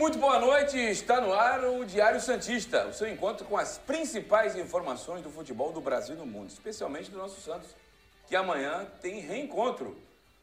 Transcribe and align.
Muito 0.00 0.16
boa 0.16 0.38
noite, 0.38 0.78
está 0.78 1.20
no 1.20 1.30
ar 1.30 1.62
o 1.62 1.84
Diário 1.84 2.22
Santista, 2.22 2.86
o 2.86 2.94
seu 2.94 3.06
encontro 3.06 3.44
com 3.44 3.58
as 3.58 3.76
principais 3.76 4.56
informações 4.56 5.22
do 5.22 5.28
futebol 5.28 5.72
do 5.72 5.80
Brasil 5.82 6.14
e 6.14 6.18
do 6.18 6.24
mundo, 6.24 6.48
especialmente 6.48 7.10
do 7.10 7.18
nosso 7.18 7.38
Santos, 7.42 7.68
que 8.26 8.34
amanhã 8.34 8.86
tem 9.02 9.20
reencontro 9.20 9.94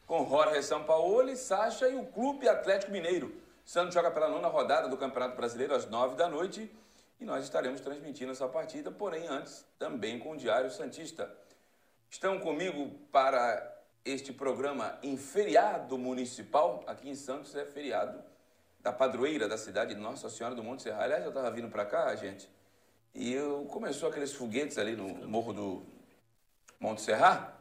com 0.06 0.24
Jorge 0.28 0.62
Sampaoli, 0.62 1.36
Sacha 1.36 1.88
e 1.88 1.96
o 1.96 2.06
Clube 2.06 2.48
Atlético 2.48 2.92
Mineiro. 2.92 3.34
Santos 3.64 3.94
joga 3.94 4.12
pela 4.12 4.28
nona 4.28 4.46
rodada 4.46 4.88
do 4.88 4.96
Campeonato 4.96 5.34
Brasileiro 5.34 5.74
às 5.74 5.90
nove 5.90 6.14
da 6.14 6.28
noite 6.28 6.70
e 7.18 7.24
nós 7.24 7.42
estaremos 7.42 7.80
transmitindo 7.80 8.30
essa 8.30 8.46
partida, 8.46 8.92
porém 8.92 9.26
antes 9.26 9.64
também 9.76 10.20
com 10.20 10.34
o 10.34 10.36
Diário 10.36 10.70
Santista. 10.70 11.28
Estão 12.08 12.38
comigo 12.38 12.92
para 13.10 13.76
este 14.04 14.32
programa 14.32 14.96
em 15.02 15.16
feriado 15.16 15.98
municipal, 15.98 16.84
aqui 16.86 17.10
em 17.10 17.16
Santos 17.16 17.56
é 17.56 17.64
feriado 17.64 18.22
da 18.88 18.92
padroeira 18.92 19.46
da 19.46 19.58
cidade 19.58 19.94
Nossa 19.94 20.30
Senhora 20.30 20.54
do 20.54 20.64
Monte 20.64 20.82
Serra. 20.82 21.02
Aliás, 21.02 21.22
eu 21.22 21.28
estava 21.28 21.50
vindo 21.50 21.68
para 21.68 21.84
cá, 21.84 22.14
gente, 22.16 22.48
e 23.14 23.34
eu, 23.34 23.66
começou 23.70 24.08
aqueles 24.08 24.32
foguetes 24.32 24.78
ali 24.78 24.96
no 24.96 25.26
morro 25.28 25.52
do 25.52 25.82
Monte 26.80 27.02
Serra. 27.02 27.54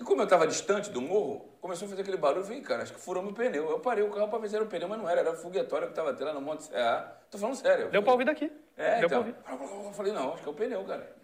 E 0.00 0.04
como 0.04 0.22
eu 0.22 0.24
estava 0.24 0.46
distante 0.46 0.90
do 0.90 1.02
morro, 1.02 1.50
começou 1.60 1.86
a 1.86 1.90
fazer 1.90 2.02
aquele 2.02 2.16
barulho. 2.16 2.40
Eu 2.40 2.44
falei, 2.44 2.62
cara, 2.62 2.82
acho 2.82 2.94
que 2.94 3.00
furou 3.00 3.22
meu 3.22 3.34
pneu. 3.34 3.68
Eu 3.68 3.80
parei 3.80 4.04
o 4.04 4.10
carro 4.10 4.28
para 4.28 4.38
ver 4.38 4.48
se 4.48 4.54
era 4.54 4.64
o 4.64 4.68
pneu, 4.68 4.88
mas 4.88 4.98
não 4.98 5.10
era. 5.10 5.20
Era 5.20 5.32
o 5.32 5.36
foguetório 5.36 5.88
que 5.88 5.92
estava 5.92 6.12
até 6.12 6.24
lá 6.24 6.32
no 6.32 6.40
Monte 6.40 6.64
Serra. 6.64 7.20
Tô 7.30 7.36
falando 7.36 7.56
sério. 7.56 7.90
Deu 7.90 8.02
para 8.02 8.12
ouvir 8.12 8.24
daqui. 8.24 8.50
É, 8.76 9.00
Deu 9.00 9.06
então. 9.06 9.08
pra 9.08 9.54
ouvir. 9.54 9.86
Eu 9.86 9.92
falei, 9.92 10.12
não, 10.12 10.32
acho 10.32 10.42
que 10.42 10.48
é 10.48 10.52
o 10.52 10.54
pneu, 10.54 10.84
cara. 10.84 11.16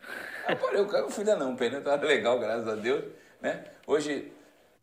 Aí 0.47 0.55
eu 0.55 0.61
parei 0.61 0.81
o 0.83 0.88
carro, 0.88 1.05
eu 1.05 1.11
falei, 1.11 1.34
não, 1.36 1.53
o 1.53 1.56
pneu 1.56 1.78
estava 1.78 2.05
legal, 2.05 2.38
graças 2.38 2.69
a 2.69 2.75
Deus. 2.75 3.05
Né? 3.41 3.64
Hoje 3.86 4.33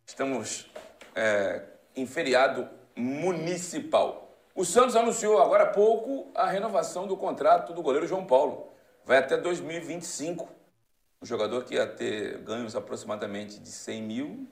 estamos 0.06 0.72
é, 1.14 1.64
em 1.96 2.08
feriado 2.08 2.68
municipal. 2.96 4.21
O 4.54 4.66
Santos 4.66 4.96
anunciou 4.96 5.42
agora 5.42 5.64
há 5.64 5.68
pouco 5.68 6.30
a 6.36 6.48
renovação 6.48 7.08
do 7.08 7.16
contrato 7.16 7.74
do 7.74 7.82
goleiro 7.82 8.08
João 8.08 8.26
Paulo. 8.26 8.70
Vai 9.06 9.18
até 9.18 9.38
2025. 9.38 10.48
O 11.22 11.26
jogador 11.26 11.64
que 11.64 11.76
ia 11.76 11.88
ter 11.88 12.40
ganhos 12.40 12.76
aproximadamente 12.76 13.60
de 13.60 13.70
100 13.70 14.02
mil 14.02 14.48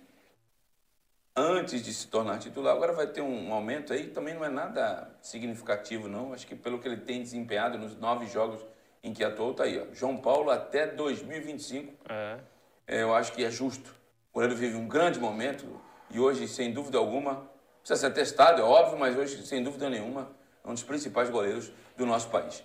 antes 1.36 1.81
de 1.81 1.94
se 1.94 2.08
tornar 2.08 2.38
titular, 2.39 2.75
agora 2.75 2.91
vai 2.91 3.08
ter 3.08 3.22
um 3.22 3.53
aumento 3.53 3.94
aí, 3.94 4.08
também 4.08 4.33
não 4.33 4.44
é 4.44 4.50
nada 4.50 5.09
significativo, 5.22 6.08
não. 6.08 6.34
Acho 6.34 6.45
que 6.45 6.56
pelo 6.56 6.80
que 6.80 6.88
ele 6.88 6.97
tem 6.97 7.22
desempenhado 7.22 7.78
nos 7.78 7.95
nove 7.95 8.25
jogos 8.28 8.66
em 9.02 9.13
que 9.13 9.23
atuou, 9.23 9.53
tá 9.53 9.63
aí, 9.63 9.80
ó. 9.80 9.94
João 9.94 10.17
Paulo 10.17 10.52
até 10.52 10.86
2025. 10.88 11.94
É. 12.09 12.39
É, 12.88 13.02
eu 13.02 13.16
acho 13.16 13.31
que 13.31 13.44
é 13.44 13.50
justo. 13.50 13.89
O 14.31 14.36
goleiro 14.36 14.56
vive 14.56 14.75
um 14.75 14.88
grande 14.88 15.19
momento 15.19 15.66
e 16.11 16.19
hoje, 16.19 16.47
sem 16.47 16.73
dúvida 16.73 16.97
alguma, 16.97 17.48
precisa 17.80 18.08
ser 18.08 18.13
testado, 18.13 18.61
é 18.61 18.63
óbvio, 18.63 18.97
mas 18.97 19.17
hoje, 19.17 19.45
sem 19.45 19.63
dúvida 19.63 19.89
nenhuma, 19.89 20.31
é 20.63 20.69
um 20.69 20.73
dos 20.73 20.83
principais 20.83 21.30
goleiros 21.30 21.72
do 21.97 22.05
nosso 22.05 22.30
país. 22.30 22.63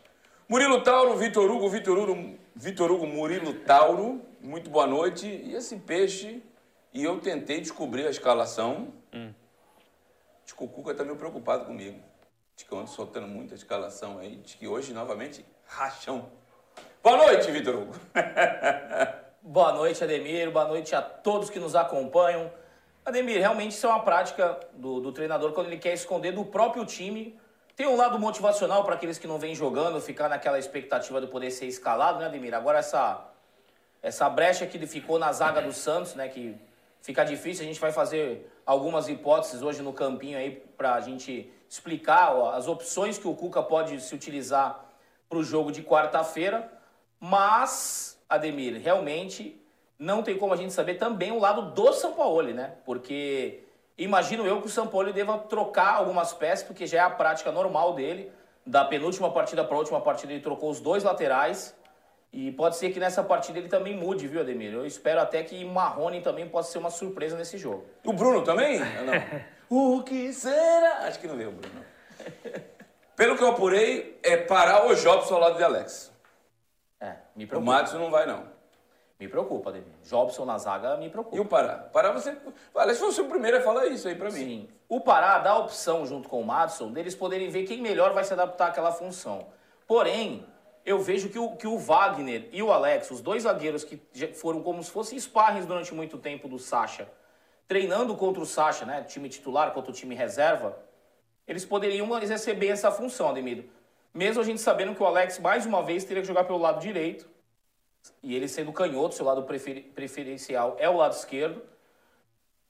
Murilo 0.49 0.83
Tauro, 0.83 1.17
Vitor 1.17 1.51
Hugo, 1.51 1.69
Vitor 1.69 1.99
Hugo, 1.99 2.39
Vitor 2.55 2.93
Hugo, 2.93 3.07
Murilo 3.07 3.55
Tauro, 3.61 4.21
muito 4.41 4.69
boa 4.69 4.87
noite. 4.87 5.27
E 5.27 5.55
esse 5.55 5.77
peixe, 5.77 6.43
e 6.93 7.03
eu 7.03 7.19
tentei 7.19 7.61
descobrir 7.61 8.07
a 8.07 8.11
escalação. 8.11 8.93
Diz 10.45 10.53
que 10.53 10.63
o 10.63 10.69
Cuca 10.69 10.93
está 10.93 11.03
meio 11.03 11.17
preocupado 11.17 11.65
comigo. 11.65 11.99
Diz 12.55 12.67
que 12.67 12.73
eu 12.73 12.79
ando 12.79 12.91
soltando 12.91 13.27
muita 13.27 13.55
escalação 13.55 14.19
aí. 14.19 14.37
Diz 14.37 14.55
que 14.55 14.69
hoje, 14.69 14.93
novamente, 14.93 15.45
rachão. 15.67 16.29
Boa 17.03 17.17
noite, 17.17 17.51
Vitor 17.51 17.75
Hugo. 17.75 17.95
Boa 19.41 19.73
noite, 19.73 20.05
Ademir. 20.05 20.51
Boa 20.51 20.69
noite 20.69 20.95
a 20.95 21.03
todos 21.03 21.51
que 21.51 21.59
nos 21.59 21.75
acompanham. 21.75 22.53
Ademir, 23.05 23.39
realmente 23.39 23.73
isso 23.73 23.87
é 23.87 23.91
uma 23.91 24.01
prática 24.01 24.59
do, 24.73 24.99
do 24.99 25.13
treinador 25.13 25.53
quando 25.53 25.67
ele 25.67 25.77
quer 25.77 25.93
esconder 25.93 26.33
do 26.33 26.45
próprio 26.45 26.87
time. 26.87 27.39
Tem 27.77 27.87
um 27.87 27.97
lado 27.97 28.19
motivacional 28.19 28.83
para 28.83 28.95
aqueles 28.95 29.19
que 29.19 29.27
não 29.27 29.39
vêm 29.39 29.55
jogando, 29.55 30.01
ficar 30.01 30.29
naquela 30.29 30.59
expectativa 30.59 31.21
de 31.21 31.27
poder 31.27 31.51
ser 31.51 31.67
escalado, 31.67 32.21
né, 32.21 32.27
Ademir? 32.27 32.55
Agora 32.55 32.79
essa, 32.79 33.27
essa 34.03 34.31
brecha 34.31 34.67
que 34.67 34.85
ficou 34.87 35.19
na 35.19 35.31
zaga 35.33 35.61
do 35.61 35.73
Santos, 35.73 36.15
né, 36.15 36.29
que 36.29 36.57
fica 37.03 37.25
difícil. 37.25 37.65
A 37.65 37.67
gente 37.67 37.81
vai 37.81 37.93
fazer 37.93 38.51
algumas 38.65 39.07
hipóteses 39.07 39.61
hoje 39.61 39.83
no 39.83 39.93
campinho 39.93 40.39
aí 40.39 40.53
para 40.77 40.95
a 40.95 41.01
gente 41.01 41.53
explicar 41.69 42.35
ó, 42.35 42.53
as 42.53 42.69
opções 42.69 43.19
que 43.19 43.29
o 43.29 43.35
Cuca 43.35 43.63
pode 43.63 44.01
se 44.01 44.15
utilizar 44.15 44.83
para 45.29 45.37
o 45.37 45.45
jogo 45.45 45.71
de 45.71 45.83
quarta-feira. 45.83 46.73
Mas, 47.21 48.19
Ademir, 48.31 48.81
realmente 48.81 49.61
não 50.05 50.23
tem 50.23 50.37
como 50.37 50.53
a 50.53 50.57
gente 50.57 50.73
saber 50.73 50.95
também 50.95 51.33
o 51.33 51.41
lado 51.41 51.71
do 51.73 51.93
Sampaoli, 51.95 52.53
né? 52.53 52.75
Porque 52.85 53.65
imagino 53.97 54.47
eu 54.47 54.61
que 54.61 54.67
o 54.67 54.71
Sampaoli 54.71 55.13
deva 55.13 55.39
trocar 55.39 55.95
algumas 55.95 56.33
peças, 56.33 56.67
porque 56.67 56.87
já 56.87 56.99
é 56.99 57.01
a 57.01 57.11
prática 57.11 57.51
normal 57.51 57.95
dele. 57.95 58.31
Da 58.67 58.85
penúltima 58.85 59.31
partida 59.33 59.65
para 59.65 59.75
a 59.75 59.79
última 59.79 60.01
partida 60.01 60.33
ele 60.33 60.43
trocou 60.43 60.71
os 60.71 60.79
dois 60.79 61.03
laterais. 61.03 61.75
E 62.31 62.51
pode 62.53 62.77
ser 62.77 62.91
que 62.91 63.01
nessa 63.01 63.23
partida 63.23 63.59
ele 63.59 63.69
também 63.69 63.97
mude, 63.97 64.27
viu, 64.27 64.41
Ademir? 64.41 64.73
Eu 64.75 64.85
espero 64.85 65.21
até 65.21 65.43
que 65.43 65.65
Marrone 65.65 66.21
também 66.21 66.49
possa 66.49 66.73
ser 66.73 66.79
uma 66.79 66.91
surpresa 66.91 67.37
nesse 67.37 67.57
jogo. 67.57 67.87
O 68.05 68.13
Bruno 68.13 68.43
também? 68.43 68.81
Não. 68.81 69.15
o 69.99 70.03
que 70.03 70.33
será? 70.33 71.07
Acho 71.07 71.19
que 71.21 71.27
não 71.29 71.37
veio 71.37 71.51
o 71.51 71.53
Bruno. 71.53 71.85
Pelo 73.17 73.37
que 73.37 73.43
eu 73.43 73.49
apurei, 73.49 74.19
é 74.23 74.37
parar 74.37 74.87
o 74.87 74.95
Jobson 74.95 75.35
ao 75.35 75.41
lado 75.41 75.57
de 75.57 75.63
Alex. 75.63 76.13
É, 77.01 77.15
me 77.37 77.45
O 77.45 77.49
preocupa. 77.49 77.73
Madison 77.73 77.99
não 77.99 78.11
vai, 78.11 78.27
não. 78.27 78.54
Me 79.19 79.29
preocupa, 79.29 79.71
Ademir. 79.71 79.95
Jobson 80.03 80.45
na 80.45 80.59
zaga 80.59 80.97
me 80.97 81.09
preocupa. 81.09 81.37
E 81.37 81.41
o 81.41 81.45
Pará? 81.45 81.77
Pará 81.93 82.11
você. 82.11 82.37
Alex 82.75 82.99
foi 82.99 83.25
o 83.25 83.29
primeiro 83.29 83.59
a 83.59 83.61
falar 83.61 83.87
isso 83.87 84.09
aí 84.09 84.15
pra 84.17 84.31
mim. 84.31 84.39
Sim. 84.39 84.69
O 84.89 85.01
Pará 85.01 85.39
dá 85.39 85.51
a 85.51 85.59
opção, 85.59 86.05
junto 86.05 86.29
com 86.29 86.41
o 86.41 86.45
Madison, 86.45 86.91
deles 86.93 87.15
poderem 87.15 87.49
ver 87.49 87.65
quem 87.65 87.81
melhor 87.81 88.13
vai 88.13 88.25
se 88.25 88.33
adaptar 88.33 88.69
àquela 88.69 88.91
função. 88.91 89.47
Porém, 89.87 90.45
eu 90.85 90.99
vejo 90.99 91.29
que 91.29 91.39
o, 91.39 91.57
que 91.57 91.67
o 91.67 91.79
Wagner 91.79 92.49
e 92.53 92.63
o 92.63 92.73
Alex, 92.73 93.11
os 93.11 93.21
dois 93.21 93.45
zagueiros 93.45 93.85
que 93.85 94.01
já 94.13 94.29
foram 94.35 94.63
como 94.63 94.83
se 94.83 94.91
fossem 94.91 95.19
sparrings 95.19 95.67
durante 95.67 95.95
muito 95.95 96.19
tempo 96.19 96.49
do 96.49 96.59
Sacha, 96.59 97.09
treinando 97.67 98.15
contra 98.17 98.43
o 98.43 98.47
Sacha, 98.47 98.85
né? 98.85 99.03
Time 99.05 99.29
titular 99.29 99.73
contra 99.73 99.91
o 99.91 99.95
time 99.95 100.15
reserva, 100.15 100.77
eles 101.47 101.65
poderiam 101.65 102.21
exercer 102.21 102.57
bem 102.57 102.71
essa 102.71 102.91
função, 102.91 103.31
Ademir. 103.31 103.67
Mesmo 104.13 104.43
a 104.43 104.45
gente 104.45 104.61
sabendo 104.61 104.95
que 104.95 105.03
o 105.03 105.07
Alex, 105.07 105.39
mais 105.39 105.65
uma 105.67 105.83
vez, 105.83 106.05
teria 106.05 106.23
que 106.23 106.29
jogar 106.29 106.45
pelo 106.45 106.59
lado 106.59 106.81
direito. 106.81 107.29
E 108.23 108.35
ele 108.35 108.49
sendo 108.49 108.73
canhoto, 108.73 109.15
seu 109.15 109.25
lado 109.25 109.43
preferi- 109.43 109.83
preferencial 109.83 110.77
é 110.79 110.89
o 110.89 110.97
lado 110.97 111.13
esquerdo. 111.13 111.63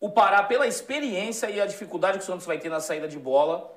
O 0.00 0.10
Pará, 0.10 0.42
pela 0.42 0.66
experiência 0.66 1.48
e 1.48 1.60
a 1.60 1.66
dificuldade 1.66 2.18
que 2.18 2.24
o 2.24 2.26
Santos 2.26 2.46
vai 2.46 2.58
ter 2.58 2.68
na 2.68 2.80
saída 2.80 3.08
de 3.08 3.18
bola, 3.18 3.72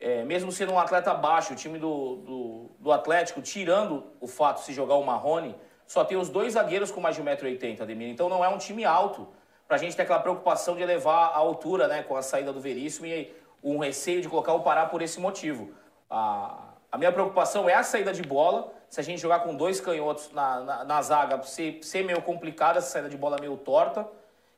é, 0.00 0.24
mesmo 0.24 0.50
sendo 0.50 0.72
um 0.72 0.78
atleta 0.78 1.12
baixo, 1.14 1.52
o 1.52 1.56
time 1.56 1.78
do, 1.78 2.16
do, 2.16 2.70
do 2.78 2.92
Atlético, 2.92 3.40
tirando 3.42 4.04
o 4.20 4.26
fato 4.26 4.58
de 4.58 4.64
se 4.64 4.72
jogar 4.72 4.94
o 4.94 5.04
Marrone, 5.04 5.54
só 5.86 6.04
tem 6.04 6.18
os 6.18 6.28
dois 6.28 6.54
zagueiros 6.54 6.90
com 6.90 7.00
mais 7.00 7.16
de 7.16 7.22
1,80m, 7.22 7.80
Ademir. 7.80 8.08
Então 8.08 8.28
não 8.28 8.44
é 8.44 8.48
um 8.48 8.58
time 8.58 8.84
alto, 8.84 9.28
pra 9.66 9.78
gente 9.78 9.96
ter 9.96 10.02
aquela 10.02 10.20
preocupação 10.20 10.76
de 10.76 10.82
elevar 10.82 11.30
a 11.30 11.36
altura 11.36 11.88
né, 11.88 12.02
com 12.02 12.16
a 12.16 12.22
saída 12.22 12.52
do 12.52 12.60
Veríssimo 12.60 13.06
e 13.06 13.32
um 13.62 13.78
receio 13.78 14.20
de 14.20 14.28
colocar 14.28 14.52
o 14.52 14.60
Pará 14.60 14.86
por 14.86 15.02
esse 15.02 15.18
motivo. 15.20 15.72
A, 16.08 16.67
a 16.90 16.96
minha 16.96 17.12
preocupação 17.12 17.68
é 17.68 17.74
a 17.74 17.82
saída 17.82 18.12
de 18.12 18.22
bola. 18.22 18.72
Se 18.88 19.00
a 19.00 19.04
gente 19.04 19.20
jogar 19.20 19.40
com 19.40 19.54
dois 19.54 19.80
canhotos 19.80 20.30
na, 20.32 20.60
na, 20.60 20.84
na 20.84 21.02
zaga, 21.02 21.42
ser, 21.42 21.80
ser 21.82 22.04
meio 22.04 22.22
complicado, 22.22 22.78
essa 22.78 22.90
saída 22.90 23.08
de 23.08 23.16
bola 23.16 23.36
meio 23.38 23.56
torta, 23.58 24.08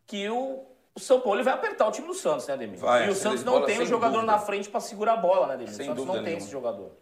que 0.07 0.29
o, 0.29 0.65
o 0.95 1.01
São 1.01 1.21
Paulo 1.21 1.43
vai 1.43 1.53
apertar 1.53 1.89
o 1.89 1.91
time 1.91 2.07
do 2.07 2.15
Santos, 2.15 2.47
né, 2.47 2.55
Ademir? 2.55 2.79
Vai, 2.79 3.09
e 3.09 3.11
o 3.11 3.15
Santos 3.15 3.43
não 3.43 3.55
bola, 3.55 3.67
tem 3.67 3.81
um 3.81 3.87
jogador 3.87 4.21
dúvida. 4.21 4.33
na 4.33 4.39
frente 4.39 4.69
para 4.69 4.79
segurar 4.81 5.15
a 5.15 5.17
bola, 5.17 5.49
né, 5.49 5.55
Ademir? 5.55 5.73
Sem 5.75 5.87
o 5.87 5.89
Santos 5.89 6.05
dúvida 6.05 6.19
não 6.19 6.25
tem 6.25 6.35
nenhuma. 6.35 6.43
esse 6.45 6.53
jogador. 6.53 6.93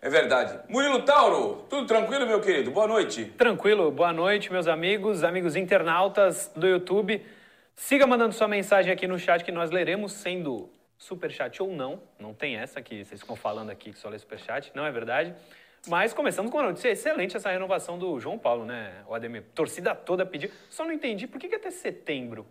É 0.00 0.08
verdade. 0.08 0.60
Murilo 0.68 1.02
Tauro, 1.02 1.64
tudo 1.68 1.86
tranquilo, 1.86 2.26
meu 2.26 2.40
querido? 2.40 2.70
Boa 2.70 2.86
noite. 2.86 3.24
Tranquilo, 3.36 3.90
boa 3.90 4.12
noite, 4.12 4.50
meus 4.50 4.68
amigos, 4.68 5.24
amigos 5.24 5.56
internautas 5.56 6.50
do 6.54 6.66
YouTube. 6.66 7.24
Siga 7.74 8.06
mandando 8.06 8.32
sua 8.32 8.48
mensagem 8.48 8.92
aqui 8.92 9.06
no 9.06 9.18
chat 9.18 9.44
que 9.44 9.52
nós 9.52 9.70
leremos, 9.70 10.12
sendo 10.12 10.68
superchat 10.98 11.62
ou 11.62 11.72
não. 11.74 12.02
Não 12.18 12.34
tem 12.34 12.56
essa 12.56 12.82
que 12.82 13.04
vocês 13.04 13.20
ficam 13.20 13.36
falando 13.36 13.70
aqui 13.70 13.92
que 13.92 13.98
só 13.98 14.08
lê 14.08 14.18
superchat, 14.18 14.72
não 14.74 14.84
é 14.84 14.90
verdade. 14.90 15.34
Mas 15.86 16.12
começando 16.12 16.50
com 16.50 16.58
uma 16.58 16.66
notícia 16.66 16.88
excelente 16.88 17.36
essa 17.36 17.50
renovação 17.50 17.98
do 17.98 18.18
João 18.18 18.36
Paulo, 18.36 18.64
né, 18.64 19.04
o 19.06 19.14
Ademir? 19.14 19.44
Torcida 19.54 19.94
toda 19.94 20.26
pediu. 20.26 20.50
Só 20.68 20.84
não 20.84 20.92
entendi 20.92 21.26
por 21.26 21.40
que, 21.40 21.48
que 21.48 21.54
até 21.54 21.70
setembro 21.70 22.44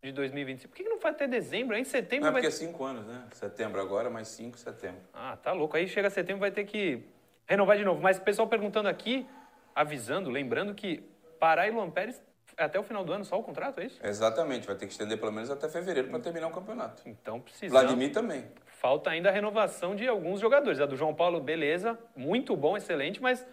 de 0.00 0.12
2025? 0.12 0.70
Por 0.70 0.76
que, 0.76 0.84
que 0.84 0.88
não 0.88 1.00
foi 1.00 1.10
até 1.10 1.26
dezembro? 1.26 1.74
Aí 1.74 1.82
em 1.82 1.84
setembro 1.84 2.22
Não 2.22 2.28
é 2.28 2.32
vai 2.32 2.42
porque 2.42 2.54
é 2.54 2.66
cinco 2.66 2.84
anos, 2.84 3.04
né? 3.06 3.24
Setembro 3.32 3.80
agora, 3.80 4.08
mais 4.08 4.28
cinco, 4.28 4.56
setembro. 4.56 5.00
Ah, 5.12 5.36
tá 5.36 5.52
louco. 5.52 5.76
Aí 5.76 5.88
chega 5.88 6.08
setembro 6.08 6.40
vai 6.40 6.52
ter 6.52 6.64
que 6.64 7.02
renovar 7.46 7.76
de 7.76 7.84
novo. 7.84 8.00
Mas 8.00 8.18
o 8.18 8.22
pessoal 8.22 8.46
perguntando 8.46 8.88
aqui, 8.88 9.26
avisando, 9.74 10.30
lembrando 10.30 10.74
que 10.74 11.02
Pará 11.40 11.66
e 11.66 11.70
Luan 11.70 11.90
Pérez 11.90 12.18
é 12.18 12.22
até 12.56 12.78
o 12.78 12.82
final 12.82 13.04
do 13.04 13.12
ano 13.12 13.24
só 13.24 13.38
o 13.38 13.42
contrato, 13.42 13.80
é 13.80 13.86
isso? 13.86 13.98
Exatamente, 14.04 14.66
vai 14.66 14.76
ter 14.76 14.86
que 14.86 14.92
estender 14.92 15.18
pelo 15.18 15.32
menos 15.32 15.50
até 15.50 15.68
fevereiro 15.68 16.08
para 16.08 16.20
terminar 16.20 16.48
o 16.48 16.50
campeonato. 16.50 17.02
Então 17.06 17.40
precisamos. 17.40 17.72
Vladimir 17.72 18.12
também. 18.12 18.44
Falta 18.66 19.10
ainda 19.10 19.28
a 19.28 19.32
renovação 19.32 19.94
de 19.96 20.06
alguns 20.06 20.40
jogadores. 20.40 20.80
A 20.80 20.86
do 20.86 20.96
João 20.96 21.14
Paulo, 21.14 21.40
beleza, 21.40 21.98
muito 22.14 22.56
bom, 22.56 22.76
excelente, 22.76 23.20
mas 23.20 23.46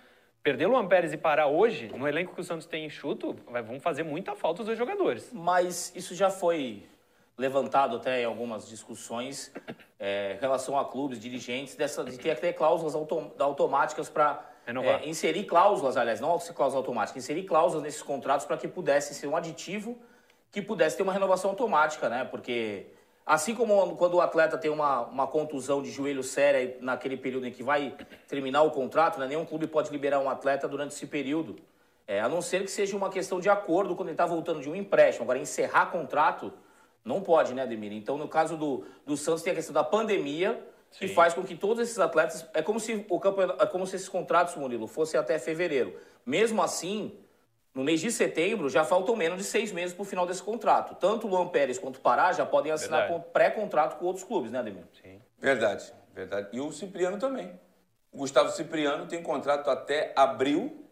perder 0.43 0.67
Luan 0.67 0.87
Pérez 0.87 1.13
e 1.13 1.17
Pará 1.17 1.47
hoje, 1.47 1.87
no 1.95 2.07
elenco 2.07 2.33
que 2.33 2.41
o 2.41 2.43
Santos 2.43 2.65
tem 2.65 2.85
enxuto, 2.85 3.35
vai, 3.47 3.61
vão 3.61 3.79
fazer 3.79 4.03
muita 4.03 4.35
falta 4.35 4.61
os 4.61 4.65
dois 4.65 4.77
jogadores. 4.77 5.31
Mas 5.31 5.93
isso 5.95 6.13
já 6.15 6.29
foi 6.29 6.83
levantado 7.37 7.95
até 7.95 8.21
em 8.21 8.25
algumas 8.25 8.67
discussões 8.67 9.51
é, 9.99 10.35
em 10.35 10.39
relação 10.39 10.77
a 10.77 10.85
clubes, 10.85 11.19
dirigentes, 11.19 11.75
dessa, 11.75 12.03
de 12.03 12.17
ter 12.17 12.31
até 12.31 12.51
cláusulas 12.51 12.93
autom 12.93 13.31
automáticas 13.39 14.09
para 14.09 14.50
Renovar. 14.65 15.01
é, 15.01 15.09
inserir 15.09 15.45
cláusulas, 15.45 15.97
aliás, 15.97 16.19
não 16.19 16.37
cláusulas 16.37 16.75
automáticas, 16.75 17.23
inserir 17.23 17.43
cláusulas 17.43 17.83
nesses 17.83 18.01
contratos 18.01 18.45
para 18.45 18.57
que 18.57 18.67
pudesse 18.67 19.13
ser 19.13 19.27
um 19.27 19.35
aditivo 19.35 19.97
que 20.51 20.61
pudesse 20.61 20.97
ter 20.97 21.03
uma 21.03 21.13
renovação 21.13 21.49
automática, 21.51 22.09
né? 22.09 22.25
Porque 22.25 22.87
assim 23.25 23.55
como 23.55 23.95
quando 23.95 24.15
o 24.15 24.21
atleta 24.21 24.57
tem 24.57 24.69
uma, 24.69 25.01
uma 25.01 25.27
contusão 25.27 25.81
de 25.81 25.89
joelho 25.89 26.23
séria 26.23 26.77
naquele 26.81 27.15
período 27.15 27.47
em 27.47 27.51
que 27.51 27.63
vai 27.63 27.95
terminar 28.27 28.61
o 28.63 28.71
contrato, 28.71 29.19
né? 29.19 29.27
nenhum 29.27 29.45
clube 29.45 29.67
pode 29.67 29.89
liberar 29.91 30.19
um 30.19 30.29
atleta 30.29 30.67
durante 30.67 30.93
esse 30.93 31.07
período. 31.07 31.57
É, 32.07 32.19
a 32.19 32.27
não 32.27 32.41
ser 32.41 32.63
que 32.63 32.71
seja 32.71 32.97
uma 32.97 33.09
questão 33.09 33.39
de 33.39 33.49
acordo 33.49 33.95
quando 33.95 34.09
ele 34.09 34.15
está 34.15 34.25
voltando 34.25 34.59
de 34.59 34.69
um 34.69 34.75
empréstimo. 34.75 35.23
Agora, 35.23 35.39
encerrar 35.39 35.85
contrato, 35.91 36.51
não 37.05 37.21
pode, 37.21 37.53
né, 37.53 37.61
Ademir? 37.61 37.93
Então, 37.93 38.17
no 38.17 38.27
caso 38.27 38.57
do, 38.57 38.83
do 39.05 39.15
Santos, 39.15 39.41
tem 39.43 39.53
a 39.53 39.55
questão 39.55 39.73
da 39.73 39.83
pandemia, 39.83 40.61
que 40.99 41.07
Sim. 41.07 41.13
faz 41.13 41.33
com 41.33 41.43
que 41.43 41.55
todos 41.55 41.81
esses 41.83 41.99
atletas. 41.99 42.45
É 42.53 42.61
como 42.61 42.79
se 42.79 43.05
o 43.09 43.19
campeonato, 43.19 43.63
é 43.63 43.65
como 43.65 43.87
se 43.87 43.95
esses 43.95 44.09
contratos, 44.09 44.55
Murilo, 44.55 44.87
fossem 44.87 45.19
até 45.19 45.39
fevereiro. 45.39 45.97
Mesmo 46.25 46.61
assim, 46.61 47.17
no 47.73 47.83
mês 47.83 48.01
de 48.01 48.11
setembro, 48.11 48.69
já 48.69 48.83
faltam 48.83 49.15
menos 49.15 49.37
de 49.37 49.43
seis 49.45 49.71
meses 49.71 49.93
para 49.93 50.01
o 50.03 50.05
final 50.05 50.25
desse 50.27 50.43
contrato. 50.43 50.95
Tanto 50.95 51.27
o 51.27 51.29
Luan 51.29 51.47
Pérez 51.47 51.77
quanto 51.77 51.97
o 51.97 52.01
Pará 52.01 52.33
já 52.33 52.45
podem 52.45 52.71
assinar 52.71 53.07
pré-contrato 53.31 53.97
com 53.97 54.05
outros 54.05 54.25
clubes, 54.25 54.51
né, 54.51 54.59
Ademir? 54.59 54.83
Sim. 55.01 55.21
Verdade, 55.39 55.91
verdade. 56.13 56.49
E 56.51 56.59
o 56.59 56.71
Cipriano 56.71 57.17
também. 57.17 57.57
O 58.11 58.17
Gustavo 58.17 58.51
Cipriano 58.51 59.07
tem 59.07 59.23
contrato 59.23 59.69
até 59.69 60.11
abril. 60.15 60.85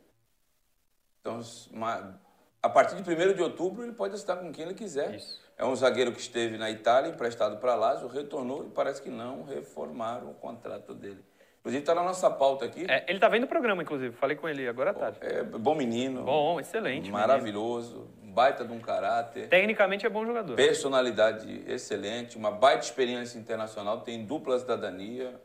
Então, 1.20 1.42
uma- 1.72 2.20
a 2.62 2.70
partir 2.70 3.02
de 3.02 3.10
1 3.10 3.34
de 3.34 3.42
outubro, 3.42 3.84
ele 3.84 3.94
pode 3.94 4.16
assinar 4.16 4.38
com 4.38 4.52
quem 4.52 4.66
ele 4.66 4.74
quiser. 4.74 5.16
Isso. 5.16 5.40
É 5.58 5.66
um 5.66 5.76
zagueiro 5.76 6.12
que 6.12 6.20
esteve 6.20 6.58
na 6.58 6.70
Itália, 6.70 7.10
emprestado 7.10 7.58
para 7.58 7.76
Lazio, 7.76 8.08
retornou 8.08 8.66
e 8.66 8.70
parece 8.70 9.02
que 9.02 9.10
não 9.10 9.44
reformaram 9.44 10.32
o 10.32 10.34
contrato 10.34 10.94
dele. 10.94 11.24
Inclusive, 11.60 11.82
está 11.82 11.94
na 11.94 12.04
nossa 12.04 12.30
pauta 12.30 12.66
aqui. 12.66 12.86
É, 12.90 13.06
ele 13.08 13.20
tá 13.20 13.28
vendo 13.28 13.44
o 13.44 13.48
programa, 13.48 13.82
inclusive. 13.82 14.16
Falei 14.16 14.38
com 14.38 14.48
ele 14.48 14.68
agora 14.68 14.92
à 14.92 14.94
tarde. 14.94 15.20
É 15.22 15.44
bom 15.44 15.76
menino. 15.76 16.24
Bom, 16.24 16.60
excelente. 16.60 17.04
menino. 17.04 17.18
Maravilhoso. 17.18 18.08
Baita 18.24 18.64
de 18.64 18.72
um 18.72 18.80
caráter. 18.80 19.50
Tecnicamente 19.50 20.06
é 20.06 20.10
bom 20.10 20.26
jogador. 20.26 20.56
Personalidade 20.56 21.64
excelente, 21.68 22.38
uma 22.38 22.52
baita 22.52 22.86
experiência 22.86 23.38
internacional, 23.38 24.02
tem 24.02 24.24
dupla 24.24 24.58
cidadania. 24.60 25.36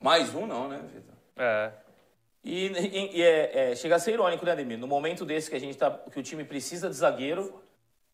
Mais 0.00 0.34
um 0.34 0.46
não, 0.46 0.68
né, 0.68 0.80
Vitor? 0.90 1.14
É. 1.36 1.70
E, 2.44 2.66
e- 2.66 3.10
e 3.18 3.22
é, 3.22 3.70
é, 3.72 3.74
chega 3.76 3.96
a 3.96 3.98
ser 3.98 4.12
irônico, 4.12 4.44
né, 4.44 4.52
Ademir? 4.52 4.78
No 4.78 4.86
momento 4.86 5.24
desse 5.24 5.48
que 5.48 5.56
a 5.56 5.60
gente 5.60 5.76
tá, 5.78 5.90
que 5.90 6.18
o 6.18 6.22
time 6.22 6.44
precisa 6.44 6.88
de 6.88 6.96
zagueiro 6.96 7.62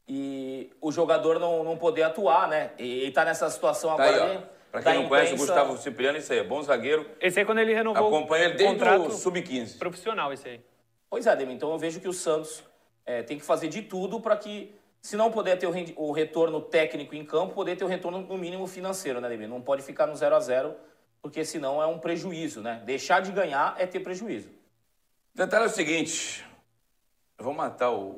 e 0.06 0.70
o 0.80 0.92
jogador 0.92 1.38
não, 1.38 1.64
não 1.64 1.76
poder 1.76 2.02
atuar, 2.02 2.48
né? 2.48 2.70
E, 2.78 3.06
e 3.06 3.10
tá 3.10 3.25
nessa 3.25 3.48
situação 3.50 3.96
Tá 3.96 4.02
aí, 4.04 4.14
agora 4.14 4.30
ó. 4.30 4.36
de- 4.36 4.58
Pra 4.70 4.80
da 4.82 4.92
quem 4.92 5.00
não 5.02 5.08
conhece 5.08 5.32
o 5.32 5.34
imprensa. 5.36 5.52
Gustavo 5.54 5.78
Cipriano, 5.78 6.19
isso 6.19 6.30
aí, 6.30 6.40
é 6.40 6.44
bom 6.44 6.62
zagueiro. 6.62 7.08
Esse 7.22 7.38
aí 7.40 7.46
quando 7.46 7.58
ele 7.58 7.72
renovou 7.72 8.08
Acompanha 8.08 8.44
ele 8.44 8.54
o 8.54 8.56
desde 8.58 8.75
contrato 8.76 9.06
o 9.06 9.10
Sub-15. 9.12 9.78
profissional, 9.78 10.30
esse 10.30 10.46
aí. 10.46 10.60
Pois 11.08 11.26
é, 11.26 11.30
Ademir. 11.30 11.54
Então 11.54 11.72
eu 11.72 11.78
vejo 11.78 11.98
que 12.00 12.06
o 12.08 12.12
Santos 12.12 12.62
é, 13.06 13.22
tem 13.22 13.38
que 13.38 13.44
fazer 13.46 13.69
de 13.69 13.80
tudo 13.80 14.20
para 14.20 14.36
que, 14.36 14.75
se 15.00 15.16
não 15.16 15.30
puder 15.30 15.56
ter 15.58 15.66
o, 15.66 15.70
rendi- 15.70 15.94
o 15.96 16.12
retorno 16.12 16.60
técnico 16.60 17.14
em 17.14 17.25
campo, 17.25 17.54
poder 17.54 17.76
ter 17.76 17.84
o 17.84 17.88
retorno 17.88 18.20
no 18.20 18.36
mínimo 18.36 18.66
financeiro, 18.66 19.22
né, 19.22 19.26
Ademir? 19.28 19.48
Não 19.48 19.62
pode 19.62 19.82
ficar 19.82 20.06
no 20.06 20.14
0 20.14 20.36
a 20.36 20.40
0 20.40 20.75
porque 21.23 21.44
senão 21.44 21.82
é 21.82 21.87
um 21.87 21.99
prejuízo, 21.99 22.61
né? 22.62 22.82
Deixar 22.85 23.20
de 23.20 23.32
ganhar 23.32 23.75
é 23.79 23.87
ter 23.87 24.00
prejuízo. 24.00 24.49
O 25.35 25.37
detalhe 25.37 25.65
é 25.65 25.69
o 25.69 25.70
seguinte: 25.70 26.44
eu 27.38 27.44
vou 27.44 27.55
matar 27.55 27.91
o, 27.91 28.11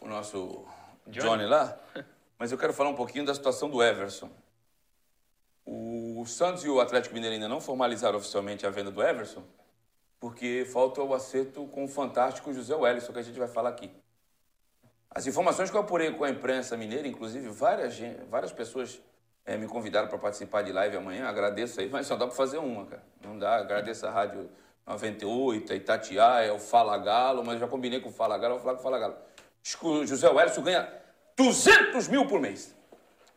o- 0.00 0.06
nosso 0.06 0.64
Johnny. 1.06 1.46
lá, 1.46 1.78
mas 2.38 2.52
eu 2.52 2.58
quero 2.58 2.72
falar 2.74 2.90
um 2.90 2.94
pouquinho 2.94 3.24
da 3.24 3.34
situação 3.34 3.70
do 3.70 3.82
Everson. 3.82 4.30
O 5.66 6.24
Santos 6.26 6.62
e 6.64 6.68
o 6.68 6.80
Atlético 6.80 7.14
Mineiro 7.14 7.34
ainda 7.34 7.48
não 7.48 7.60
formalizaram 7.60 8.18
oficialmente 8.18 8.66
a 8.66 8.70
venda 8.70 8.90
do 8.90 9.02
Everson, 9.02 9.42
porque 10.20 10.66
falta 10.70 11.00
o 11.02 11.14
acerto 11.14 11.66
com 11.68 11.84
o 11.84 11.88
fantástico 11.88 12.52
José 12.52 12.74
Wellison, 12.74 13.12
que 13.12 13.18
a 13.18 13.22
gente 13.22 13.38
vai 13.38 13.48
falar 13.48 13.70
aqui. 13.70 13.90
As 15.10 15.26
informações 15.26 15.70
que 15.70 15.76
eu 15.76 15.80
apurei 15.80 16.12
com 16.12 16.24
a 16.24 16.28
imprensa 16.30 16.76
mineira, 16.76 17.06
inclusive 17.08 17.48
várias, 17.48 17.96
várias 18.28 18.52
pessoas 18.52 19.00
eh, 19.46 19.56
me 19.56 19.66
convidaram 19.66 20.08
para 20.08 20.18
participar 20.18 20.62
de 20.62 20.72
live 20.72 20.96
amanhã, 20.96 21.26
agradeço 21.26 21.80
aí, 21.80 21.88
mas 21.88 22.06
só 22.06 22.16
dá 22.16 22.26
para 22.26 22.34
fazer 22.34 22.58
uma, 22.58 22.86
cara. 22.86 23.02
Não 23.22 23.38
dá, 23.38 23.56
agradeço 23.56 24.06
a 24.06 24.10
Rádio 24.10 24.50
98, 24.86 25.72
a 25.72 25.76
Itatiaia, 25.76 26.54
o 26.54 26.58
Fala 26.58 26.96
Galo, 26.98 27.44
mas 27.44 27.58
já 27.58 27.66
combinei 27.66 28.00
com 28.00 28.08
o 28.08 28.12
Fala 28.12 28.38
Galo, 28.38 28.54
vou 28.54 28.62
falar 28.62 28.74
com 28.74 28.80
o 28.80 28.82
Fala 28.82 28.98
Galo. 28.98 29.16
O 29.82 30.06
José 30.06 30.28
Wellison 30.28 30.62
ganha 30.62 30.92
200 31.36 32.08
mil 32.08 32.26
por 32.26 32.40
mês 32.40 32.74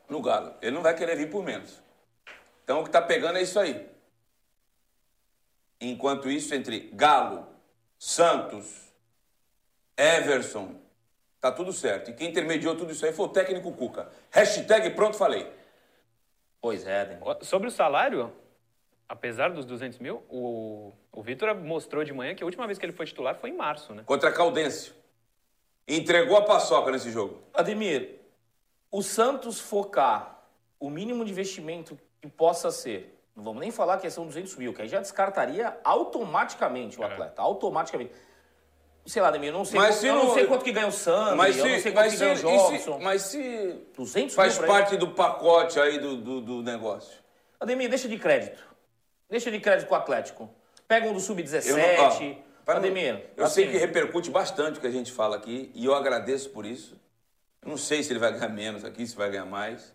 no 0.10 0.22
Galo. 0.22 0.54
Ele 0.62 0.72
não 0.72 0.82
vai 0.82 0.94
querer 0.94 1.16
vir 1.16 1.30
por 1.30 1.44
menos. 1.44 1.82
Então 2.64 2.80
o 2.80 2.84
que 2.84 2.90
está 2.90 3.02
pegando 3.02 3.38
é 3.38 3.42
isso 3.42 3.60
aí. 3.60 3.90
Enquanto 5.80 6.30
isso, 6.30 6.54
entre 6.54 6.92
Galo, 6.94 7.48
Santos, 8.00 8.88
Everson, 9.96 10.76
tá 11.40 11.52
tudo 11.52 11.72
certo. 11.72 12.12
E 12.12 12.14
quem 12.14 12.30
intermediou 12.30 12.76
tudo 12.76 12.92
isso 12.92 13.06
aí 13.06 13.14
foi 13.14 13.26
o 13.26 13.30
técnico 13.30 13.72
Cuca. 13.72 14.10
Hashtag 14.32 14.90
pronto 14.92 15.18
falei. 15.18 15.52
Pois 16.62 16.86
é, 16.88 17.02
Ademir. 17.02 17.24
Sobre 17.42 17.68
o 17.68 17.72
salário, 17.72 18.32
apesar 19.08 19.50
dos 19.52 19.66
200 19.66 20.00
mil, 20.00 20.24
o, 20.30 20.92
o 21.12 21.22
Vitor 21.22 21.56
mostrou 21.56 22.04
de 22.04 22.14
manhã 22.14 22.36
que 22.36 22.44
a 22.44 22.46
última 22.46 22.66
vez 22.66 22.78
que 22.78 22.86
ele 22.86 22.94
foi 22.94 23.06
titular 23.06 23.36
foi 23.36 23.50
em 23.52 23.56
março, 23.56 23.94
né? 23.94 24.04
Contra 24.06 24.30
a 24.30 24.34
Caldense. 24.34 24.94
Entregou 25.88 26.36
a 26.38 26.42
paçoca 26.42 26.92
nesse 26.92 27.12
jogo. 27.12 27.42
Ademir, 27.54 28.20
o 28.92 29.02
Santos 29.02 29.60
focar 29.60 30.44
o 30.80 30.90
mínimo 30.90 31.24
de 31.24 31.32
investimento 31.32 31.98
que 32.22 32.28
possa 32.28 32.72
ser, 32.72 33.18
não 33.36 33.44
vamos 33.44 33.62
nem 33.62 33.72
falar 33.72 33.98
que 34.00 34.10
são 34.10 34.26
200 34.26 34.56
mil, 34.58 34.74
que 34.74 34.82
aí 34.82 34.88
já 34.88 35.00
descartaria 35.00 35.78
automaticamente 35.84 37.00
o 37.00 37.04
É. 37.04 37.08
atleta, 37.08 37.42
automaticamente. 37.42 38.12
Sei 39.08 39.22
lá, 39.22 39.30
Ademir, 39.30 39.50
eu 39.50 39.54
não 39.54 39.64
sei, 39.66 39.80
Mas 39.80 39.88
quanto, 39.96 40.00
se 40.02 40.08
eu 40.08 40.16
não 40.16 40.34
sei 40.34 40.46
quanto 40.48 40.64
que 40.66 40.72
ganha 40.72 40.88
o 40.88 40.92
Sandro, 40.92 41.38
Mas 41.38 41.58
eu 41.58 41.66
não 41.66 41.76
se, 41.76 41.82
sei 41.82 41.92
quanto 41.94 42.04
mas 42.04 42.12
que 42.14 42.18
se, 42.18 42.24
ganha 42.26 42.34
o 42.34 42.36
e 42.36 42.38
se- 42.40 42.44
Jobson. 42.86 43.00
mas 43.00 43.22
se 43.22 43.76
200 43.96 44.36
faz 44.36 44.58
parte 44.58 44.98
do 44.98 45.08
pacote 45.12 45.80
aí 45.80 45.98
do, 45.98 46.18
do, 46.18 46.42
do 46.42 46.62
negócio. 46.62 47.12
ele. 47.14 47.22
Ademir, 47.60 47.90
deixa 47.90 48.08
de 48.10 48.18
crédito. 48.20 48.62
Deixa 49.30 49.50
de 49.50 49.60
crédito 49.62 49.88
com 49.88 49.96
o 49.96 49.98
Atlético. 49.98 50.50
Pega 50.88 51.06
um 51.06 51.10
do 51.10 51.14
Eu 51.14 51.20
não- 51.20 51.20
Sub-17. 51.22 52.38
ó, 52.40 52.64
para 52.66 52.76
não- 52.76 52.82
Ademir, 52.82 53.30
Eu 53.38 53.46
assim, 53.46 53.56
sei 53.64 53.72
que 53.72 53.78
repercute 53.78 54.30
bastante 54.30 54.78
o 54.78 54.82
que 54.82 54.88
a 54.88 54.92
gente 54.92 55.12
fala 55.14 55.38
aqui 55.38 55.72
e 55.74 55.86
eu 55.86 55.96
agradeço 55.96 56.50
por 56.50 56.66
isso. 56.66 57.00
Eu 57.62 57.70
não 57.70 57.78
sei 57.78 58.04
se 58.04 58.12
ele 58.12 58.20
vai 58.20 58.34
ganhar 58.34 58.50
menos 58.50 58.84
aqui, 58.84 59.08
se 59.08 59.16
vai 59.16 59.30
ganhar 59.30 59.46
mais. 59.46 59.94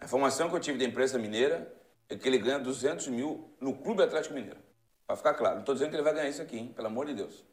A 0.00 0.04
informação 0.04 0.48
que 0.50 0.56
eu 0.56 0.60
tive 0.60 0.78
da 0.78 0.84
imprensa 0.84 1.16
mineira 1.16 1.72
é 2.08 2.16
que 2.16 2.26
ele 2.28 2.38
ganha 2.38 2.58
200 2.58 3.06
mil 3.08 3.52
no 3.60 3.72
Clube 3.74 4.02
Atlético 4.02 4.34
Mineiro. 4.34 4.58
Para 5.06 5.16
ficar 5.16 5.34
claro, 5.34 5.54
não 5.54 5.60
estou 5.60 5.74
dizendo 5.74 5.90
que 5.90 5.96
ele 5.96 6.02
vai 6.02 6.12
ganhar 6.12 6.28
isso 6.28 6.42
aqui, 6.42 6.58
hein? 6.58 6.72
pelo 6.74 6.88
amor 6.88 7.06
de 7.06 7.14
Deus. 7.14 7.44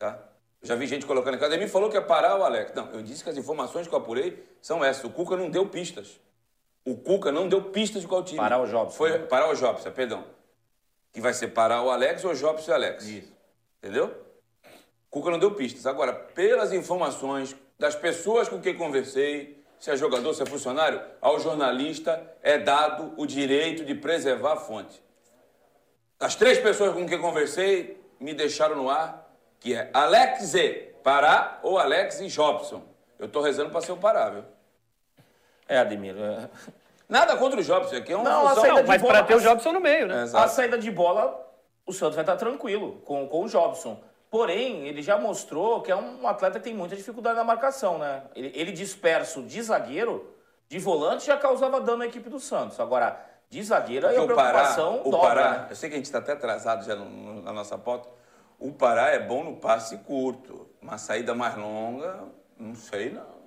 Tá? 0.00 0.18
Eu 0.62 0.66
já 0.66 0.74
vi 0.74 0.86
gente 0.86 1.04
colocando 1.04 1.34
aqui. 1.34 1.44
Ademir 1.44 1.68
falou 1.68 1.90
que 1.90 1.94
ia 1.94 2.02
parar 2.02 2.38
o 2.38 2.42
Alex. 2.42 2.72
Não, 2.74 2.90
eu 2.90 3.02
disse 3.02 3.22
que 3.22 3.28
as 3.28 3.36
informações 3.36 3.86
que 3.86 3.94
eu 3.94 3.98
apurei 3.98 4.42
são 4.60 4.82
essas. 4.82 5.04
O 5.04 5.10
Cuca 5.10 5.36
não 5.36 5.50
deu 5.50 5.68
pistas. 5.68 6.18
O 6.86 6.96
Cuca 6.96 7.30
não 7.30 7.46
deu 7.46 7.64
pistas 7.64 8.00
de 8.00 8.08
qual 8.08 8.24
time. 8.24 8.38
Parar 8.38 8.62
o 8.62 8.66
Jobson, 8.66 8.96
Foi 8.96 9.10
né? 9.10 9.18
parar 9.18 9.50
o 9.50 9.54
Jobson, 9.54 9.90
perdão. 9.90 10.24
Que 11.12 11.20
vai 11.20 11.34
ser 11.34 11.48
parar 11.48 11.82
o 11.82 11.90
Alex 11.90 12.24
ou 12.24 12.30
o 12.30 12.34
Jobson 12.34 12.70
e 12.70 12.72
o 12.72 12.74
Alex. 12.74 13.04
Isso. 13.04 13.36
Entendeu? 13.78 14.14
Cuca 15.10 15.30
não 15.30 15.38
deu 15.38 15.54
pistas. 15.54 15.86
Agora, 15.86 16.14
pelas 16.14 16.72
informações 16.72 17.54
das 17.78 17.94
pessoas 17.94 18.48
com 18.48 18.58
quem 18.58 18.74
conversei, 18.74 19.62
se 19.78 19.90
é 19.90 19.96
jogador, 19.96 20.32
se 20.32 20.42
é 20.42 20.46
funcionário, 20.46 21.02
ao 21.20 21.38
jornalista 21.38 22.34
é 22.42 22.56
dado 22.56 23.12
o 23.18 23.26
direito 23.26 23.84
de 23.84 23.94
preservar 23.94 24.54
a 24.54 24.56
fonte. 24.56 25.02
As 26.18 26.34
três 26.34 26.58
pessoas 26.58 26.94
com 26.94 27.06
quem 27.06 27.20
conversei 27.20 28.00
me 28.18 28.32
deixaram 28.32 28.76
no 28.76 28.88
ar, 28.88 29.19
que 29.60 29.74
é 29.74 29.90
Alex 29.92 30.54
e 30.54 30.68
Pará 31.04 31.60
ou 31.62 31.78
Alex 31.78 32.20
e 32.20 32.26
Jobson. 32.28 32.82
Eu 33.18 33.28
tô 33.28 33.40
rezando 33.42 33.70
para 33.70 33.80
ser 33.82 33.92
o 33.92 33.96
Pará, 33.96 34.30
viu? 34.30 34.44
É, 35.68 35.78
Ademir. 35.78 36.16
é- 36.18 36.48
Nada 37.08 37.36
contra 37.36 37.60
o 37.60 37.62
Jobson, 37.62 37.96
aqui 37.96 38.12
é 38.12 38.16
uma 38.16 38.24
Não, 38.24 38.46
a 38.48 38.54
saída 38.54 38.68
Não, 38.74 38.82
de 38.82 38.88
mas 38.88 39.02
para 39.02 39.22
ter 39.24 39.34
o 39.34 39.40
Jobson 39.40 39.72
no 39.72 39.80
meio, 39.80 40.06
né? 40.06 40.20
É, 40.20 40.22
exato. 40.22 40.44
A 40.44 40.48
saída 40.48 40.78
de 40.78 40.90
bola, 40.90 41.44
o 41.84 41.92
Santos 41.92 42.14
vai 42.14 42.22
estar 42.22 42.36
tranquilo 42.36 43.02
com, 43.04 43.26
com 43.28 43.44
o 43.44 43.48
Jobson. 43.48 44.00
Porém, 44.30 44.86
ele 44.86 45.02
já 45.02 45.18
mostrou 45.18 45.82
que 45.82 45.90
é 45.90 45.96
um 45.96 46.26
atleta 46.28 46.58
que 46.60 46.64
tem 46.64 46.74
muita 46.74 46.94
dificuldade 46.94 47.36
na 47.36 47.42
marcação, 47.44 47.98
né? 47.98 48.22
Ele, 48.34 48.52
ele 48.54 48.70
disperso 48.72 49.42
de 49.42 49.60
zagueiro, 49.60 50.32
de 50.68 50.78
volante, 50.78 51.26
já 51.26 51.36
causava 51.36 51.80
dano 51.80 52.04
à 52.04 52.06
equipe 52.06 52.30
do 52.30 52.38
Santos. 52.38 52.78
Agora, 52.78 53.20
de 53.50 53.60
zagueiro, 53.60 54.06
aí 54.06 54.14
a 54.14 54.18
Porque 54.20 54.32
o 54.32 54.36
Pará, 54.36 54.50
preocupação 54.50 55.00
o 55.04 55.10
dobra, 55.10 55.28
Pará, 55.28 55.50
né? 55.62 55.66
eu 55.70 55.74
sei 55.76 55.88
que 55.88 55.96
a 55.96 55.98
gente 55.98 56.06
está 56.06 56.18
até 56.18 56.32
atrasado 56.32 56.84
já 56.84 56.94
no- 56.94 57.06
no- 57.10 57.42
na 57.42 57.52
nossa 57.52 57.76
pauta. 57.76 58.08
O 58.60 58.70
Pará 58.72 59.08
é 59.08 59.18
bom 59.18 59.42
no 59.42 59.56
passe 59.56 59.96
curto, 59.98 60.68
uma 60.82 60.98
saída 60.98 61.34
mais 61.34 61.56
longa, 61.56 62.28
não 62.58 62.74
sei 62.74 63.08
não. 63.08 63.40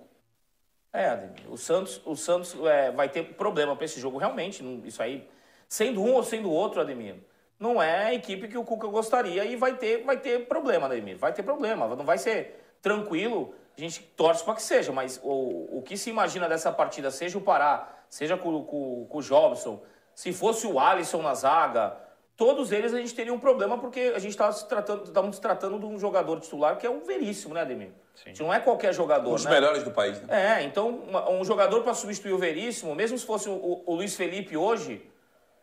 É, 0.91 1.08
Ademir, 1.08 1.51
o 1.51 1.55
Santos, 1.55 2.01
o 2.03 2.15
Santos 2.15 2.55
é, 2.65 2.91
vai 2.91 3.08
ter 3.08 3.36
problema 3.36 3.75
para 3.75 3.86
esse 3.86 4.00
jogo, 4.00 4.17
realmente. 4.17 4.63
Isso 4.84 5.03
aí, 5.03 5.29
sendo 5.67 6.01
um 6.01 6.13
ou 6.13 6.24
sendo 6.24 6.51
outro, 6.51 6.82
Ademir, 6.82 7.15
não 7.60 7.82
é 7.82 8.05
a 8.05 8.13
equipe 8.13 8.48
que 8.48 8.58
o 8.58 8.63
Cuca 8.63 8.88
gostaria 8.88 9.46
e 9.46 9.55
vai 9.55 9.75
ter, 9.75 10.03
vai 10.03 10.17
ter 10.17 10.48
problema, 10.48 10.88
Ademir. 10.88 11.15
Vai 11.15 11.32
ter 11.32 11.43
problema, 11.43 11.88
não 11.88 12.05
vai 12.05 12.17
ser 12.17 12.75
tranquilo. 12.82 13.53
A 13.77 13.82
gente 13.82 14.01
torce 14.15 14.43
para 14.43 14.55
que 14.55 14.63
seja, 14.63 14.91
mas 14.91 15.20
o, 15.24 15.77
o 15.77 15.84
que 15.84 15.96
se 15.96 16.10
imagina 16.10 16.50
dessa 16.50 16.72
partida, 16.72 17.12
seja 17.12 17.38
o 17.38 17.41
Pará, 17.41 17.88
seja 18.10 18.36
com, 18.36 18.63
com, 18.63 19.05
com 19.08 19.17
o 19.20 19.22
Jobson, 19.22 19.79
se 20.15 20.34
fosse 20.34 20.65
o 20.65 20.79
Alisson 20.79 21.22
na 21.22 21.36
zaga, 21.36 21.98
todos 22.36 22.72
eles 22.72 22.94
a 22.94 22.98
gente 22.98 23.13
teria 23.13 23.34
um 23.34 23.40
problema 23.40 23.78
porque 23.78 24.12
a 24.16 24.20
gente 24.20 24.32
está 24.32 24.52
se 24.52 24.68
tratando, 24.68 25.04
estamos 25.06 25.36
se 25.36 25.42
tratando 25.42 25.80
de 25.80 25.86
um 25.86 25.98
jogador 26.00 26.40
titular 26.40 26.78
que 26.78 26.86
é 26.86 26.90
um 26.90 27.02
veríssimo, 27.02 27.54
né, 27.54 27.62
Ademir? 27.62 27.90
Sim. 28.16 28.24
A 28.25 28.30
gente 28.30 28.44
não 28.44 28.54
é 28.54 28.60
qualquer 28.60 28.94
jogador, 28.94 29.30
Um 29.30 29.36
dos 29.36 29.46
né? 29.46 29.52
melhores 29.52 29.84
do 29.84 29.92
país, 29.92 30.20
né? 30.22 30.60
É, 30.60 30.63
então 30.63 30.90
uma- 30.90 31.30
um 31.30 31.44
jogador 31.46 31.82
para 31.84 31.94
substituir 31.94 32.34
o 32.34 32.38
Veríssimo, 32.38 32.94
mesmo 32.96 33.18
se 33.18 33.25
fosse 33.25 33.50
o, 33.50 33.54
o- 33.54 33.84
o 33.86 33.96
Luiz 33.96 34.16
Felipe 34.16 34.56
hoje, 34.58 35.02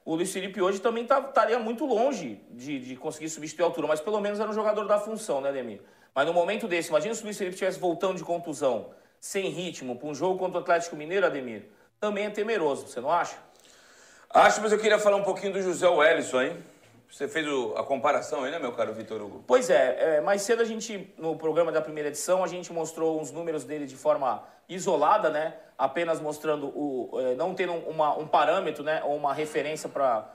o 0.04 0.14
Luiz 0.14 0.32
Felipe 0.32 0.60
hoje 0.60 0.80
também 0.80 1.04
tá- 1.06 1.20
estaria 1.20 1.58
muito 1.58 1.84
longe 1.84 2.40
de, 2.50 2.78
de 2.78 2.96
conseguir 2.96 3.28
substituir 3.28 3.64
a 3.64 3.66
altura, 3.66 3.86
mas 3.86 4.00
pelo 4.00 4.20
menos 4.20 4.40
era 4.40 4.48
um 4.48 4.54
jogador 4.54 4.86
da 4.86 4.98
função, 4.98 5.40
né, 5.40 5.50
Ademir? 5.50 5.80
Mas 6.14 6.26
no 6.26 6.32
momento 6.32 6.66
desse, 6.66 6.88
imagina 6.88 7.14
se 7.14 7.20
o 7.22 7.24
Luiz 7.24 7.36
Felipe 7.38 7.54
estivesse 7.54 7.78
voltando 7.78 8.16
de 8.16 8.24
contusão, 8.24 8.90
sem 9.20 9.48
ritmo, 9.50 9.94
para 9.96 10.08
um 10.08 10.14
jogo 10.14 10.38
contra 10.38 10.58
o 10.58 10.60
Atlético 10.62 10.96
Mineiro, 10.96 11.26
Ademir, 11.26 11.66
também 12.00 12.24
é 12.24 12.30
temeroso, 12.30 12.86
você 12.88 13.00
não 13.00 13.10
acha? 13.12 13.36
Acho, 14.32 14.60
mas 14.60 14.70
eu 14.72 14.78
queria 14.78 14.98
falar 14.98 15.16
um 15.16 15.24
pouquinho 15.24 15.52
do 15.52 15.60
José 15.62 15.88
Wellison, 15.88 16.40
hein? 16.42 16.56
Você 17.10 17.26
fez 17.26 17.46
o- 17.48 17.74
a 17.76 17.82
comparação 17.82 18.44
aí, 18.44 18.50
né, 18.52 18.58
meu 18.60 18.72
caro 18.72 18.92
Vitor 18.94 19.20
Hugo? 19.20 19.42
Pois 19.46 19.68
é, 19.68 20.18
é, 20.18 20.20
mais 20.20 20.42
cedo 20.42 20.62
a 20.62 20.64
gente, 20.64 21.12
no 21.18 21.34
programa 21.36 21.72
da 21.72 21.80
primeira 21.80 22.08
edição, 22.08 22.44
a 22.44 22.46
gente 22.46 22.72
mostrou 22.72 23.20
os 23.20 23.32
números 23.32 23.64
dele 23.64 23.86
de 23.86 23.96
forma 23.96 24.44
isolada, 24.68 25.28
né? 25.30 25.54
Apenas 25.76 26.20
mostrando 26.20 26.66
o. 26.68 27.10
é, 27.20 27.34
não 27.34 27.54
tendo 27.54 27.72
uma, 27.72 28.16
um 28.16 28.28
parâmetro, 28.28 28.84
né? 28.84 29.02
Ou 29.04 29.16
uma 29.16 29.34
referência 29.34 29.88
para 29.88 30.28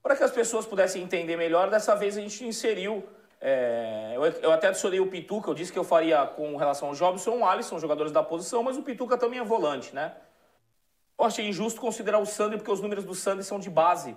para 0.00 0.14
que 0.14 0.22
as 0.22 0.30
pessoas 0.30 0.66
pudessem 0.66 1.02
entender 1.02 1.34
melhor. 1.36 1.70
Dessa 1.70 1.96
vez 1.96 2.16
a 2.16 2.20
gente 2.20 2.44
inseriu. 2.46 3.02
é, 3.40 4.12
eu, 4.14 4.22
eu 4.42 4.52
até 4.52 4.68
adicionei 4.68 5.00
o 5.00 5.06
Pituca, 5.08 5.50
eu 5.50 5.54
disse 5.54 5.72
que 5.72 5.78
eu 5.78 5.84
faria 5.84 6.24
com 6.26 6.54
relação 6.56 6.88
ao 6.88 6.94
Jobson 6.94 7.38
o 7.38 7.44
Alisson, 7.44 7.78
jogadores 7.80 8.12
da 8.12 8.22
posição, 8.22 8.62
mas 8.62 8.76
o 8.76 8.82
Pituca 8.82 9.18
também 9.18 9.40
é 9.40 9.44
volante, 9.44 9.92
né? 9.94 10.12
Eu 11.18 11.24
achei 11.24 11.48
injusto 11.48 11.80
considerar 11.80 12.18
o 12.18 12.26
Sandri, 12.26 12.58
porque 12.58 12.70
os 12.70 12.80
números 12.80 13.04
do 13.04 13.14
Sandri 13.14 13.44
são 13.44 13.58
de 13.58 13.70
base. 13.70 14.16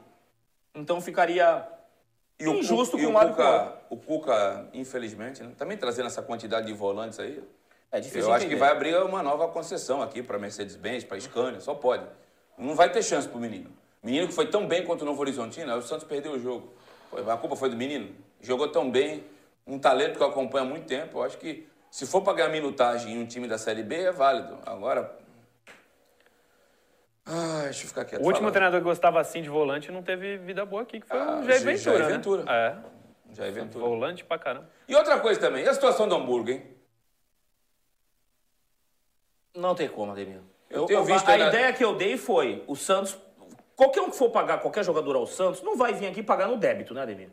Então 0.73 0.99
ficaria 0.99 1.67
E 2.39 2.47
o 2.47 2.55
injusto 2.55 2.97
Cuca, 2.97 3.03
e 3.03 3.05
com 3.05 3.11
o 3.11 3.11
um 3.11 3.17
lado 3.17 3.29
e. 3.29 3.31
Cuca, 3.31 3.73
o 3.89 3.97
Cuca, 3.97 4.69
infelizmente, 4.73 5.43
né, 5.43 5.51
também 5.57 5.77
trazendo 5.77 6.07
essa 6.07 6.21
quantidade 6.21 6.67
de 6.67 6.73
volantes 6.73 7.19
aí. 7.19 7.43
É 7.91 7.99
difícil 7.99 8.29
Eu 8.29 8.33
acho 8.33 8.45
que 8.45 8.53
entender. 8.53 8.59
vai 8.59 8.71
abrir 8.71 8.95
uma 8.97 9.23
nova 9.23 9.47
concessão 9.47 10.01
aqui 10.01 10.21
para 10.21 10.37
Mercedes-Benz, 10.37 11.03
para 11.03 11.19
Scania, 11.19 11.61
só 11.61 11.73
pode. 11.73 12.05
Não 12.57 12.75
vai 12.75 12.91
ter 12.91 13.01
chance 13.03 13.27
pro 13.27 13.39
menino. 13.39 13.71
Menino 14.03 14.27
que 14.27 14.33
foi 14.33 14.47
tão 14.47 14.67
bem 14.67 14.83
contra 14.83 15.05
o 15.05 15.07
Novo 15.07 15.21
Horizontino, 15.21 15.71
aí 15.71 15.77
o 15.77 15.81
Santos 15.81 16.05
perdeu 16.05 16.33
o 16.33 16.39
jogo. 16.39 16.73
A 17.31 17.37
culpa 17.37 17.55
foi 17.55 17.69
do 17.69 17.77
menino. 17.77 18.13
Jogou 18.41 18.67
tão 18.67 18.91
bem, 18.91 19.23
um 19.65 19.79
talento 19.79 20.17
que 20.17 20.23
eu 20.23 20.27
acompanho 20.27 20.65
há 20.65 20.67
muito 20.67 20.85
tempo. 20.85 21.19
Eu 21.19 21.23
acho 21.23 21.37
que 21.37 21.67
se 21.89 22.05
for 22.05 22.21
para 22.21 22.33
ganhar 22.33 22.49
minutagem 22.49 23.13
em 23.13 23.21
um 23.21 23.25
time 23.25 23.47
da 23.47 23.57
Série 23.57 23.83
B, 23.83 23.95
é 23.95 24.11
válido. 24.11 24.57
Agora. 24.65 25.26
Ah, 27.29 27.61
deixa 27.63 27.83
eu 27.83 27.87
ficar 27.89 28.05
quieto. 28.05 28.21
O 28.21 28.25
último 28.25 28.41
Fala. 28.43 28.51
treinador 28.53 28.79
que 28.79 28.85
gostava 28.85 29.19
assim 29.19 29.41
de 29.41 29.49
volante 29.49 29.91
não 29.91 30.01
teve 30.01 30.37
vida 30.37 30.65
boa 30.65 30.83
aqui, 30.83 31.01
que 31.01 31.07
foi 31.07 31.19
Ah, 31.19 31.39
o 31.41 31.43
Jair 31.43 31.59
Jair 31.59 31.63
Ventura, 31.77 31.97
né? 31.99 32.07
Ventura. 32.13 32.43
É, 32.51 32.75
Já 33.33 33.45
é 33.45 33.51
Ventura. 33.51 33.85
volante 33.85 34.23
pra 34.23 34.39
caramba. 34.39 34.69
E 34.87 34.95
outra 34.95 35.19
coisa 35.19 35.39
também, 35.39 35.63
e 35.65 35.67
a 35.67 35.73
situação 35.73 36.07
do 36.07 36.15
Hamburgo, 36.15 36.49
hein? 36.51 36.63
Não 39.55 39.73
tem 39.75 39.87
como, 39.89 40.11
Ademir. 40.11 40.39
Eu 40.69 40.85
tenho 40.85 41.03
visto 41.03 41.27
a, 41.27 41.33
a 41.33 41.37
ideia 41.37 41.73
que 41.73 41.83
eu 41.83 41.95
dei 41.95 42.17
foi, 42.17 42.63
o 42.67 42.75
Santos, 42.75 43.17
qualquer 43.75 44.01
um 44.01 44.09
que 44.09 44.17
for 44.17 44.29
pagar 44.29 44.59
qualquer 44.59 44.83
jogador 44.83 45.15
ao 45.15 45.25
Santos, 45.25 45.61
não 45.61 45.75
vai 45.77 45.93
vir 45.93 46.07
aqui 46.07 46.21
pagar 46.21 46.47
no 46.47 46.57
débito, 46.57 46.93
né, 46.93 47.01
Ademir? 47.01 47.29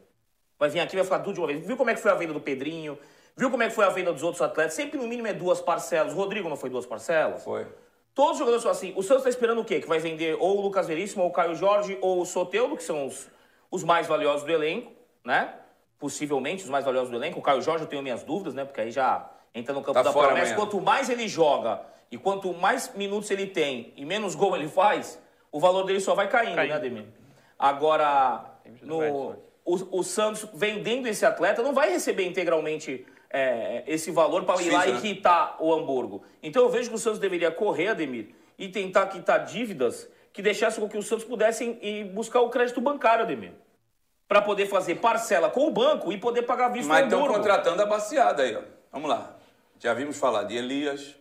Vai 0.58 0.68
vir 0.70 0.80
aqui 0.80 0.94
e 0.96 0.98
vai 1.00 1.04
falar 1.06 1.22
tudo 1.22 1.34
de 1.34 1.40
uma 1.40 1.46
vez. 1.48 1.66
Viu 1.66 1.76
como 1.76 1.90
é 1.90 1.94
que 1.94 2.00
foi 2.00 2.10
a 2.10 2.14
venda 2.14 2.32
do 2.32 2.40
Pedrinho? 2.40 2.98
Viu 3.36 3.50
como 3.50 3.62
é 3.62 3.68
que 3.68 3.74
foi 3.74 3.84
a 3.84 3.90
venda 3.90 4.12
dos 4.12 4.22
outros 4.22 4.40
atletas? 4.40 4.74
Sempre 4.74 4.98
no 4.98 5.06
mínimo 5.06 5.26
é 5.26 5.32
duas 5.34 5.60
parcelas. 5.60 6.12
O 6.12 6.16
Rodrigo 6.16 6.48
não 6.48 6.56
foi 6.56 6.70
duas 6.70 6.86
parcelas? 6.86 7.42
Foi. 7.42 7.66
Todos 8.14 8.32
os 8.32 8.38
jogadores 8.38 8.62
são 8.62 8.70
assim. 8.70 8.92
O 8.96 9.02
Santos 9.02 9.18
está 9.26 9.30
esperando 9.30 9.60
o 9.60 9.64
quê? 9.64 9.80
Que 9.80 9.88
vai 9.88 9.98
vender 9.98 10.36
ou 10.38 10.58
o 10.58 10.60
Lucas 10.60 10.86
Veríssimo, 10.86 11.24
ou 11.24 11.30
o 11.30 11.32
Caio 11.32 11.54
Jorge, 11.56 11.98
ou 12.00 12.20
o 12.20 12.24
Soteudo, 12.26 12.76
que 12.76 12.82
são 12.84 13.06
os, 13.06 13.28
os 13.70 13.82
mais 13.82 14.06
valiosos 14.06 14.44
do 14.44 14.52
elenco, 14.52 14.92
né? 15.24 15.52
Possivelmente 15.98 16.62
os 16.62 16.70
mais 16.70 16.84
valiosos 16.84 17.10
do 17.10 17.16
elenco. 17.16 17.38
O 17.40 17.42
Caio 17.42 17.60
Jorge 17.60 17.84
eu 17.84 17.88
tenho 17.88 18.02
minhas 18.02 18.22
dúvidas, 18.22 18.54
né? 18.54 18.64
Porque 18.64 18.80
aí 18.80 18.90
já 18.90 19.28
entra 19.54 19.72
no 19.74 19.80
campo 19.80 19.94
Tá 19.94 20.02
da 20.02 20.12
promessa. 20.12 20.32
amanhã. 20.32 20.54
Quanto 20.56 20.80
mais 20.80 21.08
ele 21.08 21.26
joga 21.26 21.80
e 22.10 22.16
quanto 22.18 22.52
mais 22.52 22.94
minutos 22.94 23.30
ele 23.30 23.46
tem 23.46 23.92
e 23.96 24.04
menos 24.04 24.34
gol 24.34 24.54
ele 24.56 24.68
faz, 24.68 25.20
o 25.50 25.58
valor 25.58 25.84
dele 25.84 26.00
só 26.00 26.14
vai 26.14 26.28
caindo, 26.28 26.54
Caindo. 26.56 26.70
né, 26.70 26.76
Ademir? 26.76 27.04
Agora, 27.58 28.44
no, 28.82 29.32
o, 29.64 29.98
o 29.98 30.02
Santos 30.04 30.46
vendendo 30.54 31.06
esse 31.06 31.24
atleta 31.24 31.62
não 31.62 31.72
vai 31.72 31.90
receber 31.90 32.26
integralmente 32.26 33.06
é, 33.34 33.82
esse 33.88 34.12
valor 34.12 34.44
para 34.44 34.62
ir 34.62 34.70
lá 34.70 34.86
e 34.86 34.92
né? 34.92 35.00
quitar 35.00 35.56
o 35.58 35.74
Hamburgo. 35.74 36.22
Então 36.40 36.62
eu 36.62 36.68
vejo 36.68 36.88
que 36.88 36.94
o 36.94 36.98
Santos 36.98 37.18
deveria 37.18 37.50
correr, 37.50 37.88
Ademir, 37.88 38.28
e 38.56 38.68
tentar 38.68 39.08
quitar 39.08 39.44
dívidas 39.44 40.08
que 40.32 40.40
deixassem 40.40 40.80
com 40.80 40.88
que 40.88 40.96
os 40.96 41.08
Santos 41.08 41.24
pudessem 41.24 41.76
ir 41.82 42.04
buscar 42.04 42.40
o 42.40 42.48
crédito 42.48 42.80
bancário, 42.80 43.24
Ademir. 43.24 43.52
Para 44.28 44.40
poder 44.40 44.66
fazer 44.66 44.96
parcela 44.96 45.50
com 45.50 45.66
o 45.66 45.70
banco 45.72 46.12
e 46.12 46.16
poder 46.16 46.42
pagar 46.42 46.68
visto 46.68 46.88
Mas 46.88 47.04
estão 47.04 47.26
contratando 47.26 47.82
a 47.82 47.86
baciada 47.86 48.44
aí, 48.44 48.56
ó. 48.56 48.62
Vamos 48.92 49.10
lá. 49.10 49.36
Já 49.80 49.92
vimos 49.92 50.16
falar 50.16 50.44
de 50.44 50.56
Elias, 50.56 51.16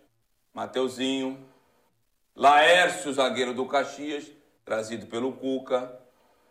Mateuzinho, 0.54 1.44
Laércio, 2.36 3.12
zagueiro 3.12 3.56
do 3.56 3.66
Caxias, 3.66 4.32
trazido 4.64 5.08
pelo 5.08 5.34
Cuca. 5.34 6.00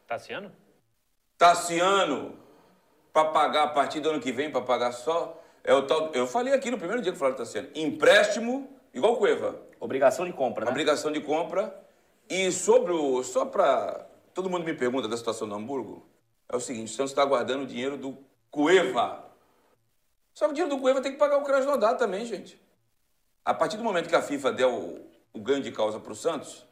Tassiano? 0.08 0.50
Tassiano, 1.38 2.36
para 3.12 3.26
pagar 3.26 3.62
a 3.62 3.68
partir 3.68 4.00
do 4.00 4.10
ano 4.10 4.20
que 4.20 4.32
vem, 4.32 4.50
para 4.50 4.60
pagar 4.60 4.90
só. 4.90 5.41
É 5.64 5.72
o 5.74 5.86
tal, 5.86 6.10
eu 6.12 6.26
falei 6.26 6.52
aqui 6.52 6.70
no 6.70 6.78
primeiro 6.78 7.02
dia 7.02 7.12
que 7.12 7.18
falaram 7.18 7.36
do 7.36 7.38
Tassiano. 7.38 7.68
Empréstimo, 7.74 8.68
igual 8.92 9.16
Cueva. 9.16 9.60
Obrigação 9.78 10.24
de 10.26 10.32
compra, 10.32 10.64
né? 10.64 10.70
Obrigação 10.70 11.12
de 11.12 11.20
compra. 11.20 11.74
E 12.28 12.50
sobre 12.50 12.92
o. 12.92 13.22
Só 13.22 13.44
para. 13.44 14.06
Todo 14.34 14.48
mundo 14.48 14.64
me 14.64 14.74
pergunta 14.74 15.06
da 15.08 15.16
situação 15.16 15.48
do 15.48 15.54
Hamburgo. 15.54 16.06
É 16.48 16.56
o 16.56 16.60
seguinte: 16.60 16.92
o 16.92 16.94
Santos 16.94 17.12
está 17.12 17.24
guardando 17.24 17.62
o 17.62 17.66
dinheiro 17.66 17.96
do 17.96 18.16
Cueva. 18.50 19.24
Só 20.34 20.46
que 20.46 20.52
o 20.52 20.54
dinheiro 20.54 20.74
do 20.74 20.80
Cueva 20.80 21.00
tem 21.00 21.12
que 21.12 21.18
pagar 21.18 21.38
o 21.38 21.42
Krasnodar 21.42 21.96
também, 21.96 22.24
gente. 22.24 22.60
A 23.44 23.52
partir 23.52 23.76
do 23.76 23.84
momento 23.84 24.08
que 24.08 24.16
a 24.16 24.22
FIFA 24.22 24.52
der 24.52 24.66
o, 24.66 25.00
o 25.32 25.40
ganho 25.40 25.62
de 25.62 25.70
causa 25.72 25.98
para 26.00 26.12
o 26.12 26.16
Santos, 26.16 26.66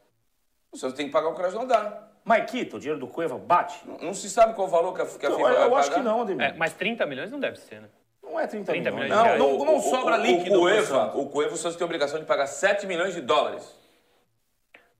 o 0.72 0.76
Santos 0.76 0.96
tem 0.96 1.06
que 1.06 1.12
pagar 1.12 1.28
o 1.28 1.34
Krasnodar. 1.34 2.08
Maikito, 2.24 2.76
o 2.76 2.78
dinheiro 2.78 3.00
do 3.00 3.08
Cueva 3.08 3.36
bate? 3.36 3.86
Não, 3.86 3.98
não 3.98 4.14
se 4.14 4.30
sabe 4.30 4.54
qual 4.54 4.66
o 4.68 4.70
valor 4.70 4.94
que 4.94 5.02
a, 5.02 5.06
que 5.06 5.26
a 5.26 5.30
Eu, 5.30 5.36
FIFA 5.36 5.48
vai 5.48 5.52
eu 5.52 5.70
pagar. 5.70 5.80
acho 5.80 5.90
que 5.92 6.00
não, 6.00 6.22
Ademir. 6.22 6.46
É, 6.46 6.52
mas 6.54 6.72
30 6.74 7.04
milhões 7.06 7.30
não 7.30 7.40
deve 7.40 7.58
ser, 7.58 7.80
né? 7.80 7.88
Não 8.30 8.38
é 8.40 8.46
30, 8.46 8.72
30 8.72 8.90
milhões. 8.92 9.10
milhões 9.10 9.38
Não, 9.38 9.58
não, 9.58 9.64
não 9.64 9.76
O- 9.76 9.80
sobra 9.82 10.16
o, 10.16 10.22
líquido. 10.22 10.56
O 10.58 10.60
Cueva, 10.60 11.16
o 11.16 11.26
Cueva, 11.28 11.54
o 11.54 11.56
Santos 11.56 11.76
tem 11.76 11.84
a 11.84 11.86
obrigação 11.86 12.18
de 12.20 12.24
pagar 12.26 12.46
7 12.46 12.86
milhões 12.86 13.12
de 13.14 13.20
dólares. 13.20 13.74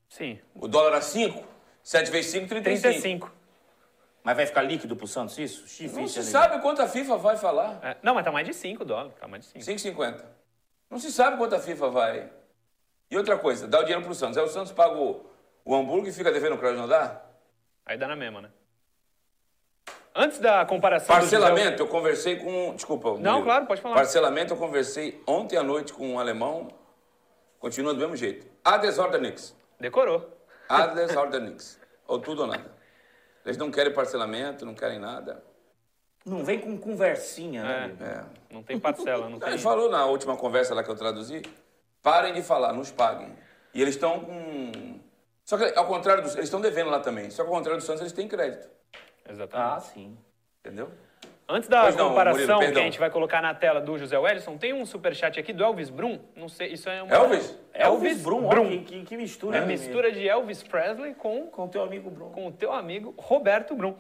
Sim. 0.09 0.39
O 0.55 0.67
dólar 0.67 0.95
a 0.95 1.01
5, 1.01 1.45
7 1.83 2.11
vezes 2.11 2.31
5, 2.33 2.49
35. 2.49 2.83
35. 3.29 3.33
Mas 4.23 4.37
vai 4.37 4.47
ficar 4.47 4.63
líquido 4.63 4.97
pro 4.97 5.07
Santos 5.07 5.39
isso? 5.39 5.63
Difícil, 5.65 6.01
Não 6.01 6.07
se 6.09 6.23
sabe 6.25 6.61
quanto 6.61 6.83
a 6.83 6.89
FIFA 6.89 7.17
vai 7.17 7.37
falar. 7.37 7.79
É, 7.83 7.97
não, 8.03 8.15
mas 8.15 8.25
tá 8.25 8.31
mais 8.33 8.47
de 8.47 8.53
5 8.53 8.85
dólares. 8.85 9.13
Tá 9.19 9.27
mais 9.29 9.45
de 9.45 9.63
5. 9.65 9.65
5,50. 9.95 10.25
Não 10.91 10.99
se 10.99 11.11
sabe 11.13 11.37
quanto 11.39 11.55
a 11.55 11.61
FIFA 11.61 11.89
vai. 11.89 12.31
E 13.11 13.17
outra 13.17 13.39
coisa, 13.39 13.67
dá 13.67 13.79
o 13.79 13.83
dinheiro 13.83 14.05
pro 14.05 14.15
Santos. 14.15 14.37
Aí 14.37 14.45
o 14.45 14.49
Santos 14.49 14.73
paga 14.73 14.95
o, 14.97 15.25
o 15.65 15.75
hambúrguer 15.75 16.11
e 16.11 16.13
fica 16.13 16.31
devendo 16.31 16.55
o 16.57 16.59
Krasnodar? 16.59 17.25
Aí 17.87 17.97
dá 17.97 18.07
na 18.09 18.17
mesma, 18.17 18.43
né? 18.43 18.51
Antes 20.15 20.39
da 20.39 20.65
comparação. 20.65 21.15
do 21.15 21.21
Parcelamento, 21.21 21.83
eu 21.83 21.87
conversei 21.87 22.37
com. 22.37 22.75
Desculpa. 22.75 23.11
Murilo. 23.13 23.43
claro, 23.43 23.67
pode 23.67 23.81
falar. 23.81 23.95
Parcelamento, 23.95 24.53
eu 24.53 24.57
conversei 24.57 25.23
ontem 25.27 25.57
à 25.57 25.63
noite 25.63 25.93
com 25.93 26.09
um 26.15 26.19
alemão. 26.19 26.69
Continua 27.59 27.93
do 27.95 28.01
mesmo 28.01 28.17
jeito. 28.17 28.47
Ades 28.65 28.99
oder 28.99 29.21
nix. 29.21 29.43
José- 29.43 29.55
Decorou. 29.79 30.29
Ades 30.69 31.15
oder 31.17 31.41
nix. 31.41 31.79
Ou 32.09 32.19
tudo 32.19 32.43
ou 32.43 32.47
nada. 32.49 32.71
Eles 33.45 33.57
não 33.57 33.71
querem 33.71 33.93
parcelamento, 33.93 34.67
não 34.67 34.75
querem 34.75 34.99
nada. 34.99 35.43
Não 36.27 36.45
vem 36.45 36.59
com 36.61 36.77
conversinha, 36.77 37.63
né? 37.63 37.97
É. 38.01 38.05
É. 38.05 38.25
Não 38.51 38.63
tem 38.63 38.79
parcela, 38.79 39.29
não 39.29 39.37
Ele 39.47 39.51
tem. 39.53 39.59
falou 39.59 39.89
na 39.91 40.05
última 40.07 40.37
conversa 40.37 40.75
lá 40.75 40.83
que 40.83 40.91
eu 40.91 40.95
traduzi, 40.97 41.41
parem 42.03 42.35
de 42.35 42.43
falar, 42.43 42.73
nos 42.73 42.91
paguem. 42.91 43.35
E 43.73 43.81
eles 43.81 43.95
estão 43.95 44.21
com... 44.21 45.01
Só 45.45 45.57
que 45.57 45.73
ao 45.79 45.87
contrário 45.87 46.23
dos... 46.23 46.35
Eles 46.35 46.45
estão 46.47 46.61
devendo 46.61 46.91
lá 46.91 47.01
também. 47.01 47.31
Só 47.31 47.43
que 47.43 47.49
ao 47.49 47.55
contrário 47.55 47.79
dos 47.79 47.87
Santos, 47.87 48.01
eles 48.03 48.13
têm 48.13 48.29
crédito. 48.29 48.69
Exatamente. 49.31 49.77
Ah, 49.77 49.81
sim. 49.81 50.17
Entendeu? 50.61 50.91
Antes 51.49 51.69
da 51.69 51.83
Pois 51.83 51.97
não, 51.97 52.11
comparação 52.11 52.57
Murilo, 52.57 52.73
que 52.75 52.79
a 52.79 52.83
gente 52.85 52.99
vai 52.99 53.11
colocar 53.11 53.43
na 53.43 53.53
tela 53.53 53.81
do 53.81 53.99
José 53.99 54.17
Wellison, 54.17 54.57
tem 54.57 54.73
um 54.73 54.87
superchat 54.87 55.39
aqui 55.41 55.53
do 55.53 55.65
Elvis 55.65 55.91
Brum. 55.91 56.21
Não 56.37 56.49
sei, 56.49 56.69
isso 56.69 56.89
é 56.89 57.03
uma... 57.03 57.13
Elvis? 57.13 57.59
Elvis 57.75 58.23
Brum, 58.23 58.45
ó, 58.47 58.49
Brum. 58.49 58.69
que, 58.69 58.79
que, 58.85 59.05
que 59.05 59.17
mistura. 59.17 59.57
É 59.57 59.61
né, 59.63 59.67
mistura 59.67 60.13
de 60.13 60.29
Elvis 60.29 60.63
Presley 60.63 61.13
com, 61.15 61.49
Com 61.49 61.65
o 61.65 61.69
teu 61.69 61.83
amigo 61.83 62.09
Brum. 62.09 62.31
com 62.31 62.47
o 62.47 62.53
teu 62.53 62.73
amigo 62.73 63.15
Roberto 63.19 63.75
Brum. 63.75 63.97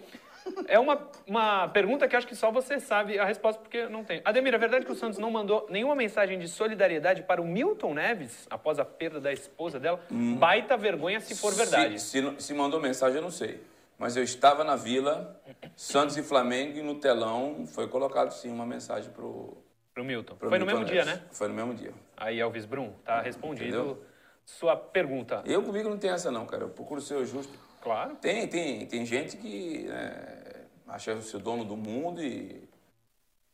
É 0.68 0.78
uma, 0.78 1.08
uma 1.26 1.68
pergunta 1.68 2.08
que 2.08 2.16
acho 2.16 2.26
que 2.26 2.34
só 2.36 2.50
você 2.50 2.80
sabe 2.80 3.18
a 3.18 3.24
resposta, 3.24 3.60
porque 3.60 3.86
não 3.88 4.04
tem. 4.04 4.22
Ademir, 4.24 4.54
é 4.54 4.58
verdade 4.58 4.86
que 4.86 4.92
o 4.92 4.94
Santos 4.94 5.18
não 5.18 5.30
mandou 5.30 5.66
nenhuma 5.68 5.94
mensagem 5.94 6.38
de 6.38 6.48
solidariedade 6.48 7.22
para 7.22 7.42
o 7.42 7.44
Milton 7.44 7.94
Neves 7.94 8.46
após 8.48 8.78
a 8.78 8.84
perda 8.84 9.20
da 9.20 9.32
esposa 9.32 9.78
dela? 9.78 10.00
Baita 10.10 10.76
vergonha 10.76 11.20
se 11.20 11.36
for 11.36 11.52
verdade. 11.54 11.94
Hum. 11.94 11.98
Se, 11.98 12.22
se, 12.22 12.34
se 12.38 12.54
mandou 12.54 12.80
mensagem, 12.80 13.16
eu 13.16 13.22
não 13.22 13.30
sei. 13.30 13.60
Mas 14.00 14.16
eu 14.16 14.22
estava 14.24 14.64
na 14.64 14.76
Vila, 14.76 15.38
Santos 15.76 16.16
e 16.16 16.22
Flamengo, 16.22 16.78
e 16.78 16.82
no 16.82 16.94
telão 16.94 17.66
foi 17.66 17.86
colocado 17.86 18.30
sim 18.32 18.50
uma 18.50 18.64
mensagem 18.64 19.12
pro, 19.12 19.58
Pro 19.92 20.02
Milton. 20.02 20.36
pro 20.36 20.48
Foi 20.48 20.58
no 20.58 20.64
Milton 20.64 20.80
mesmo 20.84 20.90
dia, 20.94 21.04
Neves. 21.04 21.20
né? 21.22 21.28
Foi 21.30 21.48
no 21.48 21.54
mesmo 21.54 21.74
dia. 21.74 21.92
Aí, 22.16 22.40
Elvis 22.40 22.64
Brum, 22.64 22.94
tá 23.04 23.20
respondido 23.20 23.66
Entendeu? 23.66 24.04
sua 24.42 24.74
pergunta. 24.74 25.42
Eu 25.44 25.62
comigo 25.62 25.90
não 25.90 25.98
tem 25.98 26.08
essa 26.08 26.30
não, 26.30 26.46
cara. 26.46 26.62
Eu 26.62 26.70
procuro 26.70 27.02
ser 27.02 27.16
o 27.16 27.26
justo. 27.26 27.52
Claro. 27.82 28.16
Tem, 28.16 28.48
tem, 28.48 28.86
tem 28.86 29.04
gente 29.04 29.36
que 29.36 29.84
né, 29.84 30.64
acha 30.88 31.20
ser 31.20 31.36
dono 31.38 31.62
do 31.62 31.76
mundo 31.76 32.22
e, 32.22 32.66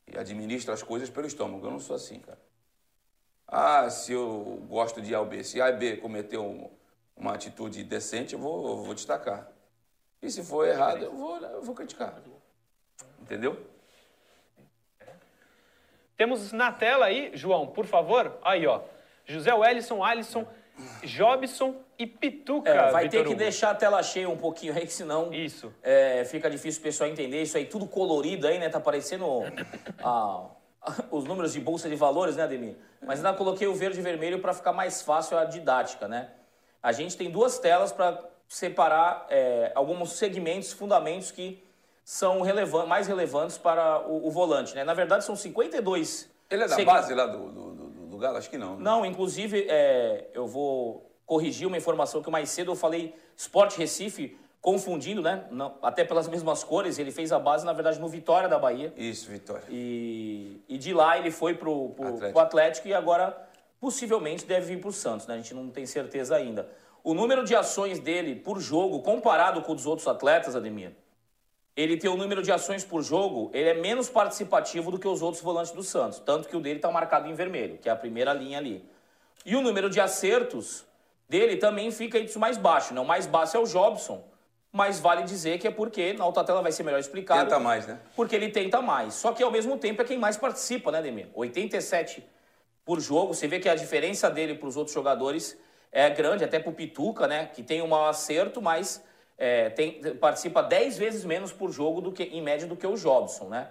e 0.06 0.16
administra 0.16 0.74
as 0.74 0.82
coisas 0.84 1.10
pelo 1.10 1.26
estômago. 1.26 1.66
Eu 1.66 1.72
não 1.72 1.80
sou 1.80 1.96
assim, 1.96 2.20
cara. 2.20 2.38
Ah, 3.48 3.90
se 3.90 4.12
eu 4.12 4.62
gosto 4.68 5.02
de 5.02 5.12
A 5.12 5.18
ou 5.18 5.26
B, 5.26 5.42
se 5.42 5.60
A 5.60 5.70
e 5.70 5.76
B 5.76 5.96
cometeu 5.96 6.44
um- 6.44 6.70
uma 7.16 7.34
atitude 7.34 7.82
decente, 7.82 8.34
eu 8.34 8.38
vou, 8.38 8.68
eu 8.68 8.76
vou 8.84 8.94
destacar. 8.94 9.55
E 10.22 10.30
se 10.30 10.42
for 10.42 10.66
errado, 10.66 11.04
eu 11.04 11.12
vou, 11.12 11.36
eu 11.38 11.62
vou 11.62 11.74
criticar. 11.74 12.14
Entendeu? 13.20 13.58
Temos 16.16 16.52
na 16.52 16.72
tela 16.72 17.06
aí, 17.06 17.30
João, 17.34 17.66
por 17.66 17.86
favor. 17.86 18.38
Aí, 18.42 18.66
ó. 18.66 18.80
José 19.26 19.52
Wellison, 19.52 20.02
Alisson, 20.02 20.46
Jobson 21.02 21.76
e 21.98 22.06
Pituca. 22.06 22.70
É, 22.70 22.90
vai 22.90 23.04
Vitor 23.04 23.18
ter 23.18 23.24
que 23.24 23.32
Hugo. 23.32 23.38
deixar 23.38 23.70
a 23.70 23.74
tela 23.74 24.02
cheia 24.02 24.28
um 24.28 24.36
pouquinho 24.36 24.74
aí, 24.74 24.86
que 24.86 24.92
senão 24.92 25.32
Isso. 25.32 25.72
é, 25.82 26.24
fica 26.24 26.48
difícil 26.48 26.80
o 26.80 26.82
pessoal 26.82 27.10
entender. 27.10 27.42
Isso 27.42 27.56
aí 27.56 27.66
tudo 27.66 27.86
colorido 27.86 28.46
aí, 28.46 28.58
né? 28.58 28.68
Tá 28.68 28.80
parecendo 28.80 29.26
ah, 30.02 30.46
os 31.10 31.24
números 31.24 31.52
de 31.52 31.60
bolsa 31.60 31.88
de 31.88 31.96
valores, 31.96 32.36
né, 32.36 32.44
Ademir? 32.44 32.76
Mas 33.04 33.18
ainda 33.18 33.36
coloquei 33.36 33.66
o 33.66 33.74
verde 33.74 33.98
e 33.98 34.02
vermelho 34.02 34.40
para 34.40 34.54
ficar 34.54 34.72
mais 34.72 35.02
fácil 35.02 35.36
a 35.38 35.44
didática, 35.44 36.08
né? 36.08 36.30
A 36.82 36.92
gente 36.92 37.16
tem 37.16 37.30
duas 37.30 37.58
telas 37.58 37.92
para 37.92 38.22
separar 38.48 39.26
é, 39.28 39.72
alguns 39.74 40.12
segmentos, 40.12 40.72
fundamentos 40.72 41.30
que 41.30 41.62
são 42.04 42.40
relevan 42.40 42.86
mais 42.86 43.08
relevantes 43.08 43.58
para 43.58 44.06
o, 44.08 44.28
o 44.28 44.30
volante, 44.30 44.74
né? 44.74 44.84
Na 44.84 44.94
verdade, 44.94 45.24
são 45.24 45.34
52 45.34 46.30
Ele 46.48 46.62
é 46.62 46.68
da 46.68 46.84
base 46.84 47.12
lá 47.12 47.26
do, 47.26 47.50
do, 47.50 47.74
do, 47.74 47.86
do 48.06 48.18
Galo? 48.18 48.38
Acho 48.38 48.48
que 48.48 48.56
não. 48.56 48.76
né? 48.76 48.82
Não, 48.82 49.04
inclusive, 49.04 49.66
é, 49.68 50.28
eu 50.32 50.46
vou 50.46 51.10
corrigir 51.26 51.66
uma 51.66 51.76
informação 51.76 52.22
que 52.22 52.30
mais 52.30 52.48
cedo 52.50 52.70
eu 52.70 52.76
falei 52.76 53.12
Sport 53.36 53.76
Recife, 53.76 54.38
confundindo, 54.60 55.20
né? 55.20 55.46
Não, 55.50 55.74
até 55.82 56.04
pelas 56.04 56.28
mesmas 56.28 56.62
cores, 56.62 56.98
ele 56.98 57.10
fez 57.10 57.32
a 57.32 57.38
base, 57.38 57.66
na 57.66 57.72
verdade, 57.72 58.00
no 58.00 58.08
Vitória 58.08 58.48
da 58.48 58.58
Bahia. 58.58 58.92
Isso, 58.96 59.28
Vitória. 59.30 59.64
E, 59.68 60.60
e 60.68 60.78
de 60.78 60.94
lá 60.94 61.18
ele 61.18 61.30
foi 61.30 61.54
pro, 61.54 61.90
pro, 61.90 62.06
Atlético. 62.06 62.32
pro 62.32 62.40
Atlético 62.40 62.88
e 62.88 62.94
agora 62.94 63.36
possivelmente 63.80 64.44
deve 64.46 64.74
vir 64.74 64.80
pro 64.80 64.92
Santos, 64.92 65.26
né? 65.26 65.34
A 65.34 65.36
gente 65.36 65.54
não 65.54 65.70
tem 65.70 65.84
certeza 65.86 66.36
ainda. 66.36 66.68
O 67.06 67.14
número 67.14 67.44
de 67.44 67.54
ações 67.54 68.00
dele 68.00 68.34
por 68.34 68.58
jogo, 68.58 69.00
comparado 69.00 69.62
com 69.62 69.70
os 69.70 69.76
dos 69.76 69.86
outros 69.86 70.08
atletas, 70.08 70.56
Ademir, 70.56 70.90
ele 71.76 71.96
tem 71.96 72.10
o 72.10 72.16
número 72.16 72.42
de 72.42 72.50
ações 72.50 72.82
por 72.82 73.00
jogo, 73.00 73.48
ele 73.54 73.68
é 73.68 73.74
menos 73.74 74.08
participativo 74.08 74.90
do 74.90 74.98
que 74.98 75.06
os 75.06 75.22
outros 75.22 75.40
volantes 75.40 75.70
do 75.70 75.84
Santos. 75.84 76.18
Tanto 76.18 76.48
que 76.48 76.56
o 76.56 76.60
dele 76.60 76.78
está 76.78 76.90
marcado 76.90 77.28
em 77.28 77.32
vermelho, 77.32 77.78
que 77.78 77.88
é 77.88 77.92
a 77.92 77.94
primeira 77.94 78.32
linha 78.32 78.58
ali. 78.58 78.84
E 79.44 79.54
o 79.54 79.62
número 79.62 79.88
de 79.88 80.00
acertos 80.00 80.84
dele 81.28 81.56
também 81.58 81.92
fica 81.92 82.18
isso 82.18 82.40
mais 82.40 82.56
baixo. 82.56 82.92
Né? 82.92 83.00
O 83.00 83.04
mais 83.04 83.24
baixo 83.24 83.56
é 83.56 83.60
o 83.60 83.66
Jobson, 83.66 84.24
mas 84.72 84.98
vale 84.98 85.22
dizer 85.22 85.60
que 85.60 85.68
é 85.68 85.70
porque, 85.70 86.12
na 86.12 86.26
outra 86.26 86.42
tela 86.42 86.60
vai 86.60 86.72
ser 86.72 86.82
melhor 86.82 86.98
explicado. 86.98 87.44
Tenta 87.44 87.60
mais, 87.60 87.86
né? 87.86 88.00
Porque 88.16 88.34
ele 88.34 88.48
tenta 88.48 88.82
mais. 88.82 89.14
Só 89.14 89.30
que 89.30 89.44
ao 89.44 89.52
mesmo 89.52 89.78
tempo 89.78 90.02
é 90.02 90.04
quem 90.04 90.18
mais 90.18 90.36
participa, 90.36 90.90
né, 90.90 91.00
Demir? 91.00 91.28
87 91.34 92.26
por 92.84 92.98
jogo. 92.98 93.32
Você 93.32 93.46
vê 93.46 93.60
que 93.60 93.68
a 93.68 93.76
diferença 93.76 94.28
dele 94.28 94.56
para 94.56 94.66
os 94.66 94.76
outros 94.76 94.92
jogadores 94.92 95.56
é 95.92 96.08
grande, 96.10 96.44
até 96.44 96.58
para 96.58 96.70
o 96.70 96.74
Pituca, 96.74 97.26
né? 97.26 97.46
Que 97.46 97.62
tem 97.62 97.82
um 97.82 97.86
mau 97.88 98.06
acerto, 98.06 98.60
mas 98.60 99.02
é, 99.38 99.70
tem- 99.70 100.00
participa 100.16 100.62
10 100.62 100.98
vezes 100.98 101.24
menos 101.24 101.52
por 101.52 101.70
jogo 101.70 102.00
do 102.00 102.12
que, 102.12 102.24
em 102.24 102.42
média 102.42 102.66
do 102.66 102.76
que 102.76 102.86
o 102.86 102.96
Jobson, 102.96 103.48
né? 103.48 103.70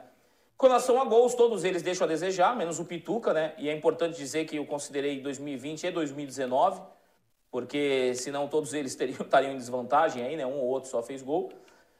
Com 0.57 0.67
relação 0.67 1.01
a 1.01 1.05
gols, 1.05 1.35
todos 1.35 1.63
eles 1.65 1.81
deixam 1.81 2.05
a 2.05 2.07
desejar, 2.07 2.55
menos 2.55 2.79
o 2.79 2.85
Pituca, 2.85 3.33
né? 3.33 3.53
E 3.57 3.69
é 3.69 3.73
importante 3.73 4.17
dizer 4.17 4.45
que 4.45 4.55
eu 4.55 4.65
considerei 4.65 5.19
2020 5.19 5.83
e 5.83 5.91
2019, 5.91 6.81
porque 7.51 8.13
senão 8.15 8.47
todos 8.47 8.73
eles 8.73 8.95
teriam, 8.95 9.19
estariam 9.25 9.51
em 9.53 9.57
desvantagem 9.57 10.23
aí, 10.23 10.37
né? 10.37 10.45
Um 10.45 10.57
ou 10.57 10.65
outro 10.65 10.89
só 10.89 11.03
fez 11.03 11.21
gol. 11.21 11.51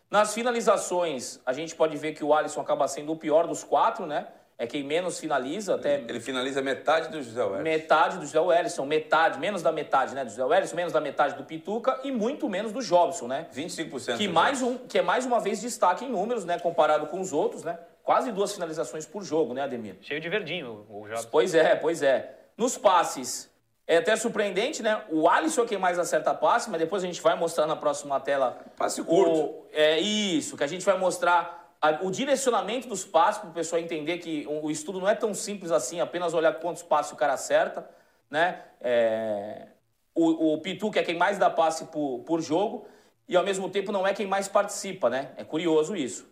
Nas 0.10 0.34
finalizações, 0.34 1.40
a 1.46 1.52
gente 1.52 1.76
pode 1.76 1.98
ver 1.98 2.14
que 2.14 2.24
o 2.24 2.34
Alisson 2.34 2.62
acaba 2.62 2.88
sendo 2.88 3.12
o 3.12 3.18
pior 3.18 3.48
dos 3.48 3.64
quatro, 3.64 4.06
né? 4.06 4.28
É 4.58 4.66
quem 4.66 4.84
menos 4.84 5.20
finaliza, 5.20 5.76
até 5.76 5.96
Ele 5.96 6.20
finaliza 6.20 6.62
metade 6.62 7.10
do 7.10 7.22
José 7.22 7.44
Welles. 7.44 7.64
metade 7.64 8.18
do 8.18 8.26
José 8.26 8.40
Wellison, 8.40 8.86
metade, 8.86 9.38
menos 9.38 9.62
da 9.62 9.72
metade, 9.72 10.16
né? 10.16 10.24
Do 10.24 10.30
José 10.30 10.46
Wellison, 10.46 10.76
menos 10.78 10.94
da 10.94 11.02
metade 11.02 11.36
do 11.36 11.44
Pituca 11.44 12.00
e 12.06 12.12
muito 12.12 12.48
menos 12.48 12.72
do 12.72 12.82
Jobson, 12.82 13.28
né? 13.28 13.48
25%. 13.54 14.18
Que, 14.18 14.30
mais 14.30 14.62
um, 14.62 14.78
que 14.78 14.98
é 14.98 15.02
mais 15.02 15.26
uma 15.26 15.42
vez 15.42 15.60
destaque 15.60 16.06
em 16.06 16.10
números, 16.10 16.46
né? 16.46 16.58
Comparado 16.58 17.08
com 17.08 17.20
os 17.20 17.34
outros, 17.34 17.64
né? 17.64 17.78
Quase 18.02 18.32
duas 18.32 18.54
finalizações 18.54 19.06
por 19.06 19.24
jogo, 19.24 19.54
né, 19.54 19.64
Ademir? 19.64 19.98
Cheio 20.02 20.22
de 20.22 20.30
verdinho 20.30 20.86
o 20.90 21.06
Jobson. 21.08 21.28
Pois 21.30 21.54
é, 21.54 21.76
pois 21.76 22.02
é. 22.02 22.36
Nos 22.56 22.78
passes, 22.78 23.52
é 23.86 23.98
até 23.98 24.16
surpreendente, 24.16 24.82
né? 24.82 25.04
O 25.10 25.28
Alisson 25.28 25.64
é 25.64 25.66
quem 25.66 25.78
mais 25.78 26.00
acerta 26.00 26.34
passe, 26.34 26.70
mas 26.70 26.80
depois 26.80 27.04
a 27.04 27.08
gente 27.08 27.22
vai 27.22 27.36
mostrar 27.36 27.68
na 27.68 27.76
próxima 27.76 28.20
tela. 28.22 28.58
Passe 28.78 29.04
curto. 29.04 29.32
O, 29.32 29.68
é 29.74 30.00
isso, 30.00 30.56
que 30.56 30.64
a 30.64 30.68
gente 30.68 30.86
vai 30.86 30.98
mostrar 30.98 31.65
o 32.02 32.12
direcionamento 32.12 32.88
dos 32.88 33.04
passes 33.04 33.42
para 33.42 33.50
o 33.50 33.54
pessoal 33.54 33.82
entender 33.82 34.18
que 34.20 34.46
o, 34.48 34.66
o 34.66 34.72
estudo 34.72 35.00
não 35.00 35.10
é 35.10 35.16
tão 35.16 35.34
simples 35.34 35.72
assim, 35.72 36.00
apenas 36.00 36.34
olhar 36.34 36.54
quantos 36.54 36.84
passes 36.84 37.12
o 37.12 37.16
cara 37.16 37.34
acerta, 37.34 37.90
né? 38.30 38.62
É, 38.82 39.68
o, 40.14 40.54
o 40.54 40.62
Pitu, 40.62 40.92
que 40.92 41.00
é 41.00 41.04
quem 41.04 41.18
mais 41.18 41.38
dá 41.38 41.50
passe 41.50 41.86
por, 41.86 42.20
por 42.26 42.42
jogo, 42.42 42.88
e 43.28 43.36
ao 43.36 43.44
mesmo 43.44 43.70
tempo 43.70 43.92
não 43.92 44.06
é 44.06 44.14
quem 44.14 44.28
mais 44.28 44.48
participa, 44.48 45.10
né? 45.10 45.32
É 45.36 45.44
curioso 45.44 45.96
isso. 45.96 46.28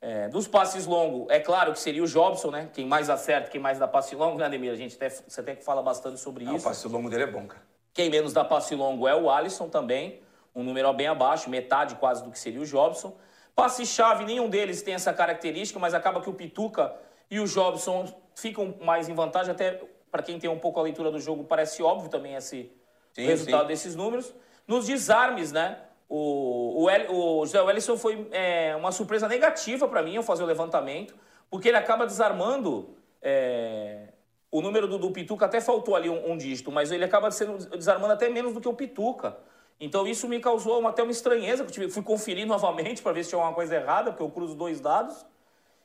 É, 0.00 0.28
dos 0.28 0.46
passes 0.46 0.86
longos, 0.86 1.26
é 1.30 1.40
claro 1.40 1.72
que 1.72 1.80
seria 1.80 2.02
o 2.02 2.06
Jobson, 2.06 2.50
né? 2.50 2.68
Quem 2.72 2.86
mais 2.86 3.08
acerta, 3.10 3.50
quem 3.50 3.60
mais 3.60 3.78
dá 3.78 3.88
passe 3.88 4.14
longo, 4.14 4.38
né, 4.38 4.44
Ademir? 4.44 4.70
A 4.70 4.76
gente 4.76 4.94
até, 4.94 5.08
você 5.08 5.40
até 5.40 5.56
que 5.56 5.64
fala 5.64 5.82
bastante 5.82 6.20
sobre 6.20 6.44
Não, 6.44 6.52
o 6.52 6.56
isso. 6.56 6.64
passe 6.64 6.86
longo 6.86 7.08
dele 7.08 7.24
é 7.24 7.26
bom, 7.26 7.46
cara. 7.46 7.62
Quem 7.92 8.10
menos 8.10 8.32
dá 8.32 8.44
passe 8.44 8.74
longo 8.74 9.08
é 9.08 9.14
o 9.14 9.30
Alisson 9.30 9.68
também, 9.68 10.20
um 10.54 10.62
número 10.62 10.92
bem 10.92 11.06
abaixo, 11.06 11.48
metade 11.48 11.94
quase 11.96 12.22
do 12.22 12.30
que 12.30 12.38
seria 12.38 12.60
o 12.60 12.66
Jobson. 12.66 13.16
Passe-chave, 13.56 14.24
nenhum 14.26 14.50
deles 14.50 14.82
tem 14.82 14.92
essa 14.92 15.14
característica, 15.14 15.80
mas 15.80 15.94
acaba 15.94 16.20
que 16.20 16.28
o 16.28 16.34
Pituca 16.34 16.94
e 17.30 17.40
o 17.40 17.46
Jobson 17.46 18.06
ficam 18.34 18.74
mais 18.82 19.08
em 19.08 19.14
vantagem, 19.14 19.50
até 19.50 19.80
para 20.10 20.22
quem 20.22 20.38
tem 20.38 20.48
um 20.50 20.58
pouco 20.58 20.78
a 20.78 20.82
leitura 20.82 21.10
do 21.10 21.18
jogo, 21.18 21.42
parece 21.44 21.82
óbvio 21.82 22.10
também 22.10 22.34
esse 22.34 22.70
Sim, 23.14 23.24
resultado 23.24 23.62
sim. 23.62 23.68
desses 23.68 23.96
números. 23.96 24.34
Nos 24.68 24.86
desarmes, 24.86 25.52
né? 25.52 25.78
O, 26.06 26.82
o, 26.84 26.90
El- 26.90 27.10
o 27.10 27.46
José 27.46 27.60
Wellison 27.62 27.96
foi 27.96 28.28
é, 28.30 28.76
uma 28.76 28.92
surpresa 28.92 29.26
negativa 29.26 29.88
para 29.88 30.02
mim 30.02 30.18
ao 30.18 30.22
fazer 30.22 30.42
o 30.42 30.46
levantamento, 30.46 31.16
porque 31.50 31.68
ele 31.68 31.78
acaba 31.78 32.06
desarmando. 32.06 32.94
é, 33.22 34.12
o 34.50 34.60
número 34.60 34.86
do, 34.86 34.98
do 34.98 35.10
Pituca 35.10 35.46
até 35.46 35.60
faltou 35.60 35.96
ali 35.96 36.08
um, 36.08 36.32
um 36.32 36.36
dígito, 36.36 36.70
mas 36.70 36.92
ele 36.92 37.04
acaba 37.04 37.30
sendo 37.30 37.56
desarmando 37.76 38.12
até 38.12 38.28
menos 38.28 38.52
do 38.52 38.60
que 38.60 38.68
o 38.68 38.74
Pituca. 38.74 39.36
Então 39.78 40.06
isso 40.06 40.26
me 40.28 40.40
causou 40.40 40.78
uma, 40.80 40.90
até 40.90 41.02
uma 41.02 41.12
estranheza, 41.12 41.62
que 41.64 41.70
eu 41.70 41.74
tive- 41.74 41.90
fui 41.90 42.02
conferir 42.02 42.46
novamente 42.46 43.02
para 43.02 43.12
ver 43.12 43.24
se 43.24 43.30
tinha 43.30 43.38
alguma 43.38 43.54
coisa 43.54 43.74
errada, 43.76 44.10
porque 44.10 44.22
eu 44.22 44.30
cruzo 44.30 44.54
dois 44.54 44.80
dados. 44.80 45.24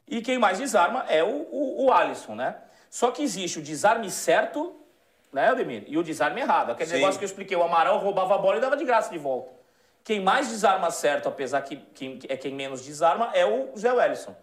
E 0.07 0.21
quem 0.21 0.37
mais 0.37 0.57
desarma 0.59 1.05
é 1.09 1.23
o, 1.23 1.47
o, 1.51 1.85
o 1.85 1.91
Alisson, 1.93 2.35
né? 2.35 2.55
Só 2.89 3.11
que 3.11 3.21
existe 3.21 3.59
o 3.59 3.61
desarme 3.61 4.09
certo, 4.09 4.75
né, 5.31 5.47
Ademir? 5.49 5.83
E 5.87 5.97
o 5.97 6.03
desarme 6.03 6.41
errado. 6.41 6.71
Aquele 6.71 6.89
Sim. 6.89 6.95
negócio 6.97 7.19
que 7.19 7.23
eu 7.25 7.27
expliquei, 7.27 7.55
o 7.55 7.63
Amaral 7.63 7.97
roubava 7.99 8.35
a 8.35 8.37
bola 8.37 8.57
e 8.57 8.61
dava 8.61 8.75
de 8.77 8.83
graça 8.85 9.09
de 9.11 9.17
volta. 9.17 9.51
Quem 10.03 10.19
mais 10.19 10.47
desarma 10.49 10.89
certo, 10.89 11.27
apesar 11.29 11.61
que, 11.61 11.75
que 11.93 12.19
é 12.27 12.35
quem 12.35 12.53
menos 12.53 12.83
desarma, 12.85 13.29
é 13.33 13.45
o 13.45 13.69
Zé 13.77 13.91
Wellison. 13.93 14.35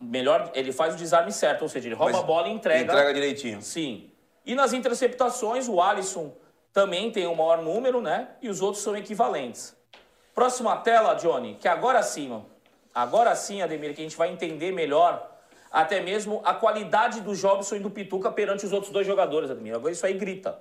Melhor, 0.00 0.50
ele 0.54 0.72
faz 0.72 0.94
o 0.94 0.96
desarme 0.98 1.30
certo, 1.32 1.62
ou 1.62 1.68
seja, 1.68 1.88
ele 1.88 1.94
rouba 1.94 2.12
Mas 2.12 2.20
a 2.20 2.26
bola 2.26 2.48
e 2.48 2.52
entrega. 2.52 2.92
Entrega 2.92 3.14
direitinho. 3.14 3.62
Sim. 3.62 4.10
E 4.44 4.54
nas 4.54 4.72
interceptações, 4.72 5.68
o 5.68 5.80
Alisson 5.80 6.32
também 6.74 7.10
tem 7.10 7.26
o 7.26 7.34
maior 7.34 7.62
número, 7.62 8.02
né? 8.02 8.28
E 8.42 8.50
os 8.50 8.60
outros 8.60 8.82
são 8.82 8.94
equivalentes. 8.94 9.74
Próxima 10.34 10.76
tela, 10.76 11.14
Johnny, 11.14 11.54
que 11.54 11.66
agora 11.66 12.02
sim, 12.02 12.44
agora 12.94 13.34
sim, 13.34 13.62
Ademir, 13.62 13.94
que 13.94 14.02
a 14.02 14.04
gente 14.04 14.16
vai 14.16 14.30
entender 14.30 14.72
melhor 14.72 15.30
até 15.72 16.02
mesmo 16.02 16.42
a 16.44 16.52
qualidade 16.52 17.22
do 17.22 17.34
Jobson 17.34 17.76
e 17.76 17.80
do 17.80 17.88
Pituca 17.88 18.30
perante 18.30 18.66
os 18.66 18.72
outros 18.72 18.92
dois 18.92 19.06
jogadores, 19.06 19.50
Ademir. 19.50 19.74
Agora 19.74 19.92
isso 19.92 20.04
aí 20.04 20.12
grita. 20.12 20.58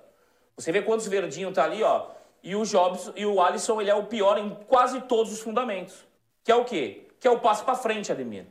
Você 0.56 0.72
vê 0.72 0.82
quantos 0.82 1.08
verdinhos 1.08 1.54
tá 1.54 1.66
ali, 1.66 1.84
ó. 1.84 2.06
E 2.42 2.56
o 2.56 2.64
Jobson 2.64 3.12
e 3.16 3.26
o 3.26 3.42
Alisson, 3.42 3.82
ele 3.82 3.90
é 3.90 3.96
o 3.96 4.06
pior 4.06 4.38
em 4.38 4.56
quase 4.68 5.02
todos 5.02 5.34
os 5.34 5.42
fundamentos. 5.42 6.06
Que 6.46 6.52
é 6.52 6.56
o 6.56 6.64
quê? 6.64 7.08
Que 7.20 7.28
é 7.28 7.32
o 7.32 7.40
passe 7.40 7.64
para 7.66 7.76
frente, 7.76 8.10
Ademir 8.12 8.46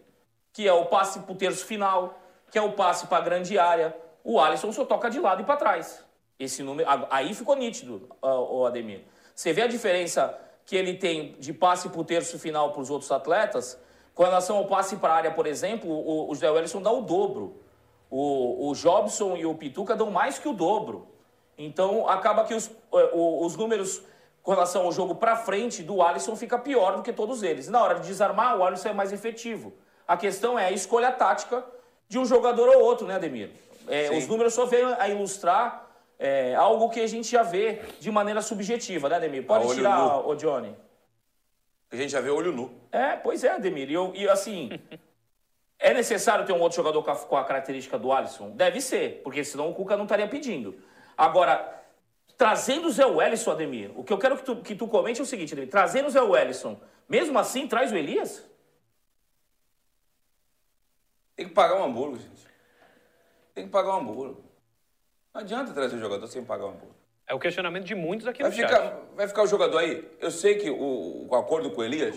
que 0.52 0.68
é 0.68 0.72
o 0.72 0.86
passe 0.86 1.20
para 1.20 1.32
o 1.32 1.36
terço 1.36 1.64
final, 1.64 2.18
que 2.50 2.58
é 2.58 2.62
o 2.62 2.72
passe 2.72 3.06
para 3.06 3.24
grande 3.24 3.58
área. 3.58 3.96
O 4.22 4.38
Alisson 4.38 4.70
só 4.72 4.84
toca 4.84 5.08
de 5.08 5.18
lado 5.18 5.42
e 5.42 5.44
para 5.44 5.56
trás. 5.56 6.04
Esse 6.42 6.62
número, 6.62 6.88
aí 7.10 7.32
ficou 7.34 7.54
nítido, 7.54 8.08
o 8.20 8.66
Ademir. 8.66 9.02
Você 9.34 9.52
vê 9.52 9.62
a 9.62 9.66
diferença 9.68 10.36
que 10.66 10.74
ele 10.76 10.94
tem 10.94 11.36
de 11.38 11.52
passe 11.52 11.88
para 11.88 12.00
o 12.00 12.04
terço 12.04 12.38
final 12.38 12.72
para 12.72 12.82
os 12.82 12.90
outros 12.90 13.12
atletas, 13.12 13.78
com 14.14 14.24
relação 14.24 14.56
ao 14.56 14.66
passe 14.66 14.96
para 14.96 15.12
a 15.12 15.16
área, 15.16 15.30
por 15.30 15.46
exemplo, 15.46 15.88
o, 15.90 16.28
o 16.30 16.34
José 16.34 16.50
Wellison 16.50 16.82
dá 16.82 16.90
o 16.90 17.00
dobro. 17.02 17.56
O, 18.10 18.68
o 18.68 18.74
Jobson 18.74 19.36
e 19.36 19.46
o 19.46 19.54
Pituca 19.54 19.94
dão 19.96 20.10
mais 20.10 20.38
que 20.38 20.48
o 20.48 20.52
dobro. 20.52 21.06
Então 21.56 22.08
acaba 22.08 22.44
que 22.44 22.54
os, 22.54 22.70
o- 22.90 23.46
os 23.46 23.56
números 23.56 24.02
com 24.42 24.50
relação 24.50 24.82
ao 24.84 24.92
jogo 24.92 25.14
para 25.14 25.36
frente 25.36 25.82
do 25.82 26.02
Alisson 26.02 26.34
fica 26.34 26.58
pior 26.58 26.96
do 26.96 27.02
que 27.02 27.12
todos 27.12 27.42
eles. 27.44 27.68
Na 27.68 27.80
hora 27.82 28.00
de 28.00 28.06
desarmar, 28.08 28.58
o 28.58 28.64
Alisson 28.64 28.88
é 28.88 28.92
mais 28.92 29.12
efetivo. 29.12 29.72
A 30.06 30.16
questão 30.16 30.58
é 30.58 30.66
a 30.66 30.72
escolha 30.72 31.12
tática 31.12 31.64
de 32.08 32.18
um 32.18 32.24
jogador 32.24 32.68
ou 32.68 32.82
outro, 32.82 33.06
né, 33.06 33.14
Ademir? 33.14 33.50
É, 33.88 34.10
os 34.18 34.26
números 34.26 34.52
só 34.54 34.66
vêm 34.66 34.84
a 34.98 35.08
ilustrar 35.08 35.88
é, 36.22 36.54
algo 36.54 36.88
que 36.88 37.00
a 37.00 37.06
gente 37.08 37.28
já 37.28 37.42
vê 37.42 37.82
de 37.98 38.08
maneira 38.08 38.40
subjetiva, 38.40 39.08
né, 39.08 39.16
Ademir? 39.16 39.44
Pode 39.44 39.68
A 39.68 39.74
tirar, 39.74 40.18
o 40.24 40.36
Johnny. 40.36 40.76
A 41.90 41.96
gente 41.96 42.10
já 42.10 42.20
vê 42.20 42.30
olho 42.30 42.52
nu. 42.52 42.72
É, 42.92 43.16
pois 43.16 43.42
é, 43.42 43.50
Ademir. 43.50 43.90
E, 43.90 43.94
eu- 43.94 44.12
e, 44.14 44.28
assim, 44.28 44.70
é 45.80 45.92
necessário 45.92 46.46
ter 46.46 46.52
um 46.52 46.60
outro 46.60 46.76
jogador 46.76 47.02
com 47.02 47.10
a, 47.10 47.16
com 47.16 47.36
a 47.36 47.44
característica 47.44 47.98
do 47.98 48.12
Alisson? 48.12 48.50
Deve 48.50 48.80
ser, 48.80 49.20
porque 49.24 49.42
senão 49.42 49.68
o 49.70 49.74
Cuca 49.74 49.96
não 49.96 50.04
estaria 50.04 50.28
pedindo. 50.28 50.76
Agora, 51.18 51.82
trazendo 52.38 52.86
o 52.86 52.92
Zé 52.92 53.04
Wellison, 53.04 53.50
Ademir, 53.50 53.90
o 53.98 54.04
que 54.04 54.12
eu 54.12 54.18
quero 54.18 54.36
que 54.36 54.44
tu, 54.44 54.56
que 54.56 54.76
tu 54.76 54.86
comente 54.86 55.18
é 55.18 55.24
o 55.24 55.26
seguinte, 55.26 55.54
Ademir. 55.54 55.70
Trazendo 55.70 56.06
o 56.06 56.10
Zé 56.10 56.22
Wellison, 56.22 56.80
mesmo 57.08 57.36
assim, 57.36 57.66
traz 57.66 57.90
o 57.90 57.96
Elias? 57.96 58.48
Tem 61.34 61.48
que 61.48 61.52
pagar 61.52 61.74
um 61.80 61.84
hambúrguer, 61.84 62.20
gente. 62.20 62.46
Tem 63.52 63.64
que 63.64 63.72
pagar 63.72 63.96
um 63.96 64.00
hambúrguer. 64.02 64.51
Não 65.34 65.40
adianta 65.40 65.72
trazer 65.72 65.96
o 65.96 66.00
jogador 66.00 66.26
sem 66.26 66.44
pagar 66.44 66.66
um 66.66 66.70
hambúrguer. 66.70 66.94
É 67.26 67.34
o 67.34 67.38
questionamento 67.38 67.84
de 67.84 67.94
muitos 67.94 68.26
aqui 68.26 68.42
Vai 68.42 68.50
no 68.50 68.56
chat. 68.56 68.68
ficar, 68.68 69.00
vai 69.14 69.28
ficar 69.28 69.42
o 69.42 69.46
jogador 69.46 69.78
aí. 69.78 70.06
Eu 70.20 70.30
sei 70.30 70.56
que 70.56 70.68
o, 70.68 71.26
o 71.28 71.34
acordo 71.34 71.70
com 71.70 71.80
o 71.80 71.84
Elias 71.84 72.16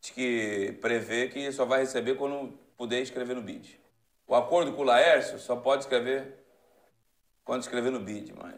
diz 0.00 0.10
que 0.10 0.72
prevê 0.80 1.28
que 1.28 1.52
só 1.52 1.64
vai 1.64 1.80
receber 1.80 2.16
quando 2.16 2.58
puder 2.76 3.00
escrever 3.00 3.34
no 3.36 3.42
bid. 3.42 3.78
O 4.26 4.34
acordo 4.34 4.72
com 4.72 4.82
o 4.82 4.84
Laércio 4.84 5.38
só 5.38 5.54
pode 5.54 5.82
escrever 5.82 6.34
quando 7.44 7.62
escrever 7.62 7.90
no 7.90 8.00
bid, 8.00 8.32
mas 8.32 8.54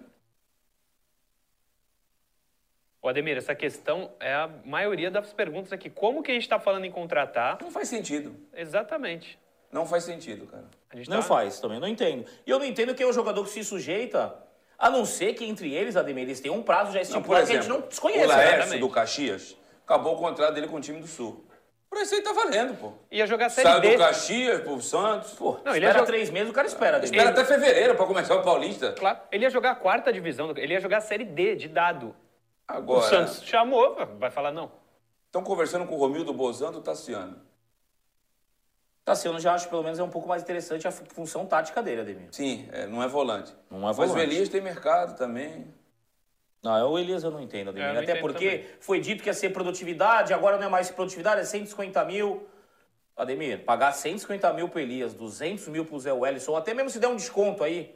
Ô, 3.02 3.09
Ademir, 3.09 3.37
essa 3.37 3.54
questão 3.54 4.11
é 4.18 4.33
a 4.33 4.48
maioria 4.64 5.11
das 5.11 5.30
perguntas 5.30 5.70
aqui. 5.74 5.90
Como 5.90 6.22
que 6.22 6.30
a 6.30 6.35
gente 6.35 6.44
está 6.44 6.59
falando 6.59 6.87
em 6.87 6.90
contratar? 6.90 7.59
não 7.61 7.70
faz 7.70 7.88
sentido. 7.88 8.35
Exatamente. 8.54 9.38
Não 9.74 9.84
faz 9.84 10.04
sentido, 10.04 10.46
cara. 10.46 10.64
A 10.88 10.96
gente 10.96 11.10
Não 11.10 11.16
tá- 11.16 11.22
faz 11.24 11.58
também, 11.58 11.80
não 11.80 11.88
entendo. 11.88 12.24
E 12.46 12.50
eu 12.50 12.60
não 12.60 12.64
entendo 12.64 12.94
quem 12.94 13.04
é 13.04 13.08
o 13.08 13.12
jogador 13.12 13.42
que 13.42 13.50
se 13.50 13.64
sujeita, 13.64 14.32
a 14.78 14.88
não 14.88 15.04
ser 15.04 15.34
que 15.34 15.44
entre 15.44 15.74
eles, 15.74 15.96
Ademir, 15.96 16.22
eles 16.22 16.38
têm 16.40 16.50
um 16.52 16.62
prazo 16.62 16.92
já 16.92 17.00
Não, 17.00 17.04
por 17.04 17.10
estipulado 17.16 17.46
que 17.46 17.52
a 17.52 17.54
gente 17.56 17.64
exemplo, 17.64 17.80
não 17.80 17.88
desconhece. 17.88 18.24
o 18.24 18.28
Laércio 18.28 18.54
exatamente. 18.54 18.80
do 18.80 18.88
Caxias 18.88 19.56
acabou 19.84 20.14
o 20.14 20.18
contrato 20.18 20.54
dele 20.54 20.68
com 20.68 20.76
o 20.76 20.80
time 20.80 21.00
do 21.00 21.08
Sul. 21.08 21.44
Por 21.90 21.98
isso 22.00 22.14
aí 22.14 22.22
tá 22.22 22.32
valendo, 22.32 22.74
pô. 22.78 22.92
Ia 23.10 23.26
jogar 23.26 23.46
a 23.46 23.50
Série 23.50 23.68
Sai 23.68 23.80
B. 23.80 23.92
do 23.92 23.98
Caxias 23.98 24.60
pro 24.62 24.80
Santos. 24.80 25.32
Pô, 25.32 25.58
Não, 25.64 25.72
ele 25.74 25.84
espera 25.84 25.92
jogar- 25.94 26.06
três 26.06 26.30
meses, 26.30 26.50
o 26.50 26.52
cara 26.52 26.66
espera, 26.68 26.96
Ademir. 26.98 27.18
Espera 27.18 27.30
até 27.30 27.44
fevereiro 27.44 27.94
pra 27.96 28.06
começar 28.06 28.37
o 28.37 28.42
Paulista. 28.42 28.92
Claro, 28.92 29.18
ele 29.32 29.44
ia 29.44 29.50
jogar 29.50 29.72
a 29.72 29.74
quarta 29.74 30.12
divisão, 30.12 30.52
ele 30.56 30.72
ia 30.72 30.80
jogar 30.80 30.98
a 30.98 31.00
Série 31.00 31.24
D 31.24 31.56
de 31.56 31.66
dado. 31.68 32.06
O 32.08 32.14
Agora, 32.68 33.08
Santos 33.08 33.42
chamou, 33.44 33.96
vai 34.18 34.30
falar 34.30 34.52
não. 34.52 34.70
estão 35.26 35.42
conversando 35.42 35.84
com 35.87 35.94
o 35.96 35.98
Romildo 35.98 36.32
Bozan 36.32 36.70
do 36.72 36.80
Tassiano. 36.80 37.40
Tassiano 39.04 39.38
já 39.38 39.52
acho 39.54 39.64
que 39.66 39.70
pelo 39.70 39.82
menos 39.82 39.98
é 39.98 40.02
um 40.02 40.08
pouco 40.08 40.26
mais 40.26 40.42
interessante 40.42 40.88
a 40.88 40.90
fu- 40.90 41.04
função 41.08 41.44
tática 41.44 41.82
dele, 41.82 42.00
Ademir. 42.00 42.28
Sim, 42.32 42.66
é, 42.72 42.86
não 42.86 43.02
é 43.02 43.08
volante. 43.08 43.52
Não 43.70 43.78
é 43.80 43.82
Mas 43.82 43.96
volante. 43.96 44.16
o 44.18 44.22
Elias 44.22 44.48
tem 44.48 44.62
mercado 44.62 45.16
também. 45.16 45.66
Não, 46.62 46.74
é 46.74 46.84
o 46.84 46.98
Elias 46.98 47.22
eu 47.22 47.30
não 47.30 47.40
entendo, 47.42 47.68
Ademir. 47.68 47.88
É, 47.88 47.92
não 47.92 48.00
Até 48.00 48.12
entendo 48.12 48.22
porque 48.22 48.50
também. 48.58 48.66
foi 48.80 49.00
dito 49.00 49.22
que 49.22 49.28
ia 49.28 49.34
ser 49.34 49.50
produtividade, 49.50 50.32
agora 50.32 50.56
não 50.56 50.64
é 50.66 50.70
mais 50.70 50.90
produtividade, 50.90 51.42
é 51.42 51.44
150 51.44 52.02
mil. 52.06 52.46
Ademir, 53.14 53.62
pagar 53.64 53.92
150 53.92 54.50
mil 54.54 54.68
pro 54.70 54.80
Elias, 54.80 55.12
200 55.12 55.68
mil 55.68 55.84
pro 55.84 56.00
Zé 56.00 56.12
Wellison, 56.12 56.52
ou 56.52 56.56
até 56.56 56.72
mesmo 56.72 56.88
se 56.90 56.98
der 56.98 57.06
um 57.08 57.14
desconto 57.16 57.62
aí, 57.62 57.94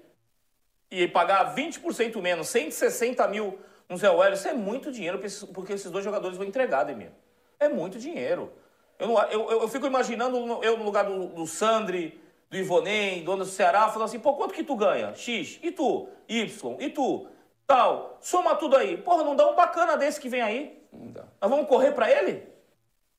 e 0.90 1.08
pagar 1.08 1.54
20% 1.56 2.20
menos, 2.20 2.48
160 2.48 3.26
mil 3.28 3.58
no 3.88 3.96
Zé 3.96 4.10
Wellison, 4.10 4.50
é 4.50 4.52
muito 4.52 4.92
dinheiro 4.92 5.18
porque 5.54 5.72
esses 5.72 5.90
dois 5.90 6.04
jogadores 6.04 6.36
vão 6.36 6.46
entregar, 6.46 6.80
Ademir. 6.80 7.10
É 7.58 7.68
muito 7.68 7.98
dinheiro. 7.98 8.52
Eu, 8.98 9.08
não- 9.08 9.22
eu, 9.24 9.50
eu- 9.50 9.61
eu 9.62 9.68
fico 9.68 9.87
imaginando 9.87 10.37
eu 10.62 10.76
no 10.76 10.84
lugar 10.84 11.04
do, 11.04 11.26
do 11.26 11.46
Sandri, 11.46 12.20
do 12.50 12.56
Ivonei, 12.56 13.22
do 13.22 13.32
Anderson 13.32 13.52
Ceará, 13.52 13.88
falando 13.88 14.04
assim, 14.08 14.18
pô, 14.18 14.34
quanto 14.34 14.54
que 14.54 14.64
tu 14.64 14.74
ganha? 14.74 15.14
X. 15.14 15.58
E 15.62 15.70
tu? 15.70 16.08
Y. 16.28 16.76
E 16.80 16.88
tu? 16.90 17.26
Tal. 17.66 18.16
Soma 18.20 18.54
tudo 18.56 18.76
aí. 18.76 18.96
Porra, 18.96 19.22
não 19.24 19.37
dá 19.37 19.48
um 19.48 19.54
bacana 19.54 19.96
desse 19.96 20.20
que 20.20 20.28
vem 20.28 20.40
aí? 20.40 20.82
Não 20.92 21.08
dá. 21.12 21.24
Nós 21.40 21.50
vamos 21.50 21.66
correr 21.68 21.92
pra 21.92 22.11
ele? 22.11 22.42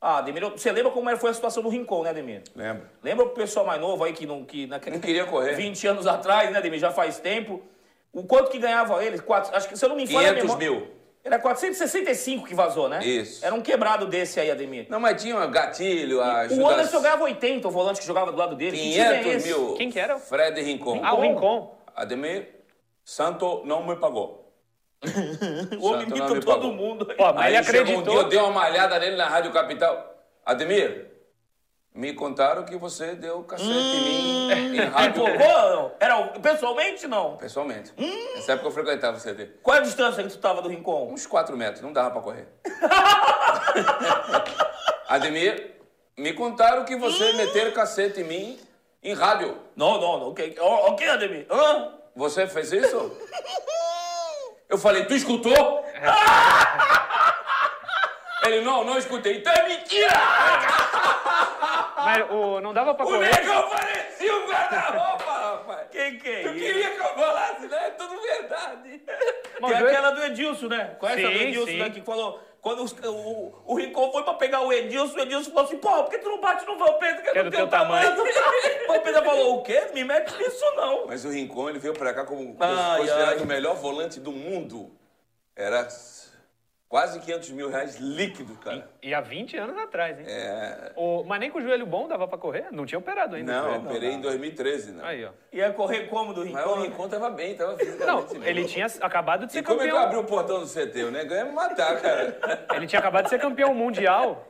Ah, 0.01 0.17
Ademir, 0.19 0.49
você 0.49 0.71
lembra 0.71 0.91
como 0.91 1.15
foi 1.17 1.29
a 1.29 1.33
situação 1.33 1.61
do 1.61 1.69
Rincon, 1.69 2.03
né, 2.03 2.09
Ademir? 2.11 2.41
Lembra? 2.55 2.89
Lembra 3.03 3.25
pro 3.25 3.35
pessoal 3.35 3.65
mais 3.65 3.79
novo 3.81 4.03
aí 4.03 4.13
que 4.13 4.25
não, 4.25 4.45
que 4.45 4.65
naquele 4.65 4.95
Não 4.95 5.01
queria 5.01 5.25
correr. 5.25 5.55
20 5.55 5.85
anos 5.87 6.07
atrás, 6.07 6.49
né, 6.51 6.57
Ademir? 6.57 6.79
Já 6.79 6.89
faz 6.89 7.19
tempo. 7.19 7.61
O 8.11 8.23
quanto 8.23 8.49
que 8.49 8.57
ganhava 8.57 9.03
ele? 9.05 9.19
Quatro, 9.19 9.55
acho 9.55 9.67
que, 9.69 9.77
se 9.77 9.83
eu 9.85 9.89
não 9.89 9.95
me 9.97 10.03
engano... 10.05 10.39
500 10.39 10.55
mil. 10.55 10.87
Era 11.29 11.37
465 11.37 12.47
que 12.47 12.55
vazou, 12.55 12.89
né? 12.89 13.05
Isso. 13.05 13.45
Era 13.45 13.53
um 13.53 13.61
quebrado 13.61 14.07
desse 14.07 14.39
aí, 14.39 14.49
Ademir. 14.49 14.87
Não, 14.89 14.99
mas 14.99 15.21
tinha 15.21 15.37
um 15.37 15.51
gatilho, 15.51 16.21
a 16.21 16.47
O 16.49 16.67
Anderson 16.67 16.99
ganhava 17.01 17.23
80, 17.25 17.67
o 17.67 17.71
volante 17.71 17.99
que 17.99 18.07
jogava 18.07 18.31
do 18.31 18.37
lado 18.37 18.55
dele. 18.55 18.75
Que 18.75 18.83
time 18.93 18.99
é 18.99 19.19
500 19.23 19.45
mil. 19.45 19.73
Quem 19.75 19.91
que 19.91 19.99
era? 19.99 20.17
Fred 20.17 20.59
Rincon. 20.59 21.01
Ah, 21.03 21.13
o 21.13 21.21
Rincon. 21.21 21.77
Ademir, 21.95 22.47
Santo 23.05 23.61
não 23.63 23.85
me 23.85 23.95
pagou. 23.95 24.51
O 25.79 25.85
homem 25.85 26.07
Santo 26.07 26.09
não 26.09 26.17
imita 26.17 26.33
me 26.33 26.41
todo 26.41 26.45
pagou. 26.45 26.73
mundo. 26.73 27.05
Pô, 27.05 27.31
mas 27.33 27.45
Aí 27.45 27.51
ele 27.51 27.57
acreditou. 27.57 27.99
Um 27.99 28.03
dia 28.03 28.13
eu 28.13 28.23
dei 28.27 28.39
uma 28.39 28.51
malhada 28.51 28.97
nele 28.97 29.15
na 29.15 29.27
Rádio 29.27 29.51
Capital. 29.53 30.15
Ademir, 30.43 31.11
me 31.99 32.13
contaram 32.13 32.63
que 32.63 32.77
você 32.77 33.13
deu 33.13 33.43
cacete 33.43 33.69
em 33.69 34.03
mim 34.03 34.55
em 34.77 34.85
rádio. 34.85 35.21
Pô, 35.23 35.69
não. 35.69 35.91
Era 35.99 36.23
pessoalmente, 36.39 37.05
não. 37.07 37.35
Pessoalmente. 37.35 37.91
Nessa 38.35 38.53
época 38.53 38.69
eu 38.69 38.71
frequentava 38.71 39.17
o 39.17 39.19
CT. 39.19 39.57
Qual 39.61 39.75
é 39.75 39.79
a 39.79 39.83
distância 39.83 40.23
que 40.23 40.29
tu 40.29 40.37
tava 40.37 40.61
do 40.61 40.69
Rincon? 40.69 41.09
Uns 41.11 41.27
4 41.27 41.57
metros, 41.57 41.81
não 41.81 41.91
dava 41.91 42.11
pra 42.11 42.21
correr. 42.21 42.47
Ademir, 45.09 45.75
me 46.17 46.31
contaram 46.33 46.85
que 46.85 46.95
você 46.95 47.33
meter 47.33 47.73
cacete 47.73 48.21
em 48.21 48.23
mim 48.23 48.59
em 49.03 49.13
rádio. 49.13 49.57
Não, 49.75 49.99
não, 49.99 50.19
não. 50.19 50.29
Ok, 50.29 50.55
O- 50.59 50.63
ok, 50.91 51.07
Ademir. 51.09 51.47
Hã? 51.49 51.95
Você 52.15 52.47
fez 52.47 52.71
isso? 52.71 53.11
Eu 54.69 54.77
falei, 54.77 55.05
tu 55.05 55.13
escutou? 55.15 55.83
Ele, 58.49 58.61
não, 58.65 58.83
não 58.83 58.97
escutei. 58.97 59.37
Então 59.37 59.53
é 59.53 59.67
mentira! 59.67 60.09
Mas 61.97 62.31
o, 62.31 62.59
não 62.61 62.73
dava 62.73 62.93
pra 62.95 63.05
O 63.05 63.09
correr. 63.09 63.29
negão 63.35 63.69
parecia 63.69 64.35
um 64.35 64.47
guarda-roupa, 64.47 65.31
rapaz. 65.31 65.87
Quem 65.91 66.17
que 66.17 66.29
é 66.29 66.41
Tu 66.43 66.49
isso? 66.49 66.55
queria 66.65 66.89
que 66.91 66.99
eu 66.99 67.13
falasse, 67.13 67.67
né? 67.67 67.77
É 67.87 67.89
tudo 67.91 68.21
verdade. 68.21 69.01
Mas 69.61 69.71
Tem 69.73 69.83
o- 69.83 69.87
aquela 69.87 70.11
do 70.11 70.23
Edilson, 70.23 70.67
né? 70.67 70.95
Conhece 70.99 71.25
a 71.25 71.29
do 71.29 71.37
Sim, 71.37 71.43
Edilson, 71.45 71.67
sim. 71.71 71.77
né? 71.79 71.89
Que 71.89 72.01
falou. 72.01 72.39
Quando 72.61 72.83
os- 72.83 72.91
o, 72.91 73.53
o 73.67 73.75
Rincon 73.75 74.11
foi 74.11 74.23
pra 74.23 74.33
pegar 74.33 74.61
o 74.61 74.73
Edilson, 74.73 75.15
o 75.17 75.21
Edilson 75.21 75.51
falou 75.51 75.65
assim: 75.65 75.77
porra, 75.77 76.03
por 76.03 76.09
que 76.11 76.17
tu 76.19 76.29
não 76.29 76.41
bate 76.41 76.65
no 76.65 76.77
Valpedro 76.77 77.21
que 77.23 77.37
é 77.37 77.43
do 77.43 77.51
teu 77.51 77.67
tamanho? 77.67 78.11
o 78.13 78.87
Valpedro 78.87 79.23
falou: 79.23 79.59
o 79.59 79.63
quê? 79.63 79.87
Me 79.93 80.03
mete 80.03 80.37
nisso 80.37 80.65
não. 80.75 81.05
Mas 81.07 81.23
o 81.25 81.29
Rincon, 81.29 81.69
ele 81.69 81.79
veio 81.79 81.93
pra 81.93 82.13
cá 82.13 82.25
como 82.25 82.55
Ai, 82.59 82.97
considerado 82.99 83.37
ai. 83.37 83.43
o 83.43 83.45
melhor 83.47 83.75
volante 83.75 84.19
do 84.19 84.31
mundo. 84.31 84.91
Era 85.55 85.87
quase 86.89 87.19
500 87.19 87.51
mil 87.51 87.69
reais 87.69 87.97
líquidos, 87.99 88.57
cara. 88.57 88.89
E 89.01 89.13
há 89.13 89.21
20 89.21 89.55
anos 89.57 89.77
atrás, 89.77 90.19
hein? 90.19 90.25
É... 90.27 90.91
O, 90.95 91.23
mas 91.23 91.39
nem 91.39 91.51
com 91.51 91.59
o 91.59 91.61
joelho 91.61 91.85
bom 91.85 92.07
dava 92.07 92.27
pra 92.27 92.37
correr? 92.37 92.65
Não 92.71 92.83
tinha 92.85 92.97
operado 92.97 93.35
ainda. 93.35 93.53
Não, 93.53 93.65
joelho. 93.69 93.85
operei 93.85 94.09
em 94.11 94.19
2013, 94.21 94.91
não. 94.93 95.05
Aí, 95.05 95.23
ó. 95.23 95.29
Ia 95.53 95.71
correr 95.71 96.07
como 96.07 96.33
do 96.33 96.43
Mas 96.45 96.65
o 96.65 96.73
Rincon? 96.73 96.81
Rincon 96.81 97.07
tava 97.09 97.29
bem, 97.29 97.55
tava 97.55 97.77
Não, 98.05 98.25
ele 98.43 98.65
tinha 98.65 98.87
acabado 99.01 99.45
de 99.45 99.51
ser 99.53 99.59
E 99.59 99.63
como 99.63 99.79
é 99.81 99.83
que 99.85 99.91
eu 99.91 99.95
campeão. 99.95 100.09
abri 100.09 100.17
o 100.19 100.23
portão 100.25 100.59
do 100.61 100.67
CT? 100.67 101.03
O 101.03 101.11
negão 101.11 101.37
ia 101.37 101.45
me 101.45 101.51
matar, 101.51 102.01
cara. 102.01 102.39
Ele 102.73 102.87
tinha 102.87 102.99
acabado 102.99 103.25
de 103.25 103.29
ser 103.29 103.39
campeão 103.39 103.73
mundial 103.75 104.47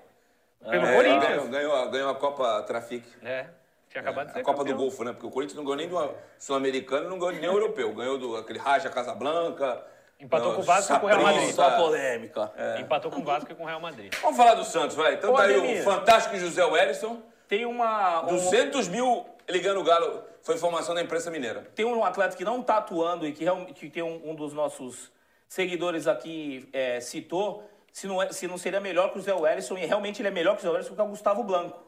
pelo 0.70 0.86
É, 0.86 0.96
Corinthians. 0.96 1.28
Ganhou, 1.28 1.48
ganhou, 1.50 1.76
a- 1.76 1.86
ganhou 1.88 2.10
a 2.10 2.16
Copa 2.16 2.64
Trafic. 2.64 3.04
É, 3.22 3.48
tinha 3.90 4.02
acabado 4.02 4.28
de 4.28 4.34
ser 4.34 4.40
A 4.40 4.44
Copa 4.44 4.60
campeão. 4.60 4.78
do 4.78 4.82
Golfo, 4.82 5.04
né? 5.04 5.12
Porque 5.12 5.28
o 5.28 5.32
Corinthians 5.32 5.58
não 5.58 5.64
ganhou 5.66 5.76
nem 5.78 5.90
do 5.90 6.16
Sul-Americano, 6.38 7.10
não 7.10 7.20
ganhou 7.20 7.34
nem 7.34 7.42
do 7.42 7.48
europeu. 7.48 7.94
Ganhou 7.94 8.18
do 8.18 8.38
aquele 8.38 8.60
Raja 8.60 8.90
Casablanca. 8.90 9.84
Empatou 10.20 10.50
ganhou 10.52 10.56
com 10.56 10.62
o 10.62 10.66
Vasco 10.66 10.94
e 10.94 11.00
com 11.00 11.06
o 11.06 11.10
Real 11.10 11.22
Madrid. 11.24 11.54
Só 11.56 11.72
polêmica. 11.78 12.52
Empatou 12.80 13.12
com 13.12 13.20
o 13.22 13.24
Vasco 13.24 13.52
e 13.52 13.56
com 13.56 13.64
o 13.64 13.66
Real 13.66 13.80
Madrid. 13.80 14.14
Vamos 14.22 14.36
falar 14.38 14.54
do 14.56 14.66
Santos, 14.66 14.96
vai. 14.96 15.14
Então 15.14 15.32
Ô, 15.34 15.38
tá 15.38 15.44
aí 15.44 15.56
Ademir. 15.56 15.82
o 15.82 15.84
fantástico 15.84 16.36
José 16.38 16.64
Wellison. 16.66 17.22
Tem 17.48 17.66
uma. 17.66 18.24
um- 18.24 18.28
200 18.28 18.88
mil 18.88 19.26
ligando 19.48 19.80
o 19.80 19.84
Galo. 19.84 20.24
Foi 20.44 20.56
informação 20.56 20.94
da 20.94 21.02
imprensa 21.02 21.32
mineira. 21.32 21.62
Tem 21.76 21.86
um 21.86 22.04
atleta 22.04 22.36
que 22.36 22.44
não 22.44 22.62
tá 22.62 22.78
atuando 22.78 23.26
e 23.28 23.32
que, 23.34 23.90
tem 23.90 24.04
um, 24.04 24.30
um 24.32 24.36
dos 24.36 24.54
nossos 24.54 25.12
seguidores 25.48 26.08
aqui 26.08 26.70
é, 26.74 27.00
citou, 27.00 27.70
se 27.92 28.06
não, 28.08 28.22
é- 28.22 28.32
se 28.32 28.48
não 28.48 28.58
seria 28.58 28.80
melhor 28.80 29.12
que 29.12 29.18
o 29.20 29.22
Zé 29.22 29.34
Wellison, 29.34 29.78
e 29.78 29.86
realmente 29.86 30.22
ele 30.22 30.28
é 30.28 30.32
melhor 30.32 30.56
que 30.56 30.60
o 30.60 30.64
Zé 30.64 30.70
Wellison, 30.70 30.94
que 30.96 31.02
é 31.02 31.04
o 31.04 31.08
Gustavo 31.08 31.44
Blanco. 31.44 31.82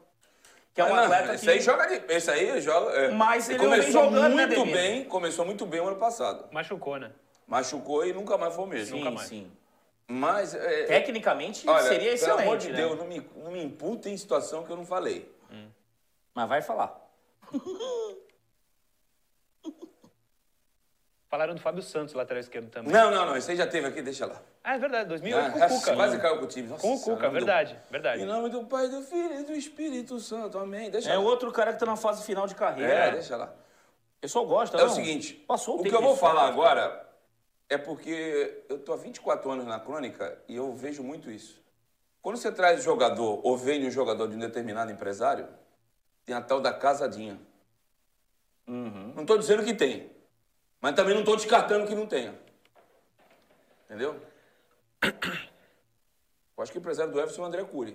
Que 0.73 0.81
é 0.81 0.85
um 0.85 0.87
Ah, 0.87 0.95
não, 0.95 1.03
atleta 1.03 1.33
esse 1.35 1.45
que. 1.45 1.51
aí 1.51 1.59
joga 1.61 1.85
de, 1.87 2.13
esse 2.13 2.31
aí 2.31 2.61
joga. 2.61 2.91
é. 2.93 3.11
Mas 3.11 3.49
ele 3.49 3.59
começou 3.59 4.03
não 4.03 4.09
jogando, 4.11 4.35
né, 4.35 4.45
muito 4.47 4.61
Ademir? 4.61 4.73
bem, 4.73 5.03
começou 5.03 5.45
muito 5.45 5.65
bem 5.65 5.79
o 5.81 5.87
ano 5.87 5.97
passado. 5.97 6.45
Machucou, 6.51 6.97
né? 6.97 7.11
Machucou 7.51 8.05
e 8.07 8.13
nunca 8.13 8.37
mais 8.37 8.55
foi 8.55 8.63
o 8.63 8.67
mesmo. 8.67 8.95
Sim, 8.95 8.99
nunca 8.99 9.11
mais. 9.11 9.27
sim. 9.27 9.51
Mas 10.07 10.55
é, 10.55 10.85
Tecnicamente 10.85 11.67
olha, 11.69 11.83
seria 11.83 12.13
excelente. 12.13 12.37
pelo 12.37 12.47
amor 12.49 12.57
de 12.57 12.69
né? 12.69 12.75
Deus, 12.77 12.97
não 12.97 13.05
me, 13.05 13.29
não 13.35 13.51
me 13.51 13.61
imputem 13.61 14.13
em 14.13 14.17
situação 14.17 14.63
que 14.63 14.71
eu 14.71 14.77
não 14.77 14.85
falei. 14.85 15.29
Mas 16.33 16.47
vai 16.47 16.61
falar. 16.61 16.97
Falaram 21.29 21.53
do 21.55 21.61
Fábio 21.61 21.81
Santos, 21.81 22.13
lateral 22.13 22.41
esquerdo 22.41 22.69
também. 22.69 22.91
Não, 22.91 23.09
não, 23.09 23.25
não, 23.25 23.37
esse 23.37 23.51
aí 23.51 23.55
já 23.57 23.65
teve 23.65 23.87
aqui, 23.87 24.01
deixa 24.01 24.25
lá. 24.25 24.41
Ah, 24.63 24.75
é 24.75 24.79
verdade, 24.79 25.07
2008 25.09 25.45
Ah, 25.47 25.51
com 25.51 25.75
o 25.75 25.79
Cuca. 25.79 25.95
Quase 25.95 26.19
caiu 26.19 26.39
com 26.39 26.43
o 26.45 26.47
time. 26.47 26.67
Nossa 26.67 26.81
Com 26.81 26.93
o 26.93 26.99
Cuca, 26.99 27.11
em 27.11 27.15
nome 27.15 27.27
do- 27.29 27.33
verdade, 27.45 27.77
verdade. 27.89 28.21
Em 28.21 28.25
nome 28.25 28.49
do 28.49 28.65
Pai, 28.65 28.89
do 28.89 29.01
Filho 29.01 29.39
e 29.39 29.43
do 29.43 29.53
Espírito 29.53 30.19
Santo, 30.19 30.57
amém. 30.59 30.89
Deixa 30.89 31.09
É 31.09 31.15
lá. 31.17 31.21
outro 31.23 31.49
cara 31.53 31.71
que 31.71 31.79
tá 31.79 31.85
na 31.85 31.95
fase 31.95 32.23
final 32.25 32.47
de 32.47 32.55
carreira. 32.55 32.91
É, 32.93 33.11
deixa 33.11 33.37
lá. 33.37 33.53
pessoal 34.19 34.45
gosta, 34.45 34.77
É 34.77 34.81
não? 34.81 34.87
o 34.87 34.89
seguinte, 34.89 35.33
Passou 35.47 35.75
o 35.75 35.77
que 35.77 35.83
tempo 35.89 35.95
eu 35.95 36.01
vou 36.07 36.17
falar 36.17 36.47
agora 36.47 37.01
é 37.71 37.77
porque 37.77 38.65
eu 38.67 38.77
tô 38.79 38.91
há 38.91 38.97
24 38.97 39.49
anos 39.49 39.65
na 39.65 39.79
crônica 39.79 40.37
e 40.45 40.57
eu 40.57 40.75
vejo 40.75 41.01
muito 41.01 41.31
isso. 41.31 41.63
Quando 42.21 42.35
você 42.35 42.51
traz 42.51 42.83
jogador 42.83 43.39
ou 43.45 43.55
vende 43.55 43.87
um 43.87 43.91
jogador 43.91 44.27
de 44.27 44.35
um 44.35 44.39
determinado 44.39 44.91
empresário, 44.91 45.47
tem 46.25 46.35
a 46.35 46.41
tal 46.41 46.59
da 46.59 46.73
casadinha. 46.73 47.39
Uhum. 48.67 49.13
Não 49.15 49.21
estou 49.21 49.37
dizendo 49.37 49.63
que 49.63 49.73
tem, 49.73 50.11
mas 50.81 50.95
também 50.95 51.13
não 51.13 51.21
estou 51.21 51.37
descartando 51.37 51.87
que 51.87 51.95
não 51.95 52.05
tenha. 52.05 52.37
Entendeu? 53.85 54.19
Eu 55.01 56.61
acho 56.63 56.73
que 56.73 56.77
o 56.77 56.81
empresário 56.81 57.13
do 57.13 57.21
Everson 57.21 57.41
é 57.41 57.45
o 57.45 57.47
André 57.47 57.63
Cury, 57.63 57.93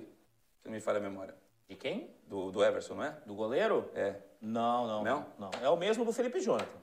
se 0.62 0.64
não 0.64 0.72
me 0.72 0.80
falha 0.80 0.96
a 0.96 1.02
memória. 1.02 1.34
De 1.68 1.76
quem? 1.76 2.10
Do, 2.26 2.50
do 2.50 2.64
Everson, 2.64 2.94
não 2.94 3.04
é? 3.04 3.10
Do 3.26 3.34
goleiro? 3.34 3.90
É. 3.94 4.14
Não, 4.40 4.86
não. 4.86 5.04
Não? 5.04 5.26
Não. 5.38 5.50
É 5.62 5.68
o 5.68 5.76
mesmo 5.76 6.02
do 6.02 6.14
Felipe 6.14 6.40
Jonathan. 6.40 6.78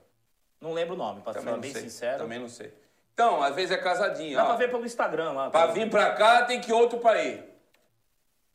Não 0.62 0.74
lembro 0.74 0.94
o 0.94 0.98
nome, 0.98 1.22
pra 1.22 1.34
Também 1.34 1.56
ser 1.56 1.60
bem 1.60 1.72
sei. 1.72 1.82
sincero. 1.82 2.20
Também 2.20 2.40
não 2.40 2.48
sei. 2.48 2.83
Então, 3.14 3.44
às 3.44 3.54
vezes 3.56 3.72
é 3.72 3.78
casadinha. 3.78 4.38
Dá 4.38 4.44
ó. 4.44 4.48
pra 4.48 4.56
ver 4.56 4.72
pelo 4.72 4.86
Instagram 4.86 5.32
lá. 5.32 5.50
Pra 5.50 5.68
vir 5.68 5.90
pra 5.90 6.14
cá 6.14 6.44
tem 6.44 6.60
que 6.60 6.74
outro 6.74 7.00
pra 7.00 7.24
ir. 7.24 7.54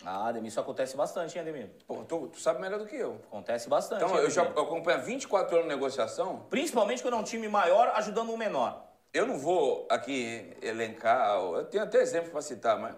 Ah, 0.05 0.29
Ademir, 0.29 0.49
isso 0.49 0.61
acontece 0.61 0.97
bastante, 0.97 1.35
hein, 1.37 1.42
Ademir? 1.42 1.71
Pô, 1.87 2.05
tu, 2.05 2.29
tu 2.29 2.40
sabe 2.40 2.61
melhor 2.61 2.79
do 2.79 2.87
que 2.87 2.97
eu. 2.97 3.21
Acontece 3.29 3.68
bastante. 3.68 4.05
Então, 4.05 4.16
hein, 4.16 4.25
eu 4.25 4.31
já 4.31 4.42
Ademir? 4.42 4.62
acompanho 4.62 4.99
há 4.99 5.01
24 5.01 5.57
anos 5.57 5.68
de 5.68 5.75
negociação. 5.75 6.47
Principalmente 6.51 7.03
quando 7.03 7.14
é 7.14 7.16
um 7.16 7.25
time 7.25 7.49
maior 7.49 7.92
ajudando 7.97 8.33
um 8.33 8.37
menor. 8.37 8.85
Eu 9.12 9.27
não 9.27 9.38
vou 9.38 9.87
aqui 9.90 10.57
elencar, 10.62 11.37
eu 11.38 11.64
tenho 11.64 11.83
até 11.83 11.99
exemplos 11.99 12.31
pra 12.31 12.42
citar, 12.42 12.79
mas. 12.79 12.94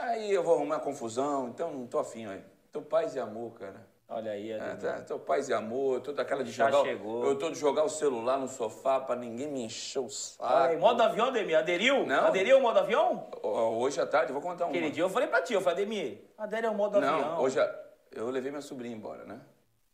Aí 0.00 0.32
eu 0.32 0.42
vou 0.42 0.54
arrumar 0.54 0.80
confusão, 0.80 1.48
então 1.48 1.72
não 1.72 1.86
tô 1.86 1.98
afim, 1.98 2.26
aí. 2.26 2.42
Tô 2.72 2.82
paz 2.82 3.14
e 3.14 3.20
amor, 3.20 3.52
cara. 3.52 3.86
Olha 4.06 4.32
aí, 4.32 4.52
É, 4.52 4.58
tá, 4.76 5.00
tô 5.00 5.18
paz 5.18 5.48
e 5.48 5.54
amor, 5.54 6.00
tô 6.00 6.12
daquela 6.12 6.44
de 6.44 6.50
Já 6.52 6.70
jogar. 6.70 6.82
chegou. 6.88 7.24
Eu 7.24 7.38
tô 7.38 7.50
de 7.50 7.58
jogar 7.58 7.84
o 7.84 7.88
celular 7.88 8.38
no 8.38 8.46
sofá 8.48 9.00
pra 9.00 9.16
ninguém 9.16 9.48
me 9.50 9.62
encher 9.64 9.98
o 9.98 10.10
saco. 10.10 10.44
Aí, 10.44 10.76
modo 10.76 11.02
avião, 11.02 11.28
Ademir. 11.28 11.56
Aderiu? 11.58 12.06
Não. 12.06 12.26
Aderiu 12.26 12.56
ao 12.56 12.62
modo 12.62 12.78
avião? 12.78 13.26
Hoje 13.42 14.00
à 14.00 14.06
tarde, 14.06 14.30
vou 14.32 14.42
contar 14.42 14.64
uma. 14.66 14.70
Aquele 14.70 14.90
dia 14.90 15.02
eu 15.02 15.08
falei 15.08 15.26
pra 15.28 15.40
ti, 15.40 15.54
eu 15.54 15.60
falei, 15.62 15.84
Ademir, 15.84 16.18
adere 16.36 16.66
ao 16.66 16.74
modo 16.74 17.00
Não, 17.00 17.14
avião. 17.14 17.40
hoje 17.40 17.58
a- 17.58 17.80
eu 18.12 18.28
levei 18.28 18.50
minha 18.50 18.60
sobrinha 18.62 18.94
embora, 18.94 19.24
né? 19.24 19.40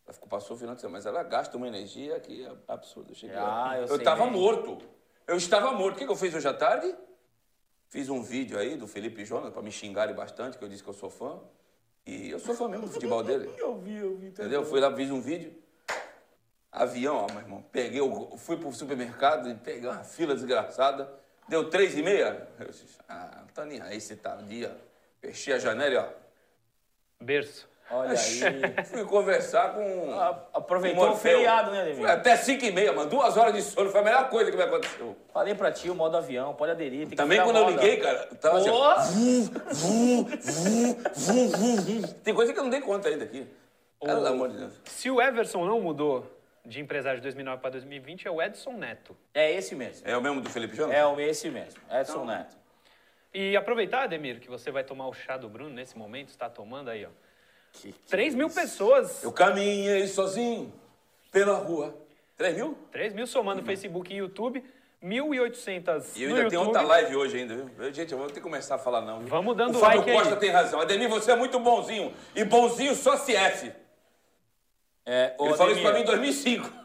Ela 0.04 0.12
ficou, 0.12 0.28
passou 0.28 0.56
o 0.56 0.58
final 0.58 0.74
de 0.74 0.80
semana, 0.80 0.98
mas 0.98 1.06
ela 1.06 1.22
gasta 1.22 1.56
uma 1.56 1.68
energia 1.68 2.18
que 2.18 2.44
é 2.44 2.50
absurda. 2.66 3.12
Eu, 3.12 3.14
cheguei 3.14 3.36
Ah, 3.38 3.74
eu 3.76 3.82
eu 3.82 3.88
sei 3.88 3.98
estava 3.98 4.24
bem. 4.24 4.32
morto. 4.32 4.78
Eu 5.26 5.36
estava 5.36 5.70
morto. 5.72 5.94
O 5.94 5.98
que, 5.98 6.04
que 6.04 6.10
eu 6.10 6.16
fiz 6.16 6.34
hoje 6.34 6.48
à 6.48 6.52
tarde? 6.52 6.92
Fiz 7.88 8.08
um 8.08 8.20
vídeo 8.22 8.58
aí 8.58 8.76
do 8.76 8.88
Felipe 8.88 9.24
Jonas 9.24 9.52
para 9.52 9.62
me 9.62 9.70
xingarem 9.70 10.14
bastante, 10.14 10.58
que 10.58 10.64
eu 10.64 10.68
disse 10.68 10.82
que 10.82 10.90
eu 10.90 10.94
sou 10.94 11.08
fã. 11.10 11.38
E 12.06 12.30
eu 12.30 12.38
sou 12.38 12.54
fã 12.54 12.68
mesmo 12.68 12.86
do 12.86 12.92
futebol 12.92 13.22
dele. 13.22 13.50
Eu 13.58 13.78
vi, 13.78 13.96
eu 13.96 14.16
vi. 14.16 14.30
tá 14.30 14.42
Entendeu? 14.42 14.64
Fui 14.64 14.80
lá, 14.80 14.94
fiz 14.94 15.10
um 15.10 15.20
vídeo. 15.20 15.54
Avião, 16.72 17.16
ó, 17.16 17.26
meu 17.32 17.40
irmão. 17.42 17.64
Peguei, 17.70 18.00
o, 18.00 18.36
fui 18.36 18.56
pro 18.56 18.72
supermercado 18.72 19.50
e 19.50 19.54
peguei 19.54 19.88
uma 19.88 20.02
fila 20.02 20.34
desgraçada. 20.34 21.12
Deu 21.48 21.68
três 21.68 21.96
e 21.96 22.02
meia. 22.02 22.48
Eu 22.58 22.66
disse, 22.66 22.98
ah, 23.08 23.38
não 23.40 23.48
tô 23.48 23.64
nem 23.64 23.80
aí 23.80 24.00
se 24.00 24.16
tá 24.16 24.36
no 24.36 24.46
dia. 24.46 24.76
Fechei 25.20 25.54
a 25.54 25.58
janela 25.58 25.94
e 25.94 25.98
ó. 25.98 26.08
Berço. 27.20 27.68
Olha 27.90 28.12
aí. 28.12 28.84
Fui 28.84 29.04
conversar 29.04 29.74
com. 29.74 30.12
Aproveitou 30.52 31.08
com 31.08 31.12
o 31.14 31.16
feriado, 31.16 31.72
né, 31.72 31.80
Ademir? 31.80 31.98
Fui 31.98 32.10
até 32.10 32.36
5 32.36 32.64
e 32.64 32.70
meia, 32.70 32.92
mano. 32.92 33.10
Duas 33.10 33.36
horas 33.36 33.52
de 33.52 33.62
sono. 33.62 33.90
Foi 33.90 34.00
a 34.00 34.04
melhor 34.04 34.28
coisa 34.30 34.50
que 34.50 34.56
me 34.56 34.62
aconteceu. 34.62 35.16
Falei 35.32 35.54
pra 35.54 35.72
ti, 35.72 35.90
o 35.90 35.94
modo 35.94 36.16
avião, 36.16 36.54
pode 36.54 36.72
aderir. 36.72 37.08
Também 37.16 37.42
quando 37.42 37.56
eu 37.56 37.70
liguei, 37.70 37.96
cara, 37.96 38.28
tava 38.40 38.58
assim. 38.58 38.70
ó, 38.70 38.94
Pô! 39.80 40.24
Tem 42.22 42.34
coisa 42.34 42.52
que 42.52 42.58
eu 42.58 42.62
não 42.62 42.70
dei 42.70 42.80
conta 42.80 43.08
ainda 43.08 43.24
aqui. 43.24 43.46
Pelo 44.00 44.26
amor 44.26 44.48
de 44.50 44.58
Deus. 44.58 44.72
Se 44.84 45.10
o 45.10 45.20
Everson 45.20 45.64
não 45.66 45.80
mudou 45.80 46.24
de 46.64 46.80
empresário 46.80 47.18
de 47.18 47.22
2009 47.24 47.60
para 47.60 47.70
2020, 47.70 48.26
é 48.26 48.30
o 48.30 48.40
Edson 48.40 48.72
Neto. 48.72 49.16
É 49.34 49.52
esse 49.52 49.74
mesmo. 49.74 50.08
É 50.08 50.16
o 50.16 50.22
mesmo 50.22 50.40
do 50.40 50.48
Felipe 50.48 50.76
Jonas? 50.76 50.94
É 50.94 51.04
o 51.04 51.18
esse 51.20 51.50
mesmo. 51.50 51.80
Então, 51.86 52.00
Edson 52.00 52.24
Neto. 52.24 52.56
E 53.32 53.56
aproveitar, 53.56 54.04
Ademir, 54.04 54.40
que 54.40 54.48
você 54.48 54.70
vai 54.70 54.82
tomar 54.82 55.06
o 55.06 55.12
chá 55.12 55.36
do 55.36 55.48
Bruno 55.48 55.70
nesse 55.70 55.96
momento, 55.96 56.28
está 56.30 56.48
tomando 56.48 56.88
aí, 56.90 57.04
ó. 57.04 57.08
Que- 57.72 57.92
que 57.92 58.08
3 58.08 58.34
mil 58.34 58.46
isso. 58.48 58.56
pessoas. 58.60 59.22
Eu 59.22 59.32
caminhei 59.32 60.06
sozinho 60.06 60.72
pela 61.30 61.54
rua. 61.58 61.94
3 62.36 62.54
mil? 62.56 62.76
3 62.90 63.12
mil 63.12 63.26
somando 63.26 63.62
Facebook 63.62 64.12
e 64.12 64.16
YouTube. 64.16 64.64
1.800 65.02 66.14
E 66.14 66.24
eu 66.24 66.34
ainda 66.36 66.50
tenho 66.50 66.62
outra 66.62 66.82
live 66.82 67.16
hoje 67.16 67.38
ainda, 67.38 67.56
viu? 67.56 67.90
Gente, 67.92 68.12
eu 68.12 68.18
vou 68.18 68.26
ter 68.26 68.34
que 68.34 68.40
começar 68.40 68.74
a 68.74 68.78
falar 68.78 69.00
não. 69.00 69.20
viu? 69.20 69.28
Vamos 69.28 69.56
dando 69.56 69.76
o 69.76 69.80
Fábio 69.80 69.98
like 70.00 70.10
aí. 70.10 70.16
Costa 70.18 70.36
tem 70.36 70.50
razão. 70.50 70.78
Ademir, 70.78 71.08
você 71.08 71.32
é 71.32 71.36
muito 71.36 71.58
bonzinho. 71.58 72.12
E 72.34 72.44
bonzinho 72.44 72.94
só 72.94 73.16
se 73.16 73.34
F. 73.34 73.72
É, 75.06 75.34
Ele 75.40 75.54
falou 75.54 75.72
isso 75.72 75.80
pra 75.80 75.92
mim 75.94 76.00
em 76.00 76.04
2005. 76.04 76.70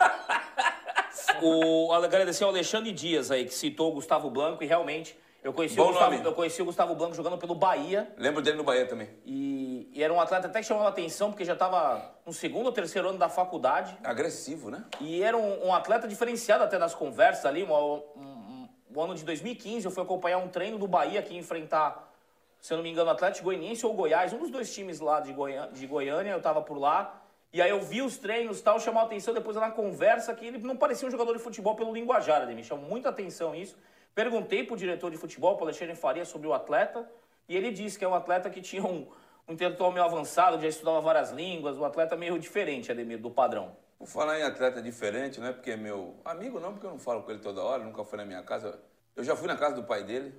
O, 1.41 1.91
agradecer 1.91 2.43
ao 2.43 2.49
Alexandre 2.49 2.91
Dias 2.91 3.29
aí, 3.29 3.45
que 3.45 3.53
citou 3.53 3.89
o 3.91 3.95
Gustavo 3.95 4.29
Blanco, 4.29 4.63
e 4.63 4.67
realmente, 4.67 5.17
eu 5.45 5.53
conheci, 5.53 5.75
o 5.79 5.84
Bom 5.84 5.91
Gustavo, 5.91 6.12
nome. 6.15 6.25
eu 6.25 6.34
conheci 6.34 6.62
o 6.62 6.65
Gustavo 6.65 6.95
Blanco 6.95 7.13
jogando 7.13 7.38
pelo 7.38 7.53
Bahia, 7.53 8.12
Lembro 8.17 8.41
dele 8.41 8.58
no 8.58 8.63
Bahia 8.63 8.88
também. 8.88 9.08
e, 9.23 9.88
e 9.93 10.01
era 10.03 10.12
um 10.12 10.19
atleta 10.19 10.47
até 10.47 10.60
que 10.60 10.65
chamava 10.65 10.89
atenção, 10.89 11.29
porque 11.31 11.45
já 11.45 11.53
estava 11.53 12.15
no 12.25 12.34
segundo 12.34 12.65
ou 12.65 12.71
terceiro 12.71 13.10
ano 13.10 13.19
da 13.19 13.29
faculdade, 13.29 13.95
Agressivo, 14.03 14.71
né? 14.71 14.84
e 14.99 15.21
era 15.21 15.38
um, 15.38 15.67
um 15.67 15.73
atleta 15.73 16.08
diferenciado 16.08 16.63
até 16.63 16.79
nas 16.79 16.95
conversas 16.95 17.45
ali, 17.45 17.62
uma- 17.62 17.79
um, 17.79 18.01
um- 18.15 18.69
o 18.95 18.99
ano 19.01 19.13
de 19.13 19.23
2015 19.23 19.86
eu 19.86 19.91
fui 19.91 20.01
acompanhar 20.01 20.39
um 20.39 20.47
treino 20.47 20.79
do 20.79 20.88
Bahia 20.88 21.21
que 21.21 21.34
ia 21.34 21.39
enfrentar, 21.39 22.12
se 22.60 22.73
eu 22.73 22.77
não 22.77 22.84
me 22.84 22.89
engano, 22.89 23.10
o 23.10 23.13
Atlético 23.13 23.45
Goianiense 23.45 23.86
ou 23.86 23.93
Goiás, 23.93 24.34
um 24.34 24.39
dos 24.39 24.49
dois 24.49 24.73
times 24.73 24.99
lá 24.99 25.19
de, 25.19 25.31
Goiânia, 25.31 25.69
de 25.71 25.86
Goiânia, 25.86 26.31
eu 26.31 26.41
tava 26.41 26.60
por 26.63 26.79
lá, 26.79 27.21
e 27.53 27.62
aí 27.62 27.69
eu 27.69 27.79
vi 27.81 28.01
os 28.01 28.17
treinos 28.17 28.60
e 28.60 28.63
tal, 28.63 28.79
chamou 28.79 29.01
a 29.03 29.05
atenção 29.05 29.31
depois 29.31 29.55
na 29.58 29.69
conversa 29.69 30.34
que 30.34 30.45
ele 30.47 30.58
não 30.58 30.75
parecia 30.75 31.08
um 31.08 31.12
jogador 31.12 31.34
de 31.34 31.39
futebol 31.39 31.75
pelo 31.75 31.93
linguajar, 31.93 32.41
Ademir, 32.41 32.65
chamou 32.65 32.89
muita 32.89 33.10
atenção 33.10 33.53
isso. 33.53 33.77
Perguntei 34.15 34.63
pro 34.63 34.78
diretor 34.78 35.12
de 35.12 35.17
futebol, 35.17 35.58
pro 35.58 35.65
Alexandre 35.65 35.93
Faria, 35.93 36.23
sobre 36.23 36.47
o 36.47 36.54
atleta, 36.54 37.06
e 37.49 37.56
ele 37.56 37.69
disse 37.69 37.99
que 37.99 38.06
é 38.06 38.08
um 38.08 38.15
atleta 38.15 38.49
que 38.49 38.62
tinha 38.62 38.82
um, 38.82 39.06
um 39.45 39.54
intelectual 39.54 39.91
meio 39.91 40.06
avançado, 40.06 40.60
já 40.62 40.69
estudava 40.69 41.01
várias 41.01 41.32
línguas, 41.32 41.78
um 41.78 41.84
atleta 41.84 42.15
meio 42.15 42.39
diferente, 42.39 42.89
Ademir, 42.89 43.19
do 43.19 43.30
padrão. 43.30 43.75
Por 43.99 44.08
falar 44.08 44.39
em 44.39 44.43
atleta 44.43 44.82
diferente, 44.82 45.38
não 45.41 45.47
é 45.47 45.51
porque 45.51 45.71
é 45.71 45.75
meu 45.75 46.15
amigo, 46.23 46.62
não, 46.62 46.71
porque 46.71 46.88
eu 46.88 46.91
não 46.91 46.99
falo 46.99 47.23
com 47.23 47.32
ele 47.32 47.41
toda 47.41 47.62
hora, 47.62 47.84
nunca 47.84 48.06
foi 48.06 48.17
na 48.17 48.23
minha 48.23 48.41
casa. 48.41 48.80
Eu 49.17 49.23
já 49.23 49.36
fui 49.36 49.47
na 49.47 49.58
casa 49.58 49.75
do 49.75 49.84
pai 49.84 50.04
dele. 50.04 50.34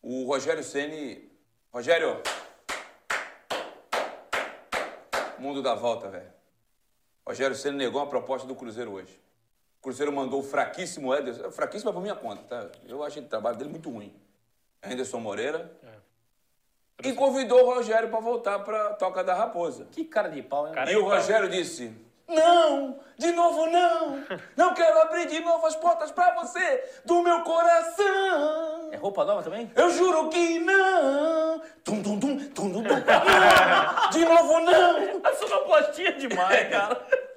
O 0.00 0.24
Rogério 0.24 0.62
Ceni. 0.62 1.28
Rogério! 1.72 2.22
Mundo 5.38 5.62
da 5.62 5.74
volta, 5.74 6.08
velho. 6.08 6.32
Rogério 7.26 7.56
Ceni 7.56 7.76
negou 7.76 8.00
uma 8.00 8.08
proposta 8.08 8.46
do 8.46 8.54
Cruzeiro 8.54 8.92
hoje. 8.92 9.20
O 9.80 9.82
Cruzeiro 9.82 10.12
mandou 10.12 10.40
o 10.40 10.42
fraquíssimo 10.42 11.14
Ederson. 11.14 11.50
Fraquíssimo 11.50 11.88
é 11.88 11.92
por 11.94 12.02
minha 12.02 12.14
conta, 12.14 12.42
tá? 12.42 12.66
Eu 12.86 13.02
achei 13.02 13.22
o 13.22 13.26
trabalho 13.26 13.56
dele 13.56 13.70
muito 13.70 13.88
ruim. 13.88 14.14
Anderson 14.82 15.18
Moreira. 15.20 15.72
E 17.02 17.14
convidou 17.14 17.62
o 17.64 17.74
Rogério 17.74 18.10
para 18.10 18.20
voltar 18.20 18.58
para 18.58 18.92
Toca 18.92 19.24
da 19.24 19.34
Raposa. 19.34 19.86
Que 19.90 20.04
cara 20.04 20.28
de 20.28 20.42
pau, 20.42 20.68
hein? 20.68 20.74
Cara 20.74 20.92
E 20.92 20.96
o 20.96 20.98
de 20.98 21.04
pau. 21.08 21.16
Rogério 21.16 21.48
disse: 21.48 21.90
Não, 22.28 23.00
de 23.16 23.32
novo 23.32 23.70
não. 23.70 24.22
Não 24.54 24.74
quero 24.74 25.00
abrir 25.00 25.26
de 25.26 25.40
novo 25.40 25.66
as 25.66 25.74
portas 25.76 26.10
pra 26.10 26.34
você 26.34 26.84
do 27.06 27.22
meu 27.22 27.40
coração. 27.40 28.90
É 28.92 28.96
roupa 28.96 29.24
nova 29.24 29.42
também? 29.42 29.72
Eu 29.74 29.88
juro 29.88 30.28
que 30.28 30.58
não. 30.58 31.58
Tum, 31.82 32.02
tum, 32.02 32.20
tum, 32.20 32.36
tum, 32.50 32.70
tum, 32.70 32.72
tum. 32.72 32.82
Não, 32.82 34.10
de 34.12 34.24
novo 34.26 34.60
não. 34.60 35.20
A 35.24 35.32
sonoplastia 35.32 36.08
é 36.10 36.12
demais, 36.12 36.68
cara. 36.68 37.00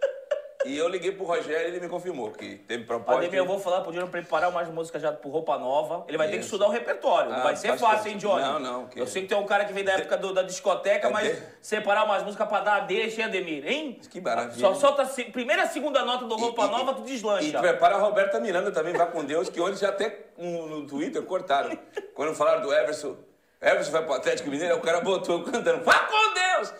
E 0.65 0.77
eu 0.77 0.87
liguei 0.87 1.11
pro 1.11 1.25
Rogério 1.25 1.67
e 1.67 1.71
ele 1.71 1.79
me 1.79 1.89
confirmou 1.89 2.31
que 2.31 2.55
teve 2.67 2.83
proposta. 2.85 3.19
Ademir, 3.19 3.37
eu 3.37 3.45
vou 3.45 3.59
falar 3.59 3.81
pro 3.81 3.91
Júnior 3.91 4.09
preparar 4.09 4.49
umas 4.49 4.67
músicas 4.69 5.01
já 5.01 5.11
pro 5.11 5.29
Roupa 5.29 5.57
Nova. 5.57 6.05
Ele 6.07 6.17
vai 6.17 6.27
ter 6.27 6.33
que 6.33 6.39
Isso. 6.39 6.47
estudar 6.47 6.67
o 6.67 6.71
repertório. 6.71 7.31
não 7.31 7.37
Ah, 7.39 7.43
vai 7.43 7.55
ser 7.55 7.69
bastante. 7.69 7.91
fácil, 7.91 8.11
hein, 8.11 8.17
Johnny? 8.17 8.41
Não, 8.41 8.59
não, 8.59 8.87
que- 8.87 8.99
Eu 8.99 9.05
sei 9.07 9.23
que 9.23 9.27
tem 9.27 9.37
um 9.37 9.45
cara 9.45 9.65
que 9.65 9.73
vem 9.73 9.83
da 9.83 9.93
época 9.93 10.17
do- 10.17 10.33
da 10.33 10.41
discoteca, 10.43 11.07
É 11.07 11.11
mas 11.11 11.35
de- 11.35 11.43
separar 11.61 12.05
umas 12.05 12.23
músicas 12.23 12.47
pra 12.47 12.59
dar 12.61 12.75
a 12.75 12.79
deixa, 12.81 13.21
hein, 13.21 13.27
Ademir? 13.27 13.65
Hein? 13.67 13.99
Que 14.09 14.21
maravilha. 14.21 14.59
Só 14.59 14.73
solta 14.75 15.01
a 15.03 15.31
primeira 15.31 15.63
e 15.63 15.67
segunda 15.67 16.03
nota 16.05 16.25
do 16.25 16.35
Roupa 16.35 16.63
E- 16.63 16.65
e- 16.67 16.71
Nova, 16.71 16.93
tu 16.93 17.01
E 17.01 17.05
deslancha. 17.05 17.59
prepara 17.59 17.95
a 17.95 17.99
Roberta 17.99 18.39
Miranda 18.39 18.71
também, 18.71 18.93
vá 18.93 19.05
com 19.05 19.23
Deus, 19.23 19.49
que 19.49 19.59
ontem 19.59 19.75
já 19.77 19.89
até 19.89 20.27
no, 20.37 20.87
Twitter 20.87 21.21
cortaram. 21.23 21.77
Quando 22.13 22.33
falaram 22.35 22.61
do 22.61 22.73
Everson, 22.73 23.15
Everson 23.61 23.91
vai 23.91 24.03
pro 24.03 24.13
Atlético 24.13 24.49
Mineiro, 24.49 24.75
o 24.77 24.81
cara 24.81 25.01
botou 25.01 25.43
cantando, 25.43 25.83
vá 25.83 25.99
com 25.99 26.33
Deus! 26.33 26.69
O 26.69 26.73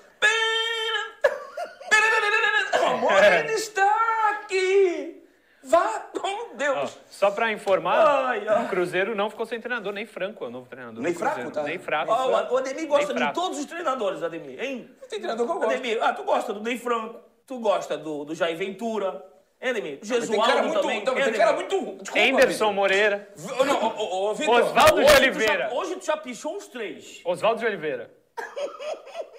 amor 2.93 3.23
ele 3.23 3.53
está 3.53 4.29
aqui! 4.31 5.19
Vá 5.65 5.99
com 6.19 6.51
Ó, 6.51 6.55
Deus! 6.55 6.99
só 7.09 7.31
para 7.31 7.49
informar, 7.53 8.05
Ai, 8.27 8.45
ai. 8.47 8.65
o 8.65 8.67
Cruzeiro 8.67 9.15
não 9.15 9.29
ficou 9.29 9.45
sem 9.45 9.61
treinador, 9.61 9.93
nem 9.93 10.05
Franco 10.05 10.43
é 10.43 10.47
o 10.47 10.51
novo 10.51 10.67
treinador. 10.67 11.01
Nem. 11.01 11.13
Fraco, 11.13 11.51
tá? 11.51 11.63
Nem 11.63 11.79
Fraco. 11.79 12.11
Ó, 12.11 12.53
o 12.53 12.57
Ademir 12.57 12.85
gosta 12.87 13.13
de 13.13 13.33
todos 13.33 13.59
os 13.59 13.65
treinadores, 13.65 14.21
Ademir, 14.21 14.61
hein? 14.61 14.89
Tem 15.09 15.19
treinador 15.19 15.45
que 15.45 15.51
eu 15.53 15.55
gosto. 15.55 15.71
Ademir, 15.71 15.99
ah, 16.03 16.11
tu 16.11 16.23
gosta 16.23 16.53
do 16.53 16.61
Ney 16.61 16.77
Franco, 16.77 17.19
tu 17.47 17.59
gosta 17.59 17.97
do, 17.97 18.25
do 18.25 18.35
Jair 18.35 18.57
Ventura, 18.57 19.25
Ademir? 19.61 19.99
Tem 19.99 20.09
Jesualdo 20.09 20.45
cara 20.45 20.63
muito, 20.63 20.81
também, 20.81 21.03
não, 21.05 21.13
tem 21.15 21.33
cara 21.33 21.53
muito... 21.53 21.79
Desculpa, 22.03 22.27
Anderson 22.27 22.73
Moreira, 22.73 23.29
Vitor. 23.33 23.65
Não, 23.65 24.35
Vitor. 24.35 24.63
Oswaldo 24.65 25.05
de 25.05 25.11
Oliveira. 25.13 25.69
já- 25.69 25.73
hoje 25.75 25.95
tu 25.95 26.05
já 26.05 26.17
pichou 26.17 26.57
uns 26.57 26.67
três. 26.67 27.21
Oswaldo 27.23 27.61
de 27.61 27.65
Oliveira. 27.65 28.11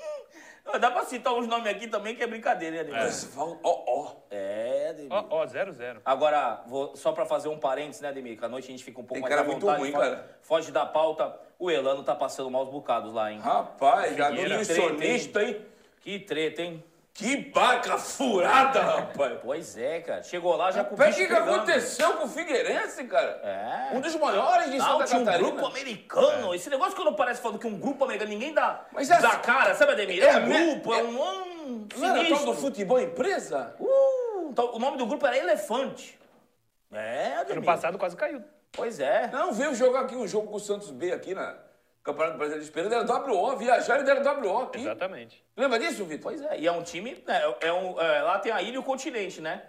Dá 0.81 0.91
pra 0.91 1.05
citar 1.05 1.33
uns 1.35 1.47
nomes 1.47 1.71
aqui 1.71 1.87
também 1.87 2.17
que 2.17 2.23
é 2.23 2.27
brincadeira, 2.27 2.77
né, 2.77 2.81
Ademir? 2.83 3.03
Osvaldo, 3.07 3.61
ó, 3.63 3.85
ó. 3.87 4.13
É, 4.31 4.89
Ademir. 4.91 5.13
Ó, 5.13 5.25
ó, 5.31 5.47
0-0. 5.47 6.01
Agora, 6.05 6.63
vou- 6.67 6.97
só 6.97 7.13
pra 7.13 7.25
fazer 7.25 7.49
um 7.49 7.59
parênteses, 7.59 8.01
né, 8.01 8.09
Ademir? 8.09 8.37
Que 8.39 8.45
à 8.45 8.49
noite 8.49 8.65
a 8.65 8.71
gente 8.71 8.83
fica 8.83 8.99
um 9.01 9.05
pouco 9.05 9.15
Tem 9.15 9.23
mais 9.23 9.31
cara 9.35 9.43
à 9.43 9.45
muito 9.45 9.61
vontade. 9.61 9.81
ruim, 9.81 9.93
foge, 9.93 10.05
cara. 10.11 10.37
foge 10.43 10.73
da 10.73 10.85
pauta. 10.87 11.39
O 11.59 11.71
Elano 11.71 12.03
tá 12.03 12.15
passando 12.15 12.51
maus 12.51 12.69
bocados 12.71 13.13
lá, 13.15 13.31
hein? 13.31 13.39
Rapaz, 13.41 14.17
já 14.17 14.29
Figueira, 14.31 14.59
nutricionista, 14.59 15.43
hein? 15.45 15.65
Que 16.01 16.19
treta, 16.19 16.63
hein? 16.63 16.83
Que 17.15 17.37
baca 17.37 17.97
furada, 17.97 18.81
rapaz. 18.83 19.39
Pois 19.41 19.79
é, 19.79 20.01
cara. 20.01 20.21
Chegou 20.25 20.57
lá 20.57 20.73
já 20.73 20.83
com 20.83 20.97
o 20.97 20.99
bicho 20.99 21.17
que, 21.17 21.29
que 21.29 21.33
aconteceu 21.33 22.15
com 22.15 22.25
o 22.25 22.29
Figueirense, 22.29 23.05
cara? 23.05 23.41
É. 23.45 23.97
Um 23.97 24.01
dos 24.01 24.17
maiores 24.17 24.73
de 24.73 24.79
Não, 24.79 24.99
Santa 24.99 25.05
tinha 25.05 25.21
um 25.21 25.39
grupo 25.39 25.65
americano. 25.67 26.53
Esse 26.53 26.69
negócio 26.69 26.97
quando 26.97 27.15
parece 27.15 27.41
falando 27.41 27.61
que 27.61 27.69
um 27.69 27.79
grupo 27.79 28.03
americano, 28.03 28.31
ninguém 28.33 28.53
dá, 28.53 28.85
Mas 28.91 29.09
é 29.11 29.21
dá 29.21 29.29
assim- 29.29 29.43
cara, 29.43 29.77
sabe, 29.77 29.93
Ademir? 29.93 30.25
É 30.25 30.27
É, 30.27 30.37
um 30.39 30.49
grupo, 30.75 30.93
é, 30.93 31.03
um... 31.05 31.23
um 31.23 31.89
Não 31.97 32.17
era 32.17 32.29
tal 32.29 32.47
do 32.47 32.55
futebol 32.55 33.01
empresa? 33.01 33.77
Uh, 33.79 34.49
então, 34.51 34.75
o 34.75 34.81
nome 34.81 34.97
do 34.99 35.07
grupo 35.07 35.25
era 35.25 35.39
Elefante. 35.39 36.19
É, 36.93 37.37
Ademir. 37.37 37.59
Ano 37.59 37.65
passado 37.65 37.97
quase 37.97 38.17
caiu. 38.17 38.43
Pois 38.73 38.99
é. 38.99 39.29
Não, 39.33 39.53
veio 39.53 39.73
jogar 39.73 40.01
aqui 40.01 40.17
um 40.17 40.27
jogo 40.27 40.49
com 40.49 40.57
o 40.57 40.61
Santos 40.61 40.91
B 40.91 41.13
aqui 41.13 41.33
na 41.33 41.55
Campeonato 42.05 42.37
Brasileiro 42.37 42.63
de 42.63 42.69
Esperança. 42.69 43.03
Deram 43.03 43.35
WO, 43.35 43.57
viajaram 43.57 44.03
e 44.03 44.05
deram 44.05 44.43
WO 44.43 44.63
aqui. 44.65 44.81
Exatamente. 44.81 45.43
Lembra 45.57 45.79
disso, 45.79 46.05
Vitor? 46.05 46.33
Pois 46.33 46.43
é, 46.43 46.61
e 46.61 46.67
é 46.67 46.71
um 46.71 46.83
time. 46.83 47.25
É, 47.27 47.69
é 47.69 47.73
um, 47.73 47.99
é, 47.99 48.23
lá 48.23 48.39
tem 48.39 48.53
a 48.53 48.61
ilha 48.61 48.75
e 48.75 48.79
o 48.79 48.83
continente, 48.83 49.41
né? 49.41 49.63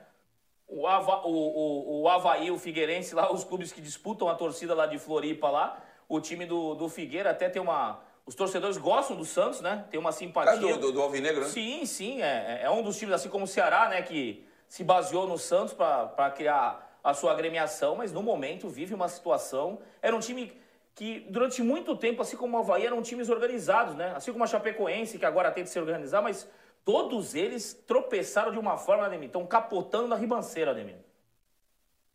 O, 0.68 0.86
Ava, 0.86 1.26
o, 1.26 1.32
o, 1.32 2.02
o 2.02 2.10
Havaí, 2.10 2.52
o 2.52 2.60
Figueirense, 2.60 3.16
lá, 3.16 3.32
os 3.32 3.46
clubes 3.46 3.72
que 3.72 3.80
disputam 3.80 4.28
a 4.28 4.36
torcida 4.36 4.76
lá 4.76 4.86
de 4.86 5.00
Floripa 5.00 5.50
lá. 5.50 5.82
O 6.10 6.20
time 6.20 6.46
do, 6.46 6.76
do 6.76 6.90
Figueira 6.90 7.30
até 7.30 7.48
tem 7.48 7.62
uma. 7.62 8.02
Os 8.26 8.36
torcedores 8.36 8.78
gostam 8.78 9.16
do 9.16 9.24
Santos, 9.24 9.62
né? 9.62 9.86
Tem 9.90 10.00
uma 10.00 10.12
simpatia. 10.12 10.60
do, 10.60 10.78
do, 10.78 10.92
do 10.92 11.02
Alvinegro, 11.02 11.42
né? 11.42 11.48
Sim, 11.48 11.86
sim. 11.86 12.22
É, 12.22 12.62
é 12.64 12.70
um 12.70 12.84
dos 12.84 12.98
times, 12.98 13.16
assim 13.16 13.30
como 13.30 13.46
o 13.46 13.48
Ceará, 13.48 13.88
né? 13.88 14.02
Que 14.02 14.46
se 14.68 14.84
baseou 14.84 15.26
no 15.26 15.38
Santos 15.38 15.74
para 15.74 16.32
criar 16.32 17.00
a 17.02 17.14
sua 17.14 17.32
agremiação, 17.32 17.96
mas 17.96 18.12
no 18.12 18.22
momento 18.22 18.68
vive 18.68 18.94
uma 18.94 19.08
situação. 19.08 19.80
Era 20.02 20.16
um 20.16 20.20
time 20.20 20.52
que 20.96 21.20
durante 21.30 21.62
muito 21.62 21.96
tempo, 21.98 22.22
assim 22.22 22.38
como 22.38 22.56
o 22.58 22.60
Havaí, 22.62 22.86
eram 22.86 23.02
times 23.02 23.30
organizados, 23.30 23.94
né? 23.96 24.14
Assim 24.16 24.32
como 24.32 24.44
a 24.46 24.48
Chapecoense, 24.48 25.20
que 25.20 25.26
agora 25.26 25.52
tenta 25.52 25.68
se 25.68 25.78
organizar, 25.78 26.22
mas 26.22 26.50
todos 26.86 27.36
eles 27.36 27.74
tropeçaram 27.86 28.52
de 28.54 28.58
uma 28.58 28.78
forma, 28.78 29.06
Ademir. 29.06 29.28
Estão 29.28 29.46
capotando 29.46 30.08
na 30.08 30.16
ribanceira, 30.16 30.72
Ademir. 30.72 30.96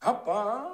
Rapaz. 0.00 0.70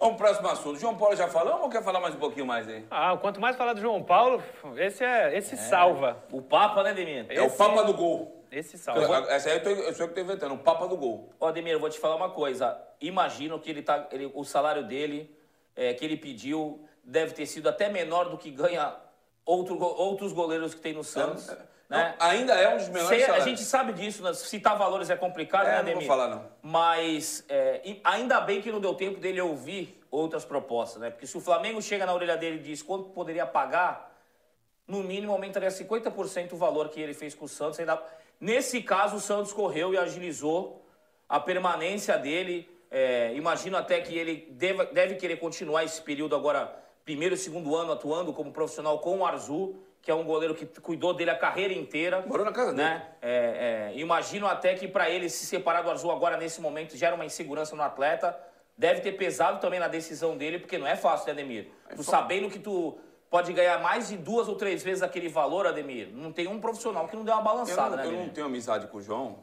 Vamos 0.00 0.16
pro 0.16 0.26
próximo 0.26 0.48
assunto. 0.48 0.78
João 0.78 0.96
Paulo 0.96 1.14
já 1.16 1.28
falamos 1.28 1.62
ou 1.62 1.68
quer 1.68 1.82
falar 1.82 2.00
mais 2.00 2.14
um 2.14 2.18
pouquinho 2.18 2.46
mais 2.46 2.66
aí? 2.68 2.86
Ah, 2.90 3.16
quanto 3.20 3.40
mais 3.40 3.56
falar 3.56 3.74
do 3.74 3.80
João 3.80 4.02
Paulo, 4.02 4.42
esse 4.76 5.04
é 5.04 5.36
esse 5.36 5.56
salva. 5.56 6.22
O 6.32 6.40
Papa, 6.40 6.82
né, 6.82 6.90
Ademir? 6.90 7.26
É 7.28 7.42
o 7.42 7.50
Papa 7.50 7.82
do 7.82 7.92
Gol. 7.92 8.44
Esse 8.50 8.78
salva. 8.78 9.26
Essa 9.30 9.50
aí 9.50 9.56
eu, 9.56 9.62
tô, 9.62 9.68
eu 9.68 9.92
sou 9.92 10.06
eu 10.06 10.08
que 10.08 10.14
tô 10.14 10.20
inventando, 10.22 10.54
o 10.54 10.58
Papa 10.58 10.86
do 10.86 10.96
Gol. 10.96 11.28
Ó, 11.38 11.48
Ademir, 11.48 11.72
eu 11.74 11.80
vou 11.80 11.90
te 11.90 11.98
falar 11.98 12.14
uma 12.16 12.30
coisa. 12.30 12.80
Imagino 13.00 13.58
que 13.60 13.68
ele 13.68 13.82
tá, 13.82 14.08
ele- 14.12 14.30
o 14.34 14.44
salário 14.44 14.84
dele, 14.86 15.36
é, 15.78 15.94
que 15.94 16.04
ele 16.04 16.16
pediu, 16.16 16.84
deve 17.04 17.32
ter 17.32 17.46
sido 17.46 17.68
até 17.68 17.88
menor 17.88 18.28
do 18.28 18.36
que 18.36 18.50
ganha 18.50 18.96
outro 19.46 19.80
outros 19.80 20.32
goleiros 20.32 20.74
que 20.74 20.80
tem 20.80 20.92
no 20.92 21.04
Santos. 21.04 21.46
né? 21.46 21.56
Não, 21.88 22.14
ainda 22.18 22.52
é 22.54 22.74
um 22.74 22.76
dos 22.78 22.88
menores 22.88 23.08
Sei- 23.08 23.22
a 23.22 23.26
salários. 23.26 23.44
gente 23.46 23.62
sabe 23.62 23.92
disso, 23.94 24.22
né? 24.22 24.34
citar 24.34 24.76
valores 24.76 25.08
é 25.08 25.16
complicado, 25.16 25.68
É, 25.68 25.82
né, 25.82 25.92
não 25.94 26.00
vou 26.00 26.08
falar, 26.08 26.28
não. 26.28 26.44
Mas 26.60 27.44
é, 27.48 27.80
ainda 28.04 28.40
bem 28.40 28.60
que 28.60 28.70
não 28.72 28.80
deu 28.80 28.92
tempo 28.94 29.18
dele 29.20 29.40
ouvir 29.40 29.98
outras 30.10 30.44
propostas, 30.44 31.00
né? 31.00 31.08
Porque 31.10 31.26
se 31.26 31.36
o 31.38 31.40
Flamengo 31.40 31.80
chega 31.80 32.04
na 32.04 32.12
orelha 32.12 32.36
dele 32.36 32.56
e 32.56 32.62
diz 32.62 32.82
quanto 32.82 33.08
poderia 33.10 33.46
pagar, 33.46 34.12
no 34.86 35.02
mínimo 35.02 35.32
aumentaria 35.32 35.70
50% 35.70 36.52
o 36.52 36.56
valor 36.56 36.88
que 36.90 37.00
ele 37.00 37.14
fez 37.14 37.34
com 37.34 37.44
o 37.44 37.48
Santos. 37.48 37.78
Ainda... 37.78 38.02
Nesse 38.40 38.82
caso, 38.82 39.16
o 39.16 39.20
Santos 39.20 39.52
correu 39.52 39.94
e 39.94 39.96
agilizou 39.98 40.84
a 41.28 41.38
permanência 41.40 42.18
dele. 42.18 42.68
É, 42.90 43.32
imagino 43.34 43.76
até 43.76 44.00
que 44.00 44.16
ele 44.16 44.48
deva, 44.52 44.84
deve 44.86 45.16
querer 45.16 45.36
continuar 45.36 45.84
esse 45.84 46.00
período 46.00 46.34
agora, 46.34 46.74
primeiro 47.04 47.34
e 47.34 47.38
segundo 47.38 47.74
ano, 47.76 47.92
atuando 47.92 48.32
como 48.32 48.50
profissional 48.52 48.98
com 48.98 49.18
o 49.18 49.26
Arzu, 49.26 49.76
que 50.00 50.10
é 50.10 50.14
um 50.14 50.24
goleiro 50.24 50.54
que 50.54 50.64
cuidou 50.80 51.12
dele 51.12 51.30
a 51.30 51.36
carreira 51.36 51.74
inteira. 51.74 52.24
Morou 52.26 52.46
na 52.46 52.52
casa 52.52 52.72
dele. 52.72 52.88
né? 52.88 53.06
É, 53.20 53.90
é, 53.94 53.98
imagino 53.98 54.46
até 54.46 54.74
que 54.74 54.88
para 54.88 55.10
ele 55.10 55.28
se 55.28 55.44
separar 55.44 55.82
do 55.82 55.90
Arzu 55.90 56.10
agora, 56.10 56.36
nesse 56.36 56.60
momento, 56.60 56.96
gera 56.96 57.14
uma 57.14 57.24
insegurança 57.26 57.76
no 57.76 57.82
atleta. 57.82 58.38
Deve 58.76 59.00
ter 59.00 59.12
pesado 59.12 59.60
também 59.60 59.80
na 59.80 59.88
decisão 59.88 60.36
dele, 60.36 60.58
porque 60.60 60.78
não 60.78 60.86
é 60.86 60.96
fácil, 60.96 61.26
né, 61.26 61.32
Ademir? 61.32 61.68
Tu 61.96 62.02
sabendo 62.04 62.48
que 62.48 62.60
tu 62.60 62.96
pode 63.28 63.52
ganhar 63.52 63.78
mais 63.82 64.08
de 64.08 64.16
duas 64.16 64.48
ou 64.48 64.54
três 64.54 64.82
vezes 64.82 65.02
aquele 65.02 65.28
valor, 65.28 65.66
Ademir, 65.66 66.08
não 66.14 66.32
tem 66.32 66.46
um 66.46 66.60
profissional 66.60 67.06
que 67.08 67.16
não 67.16 67.24
deu 67.24 67.34
uma 67.34 67.40
Eu, 67.40 67.44
balançada, 67.44 67.96
não, 67.96 68.04
né, 68.04 68.06
eu 68.06 68.12
não 68.12 68.28
tenho 68.28 68.46
amizade 68.46 68.86
com 68.86 68.98
o 68.98 69.02
João. 69.02 69.40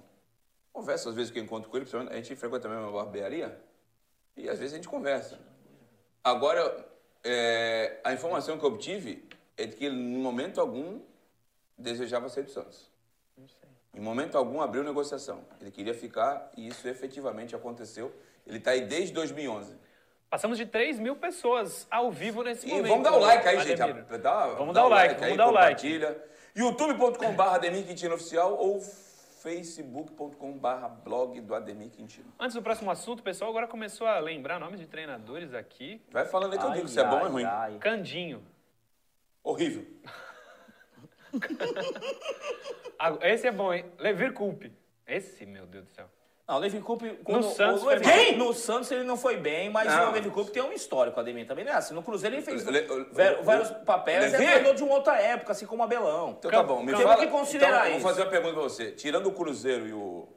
Converso 0.76 1.08
às 1.08 1.16
vezes 1.16 1.32
que 1.32 1.40
eu 1.40 1.44
encontro 1.44 1.70
com 1.70 1.78
ele, 1.78 1.88
a 2.10 2.16
gente 2.18 2.36
frequenta 2.36 2.68
mesmo 2.68 2.84
uma 2.90 2.92
barbearia. 2.92 3.58
E 4.36 4.50
às 4.50 4.60
vezes 4.60 4.74
a 4.74 4.76
gente 4.76 4.90
conversa. 4.90 5.40
Agora, 6.22 6.86
é, 7.24 7.98
a 8.04 8.12
informação 8.12 8.58
que 8.60 8.66
eu 8.66 8.68
obtive 8.68 9.26
é 9.56 9.66
de 9.68 9.78
que 9.78 9.86
ele, 9.86 9.96
em 9.96 10.18
momento 10.18 10.60
algum, 10.60 11.00
desejava 11.78 12.28
sair 12.28 12.44
do 12.44 12.52
Santos. 12.52 12.92
Em 13.94 14.02
momento 14.02 14.38
algum, 14.38 14.60
abriu 14.60 14.84
negociação. 14.84 15.46
Ele 15.62 15.72
queria 15.72 15.94
ficar 15.94 16.52
e 16.58 16.68
isso 16.68 16.86
efetivamente 16.90 17.56
aconteceu. 17.56 18.14
Ele 18.46 18.58
está 18.58 18.72
aí 18.72 18.82
desde 18.82 19.14
2011. 19.14 19.78
Passamos 20.30 20.58
de 20.58 20.66
3 20.66 21.00
mil 21.00 21.16
pessoas 21.16 21.88
ao 21.90 22.12
vivo 22.12 22.44
nesse 22.44 22.68
E 22.68 22.70
momento. 22.72 22.88
vamos 22.90 23.04
dar 23.06 23.14
o 23.14 23.20
like 23.20 23.48
aí, 23.48 23.60
gente. 23.62 23.78
Dá- 24.18 24.48
Vamos 24.48 24.74
dar 24.76 24.86
o 24.86 24.90
like, 24.90 25.14
aí, 25.14 25.20
vamos 25.22 25.38
dar 25.38 25.48
o 25.48 25.52
like. 25.52 25.88
youtube.com.br 26.54 27.42
Ademir 27.44 27.86
Quintino 27.88 28.16
Oficial 28.16 28.58
ou 28.58 28.82
facebook.com.br 29.46 30.88
blog 31.04 31.40
do 31.40 31.54
Ademir 31.54 31.92
Quintino. 31.92 32.26
Antes 32.40 32.56
do 32.56 32.64
próximo 32.64 32.90
assunto, 32.90 33.20
o 33.20 33.24
pessoal 33.24 33.52
agora 33.52 33.68
começou 33.68 34.08
a 34.08 34.18
lembrar 34.18 34.60
nomes 34.60 34.80
de 34.80 34.88
treinadores 34.88 35.54
aqui. 35.54 36.02
Vai 36.10 36.26
falando 36.26 36.54
aí 36.54 36.60
que 36.60 36.66
eu 36.66 36.72
digo 36.72 36.88
se 36.88 37.00
é 37.00 37.04
bom 37.04 37.20
ou 37.20 37.28
é 37.28 37.30
ruim. 37.30 37.44
ai. 37.44 37.78
Candinho. 37.78 38.44
Horrível. 39.44 39.86
Esse 43.22 43.46
é 43.46 43.52
bom, 43.52 43.72
hein? 43.72 43.86
Levir 44.00 44.34
Culpe. 44.34 44.74
Esse, 45.06 45.46
meu 45.46 45.68
Deus 45.68 45.86
do 45.86 45.92
céu. 45.92 46.10
Não, 46.48 46.58
o 46.58 46.60
Levi 46.60 46.80
Coupe... 46.80 47.20
No 47.28 47.42
Santos 47.42 47.82
o 47.82 47.88
Levi- 47.88 48.06
bem. 48.06 48.38
No 48.38 48.54
Santos 48.54 48.92
ele 48.92 49.04
não 49.04 49.18
foi 49.18 49.36
bem, 49.38 49.70
mas 49.72 49.88
Não. 49.92 50.10
o 50.10 50.14
Levi 50.14 50.30
Coupe 50.30 50.52
tem 50.52 50.62
um 50.62 50.72
histórico, 50.72 51.20
Ademir, 51.20 51.48
também 51.48 51.66
não 51.66 51.72
é 51.72 51.76
assim. 51.76 51.94
No 51.96 52.04
Cruzeiro 52.04 52.36
ele 52.36 52.44
fez 52.44 52.64
Le- 52.66 52.88
ver- 53.12 53.40
o- 53.40 53.44
vários 53.44 53.72
o- 53.72 53.76
papéis, 53.84 54.26
é 54.26 54.38
Levi? 54.38 54.46
treinador 54.46 54.76
de 54.76 54.84
uma 54.84 54.94
outra 54.94 55.20
época, 55.20 55.54
assim 55.54 55.66
como 55.66 55.82
o 55.82 55.86
Abelão. 55.86 56.36
Então 56.38 56.52
tá 56.52 56.62
bom, 56.62 56.82
me 56.82 56.88
Temos 56.94 57.02
fala. 57.02 57.18
que 57.18 57.28
considerar 57.32 57.86
então, 57.88 57.92
isso. 57.94 58.00
Vou 58.02 58.10
fazer 58.10 58.22
uma 58.22 58.30
pergunta 58.30 58.54
pra 58.54 58.62
você. 58.64 58.92
Tirando 58.92 59.26
o 59.28 59.32
Cruzeiro 59.32 59.88
e 59.88 59.94
o 59.94 60.28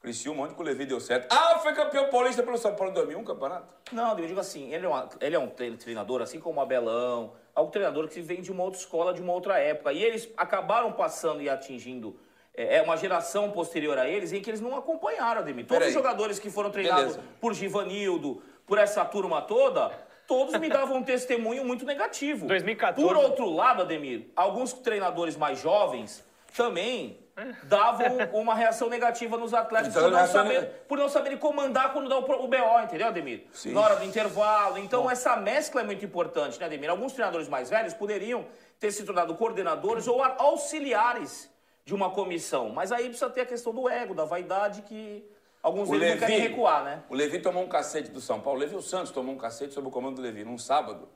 Criciúma, 0.00 0.44
onde 0.44 0.54
que 0.54 0.60
o 0.60 0.64
Levi 0.64 0.86
deu 0.86 1.00
certo? 1.00 1.32
Ah, 1.32 1.58
foi 1.58 1.72
campeão 1.74 2.08
paulista 2.08 2.40
pelo 2.44 2.56
São 2.56 2.76
Paulo 2.76 2.92
em 2.92 2.94
2001, 2.94 3.24
campeonato? 3.24 3.66
Não, 3.90 4.16
eu 4.16 4.26
digo 4.28 4.38
assim, 4.38 4.72
ele 4.72 4.86
é, 4.86 4.88
uma- 4.88 5.08
ele 5.20 5.34
é 5.34 5.38
um 5.38 5.48
tre- 5.48 5.76
treinador, 5.76 6.22
assim 6.22 6.38
como 6.38 6.60
o 6.60 6.62
Abelão, 6.62 7.32
é 7.56 7.60
um 7.60 7.68
treinador 7.70 8.06
que 8.06 8.20
vem 8.20 8.40
de 8.40 8.52
uma 8.52 8.62
outra 8.62 8.78
escola, 8.78 9.12
de 9.12 9.20
uma 9.20 9.32
outra 9.32 9.58
época. 9.58 9.92
E 9.92 10.04
eles 10.04 10.28
acabaram 10.36 10.92
passando 10.92 11.42
e 11.42 11.48
atingindo 11.50 12.16
é, 12.56 12.76
é 12.78 12.82
uma 12.82 12.96
geração 12.96 13.50
posterior 13.50 13.98
a 13.98 14.08
eles 14.08 14.32
em 14.32 14.40
que 14.40 14.50
eles 14.50 14.60
não 14.60 14.76
acompanharam, 14.76 15.40
Ademir. 15.42 15.64
Todos 15.66 15.78
Peraí. 15.78 15.88
os 15.88 15.94
jogadores 15.94 16.38
que 16.38 16.50
foram 16.50 16.70
treinados 16.70 17.16
Beleza. 17.16 17.20
por 17.40 17.54
Givanildo, 17.54 18.42
por 18.66 18.78
essa 18.78 19.04
turma 19.04 19.42
toda, 19.42 19.90
todos 20.26 20.58
me 20.58 20.68
davam 20.70 20.96
um 20.98 21.02
testemunho 21.02 21.64
muito 21.64 21.84
negativo. 21.84 22.46
2014. 22.46 23.06
Por 23.06 23.16
outro 23.16 23.48
lado, 23.50 23.82
Ademir, 23.82 24.28
alguns 24.34 24.72
treinadores 24.72 25.36
mais 25.36 25.60
jovens 25.60 26.24
também 26.56 27.18
davam 27.64 28.06
uma 28.32 28.54
reação 28.54 28.88
negativa 28.88 29.36
nos 29.36 29.52
atletas 29.52 29.88
Então, 29.88 30.04
por 30.04 30.10
não, 30.10 30.26
saber, 30.26 30.60
neg- 30.60 30.70
por 30.88 30.96
não 30.98 31.08
saberem 31.10 31.36
comandar 31.36 31.92
quando 31.92 32.08
dá 32.08 32.16
o, 32.18 32.22
o 32.22 32.48
BO, 32.48 32.80
entendeu, 32.82 33.08
Ademir? 33.08 33.44
Sim. 33.52 33.72
Na 33.74 33.82
hora 33.82 33.96
do 33.96 34.04
intervalo. 34.04 34.78
Então, 34.78 35.10
essa 35.10 35.36
mescla 35.36 35.82
é 35.82 35.84
muito 35.84 36.02
importante, 36.02 36.58
né, 36.58 36.64
Ademir? 36.64 36.88
Alguns 36.88 37.12
treinadores 37.12 37.46
mais 37.46 37.68
velhos 37.68 37.92
poderiam 37.92 38.46
ter 38.80 38.90
se 38.90 39.04
tornado 39.04 39.34
coordenadores 39.34 40.08
ou 40.08 40.22
auxiliares 40.22 41.54
de 41.86 41.94
uma 41.94 42.10
comissão. 42.10 42.68
Mas 42.68 42.90
aí 42.92 43.04
precisa 43.04 43.30
ter 43.30 43.42
a 43.42 43.46
questão 43.46 43.72
do 43.72 43.88
ego, 43.88 44.12
da 44.12 44.24
vaidade, 44.24 44.82
que 44.82 45.24
alguns 45.62 45.88
O 45.88 45.92
deles 45.92 46.08
não 46.08 46.14
Levi, 46.14 46.26
querem 46.26 46.40
recuar, 46.40 46.84
né? 46.84 47.04
o 47.08 47.14
Levi 47.14 47.38
tomou 47.40 47.62
um 47.62 47.68
cacete 47.68 48.10
do 48.10 48.20
São 48.20 48.40
Paulo. 48.40 48.58
O 48.58 48.60
Levi 48.60 48.74
o 48.74 48.82
Santos 48.82 49.12
tomou 49.12 49.32
um 49.34 49.38
cacete 49.38 49.72
sob 49.72 49.86
o 49.86 49.90
comando 49.90 50.16
do 50.16 50.22
Levi, 50.22 50.44
num 50.44 50.58
sábado. 50.58 51.08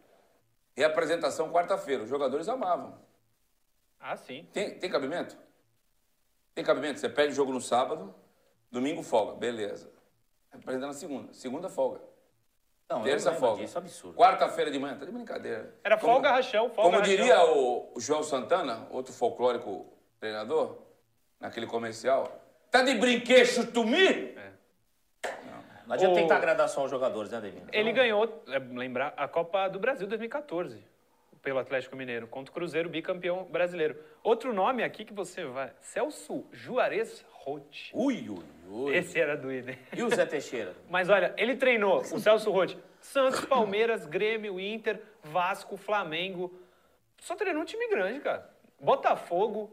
E 0.76 0.84
a 0.84 0.86
apresentação 0.86 1.50
quarta-feira. 1.52 2.04
Os 2.04 2.08
jogadores 2.08 2.48
amavam. 2.48 2.94
Ah, 3.98 4.16
sim. 4.16 4.48
Tem, 4.52 4.78
tem 4.78 4.88
cabimento? 4.88 5.36
Tem 6.54 6.64
cabimento? 6.64 7.00
Você 7.00 7.08
perde 7.08 7.32
o 7.32 7.36
jogo 7.36 7.52
no 7.52 7.60
sábado, 7.60 8.14
domingo 8.70 9.02
folga, 9.02 9.32
beleza. 9.34 9.90
Apresenta 10.52 10.86
na 10.86 10.92
segunda. 10.94 11.32
Segunda 11.32 11.68
folga. 11.68 12.00
Não, 12.88 13.02
Terça 13.02 13.32
não 13.32 13.38
folga. 13.38 13.62
disso, 13.62 13.76
absurdo. 13.76 14.16
Quarta-feira 14.16 14.70
de 14.70 14.78
manhã, 14.78 14.96
tá 14.96 15.04
de 15.04 15.12
brincadeira. 15.12 15.74
Era 15.84 15.96
Como- 15.98 16.12
folga 16.14 16.30
rachão, 16.32 16.68
folga 16.70 16.82
Como 16.82 16.98
rachão. 16.98 17.16
diria 17.16 17.44
o, 17.44 17.92
o 17.94 18.00
João 18.00 18.22
Santana, 18.22 18.86
outro 18.90 19.12
folclórico 19.12 19.86
treinador, 20.20 20.76
naquele 21.40 21.66
comercial, 21.66 22.30
tá 22.70 22.82
de 22.82 22.94
brinquedo 22.94 23.72
tu 23.72 23.84
me? 23.84 24.34
Não 25.86 25.94
adianta 25.94 26.12
O- 26.12 26.16
tentar 26.16 26.36
agradar 26.36 26.68
só 26.68 26.84
os 26.84 26.90
jogadores, 26.90 27.32
né, 27.32 27.38
Ademir? 27.38 27.62
Ele 27.72 27.90
ganhou, 27.90 28.44
é, 28.48 28.58
lembrar, 28.58 29.12
a 29.16 29.26
Copa 29.26 29.66
do 29.68 29.78
Brasil 29.80 30.06
2014. 30.06 30.88
pelo 31.42 31.58
Atlético 31.58 31.96
Mineiro, 31.96 32.26
contra 32.26 32.50
o 32.50 32.54
Cruzeiro, 32.54 32.90
bicampeão 32.90 33.44
brasileiro. 33.44 33.96
Outro 34.22 34.52
nome 34.52 34.84
aqui 34.84 35.06
que 35.06 35.12
você 35.14 35.42
vai, 35.42 35.72
Celso 35.80 36.44
Juarez 36.52 37.24
Roth. 37.32 37.88
Ui, 37.94 38.28
ui, 38.28 38.44
ui. 38.68 38.94
Esse 38.94 39.18
era 39.18 39.38
do 39.38 39.50
Idem. 39.50 39.78
E 39.96 40.02
o 40.02 40.10
Zé 40.10 40.26
Teixeira? 40.26 40.74
Mas 40.90 41.08
olha, 41.08 41.32
ele 41.38 41.56
treinou 41.56 42.00
o 42.02 42.20
Celso 42.20 42.50
Roth, 42.50 42.76
Santos, 43.00 43.42
Palmeiras, 43.46 44.04
Grêmio, 44.04 44.60
Inter, 44.60 45.00
Vasco, 45.24 45.78
Flamengo. 45.78 46.52
Só 47.22 47.34
treinou 47.34 47.62
um 47.62 47.64
time 47.64 47.88
grande, 47.88 48.20
cara. 48.20 48.46
Botafogo. 48.78 49.70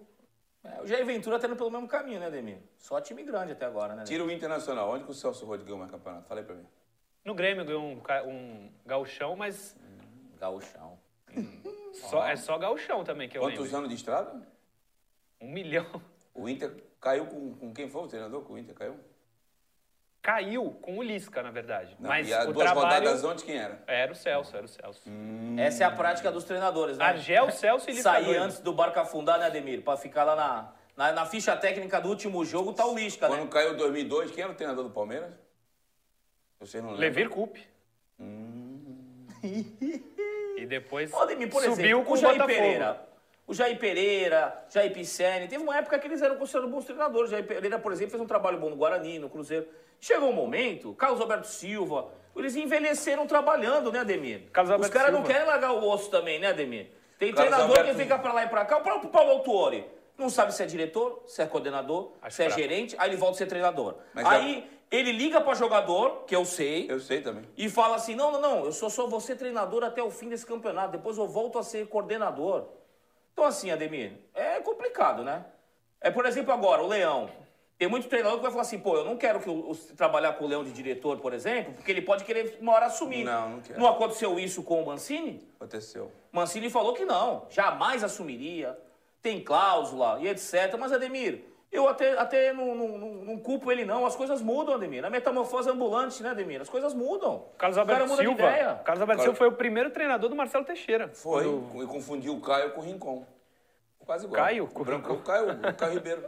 É, 0.67 0.81
o 0.81 0.87
Jair 0.87 1.05
Ventura 1.05 1.39
tá 1.39 1.47
indo 1.47 1.55
pelo 1.55 1.71
mesmo 1.71 1.87
caminho, 1.87 2.19
né, 2.19 2.29
Demir? 2.29 2.57
Só 2.77 2.99
time 2.99 3.23
grande 3.23 3.53
até 3.53 3.65
agora, 3.65 3.95
né? 3.95 4.03
Tira 4.03 4.23
o 4.23 4.29
Internacional. 4.29 4.89
Onde 4.91 5.05
que 5.05 5.11
o 5.11 5.13
Celso 5.13 5.45
Roth 5.45 5.63
ganhou 5.63 5.77
mais 5.79 5.89
campeonato? 5.89 6.27
Fala 6.27 6.41
aí 6.41 6.45
pra 6.45 6.55
mim. 6.55 6.65
No 7.23 7.33
Grêmio 7.33 7.63
ganhou 7.65 7.83
um, 7.83 8.01
um 8.27 8.71
gauchão, 8.85 9.35
mas 9.35 9.77
Gauchão. 10.37 10.99
só, 11.93 12.25
é 12.25 12.35
só 12.35 12.57
gauchão 12.57 13.03
também 13.03 13.27
que 13.29 13.37
eu 13.37 13.41
Quantos 13.41 13.59
lembro. 13.61 13.77
anos 13.77 13.89
de 13.89 13.95
estrada? 13.95 14.41
Um 15.39 15.51
milhão. 15.51 16.01
O 16.33 16.47
Inter 16.47 16.71
caiu 16.99 17.25
com, 17.25 17.53
com 17.55 17.73
quem 17.73 17.89
foi 17.89 18.03
o 18.03 18.07
treinador 18.07 18.43
que 18.43 18.51
o 18.51 18.57
Inter 18.57 18.75
caiu? 18.75 18.99
Caiu 20.27 20.71
com 20.81 20.97
o 20.97 21.01
Lisca, 21.01 21.41
na 21.41 21.51
verdade. 21.51 21.95
Não, 21.97 22.09
mas 22.09 22.27
e 22.27 22.33
as 22.33 22.49
o 22.49 22.51
duas 22.51 22.65
trabalho... 22.65 22.99
rodadas 22.99 23.23
antes 23.23 23.45
quem 23.45 23.57
era? 23.57 23.81
Era 23.87 24.11
o 24.11 24.15
Celso, 24.15 24.57
era 24.57 24.65
o 24.65 24.67
Celso. 24.67 25.01
Essa 25.57 25.85
é 25.85 25.87
a 25.87 25.91
prática 25.91 26.29
dos 26.29 26.43
treinadores, 26.43 26.97
né? 26.97 27.05
Argel, 27.05 27.49
Celso 27.49 27.89
e 27.89 27.93
Lisca. 27.93 28.11
Sair 28.11 28.35
antes 28.35 28.59
do 28.59 28.73
barco 28.73 28.99
afundar, 28.99 29.39
né, 29.39 29.45
Ademir? 29.45 29.83
Pra 29.83 29.95
ficar 29.95 30.25
lá 30.25 30.35
na, 30.35 30.73
na, 30.97 31.11
na 31.13 31.25
ficha 31.25 31.55
técnica 31.55 32.01
do 32.01 32.09
último 32.09 32.43
jogo, 32.43 32.73
tá 32.73 32.85
o 32.85 32.93
Lisca, 32.93 33.29
né? 33.29 33.37
Quando 33.37 33.49
caiu 33.49 33.77
2002, 33.77 34.31
quem 34.31 34.43
era 34.43 34.51
o 34.51 34.55
treinador 34.55 34.83
do 34.83 34.89
Palmeiras? 34.89 35.31
Vocês 36.59 36.83
não 36.83 36.89
lembram? 36.89 37.07
Levir 37.07 37.29
Coupe. 37.29 37.65
e 40.57 40.65
depois 40.65 41.13
Ô, 41.13 41.19
Ademir, 41.19 41.49
por 41.49 41.63
subiu 41.63 41.85
exemplo, 41.85 42.03
com 42.03 42.11
o 42.11 42.13
o 42.15 42.17
Jair 42.17 42.33
Botafogo. 42.33 42.59
Pereira. 42.59 43.07
O 43.47 43.53
Jair 43.53 43.79
Pereira, 43.79 44.65
Jair 44.69 44.91
Pisani, 44.91 45.47
teve 45.47 45.63
uma 45.63 45.77
época 45.77 45.97
que 45.97 46.05
eles 46.05 46.21
eram 46.21 46.35
considerados 46.35 46.69
bons 46.69 46.83
treinadores. 46.83 47.29
O 47.29 47.31
Jair 47.31 47.47
Pereira, 47.47 47.79
por 47.79 47.93
exemplo, 47.93 48.11
fez 48.11 48.21
um 48.21 48.27
trabalho 48.27 48.59
bom 48.59 48.69
no 48.69 48.75
Guarani, 48.75 49.19
no 49.19 49.29
Cruzeiro. 49.29 49.65
Chegou 49.99 50.29
um 50.29 50.33
momento, 50.33 50.93
Carlos 50.93 51.19
Alberto 51.19 51.47
Silva, 51.47 52.09
eles 52.35 52.55
envelheceram 52.55 53.25
trabalhando, 53.25 53.91
né, 53.91 53.99
Ademir? 53.99 54.43
Carlos 54.51 54.69
Os 54.69 54.73
Alberto 54.75 54.93
caras 54.93 55.13
não 55.13 55.23
querem 55.23 55.45
largar 55.47 55.71
o 55.73 55.87
osso 55.89 56.09
também, 56.09 56.39
né, 56.39 56.47
Ademir? 56.47 56.87
Tem 57.17 57.33
Carlos 57.33 57.49
treinador 57.49 57.77
Alberto- 57.79 57.97
que 57.97 58.03
fica 58.03 58.19
pra 58.19 58.31
lá 58.31 58.43
e 58.43 58.47
pra 58.47 58.63
cá. 58.65 58.77
O 58.77 58.81
próprio 58.81 59.09
Paulo 59.09 59.31
Autuori 59.31 59.85
não 60.17 60.29
sabe 60.29 60.53
se 60.53 60.61
é 60.61 60.65
diretor, 60.67 61.23
se 61.25 61.41
é 61.41 61.45
coordenador, 61.47 62.11
Acho 62.21 62.35
se 62.35 62.43
é 62.43 62.45
fraco. 62.45 62.61
gerente, 62.61 62.95
aí 62.99 63.09
ele 63.09 63.17
volta 63.17 63.35
a 63.35 63.37
ser 63.39 63.47
treinador. 63.47 63.95
Mas 64.13 64.27
aí 64.27 64.69
ele 64.91 65.11
liga 65.11 65.41
pra 65.41 65.55
jogador, 65.55 66.25
que 66.27 66.35
eu 66.35 66.45
sei, 66.45 66.85
Eu 66.89 66.99
sei 66.99 67.21
também. 67.21 67.43
e 67.57 67.67
fala 67.69 67.95
assim: 67.95 68.13
não, 68.13 68.31
não, 68.31 68.39
não, 68.39 68.65
eu 68.65 68.71
só 68.71 68.87
só 68.87 69.07
vou 69.07 69.19
ser 69.19 69.35
treinador 69.35 69.83
até 69.83 70.01
o 70.03 70.11
fim 70.11 70.29
desse 70.29 70.45
campeonato, 70.45 70.91
depois 70.91 71.17
eu 71.17 71.27
volto 71.27 71.57
a 71.57 71.63
ser 71.63 71.87
coordenador. 71.87 72.65
Então, 73.33 73.45
assim, 73.45 73.71
Ademir, 73.71 74.13
é 74.35 74.59
complicado, 74.61 75.23
né? 75.23 75.43
É, 75.99 76.09
por 76.11 76.25
exemplo, 76.27 76.53
agora, 76.53 76.83
o 76.83 76.87
Leão. 76.87 77.29
Tem 77.77 77.87
muito 77.87 78.07
treinador 78.07 78.37
que 78.37 78.41
vai 78.43 78.51
falar 78.51 78.63
assim, 78.63 78.79
pô, 78.79 78.95
eu 78.97 79.05
não 79.05 79.15
quero 79.17 79.39
que 79.39 79.49
o, 79.49 79.69
o- 79.71 79.75
trabalhar 79.95 80.33
com 80.33 80.45
o 80.45 80.47
Leão 80.47 80.63
de 80.63 80.71
diretor, 80.71 81.17
por 81.19 81.31
exemplo, 81.31 81.73
porque 81.73 81.91
ele 81.91 82.01
pode 82.01 82.23
querer 82.23 82.57
uma 82.59 82.73
hora 82.73 82.87
assumir. 82.87 83.23
Não, 83.23 83.49
não 83.51 83.59
quero. 83.61 83.79
Não 83.79 83.87
aconteceu 83.87 84.39
isso 84.39 84.63
com 84.63 84.81
o 84.81 84.85
Mancini? 84.85 85.47
Aconteceu. 85.57 86.11
Mancini 86.31 86.69
falou 86.71 86.93
que 86.93 87.05
não, 87.05 87.45
jamais 87.51 88.03
assumiria, 88.03 88.75
tem 89.21 89.43
cláusula 89.43 90.17
e 90.19 90.27
etc. 90.27 90.75
Mas, 90.79 90.91
Ademir, 90.91 91.43
eu 91.71 91.87
até, 91.87 92.17
até 92.17 92.51
não, 92.51 92.73
não, 92.73 92.97
não- 92.97 93.13
não 93.25 93.37
culpo 93.37 93.71
ele, 93.71 93.85
não. 93.85 94.07
As 94.07 94.15
coisas 94.15 94.41
mudam, 94.41 94.73
Ademir. 94.73 95.05
A 95.05 95.09
metamorfose 95.11 95.69
ambulante, 95.69 96.23
né, 96.23 96.29
Ademir? 96.31 96.59
As 96.59 96.69
coisas 96.69 96.95
mudam. 96.95 97.45
Carlos 97.59 97.77
O 97.77 97.85
cara 97.85 98.01
Alberto 98.01 98.07
muda 98.09 98.23
de 98.23 98.27
Silva. 98.27 98.41
ideia. 98.51 98.75
Carlos 98.83 99.01
Alberto 99.01 99.21
Silva 99.21 99.37
foi 99.37 99.47
o 99.49 99.51
primeiro 99.51 99.91
treinador 99.91 100.29
do 100.31 100.35
Marcelo 100.35 100.65
Teixeira. 100.65 101.09
Foi. 101.09 101.43
Quando- 101.43 101.83
E 101.83 101.85
confundiu 101.85 102.33
o 102.33 102.41
Caio 102.41 102.71
com 102.71 102.81
o 102.81 102.83
Rincon. 102.83 103.23
Quase 104.03 104.25
igual. 104.25 104.41
Caio 104.41 104.67
O 104.73 104.83
branco, 104.83 105.13
o 105.13 105.21
Caio, 105.21 105.51
o 105.51 105.73
Caio 105.75 105.93
Ribeiro. 105.93 106.23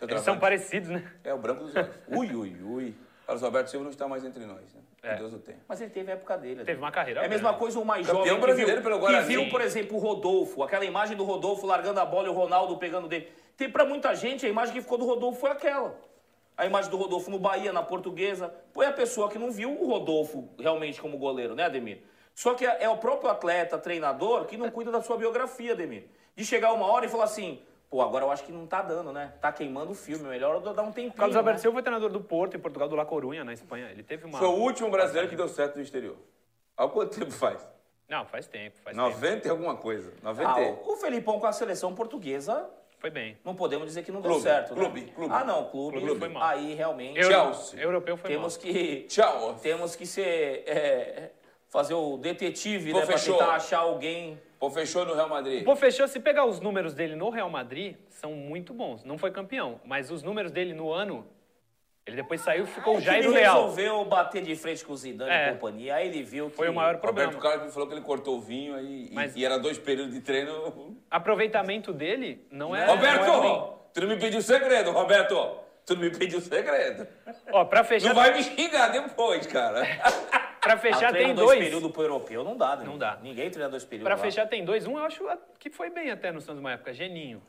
Seu 0.00 0.08
Eles 0.08 0.22
são 0.22 0.38
parecidos, 0.38 0.88
né? 0.88 1.12
É 1.22 1.34
o 1.34 1.38
branco 1.38 1.64
dos 1.64 1.76
olhos. 1.76 1.90
Ui, 2.08 2.34
ui, 2.34 2.56
ui. 2.62 2.94
Carlos 3.26 3.44
Alberto 3.44 3.70
Silva 3.70 3.84
não 3.84 3.90
está 3.90 4.08
mais 4.08 4.24
entre 4.24 4.46
nós, 4.46 4.72
né? 4.74 4.80
É. 5.02 5.12
Que 5.12 5.18
Deus 5.20 5.34
o 5.34 5.38
tenha. 5.38 5.58
Mas 5.68 5.80
ele 5.80 5.90
teve 5.90 6.10
a 6.10 6.14
época 6.14 6.38
dele. 6.38 6.64
Teve 6.64 6.78
uma 6.78 6.90
carreira 6.90 7.20
É 7.20 7.26
a 7.26 7.28
mesma 7.28 7.54
coisa 7.54 7.78
o 7.78 7.84
mais 7.84 8.06
Campeão 8.06 8.24
jovem 8.24 8.40
que 8.40 8.46
brasileiro 8.46 8.80
viu, 8.80 8.90
pelo 8.90 8.94
que 8.96 9.00
Guarani. 9.12 9.28
viu, 9.28 9.48
por 9.50 9.60
exemplo, 9.60 9.96
o 9.96 10.00
Rodolfo. 10.00 10.62
Aquela 10.62 10.84
imagem 10.84 11.16
do 11.16 11.24
Rodolfo 11.24 11.66
largando 11.66 12.00
a 12.00 12.04
bola 12.06 12.28
e 12.28 12.30
o 12.30 12.32
Ronaldo 12.32 12.76
pegando 12.78 13.08
dele. 13.08 13.28
Tem 13.58 13.70
pra 13.70 13.84
muita 13.84 14.14
gente, 14.14 14.46
a 14.46 14.48
imagem 14.48 14.74
que 14.74 14.80
ficou 14.80 14.96
do 14.96 15.04
Rodolfo 15.04 15.38
foi 15.38 15.50
aquela. 15.50 15.94
A 16.56 16.66
imagem 16.66 16.90
do 16.90 16.96
Rodolfo 16.96 17.30
no 17.30 17.38
Bahia, 17.38 17.72
na 17.72 17.82
Portuguesa. 17.82 18.52
Foi 18.72 18.86
a 18.86 18.92
pessoa 18.92 19.28
que 19.30 19.38
não 19.38 19.50
viu 19.50 19.70
o 19.70 19.86
Rodolfo 19.86 20.48
realmente 20.58 21.00
como 21.00 21.16
goleiro, 21.18 21.54
né, 21.54 21.64
Ademir? 21.64 22.02
Só 22.34 22.54
que 22.54 22.64
é 22.64 22.88
o 22.88 22.96
próprio 22.96 23.30
atleta, 23.30 23.78
treinador, 23.78 24.46
que 24.46 24.56
não 24.56 24.70
cuida 24.70 24.90
da 24.90 25.02
sua 25.02 25.16
biografia, 25.16 25.72
Ademir. 25.72 26.04
De 26.34 26.44
chegar 26.44 26.72
uma 26.72 26.86
hora 26.86 27.06
e 27.06 27.08
falar 27.08 27.24
assim, 27.24 27.60
pô, 27.90 28.00
agora 28.00 28.24
eu 28.24 28.30
acho 28.30 28.44
que 28.44 28.52
não 28.52 28.66
tá 28.66 28.80
dando, 28.80 29.12
né? 29.12 29.32
Tá 29.40 29.52
queimando 29.52 29.90
o 29.90 29.94
filme, 29.94 30.24
melhor 30.28 30.54
eu 30.64 30.72
dar 30.72 30.82
um 30.82 30.92
tempinho. 30.92 31.12
Carlos 31.12 31.36
Alberto 31.36 31.58
né? 31.58 31.62
Silva 31.62 31.74
foi 31.74 31.82
treinador 31.82 32.08
do 32.08 32.20
Porto, 32.20 32.56
em 32.56 32.60
Portugal, 32.60 32.88
do 32.88 32.94
La 32.94 33.04
Corunha, 33.04 33.42
na 33.42 33.52
Espanha. 33.52 33.90
Ele 33.90 34.02
teve 34.04 34.24
uma... 34.24 34.38
Foi 34.38 34.46
o 34.48 34.52
último 34.52 34.88
brasileiro 34.90 35.28
que 35.28 35.34
deu 35.36 35.48
certo 35.48 35.76
no 35.76 35.82
exterior. 35.82 36.16
Há 36.76 36.86
quanto 36.88 37.18
tempo 37.18 37.32
faz? 37.32 37.68
Não, 38.08 38.24
faz 38.24 38.46
tempo, 38.46 38.76
faz 38.82 38.96
tempo. 38.96 39.08
90 39.10 39.48
e 39.48 39.50
alguma 39.50 39.76
coisa. 39.76 40.12
90 40.22 40.48
Ah, 40.50 40.60
o- 40.60 40.92
o 40.92 40.96
Felipão 40.96 41.38
com 41.40 41.46
a 41.46 41.52
seleção 41.52 41.94
portuguesa 41.94 42.68
Foi 42.98 43.10
bem. 43.10 43.38
Não 43.44 43.54
podemos 43.54 43.86
dizer 43.86 44.02
que 44.04 44.12
não 44.12 44.20
Clube, 44.20 44.34
deu 44.36 44.42
certo. 44.44 44.74
né? 44.74 44.80
clube, 44.80 45.02
clube. 45.12 45.34
Ah, 45.34 45.42
não, 45.44 45.64
clube. 45.70 46.00
Clube 46.00 46.18
foi 46.18 46.28
mal. 46.28 46.42
Aí 46.42 46.74
realmente 46.74 47.18
Euro- 47.18 47.32
Chelsea. 47.54 47.80
Europeu 47.80 48.16
foi 48.16 48.30
temos 48.30 48.56
mal. 48.56 48.62
que 48.62 49.02
Tchau. 49.08 49.54
temos 49.62 49.96
que 49.96 50.06
ser 50.06 50.64
é, 50.66 51.30
fazer 51.68 51.94
o 51.94 52.16
detetive, 52.18 52.92
Pô, 52.92 52.98
né, 52.98 53.06
para 53.06 53.16
fechou. 53.18 53.38
tentar 53.38 53.52
achar 53.54 53.78
alguém. 53.78 54.38
Pô, 54.60 54.68
fechou 54.70 55.06
no 55.06 55.14
Real 55.14 55.28
Madrid. 55.28 55.64
Pô, 55.64 55.74
fechou. 55.74 56.06
Se 56.06 56.20
pegar 56.20 56.44
os 56.44 56.60
números 56.60 56.92
dele 56.92 57.16
no 57.16 57.30
Real 57.30 57.48
Madrid, 57.48 57.96
são 58.10 58.32
muito 58.34 58.74
bons. 58.74 59.02
Não 59.04 59.16
foi 59.16 59.30
campeão, 59.30 59.80
mas 59.84 60.10
os 60.10 60.22
números 60.22 60.52
dele 60.52 60.74
no 60.74 60.92
ano, 60.92 61.26
ele 62.06 62.16
depois 62.16 62.42
saiu 62.42 62.64
e 62.64 62.66
ficou 62.66 62.98
É 62.98 63.00
já 63.00 63.18
ele 63.18 63.30
Real. 63.30 63.54
resolveu 63.54 64.04
bater 64.04 64.42
de 64.42 64.54
frente 64.54 64.84
com 64.84 64.92
o 64.92 64.96
Zidane 64.98 65.30
É. 65.30 65.48
e 65.48 65.52
companhia. 65.54 65.94
Aí 65.94 66.08
ele 66.08 66.22
viu 66.22 66.50
que 66.50 66.56
Foi 66.56 66.68
o 66.68 66.74
maior 66.74 66.98
problema. 66.98 67.32
Roberto 67.32 67.42
Carlos 67.42 67.66
me 67.68 67.72
falou 67.72 67.88
que 67.88 67.94
ele 67.94 68.02
cortou 68.02 68.36
o 68.36 68.40
vinho 68.42 68.74
aí, 68.76 69.08
e- 69.10 69.14
Mas- 69.14 69.34
e, 69.34 69.42
era 69.42 69.58
dois 69.58 69.78
períodos 69.78 70.12
de 70.12 70.20
treino. 70.20 70.94
Aproveitamento 71.10 71.90
dele 71.90 72.46
não 72.50 72.76
é. 72.76 72.84
Roberto! 72.84 73.26
não 73.26 73.44
é 73.44 73.70
tu 73.94 74.00
não 74.02 74.08
me 74.08 74.18
pediu 74.18 74.42
segredo, 74.42 74.90
Roberto! 74.92 75.58
Tu 75.86 75.94
não 75.94 76.02
me 76.02 76.10
pediu 76.10 76.38
segredo. 76.40 77.08
Ó, 77.50 77.64
pra 77.64 77.82
fechar, 77.82 78.08
Não 78.08 78.14
vai 78.14 78.32
me 78.34 78.42
xingar 78.42 78.88
depois, 78.88 79.46
cara. 79.46 79.80
Ah, 80.72 80.76
fechar 80.78 81.12
tem 81.12 81.34
dois 81.34 81.48
dois. 81.48 81.58
períodos 81.64 81.90
pro 81.90 82.02
europeu 82.02 82.44
não 82.44 82.56
dá, 82.56 82.76
né? 82.76 82.84
Não 82.84 82.98
dá. 82.98 83.18
Ninguém 83.22 83.50
treina 83.50 83.68
dois 83.68 83.84
períodos. 83.84 84.10
Lá. 84.10 84.16
fechar 84.16 84.46
tem 84.46 84.64
dois. 84.64 84.86
Um 84.86 84.98
eu 84.98 85.04
acho 85.04 85.24
que 85.58 85.70
foi 85.70 85.90
bem 85.90 86.10
até 86.10 86.30
no 86.32 86.40
Santos 86.40 86.60
uma 86.60 86.72
época. 86.72 86.92
Geninho. 86.92 87.42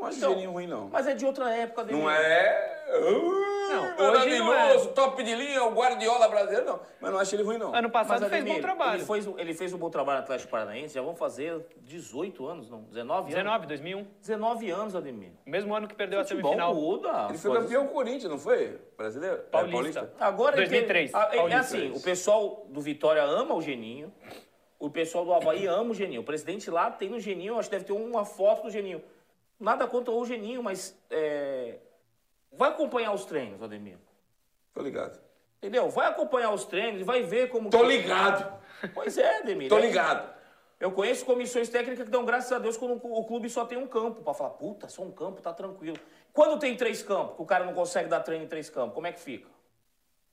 Não 0.00 0.06
acho 0.06 0.18
Então, 0.18 0.30
geninho 0.30 0.50
ruim, 0.52 0.66
não. 0.66 0.88
Mas 0.88 1.06
é 1.06 1.14
de 1.14 1.26
outra 1.26 1.50
época 1.54 1.84
dele. 1.84 2.00
Não 2.00 2.10
é. 2.10 2.76
Não, 2.90 3.82
Não, 3.96 4.10
hoje 4.20 4.38
não 4.38 4.52
é. 4.52 4.56
maravilhoso, 4.56 4.88
top 4.90 5.22
de 5.22 5.32
linha, 5.34 5.62
o 5.62 5.70
Guardiola 5.72 6.26
brasileiro, 6.28 6.66
não. 6.66 6.80
Mas 7.00 7.12
não 7.12 7.18
acho 7.20 7.34
ele 7.36 7.42
ruim, 7.44 7.56
não. 7.58 7.72
Ano 7.72 7.88
passado 7.88 8.22
Mas, 8.22 8.30
fez 8.30 8.42
Ademir, 8.42 8.56
bom 8.56 8.62
trabalho. 8.62 8.98
Ele 8.98 9.04
fez, 9.04 9.26
ele 9.38 9.54
fez 9.54 9.72
um 9.72 9.78
bom 9.78 9.90
trabalho 9.90 10.18
no 10.18 10.24
Atlético 10.24 10.50
Paranaense. 10.50 10.94
Já 10.94 11.02
vão 11.02 11.14
fazer 11.14 11.64
18 11.82 12.46
anos, 12.48 12.68
não? 12.68 12.82
19 12.82 13.20
anos? 13.20 13.34
19, 13.34 13.66
2001. 13.68 14.06
19 14.20 14.70
anos, 14.70 14.96
Ademir. 14.96 15.30
Mesmo 15.46 15.72
ano 15.74 15.86
que 15.86 15.94
perdeu 15.94 16.18
a 16.18 16.24
Futebol 16.24 16.50
semifinal. 16.52 16.74
muda. 16.74 17.26
Ele 17.28 17.38
foi 17.38 17.50
coisas- 17.52 17.70
campeão 17.70 17.86
Corinthians, 17.88 18.30
não 18.30 18.38
foi? 18.38 18.80
Brasileiro? 18.96 19.36
É, 19.36 19.38
Paulista. 19.38 20.12
Agora 20.18 20.56
ele 20.56 20.66
2003, 20.66 21.12
tem- 21.12 21.20
ah, 21.20 21.28
é- 21.30 21.34
é 21.34 21.36
Paulista. 21.36 21.60
assim, 21.60 21.92
o 21.94 22.00
pessoal 22.00 22.66
do 22.70 22.80
Vitória 22.80 23.22
ama 23.22 23.54
o 23.54 23.62
Geninho. 23.62 24.12
O 24.80 24.90
pessoal 24.90 25.24
do 25.26 25.32
Havaí 25.34 25.66
ama 25.66 25.90
o 25.90 25.94
Geninho. 25.94 26.22
O 26.22 26.24
presidente 26.24 26.68
lá 26.70 26.90
tem 26.90 27.08
no 27.10 27.20
Geninho, 27.20 27.56
acho 27.58 27.68
que 27.68 27.76
deve 27.76 27.84
ter 27.84 27.92
uma 27.92 28.24
foto 28.24 28.62
do 28.62 28.70
Geninho. 28.70 29.00
Nada 29.60 29.86
contra 29.86 30.10
o 30.12 30.24
Geninho, 30.24 30.62
mas 30.62 30.98
é, 31.10 31.76
vai 32.52 32.70
acompanhar 32.70 33.12
os 33.12 33.24
treinos, 33.26 33.62
Ademir. 33.62 33.98
Tô 34.72 34.80
ligado. 34.82 35.20
Entendeu? 35.58 35.90
Vai 35.90 36.06
acompanhar 36.08 36.50
os 36.52 36.64
treinos 36.64 37.00
e 37.02 37.04
vai 37.04 37.22
ver 37.22 37.50
como. 37.50 37.68
Tô 37.68 37.82
ligado. 37.84 38.58
Pois 38.94 39.18
é, 39.18 39.40
Ademir. 39.40 39.68
Tô 39.68 39.78
É- 39.78 39.82
ligado. 39.82 40.40
Eu 40.80 40.90
conheço 40.92 41.26
comissões 41.26 41.68
técnicas 41.68 42.06
que 42.06 42.10
dão 42.10 42.24
graças 42.24 42.50
a 42.50 42.58
Deus 42.58 42.74
quando 42.78 42.94
o 43.04 43.24
clube 43.26 43.50
só 43.50 43.66
tem 43.66 43.76
um 43.76 43.86
campo. 43.86 44.22
Pra 44.22 44.32
falar, 44.32 44.50
puta, 44.50 44.88
só 44.88 45.02
um 45.02 45.12
campo, 45.12 45.42
tá 45.42 45.52
tranquilo. 45.52 45.98
Quando 46.32 46.58
tem 46.58 46.74
três 46.74 47.02
campos, 47.02 47.36
que 47.36 47.42
o 47.42 47.44
cara 47.44 47.66
não 47.66 47.74
consegue 47.74 48.08
dar 48.08 48.20
treino 48.20 48.44
em 48.46 48.48
três 48.48 48.70
campos, 48.70 48.94
como 48.94 49.06
é 49.06 49.12
que 49.12 49.20
fica? 49.20 49.46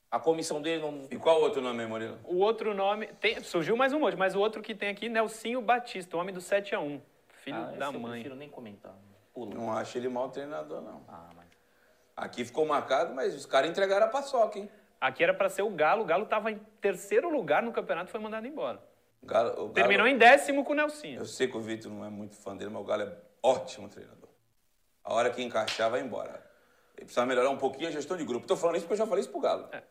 A 0.09 0.17
comissão 0.17 0.61
dele 0.61 0.81
não. 0.81 1.05
E 1.11 1.17
qual 1.17 1.41
outro 1.41 1.61
nome 1.61 1.85
Murilo? 1.85 2.17
O 2.23 2.37
outro 2.37 2.73
nome. 2.73 3.07
tem- 3.19 3.43
surgiu 3.43 3.75
mais 3.75 3.91
um 3.91 3.99
monte, 3.99 4.15
mas 4.15 4.35
o 4.35 4.39
outro 4.39 4.61
que 4.61 4.73
tem 4.73 4.87
aqui, 4.87 5.09
Nelsinho 5.09 5.61
Batista, 5.61 6.15
o 6.15 6.19
homem 6.21 6.33
do 6.33 6.39
7x1. 6.39 7.01
Filho 7.43 7.57
Ah, 7.57 7.71
da 7.77 7.85
esse 7.87 7.95
Eu 7.95 7.99
mãe. 7.99 8.11
prefiro 8.13 8.35
nem 8.35 8.47
comentar. 8.47 8.95
Não 9.45 9.71
acho 9.71 9.97
ele 9.97 10.09
mau 10.09 10.29
treinador, 10.29 10.81
não. 10.81 11.03
Ah, 11.07 11.29
mas... 11.35 11.47
Aqui 12.15 12.43
ficou 12.43 12.65
marcado, 12.65 13.13
mas 13.13 13.35
os 13.35 13.45
caras 13.45 13.69
entregaram 13.69 14.07
a 14.07 14.09
paçoca, 14.09 14.57
hein? 14.57 14.69
Aqui 14.99 15.23
era 15.23 15.33
pra 15.33 15.49
ser 15.49 15.61
o 15.61 15.69
Galo. 15.69 16.01
O 16.03 16.05
Galo 16.05 16.25
tava 16.25 16.51
em 16.51 16.57
terceiro 16.81 17.29
lugar 17.29 17.61
no 17.61 17.71
campeonato 17.71 18.09
e 18.09 18.11
foi 18.11 18.19
mandado 18.19 18.47
embora. 18.47 18.81
Galo, 19.23 19.51
Galo- 19.53 19.69
Terminou 19.73 20.07
em 20.07 20.17
décimo 20.17 20.63
com 20.63 20.73
o 20.73 20.75
Nelsinho. 20.75 21.19
Eu 21.21 21.25
sei 21.25 21.47
que 21.47 21.55
o 21.55 21.61
Vitor 21.61 21.91
não 21.91 22.03
é 22.03 22.09
muito 22.09 22.35
fã 22.35 22.55
dele, 22.57 22.71
mas 22.71 22.81
o 22.81 22.85
Galo 22.85 23.03
é 23.03 23.15
ótimo 23.43 23.87
treinador. 23.87 24.29
A 25.03 25.13
hora 25.13 25.29
que 25.29 25.43
encaixar, 25.43 25.89
vai 25.91 26.01
embora. 26.01 26.43
Ele 26.95 27.05
precisa 27.05 27.25
melhorar 27.25 27.49
um 27.51 27.57
pouquinho 27.57 27.89
a 27.89 27.91
gestão 27.91 28.17
de 28.17 28.25
grupo. 28.25 28.47
Tô 28.47 28.57
falando 28.57 28.77
isso 28.77 28.85
porque 28.85 28.93
eu 28.93 29.05
já 29.05 29.07
falei 29.07 29.21
isso 29.21 29.29
pro 29.31 29.39
Galo. 29.39 29.69
É. 29.71 29.83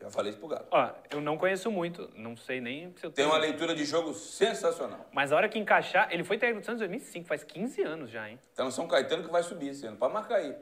Já 0.00 0.10
falei 0.10 0.30
isso 0.30 0.38
pro 0.38 0.48
Galo. 0.48 0.66
Ó, 0.70 0.90
eu 1.10 1.20
não 1.20 1.36
conheço 1.36 1.70
muito, 1.70 2.08
não 2.14 2.36
sei 2.36 2.60
nem 2.60 2.94
se 2.96 3.04
eu 3.04 3.10
Tem 3.10 3.24
tenho. 3.24 3.28
uma 3.30 3.38
leitura 3.38 3.74
de 3.74 3.84
jogo 3.84 4.14
sensacional. 4.14 5.04
Mas 5.12 5.32
a 5.32 5.36
hora 5.36 5.48
que 5.48 5.58
encaixar, 5.58 6.08
ele 6.12 6.22
foi 6.22 6.38
técnico 6.38 6.60
do 6.60 6.66
Santos 6.66 6.82
em 6.82 6.86
2005, 6.86 7.26
faz 7.26 7.42
15 7.42 7.82
anos 7.82 8.10
já, 8.10 8.28
hein? 8.28 8.38
Então 8.52 8.68
o 8.68 8.72
São 8.72 8.86
Caetano 8.86 9.24
que 9.24 9.30
vai 9.30 9.42
subir 9.42 9.70
esse 9.70 9.86
ano. 9.86 9.96
Pode 9.96 10.14
marcar 10.14 10.36
aí. 10.36 10.54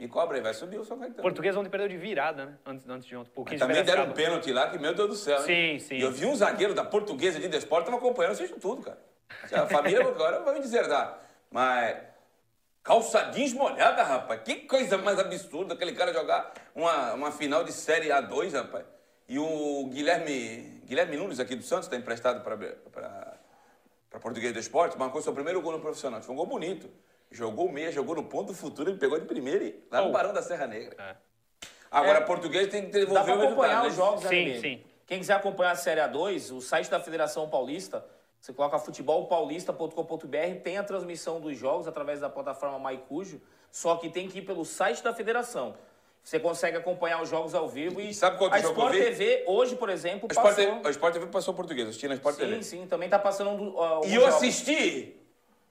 Me 0.00 0.08
cobra 0.08 0.36
aí, 0.38 0.42
vai 0.42 0.54
subir 0.54 0.78
o 0.78 0.84
São 0.84 0.98
Caetano. 0.98 1.20
português 1.22 1.54
ontem 1.56 1.68
perdeu 1.68 1.88
de 1.88 1.98
virada, 1.98 2.46
né? 2.46 2.58
Antes, 2.64 2.88
antes 2.88 3.06
de 3.06 3.14
ontem. 3.14 3.30
Pouquinho 3.34 3.58
Também 3.58 3.76
de 3.76 3.82
deram 3.82 4.04
um 4.06 4.12
pênalti 4.12 4.52
lá 4.52 4.70
que, 4.70 4.78
meu 4.78 4.94
Deus 4.94 5.08
do 5.08 5.16
céu, 5.16 5.38
hein? 5.40 5.78
Sim, 5.78 5.86
sim. 5.86 5.94
E 5.96 6.00
eu 6.02 6.10
vi 6.10 6.24
um 6.24 6.34
zagueiro 6.34 6.72
da 6.72 6.84
portuguesa 6.84 7.38
de 7.38 7.48
Desporto, 7.48 7.86
tava 7.86 7.98
acompanhando, 7.98 8.32
assisto 8.32 8.58
tudo, 8.58 8.80
cara. 8.82 8.98
A 9.52 9.66
família 9.66 10.00
agora 10.00 10.40
vai 10.40 10.54
me 10.54 10.60
deserdar. 10.60 11.18
Mas. 11.50 11.98
Calçadinhos 12.88 13.52
molhada, 13.52 14.02
rapaz. 14.02 14.40
Que 14.42 14.54
coisa 14.60 14.96
mais 14.96 15.18
absurda 15.18 15.74
aquele 15.74 15.92
cara 15.92 16.10
jogar 16.10 16.54
uma, 16.74 17.12
uma 17.12 17.30
final 17.30 17.62
de 17.62 17.70
Série 17.70 18.08
A2, 18.08 18.54
rapaz. 18.54 18.86
E 19.28 19.38
o 19.38 19.90
Guilherme. 19.92 20.80
Guilherme 20.86 21.18
Nunes 21.18 21.38
aqui 21.38 21.54
do 21.54 21.62
Santos, 21.62 21.84
está 21.84 21.96
emprestado 21.98 22.42
para 22.42 24.18
Português 24.18 24.54
do 24.54 24.58
Esporte, 24.58 24.96
marcou 24.98 25.20
seu 25.20 25.34
primeiro 25.34 25.60
gol 25.60 25.72
no 25.72 25.80
profissional. 25.80 26.22
Foi 26.22 26.32
um 26.34 26.38
gol 26.38 26.46
bonito. 26.46 26.88
Jogou 27.30 27.70
meia, 27.70 27.92
jogou 27.92 28.14
no 28.16 28.24
ponto 28.24 28.46
do 28.46 28.54
futuro, 28.54 28.88
ele 28.88 28.98
pegou 28.98 29.20
de 29.20 29.26
primeira 29.26 29.62
e 29.64 29.84
lá 29.92 30.00
no 30.00 30.08
Oh. 30.08 30.12
Barão 30.12 30.32
da 30.32 30.40
Serra 30.40 30.66
Negra. 30.66 30.96
É. 30.98 31.66
Agora, 31.90 32.20
É. 32.20 32.22
português 32.22 32.68
tem 32.68 32.86
que 32.86 32.92
Dá 32.92 33.00
devolver 33.00 33.24
pra 33.36 33.36
o 33.36 33.46
acompanhar 33.48 33.82
os 33.82 33.90
né? 33.90 33.96
jogos, 33.96 34.24
né, 34.24 34.30
Sim, 34.30 34.60
sim. 34.62 34.84
Quem 35.06 35.18
quiser 35.18 35.34
acompanhar 35.34 35.72
a 35.72 35.76
Série 35.76 36.00
A2, 36.00 36.50
o 36.56 36.62
site 36.62 36.88
da 36.90 36.98
Federação 36.98 37.50
Paulista, 37.50 38.02
você 38.40 38.52
coloca 38.52 38.78
futebolpaulista.com.br, 38.78 40.60
tem 40.62 40.78
a 40.78 40.84
transmissão 40.84 41.40
dos 41.40 41.56
jogos 41.56 41.86
através 41.88 42.20
da 42.20 42.28
plataforma 42.30 42.78
MyCujo, 42.90 43.40
só 43.70 43.96
que 43.96 44.08
tem 44.08 44.28
que 44.28 44.38
ir 44.38 44.42
pelo 44.42 44.64
site 44.64 45.02
da 45.02 45.12
federação. 45.12 45.74
Você 46.22 46.38
consegue 46.38 46.76
acompanhar 46.76 47.22
os 47.22 47.28
jogos 47.28 47.54
ao 47.54 47.68
vivo 47.68 48.00
e, 48.00 48.10
E 48.10 48.14
sabe 48.14 48.36
qual 48.38 48.52
a 48.52 48.58
jogo 48.58 48.74
Sport? 48.74 48.92
TV 48.96 49.44
hoje, 49.46 49.76
por 49.76 49.88
exemplo, 49.88 50.28
O 50.28 50.32
Sport, 50.32 50.46
passou... 50.56 50.64
TV, 50.76 50.88
o 50.88 50.90
Sport 50.90 51.12
TV 51.14 51.26
passou 51.26 51.54
português, 51.54 51.88
assisti 51.88 52.06
na 52.08 52.14
Sport 52.14 52.34
Sim, 52.36 52.40
TV. 52.42 52.62
sim, 52.62 52.86
também 52.86 53.08
tá 53.08 53.18
passando 53.18 53.50
um 53.50 53.56
do, 53.56 53.78
uh, 53.78 54.00
E 54.04 54.14
eu 54.14 54.20
jogo. 54.22 54.26
assisti 54.34 55.16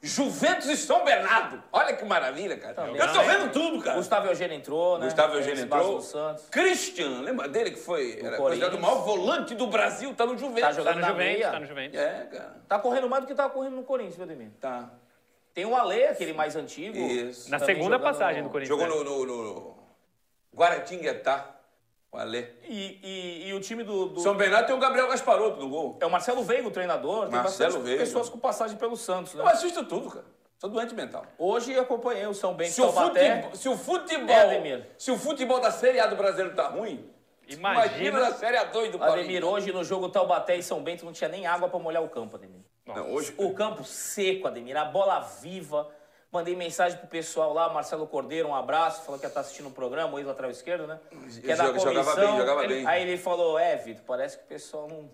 Juventus 0.01 0.67
e 0.67 0.77
São 0.77 1.03
Bernardo. 1.03 1.61
Olha 1.71 1.95
que 1.95 2.05
maravilha, 2.05 2.55
cara. 2.57 2.73
Também. 2.75 2.95
Eu 2.97 3.11
tô 3.13 3.21
vendo 3.23 3.51
tudo, 3.51 3.81
cara. 3.83 3.97
Gustavo 3.97 4.27
Eugênio 4.27 4.55
entrou, 4.55 4.99
né? 4.99 5.05
Gustavo 5.05 5.33
Eugênio 5.35 5.55
Esse 5.55 5.65
base 5.65 5.83
entrou. 5.85 6.01
Santos. 6.01 6.49
Christian, 6.49 7.21
lembra 7.21 7.47
dele 7.49 7.71
que 7.71 7.79
foi 7.79 8.19
era 8.21 8.37
considerado 8.37 8.75
o 8.75 8.79
maior 8.81 9.03
volante 9.03 9.55
do 9.55 9.65
Brasil, 9.67 10.13
tá 10.13 10.25
no 10.25 10.37
Juventus. 10.37 10.61
Tá 10.61 10.67
Tá 10.67 10.73
jogando 10.73 10.95
no 10.95 11.01
na 11.01 11.07
Juventus, 11.09 11.33
meia. 11.39 11.51
tá 11.51 11.59
no 11.59 11.65
Juventus. 11.65 11.99
É, 11.99 12.27
cara. 12.31 12.55
Tá 12.67 12.79
correndo 12.79 13.09
mais 13.09 13.23
do 13.23 13.27
que 13.27 13.33
tava 13.33 13.49
correndo 13.49 13.75
no 13.75 13.83
Corinthians, 13.83 14.15
viu, 14.15 14.25
Ademir? 14.25 14.51
Tá. 14.59 14.89
Tem 15.53 15.65
o 15.65 15.75
Ale, 15.75 16.03
aquele 16.05 16.33
mais 16.33 16.55
antigo. 16.55 16.95
Isso. 16.95 17.49
Na 17.49 17.57
segunda 17.57 17.97
passagem 17.97 18.43
no- 18.43 18.49
do 18.49 18.51
Corinthians. 18.51 18.79
Jogou 18.79 19.03
né? 19.03 19.03
no, 19.09 19.25
no, 19.25 19.43
no 19.53 19.77
Guaratinguetá, 20.55 21.56
o 22.11 22.17
Alê. 22.17 22.47
E, 22.63 22.99
e, 23.03 23.47
e 23.49 23.53
o 23.53 23.59
time 23.59 23.83
do, 23.83 24.07
do- 24.07 24.19
São 24.21 24.35
Bernardo 24.35 24.67
tem 24.67 24.75
o 24.75 24.79
Gabriel 24.79 25.07
Gasparotto 25.07 25.59
no 25.59 25.69
gol. 25.69 25.97
É 26.01 26.05
o 26.05 26.09
Marcelo 26.09 26.43
Veiga, 26.43 26.67
o 26.67 26.71
treinador. 26.71 27.23
Tem 27.29 27.31
Marcelo 27.39 27.79
Veiga. 27.81 27.99
pessoas 28.03 28.29
com 28.29 28.37
passagem 28.39 28.77
pelo 28.77 28.95
Santos, 28.95 29.33
né? 29.33 29.43
Eu 29.43 29.47
assisto 29.47 29.83
tudo, 29.85 30.09
cara. 30.09 30.25
Sou 30.59 30.69
doente 30.69 30.95
mental. 30.95 31.23
Hoje 31.37 31.71
eu 31.73 31.83
acompanhei 31.83 32.25
o 32.25 32.33
São 32.33 32.55
Bento 32.55 32.71
Se 32.71 32.81
o, 32.81 32.91
Taubaté. 32.91 33.35
futebol, 33.35 33.55
se 33.55 33.69
o 33.69 33.77
futebol. 33.77 34.29
É, 34.35 34.41
Ademir. 34.41 34.87
se 34.97 35.11
o 35.11 35.17
futebol 35.17 35.59
da 35.59 35.69
Série 35.69 35.99
A 35.99 36.07
do 36.07 36.15
brasileiro 36.15 36.55
tá 36.55 36.67
ruim, 36.67 37.07
imagina, 37.47 37.85
Imagina. 37.85 38.19
na 38.21 38.31
Série 38.33 38.57
A2 38.57 38.71
do 38.71 38.97
Ademir, 39.03 39.07
Corinthians. 39.07 39.43
hoje 39.43 39.71
no 39.71 39.83
jogo 39.83 40.09
Taubaté 40.09 40.55
e 40.57 40.63
São 40.63 40.81
Bento 40.81 41.05
não 41.05 41.11
tinha 41.13 41.29
nem 41.29 41.45
água 41.45 41.69
pra 41.69 41.77
molhar 41.77 42.01
o 42.03 42.09
campo, 42.09 42.35
Ademir. 42.37 42.61
Não, 42.87 43.11
hoje, 43.13 43.35
O 43.37 43.53
campo 43.53 43.83
seco, 43.83 44.47
Ademir, 44.47 44.75
a 44.77 44.85
bola 44.85 45.19
viva. 45.19 45.87
Mandei 46.31 46.55
mensagem 46.55 46.97
pro 46.97 47.07
pessoal 47.07 47.53
lá, 47.53 47.69
Marcelo 47.69 48.05
Cordeiro, 48.05 48.49
um 48.49 48.55
abraço, 48.55 49.03
falou 49.03 49.17
que 49.17 49.25
ia 49.25 49.29
estar 49.29 49.39
assistindo 49.39 49.67
o 49.69 49.71
programa, 49.71 50.13
o 50.13 50.19
ex-lateral 50.19 50.51
esquerdo, 50.51 50.85
né? 50.85 50.99
Que 51.41 51.51
é 51.51 51.55
da 51.55 51.65
Joga- 51.67 51.79
jogava 51.79 52.11
comissão. 52.11 52.27
bem, 52.31 52.37
jogava 52.39 52.63
Ele- 52.65 52.73
bem. 52.75 52.87
Aí 52.87 53.01
ele 53.03 53.17
falou, 53.17 53.57
é, 53.57 53.75
Vitor, 53.77 54.03
parece 54.05 54.37
que 54.37 54.43
o 54.43 54.47
pessoal 54.47 54.87
não, 54.89 55.09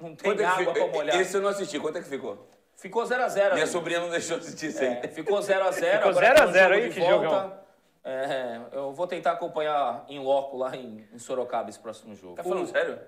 não 0.00 0.16
tem 0.16 0.30
Quanto 0.32 0.40
é 0.42 0.44
água 0.44 0.74
fi- 0.74 0.80
pra 0.80 0.88
molhar. 0.88 1.20
Esse 1.20 1.36
eu 1.36 1.40
não 1.40 1.50
assisti. 1.50 1.78
Quanto 1.78 1.98
é 1.98 2.02
que 2.02 2.08
ficou? 2.08 2.48
Ficou 2.74 3.04
0x0. 3.04 3.54
Minha 3.54 3.66
sobrinha 3.68 4.00
não 4.00 4.10
deixou 4.10 4.38
assistir 4.38 4.66
isso 4.66 4.80
aí. 4.82 4.88
É, 5.02 5.08
ficou 5.08 5.38
0x0. 5.40 5.92
Ficou 5.98 6.10
agora 6.10 6.26
0 6.26 6.32
a 6.34 6.40
tem 6.42 6.48
um 6.48 6.52
0 6.52 6.74
jogo 6.74 6.74
aí, 6.84 6.88
de 6.88 6.94
que 6.94 7.00
volta. 7.00 7.24
jogão. 7.24 7.66
É, 8.04 8.60
eu 8.72 8.92
vou 8.92 9.06
tentar 9.06 9.32
acompanhar 9.32 10.04
em 10.08 10.18
loco 10.18 10.56
lá 10.56 10.76
em, 10.76 11.08
em 11.12 11.18
Sorocaba 11.18 11.70
esse 11.70 11.78
próximo 11.78 12.14
jogo. 12.14 12.34
Tá 12.36 12.42
falando 12.44 12.66
sério? 12.68 12.98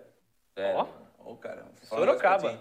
Sério. 0.54 0.88
Ó. 1.24 1.32
Ô, 1.32 1.36
cara. 1.36 1.64
Sorocaba. 1.82 2.58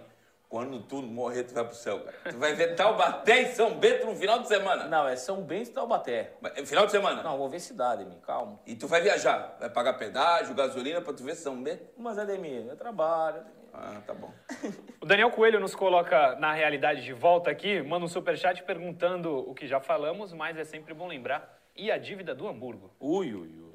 Quando 0.50 0.80
tu 0.82 1.02
morrer, 1.02 1.44
tu 1.44 1.54
vai 1.54 1.66
pro 1.66 1.76
céu, 1.76 2.00
cara. 2.00 2.18
Tu 2.32 2.38
vai 2.38 2.54
ver 2.54 2.74
Taubaté 2.76 3.42
e 3.42 3.46
São 3.54 3.74
Bento 3.78 4.06
no 4.06 4.16
final 4.16 4.40
de 4.40 4.48
semana. 4.48 4.86
Não, 4.86 5.06
é 5.06 5.16
São 5.18 5.42
Bento 5.42 5.70
e 5.70 5.74
Taubaté. 5.74 6.32
Mas, 6.40 6.70
Final 6.70 6.86
de 6.86 6.92
semana? 6.92 7.22
Não, 7.22 7.38
vou 7.38 7.50
ver 7.50 7.60
cidade, 7.60 8.06
me 8.06 8.16
calma. 8.16 8.58
E 8.66 8.74
tu 8.74 8.88
vai 8.88 9.02
viajar. 9.02 9.58
Vai 9.60 9.70
pagar 9.70 9.96
pedágio, 9.96 10.56
gasolina 10.56 11.02
pra 11.02 11.12
tu 11.14 11.24
ver 11.24 11.36
São 11.36 11.62
Bento? 11.62 11.84
Mas, 11.98 12.18
Ademir, 12.18 12.66
eu 12.66 12.78
trabalho. 12.78 13.40
Ademir. 13.40 13.58
Ah, 13.74 14.02
tá 14.06 14.14
bom. 14.14 14.32
O 15.02 15.06
Daniel 15.06 15.32
Coelho 15.32 15.60
nos 15.60 15.76
coloca 15.76 16.36
na 16.36 16.52
realidade 16.54 17.04
de 17.04 17.14
volta 17.14 17.52
aqui, 17.52 17.82
manda 17.82 18.04
um 18.04 18.10
superchat 18.10 18.64
perguntando 18.64 19.38
o 19.50 19.54
que 19.54 19.68
já 19.68 19.80
falamos, 19.80 20.34
mas 20.34 20.58
é 20.58 20.64
sempre 20.66 20.94
bom 20.94 21.08
lembrar. 21.08 21.58
E 21.76 21.92
a 21.92 21.98
dívida 21.98 22.34
do 22.34 22.48
Hamburgo? 22.48 22.92
Ui, 23.00 23.34
ui, 23.34 23.48
ui. 23.48 23.72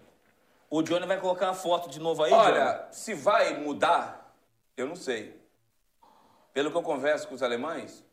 O 0.68 0.83
Johnny 0.83 1.07
vai 1.07 1.20
colocar 1.20 1.51
a 1.51 1.55
foto 1.55 1.89
de 1.89 2.01
novo 2.01 2.25
aí, 2.25 2.31
Johnny? 2.31 2.43
Olha, 2.45 2.87
se 2.91 3.14
vai 3.14 3.55
mudar, 3.59 4.35
eu 4.77 4.87
não 4.87 4.97
sei. 4.97 5.41
Pelo 6.53 6.71
que 6.71 6.77
eu 6.77 6.83
converso 6.83 7.29
com 7.29 7.35
os 7.35 7.43
alemães, 7.43 8.05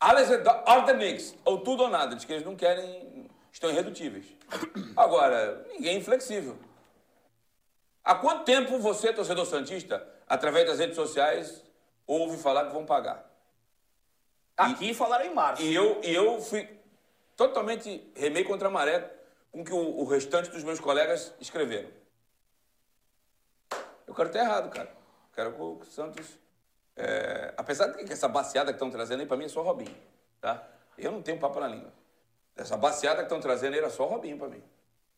alles 0.00 0.28
or 0.30 0.84
the 0.84 0.94
mix, 0.94 1.34
ou 1.44 1.60
tudo 1.60 1.84
ou 1.84 1.88
nada, 1.88 2.14
diz 2.14 2.24
que 2.24 2.32
eles 2.32 2.44
não 2.44 2.56
querem, 2.56 3.30
estão 3.52 3.70
irredutíveis. 3.70 4.26
Agora, 4.96 5.64
ninguém 5.68 5.94
é 5.94 5.98
inflexível. 5.98 6.58
Há 8.04 8.14
quanto 8.14 8.44
tempo 8.44 8.78
você, 8.78 9.12
torcedor 9.12 9.46
santista, 9.46 10.06
através 10.28 10.66
das 10.66 10.78
redes 10.78 10.96
sociais, 10.96 11.62
ouve 12.06 12.36
falar 12.36 12.66
que 12.66 12.72
vão 12.72 12.86
pagar? 12.86 13.28
Aqui 14.56 14.94
falaram 14.94 15.26
em 15.26 15.34
março. 15.34 15.62
E 15.62 15.74
eu, 15.74 16.00
e 16.02 16.14
eu 16.14 16.40
fui 16.40 16.68
totalmente 17.36 18.10
remei 18.16 18.42
contra 18.42 18.68
a 18.68 18.70
maré 18.70 19.12
com 19.52 19.64
que 19.64 19.72
o, 19.72 19.98
o 19.98 20.04
restante 20.04 20.50
dos 20.50 20.64
meus 20.64 20.80
colegas 20.80 21.34
escreveram. 21.40 21.90
Eu 24.06 24.14
quero 24.14 24.30
ter 24.30 24.38
errado, 24.38 24.70
cara. 24.70 24.90
Quero 25.34 25.52
que 25.52 25.60
o 25.60 25.84
Santos. 25.84 26.26
É, 26.96 27.52
apesar 27.56 27.88
de 27.88 28.04
que 28.04 28.12
essa 28.12 28.28
baseada 28.28 28.72
que 28.72 28.76
estão 28.76 28.90
trazendo 28.90 29.20
aí, 29.20 29.26
pra 29.26 29.36
mim 29.36 29.44
é 29.44 29.48
só 29.48 29.62
Robinho. 29.62 29.94
Tá? 30.40 30.62
Eu 30.96 31.12
não 31.12 31.22
tenho 31.22 31.38
papo 31.38 31.60
na 31.60 31.68
língua. 31.68 31.92
Essa 32.56 32.76
baseada 32.76 33.16
que 33.18 33.24
estão 33.24 33.40
trazendo 33.40 33.74
aí 33.74 33.78
era 33.80 33.90
só 33.90 34.04
Robinho 34.06 34.38
pra 34.38 34.48
mim. 34.48 34.62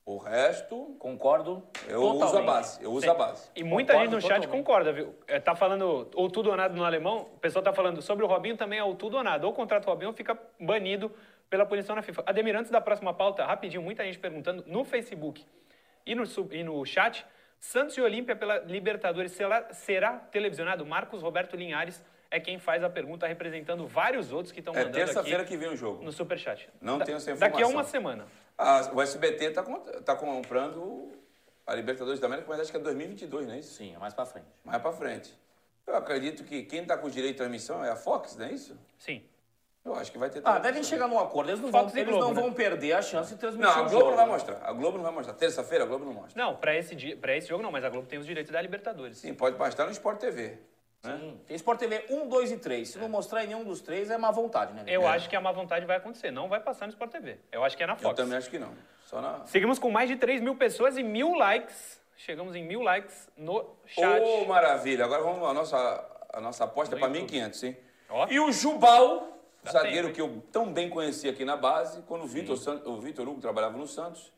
O 0.04 0.16
resto, 0.16 0.96
Concordo 0.98 1.62
eu 1.86 2.00
totalmente. 2.00 2.24
uso 2.24 2.38
a 2.38 2.42
base. 2.42 2.82
Eu 2.82 2.92
uso 2.92 3.10
a 3.10 3.14
base. 3.14 3.50
E 3.54 3.62
muita 3.62 3.92
Concordo 3.92 4.12
gente 4.12 4.22
no 4.22 4.28
chat 4.28 4.40
totalmente. 4.40 4.64
concorda, 4.64 4.92
viu? 4.92 5.14
É, 5.26 5.38
tá 5.38 5.54
falando 5.54 6.08
ou 6.14 6.30
tudo 6.30 6.48
ou 6.50 6.56
nada 6.56 6.74
no 6.74 6.82
alemão, 6.82 7.28
o 7.34 7.38
pessoal 7.38 7.62
tá 7.62 7.72
falando 7.74 8.00
sobre 8.00 8.24
o 8.24 8.28
Robinho 8.28 8.56
também 8.56 8.78
é 8.78 8.84
o 8.84 8.94
tudo 8.94 9.18
ou 9.18 9.22
nada. 9.22 9.46
Ou 9.46 9.52
contrata 9.52 9.86
o 9.86 9.90
Robinho 9.90 10.08
ou 10.10 10.16
fica 10.16 10.36
banido 10.58 11.12
pela 11.50 11.66
punição 11.66 11.94
na 11.94 12.00
FIFA. 12.02 12.22
Ademir, 12.26 12.56
antes 12.56 12.70
da 12.70 12.80
próxima 12.80 13.12
pauta, 13.12 13.44
rapidinho, 13.44 13.82
muita 13.82 14.02
gente 14.02 14.18
perguntando 14.18 14.64
no 14.66 14.82
Facebook 14.84 15.44
e 16.06 16.14
no, 16.14 16.24
sub- 16.26 16.54
e 16.56 16.64
no 16.64 16.82
chat, 16.86 17.24
Santos 17.60 17.96
e 17.96 18.00
Olímpia 18.00 18.36
pela 18.36 18.58
Libertadores 18.60 19.32
será, 19.32 19.72
será 19.72 20.12
televisionado? 20.14 20.86
Marcos 20.86 21.22
Roberto 21.22 21.56
Linhares 21.56 22.02
é 22.30 22.38
quem 22.38 22.58
faz 22.58 22.84
a 22.84 22.90
pergunta, 22.90 23.26
representando 23.26 23.86
vários 23.86 24.32
outros 24.32 24.52
que 24.52 24.60
estão 24.60 24.74
É 24.74 24.78
mandando 24.78 24.94
terça-feira 24.96 25.40
aqui 25.42 25.50
que 25.52 25.56
vem 25.56 25.68
o 25.70 25.76
jogo. 25.76 26.04
no 26.04 26.12
superchat. 26.12 26.68
Não 26.80 26.98
Da- 26.98 27.04
tenho 27.04 27.16
essa 27.16 27.34
Daqui 27.34 27.56
a 27.56 27.66
informação. 27.66 27.70
uma 27.72 27.84
semana. 27.84 28.26
Ah, 28.56 28.90
o 28.92 29.00
SBT 29.00 29.46
está 29.46 29.62
tá 30.04 30.14
comprando 30.16 31.12
a 31.66 31.74
Libertadores 31.74 32.20
da 32.20 32.26
América, 32.26 32.48
mas 32.48 32.60
acho 32.60 32.70
que 32.70 32.76
é 32.76 32.80
2022, 32.80 33.46
não 33.46 33.54
é 33.54 33.58
isso? 33.58 33.74
Sim, 33.74 33.94
é 33.94 33.98
mais 33.98 34.14
pra 34.14 34.24
frente. 34.26 34.46
Mais 34.64 34.80
pra 34.80 34.92
frente. 34.92 35.34
Eu 35.86 35.96
acredito 35.96 36.44
que 36.44 36.62
quem 36.64 36.82
está 36.82 36.96
com 36.98 37.06
o 37.06 37.10
direito 37.10 37.32
de 37.34 37.38
transmissão 37.38 37.82
é 37.84 37.90
a 37.90 37.96
Fox, 37.96 38.36
não 38.36 38.46
é 38.46 38.52
isso? 38.52 38.78
Sim. 38.98 39.22
Eu 39.88 39.94
acho 39.96 40.12
que 40.12 40.18
vai 40.18 40.28
ter. 40.30 40.42
Ah, 40.44 40.58
devem 40.58 40.82
chegar 40.82 41.08
num 41.08 41.18
acordo. 41.18 41.50
Eles 41.50 41.60
não, 41.60 41.70
Fox 41.70 41.92
vão, 41.92 42.00
eles 42.02 42.12
Globo, 42.14 42.28
não 42.28 42.34
né? 42.34 42.42
vão 42.42 42.52
perder 42.52 42.92
a 42.92 43.02
chance 43.02 43.32
de 43.34 43.40
transmitir 43.40 43.68
Não, 43.68 43.76
a 43.76 43.88
Globo 43.88 43.90
jogo. 43.98 44.10
não 44.10 44.16
vai 44.16 44.26
mostrar. 44.26 44.60
A 44.62 44.72
Globo 44.72 44.96
não 44.98 45.04
vai 45.04 45.12
mostrar. 45.12 45.34
Terça-feira 45.34 45.84
a 45.84 45.86
Globo 45.86 46.04
não 46.04 46.12
mostra. 46.12 46.42
Não, 46.42 46.54
para 46.56 46.76
esse, 46.76 46.94
dia- 46.94 47.16
pra 47.16 47.36
esse 47.36 47.48
jogo 47.48 47.62
não, 47.62 47.72
mas 47.72 47.84
a 47.84 47.88
Globo 47.88 48.06
tem 48.06 48.18
os 48.18 48.26
direitos 48.26 48.52
da 48.52 48.60
Libertadores. 48.60 49.18
Sim, 49.18 49.34
pode 49.34 49.56
bastar 49.56 49.84
no 49.86 49.90
Sport 49.92 50.18
TV. 50.20 50.58
Sim. 51.04 51.40
Tem 51.46 51.54
Sport 51.56 51.78
TV 51.78 52.04
1, 52.10 52.28
2 52.28 52.50
e 52.52 52.56
3. 52.56 52.88
Se 52.88 52.98
não 52.98 53.08
mostrar 53.08 53.44
em 53.44 53.46
nenhum 53.46 53.62
dos 53.64 53.80
três, 53.80 54.10
é 54.10 54.18
má 54.18 54.30
vontade, 54.32 54.72
né? 54.74 54.82
Eu 54.86 55.06
acho 55.06 55.28
que 55.28 55.36
a 55.36 55.40
má 55.40 55.52
vontade 55.52 55.86
vai 55.86 55.96
acontecer, 55.96 56.30
não 56.32 56.48
vai 56.48 56.58
passar 56.60 56.86
no 56.86 56.92
Sport 56.92 57.10
TV. 57.12 57.38
Eu 57.52 57.62
acho 57.64 57.76
que 57.76 57.82
é 57.84 57.86
na 57.86 57.92
Eu 57.92 57.98
Fox. 57.98 58.16
também 58.16 58.36
acho 58.36 58.50
que 58.50 58.58
não. 58.58 58.72
Só 59.06 59.20
na. 59.22 59.46
Seguimos 59.46 59.78
com 59.78 59.90
mais 59.90 60.08
de 60.08 60.16
3 60.16 60.40
mil 60.40 60.56
pessoas 60.56 60.98
e 60.98 61.02
mil 61.04 61.34
likes. 61.34 61.98
Chegamos 62.16 62.56
em 62.56 62.64
mil 62.64 62.82
likes 62.82 63.28
no 63.36 63.64
chat. 63.86 64.20
Ô, 64.20 64.44
maravilha. 64.46 65.04
Agora 65.04 65.22
vamos 65.22 65.48
a 65.48 65.54
nossa, 65.54 66.04
a 66.32 66.40
nossa 66.40 66.64
aposta 66.64 66.96
No 66.96 67.00
para 67.00 67.16
YouTube. 67.16 67.38
1.500, 67.38 67.62
hein? 67.68 67.76
Ó. 68.10 68.26
E 68.28 68.40
o 68.40 68.50
Jubal, 68.50 69.37
Dá 69.62 69.72
zagueiro 69.72 70.08
tempo, 70.08 70.14
que 70.14 70.20
eu 70.20 70.42
tão 70.52 70.72
bem 70.72 70.88
conheci 70.88 71.28
aqui 71.28 71.44
na 71.44 71.56
base, 71.56 72.02
quando 72.02 72.24
o 72.24 72.26
Vitor, 72.26 72.56
o 72.86 73.00
Vitor 73.00 73.28
Hugo 73.28 73.40
trabalhava 73.40 73.76
no 73.76 73.86
Santos, 73.86 74.32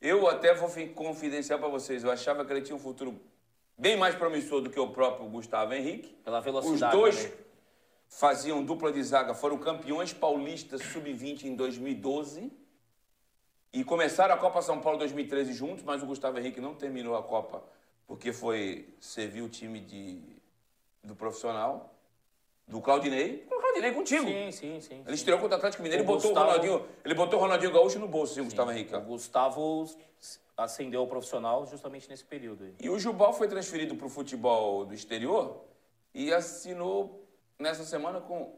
eu 0.00 0.26
até 0.28 0.54
vou 0.54 0.68
fi- 0.68 0.88
confidenciar 0.88 1.58
para 1.58 1.68
vocês, 1.68 2.02
eu 2.04 2.10
achava 2.10 2.44
que 2.44 2.52
ele 2.52 2.62
tinha 2.62 2.76
um 2.76 2.80
futuro 2.80 3.20
bem 3.76 3.96
mais 3.96 4.14
promissor 4.14 4.60
do 4.60 4.70
que 4.70 4.78
o 4.78 4.88
próprio 4.90 5.28
Gustavo 5.28 5.72
Henrique. 5.74 6.08
Pela 6.24 6.38
Os 6.38 6.44
velocidade. 6.44 6.96
dois 6.96 7.24
né? 7.24 7.32
faziam 8.08 8.64
dupla 8.64 8.92
de 8.92 9.02
zaga, 9.02 9.34
foram 9.34 9.58
campeões 9.58 10.12
paulistas 10.12 10.80
sub-20 10.82 11.44
em 11.44 11.54
2012 11.56 12.52
e 13.72 13.82
começaram 13.84 14.34
a 14.34 14.38
Copa 14.38 14.62
São 14.62 14.80
Paulo 14.80 14.98
2013 14.98 15.52
juntos, 15.52 15.82
mas 15.84 16.02
o 16.02 16.06
Gustavo 16.06 16.38
Henrique 16.38 16.60
não 16.60 16.74
terminou 16.74 17.16
a 17.16 17.22
Copa 17.22 17.62
porque 18.06 18.32
foi 18.32 18.94
servir 19.00 19.42
o 19.42 19.48
time 19.48 19.80
de, 19.80 20.20
do 21.02 21.16
profissional, 21.16 21.93
do 22.66 22.80
Claudinei, 22.80 23.38
com 23.48 23.56
o 23.56 23.60
Claudinei 23.60 23.92
contigo. 23.92 24.26
Sim, 24.26 24.50
sim, 24.50 24.80
sim. 24.80 25.02
Ele 25.06 25.14
estreou 25.14 25.38
contra 25.38 25.56
o 25.56 25.58
Atlético 25.58 25.82
Mineiro 25.82 26.02
O 26.02 26.04
e 26.04 26.06
botou 26.06 26.30
Gustavo- 26.30 26.46
o 26.46 26.52
Ronaldinho. 26.52 26.86
Ele 27.04 27.14
botou 27.14 27.38
o 27.38 27.42
Ronaldinho 27.42 27.72
Gaúcho 27.72 27.98
no 27.98 28.08
bolso, 28.08 28.34
sim, 28.34 28.40
o 28.40 28.44
Gustavo 28.44 28.70
Henrique. 28.72 28.94
O 28.94 29.00
Gustavo 29.00 29.86
ascendeu 30.56 31.00
ao 31.00 31.06
profissional 31.06 31.66
justamente 31.66 32.08
nesse 32.08 32.24
período 32.24 32.64
aí. 32.64 32.74
E 32.80 32.88
o 32.88 32.98
Jubal 32.98 33.32
foi 33.32 33.48
transferido 33.48 33.94
para 33.96 34.06
o 34.06 34.10
futebol 34.10 34.84
do 34.86 34.94
exterior 34.94 35.64
e 36.14 36.32
assinou 36.32 37.26
nessa 37.58 37.84
semana 37.84 38.20
com. 38.20 38.56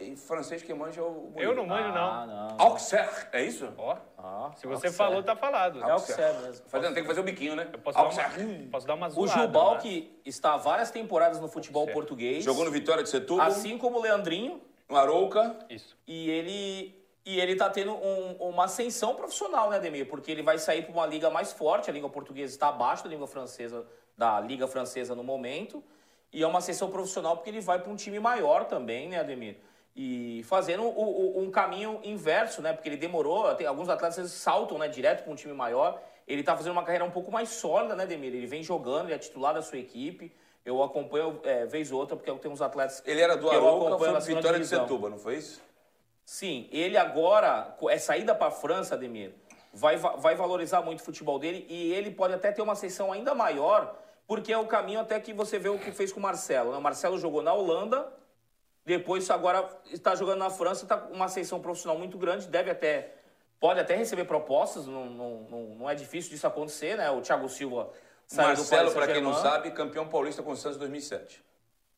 Em 0.00 0.16
francês 0.16 0.62
que 0.62 0.72
manja 0.74 1.02
o. 1.02 1.32
Eu 1.36 1.54
não 1.54 1.66
manjo, 1.66 1.88
Ah, 1.96 2.26
não. 2.26 2.48
não. 2.48 2.56
Auxerre, 2.66 3.26
é 3.32 3.44
isso? 3.44 3.68
Ó, 3.76 3.96
Ah, 4.18 4.50
se 4.56 4.66
você 4.66 4.86
Auxerre. 4.88 4.94
falou, 4.94 5.22
tá 5.22 5.34
falado. 5.36 5.82
É 5.82 5.94
o 5.94 6.00
que 6.00 6.12
serve 6.12 6.42
mesmo. 6.46 6.64
Fazendo, 6.68 6.94
tem 6.94 7.02
que 7.02 7.08
fazer 7.08 7.20
o 7.20 7.24
biquinho, 7.24 7.54
né? 7.56 7.68
Eu 7.72 7.78
posso 7.78 7.98
dar, 7.98 8.04
Auxerre. 8.04 8.44
uma, 8.44 8.70
posso 8.70 8.86
dar 8.86 8.94
uma 8.94 9.06
O 9.08 9.10
zoada. 9.10 9.32
Jubal, 9.42 9.74
mas- 9.74 9.82
que 9.82 10.20
está 10.24 10.54
há 10.54 10.56
várias 10.56 10.90
temporadas 10.90 11.40
no 11.40 11.48
futebol 11.48 11.84
Certo. 11.84 11.94
português, 11.94 12.44
Jogou 12.44 12.64
no 12.64 12.70
Vitória 12.70 13.02
de 13.02 13.08
Setúbal, 13.08 13.46
assim 13.46 13.76
como 13.78 13.98
o 13.98 14.02
Leandrinho, 14.02 14.60
no 14.88 14.96
Arouca. 14.96 15.56
Isso. 15.70 15.96
e 16.06 16.30
ele 16.30 17.02
e 17.24 17.38
ele 17.38 17.54
tá 17.54 17.70
tendo 17.70 17.92
um- 17.92 18.32
uma 18.48 18.64
ascensão 18.64 19.14
profissional, 19.14 19.70
né, 19.70 19.76
Ademir? 19.76 20.08
Porque 20.08 20.28
ele 20.32 20.42
vai 20.42 20.58
sair 20.58 20.82
para 20.82 20.90
uma 20.92 21.06
liga 21.06 21.30
mais 21.30 21.52
forte, 21.52 21.88
a 21.88 21.92
língua 21.92 22.10
portuguesa 22.10 22.52
está 22.52 22.66
abaixo 22.68 23.04
da 23.04 23.10
língua 23.10 23.28
francesa, 23.28 23.86
da 24.18 24.40
liga 24.40 24.66
francesa 24.66 25.14
no 25.14 25.22
momento, 25.22 25.84
e 26.32 26.42
é 26.42 26.46
uma 26.46 26.58
ascensão 26.58 26.90
profissional 26.90 27.36
porque 27.36 27.50
ele 27.50 27.60
vai 27.60 27.78
para 27.78 27.90
um 27.90 27.96
time 27.96 28.18
maior 28.18 28.64
também, 28.64 29.08
né, 29.08 29.20
Ademir? 29.20 29.56
E 29.94 30.42
fazendo 30.44 30.84
o- 30.84 31.36
o- 31.38 31.42
um 31.42 31.50
caminho 31.50 32.00
inverso, 32.02 32.62
né? 32.62 32.72
Porque 32.72 32.88
ele 32.88 32.96
demorou, 32.96 33.54
tem, 33.54 33.66
alguns 33.66 33.88
atletas 33.90 34.30
saltam, 34.32 34.78
né, 34.78 34.88
direto 34.88 35.22
para 35.24 35.32
um 35.32 35.36
time 35.36 35.52
maior. 35.52 36.00
Ele 36.26 36.42
tá 36.42 36.56
fazendo 36.56 36.72
uma 36.72 36.82
carreira 36.82 37.04
um 37.04 37.10
pouco 37.10 37.30
mais 37.30 37.50
sólida, 37.50 37.94
né, 37.94 38.04
Ademir? 38.04 38.32
Ele 38.34 38.46
vem 38.46 38.62
jogando, 38.62 39.06
ele 39.06 39.14
é 39.14 39.18
titular 39.18 39.52
da 39.52 39.60
sua 39.60 39.76
equipe. 39.78 40.32
Eu 40.64 40.82
acompanho 40.82 41.38
é, 41.44 41.66
vez 41.66 41.92
ou 41.92 41.98
outra, 41.98 42.16
porque 42.16 42.30
eu 42.30 42.38
tenho 42.38 42.54
uns 42.54 42.62
atletas 42.62 43.02
Ele 43.04 43.20
era 43.20 43.36
do 43.36 43.50
Arouca, 43.50 43.98
foi 43.98 44.20
Vitória 44.20 44.58
de. 44.60 44.66
Setúbal, 44.66 45.10
não 45.10 45.18
foi 45.18 45.36
isso? 45.36 45.60
Sim, 46.24 46.68
ele 46.72 46.96
agora, 46.96 47.74
co- 47.78 47.90
é 47.90 47.98
saída 47.98 48.34
para 48.34 48.46
a 48.46 48.50
França, 48.50 48.94
Ademir, 48.94 49.34
vai, 49.74 49.96
va- 49.96 50.16
vai 50.16 50.34
valorizar 50.36 50.80
muito 50.80 51.00
o 51.00 51.04
futebol 51.04 51.38
dele 51.38 51.66
e 51.68 51.92
ele 51.92 52.10
pode 52.12 52.32
até 52.32 52.52
ter 52.52 52.62
uma 52.62 52.74
ascensão 52.74 53.12
ainda 53.12 53.34
maior, 53.34 53.94
porque 54.26 54.52
é 54.52 54.58
o 54.58 54.66
caminho 54.66 55.00
até 55.00 55.18
que 55.20 55.32
você 55.32 55.58
vê 55.58 55.68
o 55.68 55.78
que 55.78 55.92
fez 55.92 56.12
com 56.12 56.20
o 56.20 56.22
Marcelo. 56.22 56.72
Né? 56.72 56.78
O 56.78 56.80
Marcelo 56.80 57.18
jogou 57.18 57.42
na 57.42 57.52
Holanda, 57.52 58.12
depois 58.84 59.28
agora 59.30 59.68
está 59.90 60.14
jogando 60.14 60.38
na 60.38 60.50
França, 60.50 60.84
está 60.84 60.96
com 60.96 61.14
uma 61.14 61.26
ascensão 61.26 61.60
profissional 61.60 61.98
muito 61.98 62.18
grande, 62.18 62.48
deve 62.48 62.70
até, 62.70 63.14
pode 63.60 63.78
até 63.78 63.94
receber 63.94 64.24
propostas, 64.24 64.86
não, 64.86 65.06
não, 65.06 65.40
não, 65.78 65.90
é 65.90 65.94
difícil 65.94 66.30
disso 66.30 66.46
acontecer, 66.46 66.96
né? 66.96 67.10
O 67.10 67.20
Thiago 67.20 67.48
Silva 67.48 67.90
saiu 68.26 68.54
do 68.54 68.58
Marcelo, 68.58 68.92
para 68.92 69.06
quem 69.06 69.22
não 69.22 69.34
sabe, 69.34 69.70
campeão 69.70 70.08
paulista 70.08 70.42
com 70.42 70.52
o 70.52 70.56
Santos 70.56 70.76
em 70.76 70.80
2007. 70.80 71.42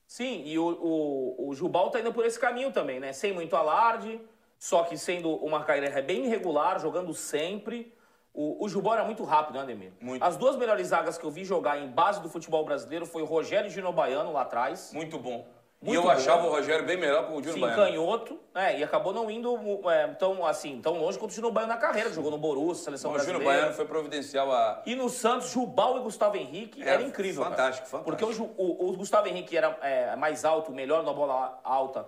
Sim, 0.07 0.43
e 0.45 0.59
o, 0.59 0.67
o, 0.67 1.49
o 1.49 1.55
Jubal 1.55 1.91
tá 1.91 2.01
indo 2.01 2.13
por 2.13 2.27
esse 2.27 2.39
caminho 2.39 2.71
também, 2.71 3.01
né? 3.01 3.13
Sem 3.13 3.33
muito 3.33 3.57
alarde, 3.57 4.21
só 4.59 4.83
que 4.83 4.99
sendo 4.99 5.35
uma 5.37 5.65
carreira 5.65 6.03
bem 6.03 6.27
irregular, 6.27 6.79
jogando 6.79 7.15
sempre. 7.15 7.94
O, 8.35 8.65
o 8.65 8.69
Jubal 8.69 8.95
era 8.95 9.05
muito 9.05 9.23
rápido, 9.23 9.55
né, 9.55 9.63
Ademir? 9.63 9.93
Muito. 10.01 10.21
As 10.23 10.37
duas 10.37 10.57
melhores 10.57 10.89
zagas 10.89 11.17
que 11.17 11.25
eu 11.25 11.31
vi 11.31 11.45
jogar 11.45 11.79
em 11.79 11.87
base 11.87 12.21
do 12.21 12.29
futebol 12.29 12.65
brasileiro 12.65 13.07
foi 13.07 13.23
o 13.23 13.27
Rogério 13.27 13.71
Gino 13.71 13.93
Baiano 13.93 14.33
lá 14.33 14.43
atrás. 14.43 14.91
Muito 14.93 15.17
bom. 15.21 15.47
e 15.81 15.87
Muito 15.87 15.99
eu 15.99 16.03
bom. 16.03 16.11
achava 16.11 16.45
o 16.45 16.51
Rogério 16.51 16.85
bem 16.85 16.97
melhor 16.97 17.27
que 17.29 17.33
o 17.33 17.37
Júnior 17.37 17.55
Sim, 17.55 17.61
Baiano. 17.61 17.83
canhoto, 17.85 18.41
né? 18.53 18.77
E 18.81 18.83
acabou 18.83 19.13
não 19.13 19.31
indo 19.31 19.89
é, 19.89 20.09
tão, 20.15 20.45
assim, 20.45 20.81
tão 20.83 20.99
longe 20.99 21.17
quanto 21.17 21.31
o 21.31 21.35
Gino 21.35 21.53
Baiano 21.53 21.75
na 21.75 21.79
carreira. 21.79 22.13
Jogou 22.13 22.33
no 22.33 22.39
Borussia, 22.39 22.83
seleção 22.87 23.13
O 23.13 23.19
Júnior 23.21 23.35
brasileira. 23.37 23.61
Baiano 23.61 23.77
foi 23.77 23.85
providencial 23.85 24.51
a. 24.51 24.83
E 24.85 24.97
no 24.97 25.09
Santos, 25.09 25.51
Jubal 25.51 25.99
e 25.99 26.01
Gustavo 26.01 26.37
Henrique 26.37 26.83
É, 26.83 26.89
era 26.89 27.03
incrível. 27.03 27.45
cara. 27.45 27.55
fantástico, 27.55 27.87
fantástico. 27.87 28.19
Porque 28.19 28.43
o, 28.43 28.55
o- 28.59 28.89
o 28.91 28.97
Gustavo 28.97 29.29
Henrique 29.29 29.57
era 29.57 29.79
é, 29.81 30.17
mais 30.17 30.45
alto, 30.45 30.73
melhor 30.73 31.05
na 31.05 31.13
bola 31.13 31.61
alta. 31.63 32.05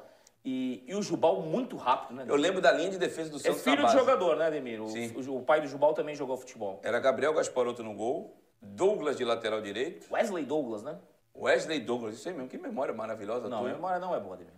E, 0.48 0.84
e 0.86 0.94
o 0.94 1.02
Jubal 1.02 1.42
muito 1.42 1.76
rápido, 1.76 2.14
né? 2.14 2.24
Eu 2.28 2.36
lembro 2.36 2.60
da 2.60 2.70
linha 2.70 2.88
de 2.88 2.98
defesa 2.98 3.28
do 3.28 3.36
É 3.36 3.40
Santos 3.40 3.62
filho 3.62 3.82
na 3.82 3.88
de 3.88 3.94
jogador, 3.98 4.36
né, 4.36 4.46
Ademir? 4.46 4.80
O, 4.80 4.88
Sim. 4.88 5.12
o- 5.28 5.38
o 5.38 5.42
pai 5.42 5.60
do 5.60 5.66
Jubal 5.66 5.92
também 5.92 6.14
jogou 6.14 6.36
futebol. 6.36 6.78
Era 6.84 7.00
Gabriel 7.00 7.34
Gasparotto 7.34 7.82
no 7.82 7.92
gol, 7.94 8.36
Douglas 8.62 9.16
de 9.16 9.24
lateral 9.24 9.60
direito, 9.60 10.06
Wesley 10.08 10.44
Douglas, 10.44 10.84
né? 10.84 10.96
Wesley 11.36 11.80
Douglas, 11.80 12.14
isso 12.14 12.28
aí 12.28 12.34
mesmo, 12.34 12.48
que 12.48 12.56
memória 12.56 12.94
maravilhosa 12.94 13.48
Não, 13.48 13.58
tua. 13.58 13.70
memória 13.70 13.98
não 13.98 14.14
é 14.14 14.20
boa, 14.20 14.34
Ademir. 14.36 14.52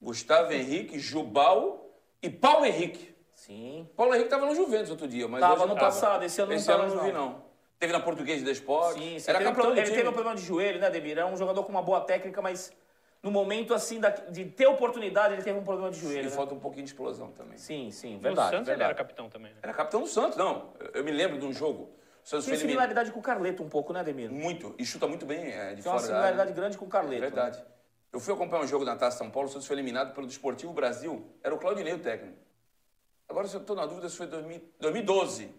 Gustavo 0.00 0.52
Henrique, 0.52 0.98
Jubal 0.98 1.86
e 2.22 2.28
Paulo 2.28 2.66
Henrique. 2.66 3.14
Sim. 3.32 3.88
Paulo 3.96 4.12
Henrique 4.12 4.26
estava 4.26 4.44
no 4.44 4.54
Juventus 4.54 4.90
outro 4.90 5.08
dia, 5.08 5.26
mas 5.26 5.40
Tava 5.40 5.60
no 5.62 5.68
não 5.68 5.74
tava. 5.74 5.86
passado, 5.86 6.22
esse 6.24 6.38
ano 6.38 6.50
não 6.50 6.56
Esse 6.58 6.70
ano 6.70 6.94
não 6.94 7.02
vi, 7.02 7.12
não. 7.12 7.42
Teve 7.78 7.94
na 7.94 8.00
Portuguesa 8.00 8.44
da 8.44 8.50
Esporte. 8.52 9.00
Sim, 9.00 9.18
sim. 9.18 9.30
Era 9.30 9.38
Teve- 9.38 9.50
capitão 9.50 9.74
do 9.74 9.80
ele 9.80 9.90
teve 9.90 10.06
um 10.08 10.12
problema 10.12 10.36
de 10.36 10.42
joelho, 10.42 10.78
né, 10.78 10.86
Ademir? 10.86 11.12
Era 11.16 11.26
um 11.26 11.36
jogador 11.36 11.64
com 11.64 11.70
uma 11.70 11.82
boa 11.82 12.02
técnica, 12.02 12.42
mas 12.42 12.70
no 13.24 13.30
momento, 13.30 13.72
assim, 13.72 13.98
da- 13.98 14.10
de 14.10 14.44
ter 14.44 14.66
oportunidade, 14.66 15.32
ele 15.32 15.42
teve 15.42 15.58
um 15.58 15.64
problema 15.64 15.90
de 15.90 15.98
joelho. 15.98 16.20
E 16.20 16.24
né? 16.24 16.30
falta 16.30 16.54
um 16.54 16.60
pouquinho 16.60 16.84
de 16.84 16.90
explosão 16.90 17.32
também. 17.32 17.56
Sim, 17.56 17.90
sim, 17.90 18.18
verdade. 18.18 18.50
Santos 18.50 18.68
ele 18.68 18.76
verdade. 18.76 18.90
era 18.90 18.94
capitão 18.94 19.30
também, 19.30 19.50
né? 19.54 19.58
Era 19.62 19.72
capitão 19.72 20.02
do 20.02 20.06
Santos, 20.06 20.36
não. 20.36 20.74
Eu- 20.78 20.90
Eu 20.96 21.04
me 21.04 21.10
lembro 21.10 21.38
de 21.38 21.46
um 21.46 21.52
jogo. 21.52 21.84
O 22.22 22.26
Santos 22.28 22.44
Tem 22.44 22.56
similaridade 22.56 23.10
com 23.10 23.18
o 23.18 23.22
Carleto 23.22 23.62
um 23.62 23.68
pouco, 23.68 23.94
né, 23.94 24.00
Ademir? 24.00 24.30
Muito. 24.30 24.74
E 24.78 24.84
chuta 24.84 25.08
muito 25.08 25.24
bem 25.24 25.38
é, 25.52 25.74
de 25.74 25.82
Tem 25.82 25.90
uma 25.90 25.98
fora 25.98 26.00
da 26.00 26.06
similaridade 26.06 26.40
área. 26.40 26.52
grande 26.54 26.76
com 26.76 26.84
o 26.84 26.88
Carleto. 26.88 27.14
né? 27.22 27.26
Verdade. 27.30 27.64
Eu 28.12 28.20
fui 28.20 28.34
acompanhar 28.34 28.62
um 28.62 28.66
jogo 28.66 28.84
da 28.84 28.94
Taça 28.94 29.16
São 29.18 29.30
Paulo, 29.30 29.48
o 29.48 29.52
Santos 29.52 29.66
foi 29.66 29.74
eliminado 29.76 30.14
pelo 30.14 30.26
Desportivo 30.26 30.72
Brasil. 30.74 31.26
Era 31.42 31.54
o 31.54 31.58
Claudinei 31.58 31.94
o 31.94 31.98
técnico. 31.98 32.36
Agora, 33.26 33.48
se 33.48 33.56
eu 33.56 33.60
estou 33.62 33.74
na 33.74 33.86
dúvida, 33.86 34.06
se 34.10 34.18
foi 34.18 34.26
2000 34.26 34.60
2012. 34.78 35.50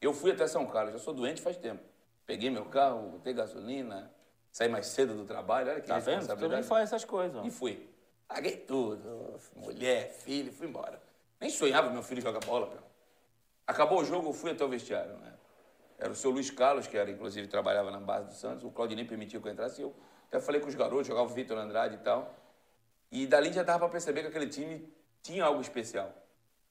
Eu 0.00 0.12
fui 0.14 0.30
até 0.32 0.46
São 0.46 0.66
Carlos, 0.66 0.92
já 0.94 0.98
sou 0.98 1.12
doente 1.14 1.42
faz 1.42 1.56
tempo. 1.58 1.82
Peguei 2.26 2.48
meu 2.50 2.64
carro, 2.64 3.10
botei 3.10 3.32
gasolina, 3.34 4.10
saí 4.54 4.68
mais 4.68 4.86
cedo 4.86 5.14
do 5.14 5.24
trabalho, 5.24 5.68
olha 5.68 5.80
que 5.80 5.88
Tá 5.88 5.98
vendo? 5.98 6.26
Também 6.28 6.62
faz 6.62 6.84
essas 6.84 7.04
coisas. 7.04 7.36
ó. 7.36 7.44
E 7.44 7.50
fui. 7.50 7.90
Paguei 8.28 8.56
tudo, 8.56 9.38
mulher, 9.56 10.10
filho, 10.10 10.52
fui 10.52 10.68
embora. 10.68 11.02
Nem 11.40 11.50
sonhava 11.50 11.90
meu 11.90 12.02
filho 12.02 12.22
jogar 12.22 12.38
bola, 12.40 12.68
pô. 12.68 12.78
Acabou 13.66 14.00
o 14.00 14.04
jogo, 14.04 14.28
eu 14.28 14.32
fui 14.32 14.52
até 14.52 14.64
o 14.64 14.68
vestiário, 14.68 15.16
né? 15.16 15.34
Era 15.98 16.12
o 16.12 16.14
seu 16.14 16.30
Luiz 16.30 16.50
Carlos, 16.50 16.86
que 16.86 16.96
era, 16.96 17.10
inclusive, 17.10 17.48
trabalhava 17.48 17.90
na 17.90 17.98
base 17.98 18.28
do 18.28 18.34
Santos. 18.34 18.64
O 18.64 18.70
Claudinei 18.70 19.04
permitiu 19.04 19.40
que 19.42 19.48
eu 19.48 19.52
entrasse. 19.52 19.82
Eu 19.82 19.94
até 20.28 20.40
falei 20.40 20.60
com 20.60 20.68
os 20.68 20.74
garotos, 20.74 21.06
jogava 21.06 21.26
o 21.30 21.34
Vitor 21.34 21.58
Andrade 21.58 21.96
e 21.96 21.98
tal. 21.98 22.32
E 23.10 23.26
dali 23.26 23.52
já 23.52 23.62
dava 23.62 23.80
para 23.80 23.88
perceber 23.88 24.22
que 24.22 24.28
aquele 24.28 24.48
time 24.48 24.88
tinha 25.22 25.44
algo 25.44 25.60
especial. 25.60 26.12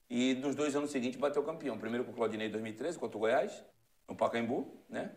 E 0.10 0.36
nos 0.36 0.56
dois 0.56 0.76
anos 0.76 0.92
seguintes 0.92 1.20
bateu 1.20 1.44
campeão. 1.44 1.78
Primeiro 1.78 2.06
com 2.06 2.12
o 2.12 2.14
Claudinei 2.14 2.48
em 2.48 2.52
2013, 2.52 2.98
contra 3.00 3.18
o 3.18 3.20
Goiás, 3.20 3.64
no 4.08 4.16
Pacaembu, 4.16 4.74
né? 4.90 5.12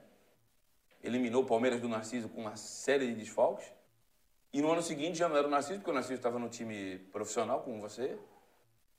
Eliminou 1.06 1.42
o 1.42 1.46
Palmeiras 1.46 1.80
do 1.80 1.88
Narciso 1.88 2.28
com 2.28 2.40
uma 2.40 2.56
série 2.56 3.06
de 3.06 3.14
desfalques. 3.14 3.72
E 4.52 4.60
no 4.60 4.72
ano 4.72 4.82
seguinte 4.82 5.18
já 5.18 5.28
não 5.28 5.36
era 5.36 5.46
o 5.46 5.50
Narciso, 5.50 5.78
porque 5.78 5.90
o 5.90 5.94
Narciso 5.94 6.14
estava 6.14 6.38
no 6.38 6.48
time 6.48 6.98
profissional, 7.12 7.60
como 7.60 7.80
você. 7.80 8.18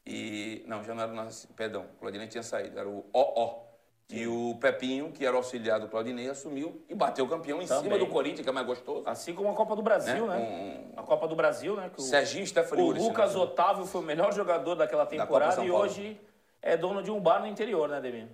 E. 0.05 0.64
Não, 0.66 0.84
já 0.84 0.93
não 0.93 1.03
era 1.03 1.12
o 1.12 1.16
Narciso. 1.16 1.53
Perdão, 1.53 1.86
o 1.95 1.99
Claudinei 1.99 2.28
tinha 2.28 2.43
saído, 2.43 2.80
era 2.80 2.88
o 2.88 3.05
OO. 3.12 3.68
E 4.10 4.26
o 4.26 4.55
Pepinho, 4.62 5.12
que 5.12 5.26
era 5.26 5.34
o 5.36 5.38
auxiliar 5.39 5.82
do 5.82 5.89
Claudinei, 5.89 6.30
assumiu 6.30 6.82
e 6.88 6.95
bateu 6.95 7.28
campeão 7.28 7.62
em 7.62 7.66
Também. 7.66 7.84
cima 7.84 7.97
do 7.97 8.08
Corinthians, 8.08 8.41
que 8.41 8.49
é 8.49 8.53
mais 8.53 8.66
gostoso. 8.66 9.03
Assim 9.05 9.36
como 9.36 9.49
a 9.49 9.53
Copa 9.53 9.76
do 9.76 9.82
Brasil, 9.82 10.26
Né? 10.26 10.38
né? 10.38 10.93
A 10.95 11.03
Copa 11.03 11.28
do 11.28 11.36
Brasil, 11.36 11.76
né? 11.76 11.89
Que 11.93 11.99
o, 11.99 12.03
Serginho 12.03 12.45
o 12.78 12.91
Lucas 12.91 13.36
né? 13.36 13.41
Otávio 13.41 13.86
foi 13.86 13.99
o 13.99 14.03
melhor 14.05 14.32
jogador 14.34 14.76
daquela 14.76 15.05
temporada 15.05 15.51
São 15.55 15.66
e 15.66 15.72
hoje 15.72 16.18
é 16.62 16.78
dono 16.78 17.03
de 17.03 17.12
um 17.12 17.20
bar 17.20 17.41
no 17.41 17.47
interior, 17.47 17.89
né, 17.89 17.97
Ademir? 17.97 18.30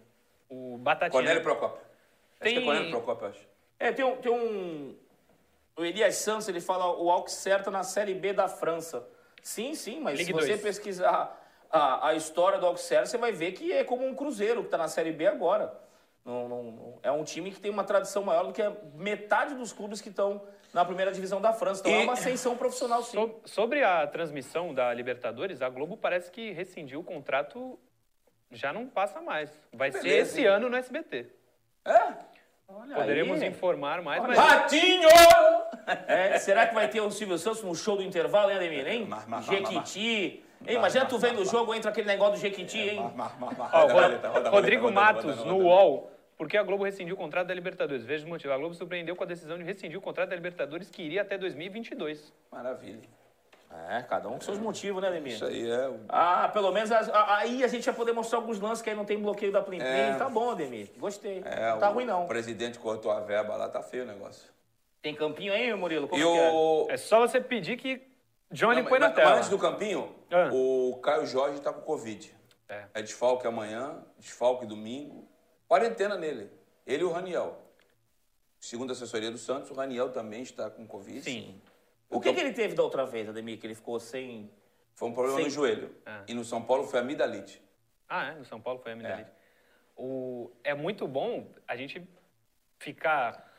O 0.47 0.78
Batatinha. 0.78 1.09
Cornélio 1.09 1.41
Procópio. 1.41 1.80
Acho 1.80 2.41
que 2.41 2.49
é 2.49 2.53
Tem- 2.53 2.65
Cornélio 2.65 2.91
Procópio, 2.91 3.26
eu 3.26 3.30
acho. 3.32 3.53
É, 3.80 3.91
tem 3.91 4.05
um, 4.05 4.15
tem 4.17 4.32
um. 4.32 4.95
O 5.76 5.84
Elias 5.84 6.15
Santos, 6.17 6.47
ele 6.47 6.61
fala 6.61 6.88
o 6.95 7.09
Auxerre 7.09 7.63
tá 7.63 7.71
na 7.71 7.84
Série 7.84 8.13
B 8.13 8.32
da 8.34 8.47
França. 8.47 9.07
Sim, 9.41 9.74
sim, 9.74 9.99
mas 9.99 10.17
Ligue 10.19 10.28
se 10.28 10.34
você 10.34 10.47
dois. 10.49 10.61
pesquisar 10.61 11.39
a, 11.69 12.09
a 12.09 12.13
história 12.15 12.59
do 12.59 12.65
Auxerre, 12.65 13.07
você 13.07 13.17
vai 13.17 13.32
ver 13.32 13.53
que 13.53 13.74
é 13.74 13.84
como 13.84 14.05
um 14.05 14.13
Cruzeiro 14.15 14.61
que 14.61 14.67
está 14.67 14.78
na 14.78 14.88
Série 14.88 15.11
B 15.11 15.26
agora. 15.28 15.74
Não, 16.24 16.47
não- 16.47 16.63
não- 16.63 16.99
é 17.03 17.11
um 17.11 17.24
time 17.24 17.51
que 17.51 17.59
tem 17.59 17.69
uma 17.71 17.84
tradição 17.84 18.24
maior 18.24 18.45
do 18.45 18.53
que 18.53 18.61
a 18.61 18.71
metade 18.93 19.55
dos 19.55 19.74
clubes 19.74 19.99
que 19.99 20.07
estão 20.09 20.41
na 20.74 20.86
primeira 20.86 21.11
divisão 21.11 21.41
da 21.41 21.51
França. 21.51 21.82
Então 21.82 21.91
E- 21.91 22.01
é 22.01 22.03
uma 22.03 22.13
ascensão 22.13 22.55
profissional, 22.55 23.03
sim. 23.03 23.17
So- 23.17 23.41
sobre 23.45 23.84
a 23.84 24.07
transmissão 24.07 24.74
da 24.74 24.93
Libertadores, 24.93 25.61
a 25.61 25.67
Globo 25.67 25.97
parece 25.97 26.32
que 26.32 26.51
rescindiu 26.51 27.01
o 27.01 27.03
contrato, 27.03 27.78
já 28.51 28.71
não 28.71 28.88
passa 28.88 29.19
mais. 29.21 29.51
Vai 29.74 29.91
ser 29.91 30.01
Beleza, 30.03 30.30
esse 30.32 30.41
hein? 30.41 30.47
ano 30.47 30.69
no 30.69 30.78
SBT. 30.78 31.26
É? 31.84 32.13
Olha 32.68 32.95
Poderemos 32.95 33.41
aí. 33.41 33.49
informar 33.49 34.01
mais, 34.01 34.22
mas 34.24 34.38
Ratinho! 34.38 35.09
É, 36.07 36.39
será 36.39 36.66
que 36.66 36.74
vai 36.74 36.88
ter 36.88 37.01
o 37.01 37.11
Silvio 37.11 37.38
Santos 37.38 37.61
no 37.61 37.76
show 37.76 37.97
do 37.97 38.03
intervalo, 38.03 38.49
hein, 38.49 38.57
Ademir, 38.57 38.88
hein? 38.88 39.05
Mas, 39.07 39.26
mas, 39.28 39.45
mas, 39.45 39.57
Jequiti. 39.57 40.43
Hein, 40.66 40.78
imagina 40.78 41.05
tu 41.05 41.18
vendo 41.18 41.41
o 41.41 41.45
jogo, 41.45 41.74
entra 41.74 41.91
aquele 41.91 42.07
negócio 42.07 42.36
do 42.36 42.39
Jequiti, 42.39 42.80
hein? 42.80 42.99
Ó, 42.99 43.88
roda, 43.88 44.30
roda, 44.30 44.49
Rodrigo 44.49 44.91
Matos, 44.91 45.43
no. 45.43 45.57
UOL. 45.57 46.09
Por 46.38 46.47
que 46.47 46.57
a 46.57 46.64
Globo 46.64 46.84
rescindiu 46.84 47.16
o 47.16 47.18
contrato 47.18 47.47
da 47.47 47.53
Libertadores? 47.53 48.03
Veja 48.03 48.26
o 48.26 48.30
motivo. 48.30 48.51
A 48.53 48.57
Globo 48.57 48.74
surpreendeu 48.74 49.16
com 49.16 49.24
a 49.24 49.28
decisão 49.28 49.57
de 49.57 49.64
rescindir 49.64 49.97
o 49.97 50.01
contrato 50.01 50.30
da 50.30 50.36
Libertadores, 50.36 50.89
que 50.89 51.03
iria 51.03 51.22
até 51.22 51.38
2022. 51.38 52.34
Maravilha. 52.51 53.07
É, 53.89 54.01
cada 54.03 54.30
um 54.30 54.34
com 54.34 54.41
seus 54.41 54.57
motivos, 54.59 55.01
né, 55.01 55.07
Ademir? 55.09 55.34
Isso 55.34 55.45
aí 55.45 55.69
é. 55.69 55.89
o- 55.89 55.99
Ah, 56.09 56.47
pelo 56.53 56.71
menos 56.71 56.91
a- 56.91 56.99
a- 56.99 57.38
aí 57.39 57.63
a 57.63 57.67
gente 57.67 57.86
vai 57.86 57.93
poder 57.93 58.11
mostrar 58.13 58.38
alguns 58.39 58.59
lances 58.59 58.82
que 58.82 58.89
aí 58.89 58.95
não 58.95 59.05
tem 59.05 59.19
bloqueio 59.19 59.51
da 59.51 59.61
Plim 59.61 59.80
Plim. 59.80 59.88
É. 59.88 60.15
Tá 60.15 60.30
bom, 60.30 60.51
Ademir. 60.51 60.89
Gostei. 60.97 61.41
é 61.45 61.71
não 61.71 61.80
tá 61.80 61.89
o 61.89 61.93
ruim, 61.93 62.05
não. 62.05 62.26
presidente 62.28 62.78
cortou 62.80 63.11
a 63.11 63.19
verba 63.19 63.55
lá, 63.55 63.67
tá 63.69 63.82
feio 63.82 64.03
o 64.03 64.07
negócio. 64.07 64.51
Tem 65.01 65.13
campinho 65.15 65.51
aí, 65.53 65.74
Murilo? 65.74 66.07
Como 66.07 66.21
E 66.21 66.24
que 66.26 66.38
é? 66.39 66.51
o. 66.51 66.88
É 66.89 66.97
só 66.97 67.19
você 67.19 67.41
pedir 67.41 67.78
que 67.78 68.01
Johnny 68.51 68.82
Não, 68.84 68.88
põe 68.89 68.99
na 68.99 69.07
mas, 69.07 69.15
tela. 69.15 69.30
mas 69.32 69.38
antes 69.39 69.49
do 69.49 69.57
campinho, 69.59 70.15
Ah. 70.32 70.49
o 70.53 70.99
Caio 71.01 71.26
Jorge 71.26 71.59
tá 71.59 71.74
com 71.74 71.82
Covid. 71.82 72.34
É. 72.69 72.84
É 72.93 73.01
desfalque 73.01 73.45
amanhã, 73.47 73.97
desfalque 74.17 74.65
domingo. 74.65 75.28
Quarentena 75.67 76.15
nele. 76.15 76.49
Ele 76.86 77.01
e 77.01 77.05
o 77.05 77.11
Raniel. 77.11 77.57
Segundo 78.59 78.91
a 78.91 78.93
assessoria 78.93 79.30
do 79.30 79.38
Santos, 79.38 79.69
o 79.71 79.74
Raniel 79.74 80.09
também 80.11 80.41
está 80.41 80.69
com 80.69 80.86
Covid. 80.88 81.21
Sim. 81.21 81.59
O 82.10 82.20
que, 82.20 82.34
que 82.34 82.39
ele 82.39 82.54
teve 82.54 82.76
da 82.76 82.84
outra 82.84 83.06
vez, 83.06 83.28
Ademir? 83.28 83.60
Que 83.60 83.68
ele 83.68 83.76
ficou 83.76 83.99
sem. 83.99 84.51
Foi 84.93 85.10
um 85.10 85.14
problema 85.14 85.39
Sim. 85.39 85.45
no 85.45 85.49
joelho. 85.49 85.95
Ah. 86.06 86.24
E 86.28 86.34
no 86.34 86.43
São 86.43 86.62
Paulo 86.62 86.86
foi 86.86 86.99
amidalite. 86.99 87.62
Ah, 88.08 88.28
é? 88.28 88.36
No 88.36 88.45
São 88.45 88.62
Paulo 88.62 88.80
foi 88.80 88.91
a 88.91 88.95
amidalite. 88.95 89.32
O... 89.95 90.51
É 90.64 90.74
muito 90.74 91.08
bom 91.08 91.51
a 91.68 91.76
gente 91.76 92.08
ficar 92.80 93.51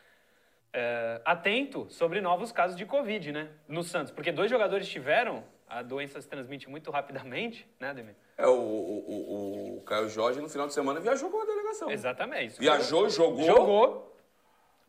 é, 0.73 1.21
atento 1.25 1.87
sobre 1.91 2.21
novos 2.21 2.53
casos 2.53 2.77
de 2.77 2.85
Covid, 2.85 3.33
né? 3.33 3.51
No 3.67 3.83
Santos. 3.83 4.13
Porque 4.13 4.31
dois 4.31 4.51
jogadores 4.51 4.89
tiveram, 4.89 5.45
a 5.69 5.83
doença 5.83 6.21
se 6.21 6.29
transmite 6.29 6.69
muito 6.69 6.91
rapidamente, 6.91 7.69
né, 7.81 7.91
Ademir? 7.91 8.15
É, 8.37 8.47
o, 8.47 8.53
o, 8.53 9.75
o, 9.75 9.79
o 9.79 9.81
Caio 9.83 10.09
Jorge, 10.09 10.41
no 10.41 10.49
final 10.49 10.67
de 10.67 10.75
semana, 10.75 11.01
viajou 11.01 11.31
com 11.31 11.41
a 11.41 11.45
delegação. 11.45 11.91
Exatamente. 11.91 12.59
Viajou, 12.59 13.09
jogou. 13.09 13.45
Jogou. 13.45 14.14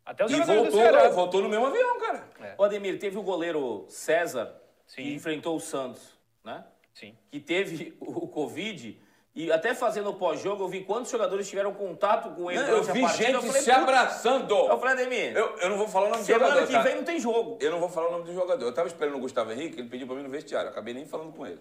Até 0.06 0.26
os 0.26 0.32
E 0.32 0.39
voltou, 0.41 0.72
Ceará. 0.72 1.10
voltou 1.10 1.41
no 1.41 1.49
mesmo 1.49 1.66
avião, 1.68 1.99
cara. 1.99 2.24
O 2.58 2.64
Ademir, 2.64 2.99
teve 2.99 3.18
o 3.18 3.24
goleiro 3.24 3.86
César, 3.89 4.56
Sim. 4.86 5.03
que 5.03 5.14
enfrentou 5.16 5.56
o 5.56 5.60
Santos, 5.60 6.01
né? 6.43 6.64
Sim. 6.93 7.18
Que 7.32 7.39
teve 7.39 7.97
o 7.99 8.28
Covid. 8.28 9.01
E 9.34 9.51
até 9.51 9.74
fazendo 9.74 10.12
o 10.12 10.14
pós-jogo, 10.14 10.64
eu 10.64 10.68
vi 10.70 10.86
quantos 10.86 11.12
jogadores 11.12 11.49
tiveram 11.49 11.74
contato 11.74 12.30
com 12.36 12.49
ele 12.49 12.62
Não, 12.62 12.70
eu 12.70 12.84
vi 12.84 13.01
partida. 13.01 13.24
gente 13.26 13.34
eu 13.36 13.41
falei, 13.41 13.62
se 13.62 13.72
abraçando. 13.72 14.56
Eu 14.56 14.80
falei, 14.80 14.93
Ademir, 14.93 15.36
Eu, 15.36 15.58
eu 15.58 15.70
não 15.70 15.78
vou 15.78 15.89
falar 15.89 16.06
o 16.06 16.10
nome 16.12 16.22
do 16.22 16.26
semana 16.26 16.45
jogador, 16.51 16.68
que 16.68 16.74
tá? 16.74 16.82
vem 16.84 16.95
não 16.95 17.03
tem 17.03 17.20
jogo. 17.20 17.58
Eu 17.60 17.72
não 17.72 17.80
vou 17.82 17.89
falar 17.89 18.08
o 18.08 18.12
nome 18.12 18.24
do 18.24 18.34
jogador. 18.34 18.64
Eu 18.66 18.74
tava 18.74 18.88
esperando 18.88 19.16
o 19.18 19.20
Gustavo 19.20 19.51
Henrique, 19.51 19.78
ele 19.82 19.89
pediu 19.89 20.08
pra 20.08 20.16
mim 20.16 20.24
no 20.24 20.30
vestiário. 20.30 20.68
Eu 20.68 20.72
acabei 20.72 20.93
nem 20.93 21.06
falando 21.06 21.34
com 21.34 21.45
ele. 21.45 21.60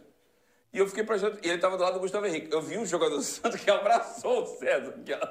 E 0.72 0.78
eu 0.78 0.86
fiquei 0.86 1.03
prestando. 1.03 1.36
E 1.42 1.49
ele 1.49 1.59
tava 1.59 1.76
do 1.76 1.82
lado 1.82 1.95
do 1.95 2.01
Gustavo 2.01 2.26
Henrique. 2.26 2.53
Eu 2.53 2.61
vi 2.62 2.78
um 2.78 2.86
jogador 2.86 3.16
do 3.16 3.22
Santos 3.24 3.59
que 3.61 3.68
abraçou 3.70 4.42
o 4.45 4.47
César. 4.47 4.95
aqui, 4.97 5.12
ó. 5.12 5.28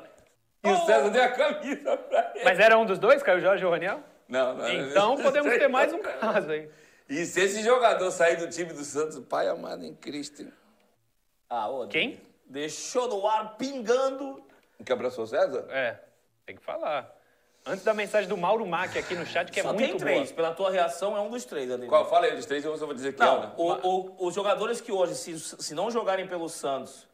E 0.63 0.69
o 0.71 0.85
César 0.85 1.09
deu 1.09 1.23
a 1.23 1.29
camisa 1.29 1.97
pra 1.97 2.31
ele. 2.35 2.43
Mas 2.45 2.59
era 2.59 2.77
um 2.77 2.85
dos 2.85 2.97
dois, 2.97 3.21
Caio 3.21 3.41
Jorge 3.41 3.65
ou 3.65 3.71
Raniel? 3.71 3.99
Não, 4.29 4.53
não. 4.55 4.69
Então 4.71 5.17
podemos 5.17 5.51
ter 5.57 5.67
mais 5.67 5.91
um 5.91 5.99
caso 6.01 6.49
aí. 6.51 6.69
E 7.09 7.25
se 7.25 7.41
esse 7.41 7.61
jogador 7.61 8.09
sair 8.11 8.37
do 8.37 8.47
time 8.49 8.71
do 8.71 8.83
Santos, 8.83 9.19
pai 9.19 9.47
amado 9.49 9.83
em 9.85 9.93
Cristo. 9.93 10.41
hein? 10.43 10.53
Ah, 11.49 11.69
ô, 11.69 11.83
Ademir, 11.83 11.89
Quem? 11.91 12.21
Deixou 12.45 13.09
no 13.09 13.27
ar, 13.27 13.57
pingando. 13.57 14.41
Que 14.85 14.91
abraçou 14.93 15.25
o 15.25 15.27
César? 15.27 15.65
É, 15.69 15.99
tem 16.45 16.55
que 16.55 16.63
falar. 16.63 17.13
Antes 17.65 17.83
da 17.83 17.93
mensagem 17.93 18.27
do 18.29 18.35
Mauro 18.37 18.65
Mac 18.65 18.95
aqui 18.97 19.15
no 19.15 19.25
chat, 19.25 19.51
que 19.51 19.59
é 19.59 19.63
Só 19.63 19.71
muito 19.73 19.85
tem 19.85 19.97
três. 19.97 20.23
boa. 20.31 20.35
Pela 20.35 20.53
tua 20.53 20.71
reação, 20.71 21.15
é 21.15 21.19
um 21.21 21.29
dos 21.29 21.45
três, 21.45 21.69
Ademir. 21.69 21.89
Qual? 21.89 22.09
Fala 22.09 22.25
aí 22.25 22.35
dos 22.35 22.45
três, 22.45 22.63
eu 22.63 22.75
só 22.77 22.85
vou 22.85 22.95
dizer 22.95 23.13
que 23.13 23.21
é, 23.21 23.25
Não, 23.25 23.39
né? 23.41 23.51
o- 23.57 23.87
o- 23.87 24.27
os 24.27 24.33
jogadores 24.33 24.79
que 24.81 24.91
hoje, 24.91 25.15
se, 25.15 25.37
se 25.39 25.75
não 25.75 25.91
jogarem 25.91 26.25
pelo 26.27 26.47
Santos... 26.49 27.07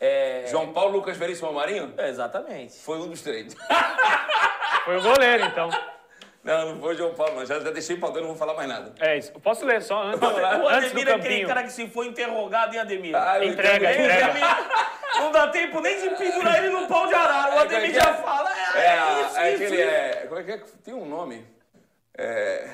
É... 0.00 0.44
João 0.48 0.72
Paulo 0.72 0.92
Lucas 0.92 1.16
Veríssimo 1.16 1.52
Marinho? 1.52 1.92
É, 1.98 2.08
exatamente. 2.08 2.78
Foi 2.80 2.98
um 2.98 3.08
dos 3.08 3.20
três. 3.20 3.54
Foi 4.84 4.96
o 4.96 5.02
goleiro, 5.02 5.44
então. 5.44 5.68
Não, 6.42 6.72
não 6.74 6.80
foi 6.80 6.94
o 6.94 6.96
João 6.96 7.12
Paulo, 7.14 7.34
não. 7.36 7.44
Já, 7.44 7.60
já 7.60 7.70
deixei 7.70 7.98
pra 7.98 8.08
não 8.08 8.28
vou 8.28 8.34
falar 8.34 8.54
mais 8.54 8.66
nada. 8.66 8.94
É 8.98 9.18
isso. 9.18 9.30
Eu 9.34 9.40
Posso 9.40 9.62
ler 9.66 9.82
só 9.82 10.02
antes, 10.04 10.22
O 10.22 10.26
antes 10.68 10.92
do 10.92 11.00
Ademir 11.00 11.08
é 11.08 11.12
aquele 11.14 11.46
cara 11.46 11.62
que 11.64 11.70
se 11.70 11.86
foi 11.88 12.06
interrogado, 12.06 12.72
hein, 12.72 12.80
Ademir? 12.80 13.14
Ah, 13.14 13.44
Entrega, 13.44 13.92
entrega. 13.92 14.24
Ademir, 14.24 14.46
não 15.18 15.30
dá 15.32 15.48
tempo 15.48 15.80
nem 15.82 16.00
de 16.00 16.16
pendurar 16.16 16.64
ele 16.64 16.70
no 16.72 16.86
pau 16.88 17.06
de 17.06 17.12
arara. 17.14 17.56
O 17.56 17.58
É, 17.58 17.60
Ademir 17.60 17.90
é 17.90 17.92
já 18.00 18.08
é? 18.10 18.14
fala. 18.14 18.50
É, 18.74 18.78
É, 18.80 18.86
é 18.86 19.20
isso, 19.26 19.38
é 19.38 19.52
isso, 19.52 19.64
aquele. 19.64 19.82
isso. 19.82 19.90
É, 19.90 20.10
como 20.28 20.40
é 20.40 20.44
que 20.44 20.52
é? 20.52 20.60
Tem 20.82 20.94
um 20.94 21.04
nome. 21.06 21.46
É. 22.16 22.70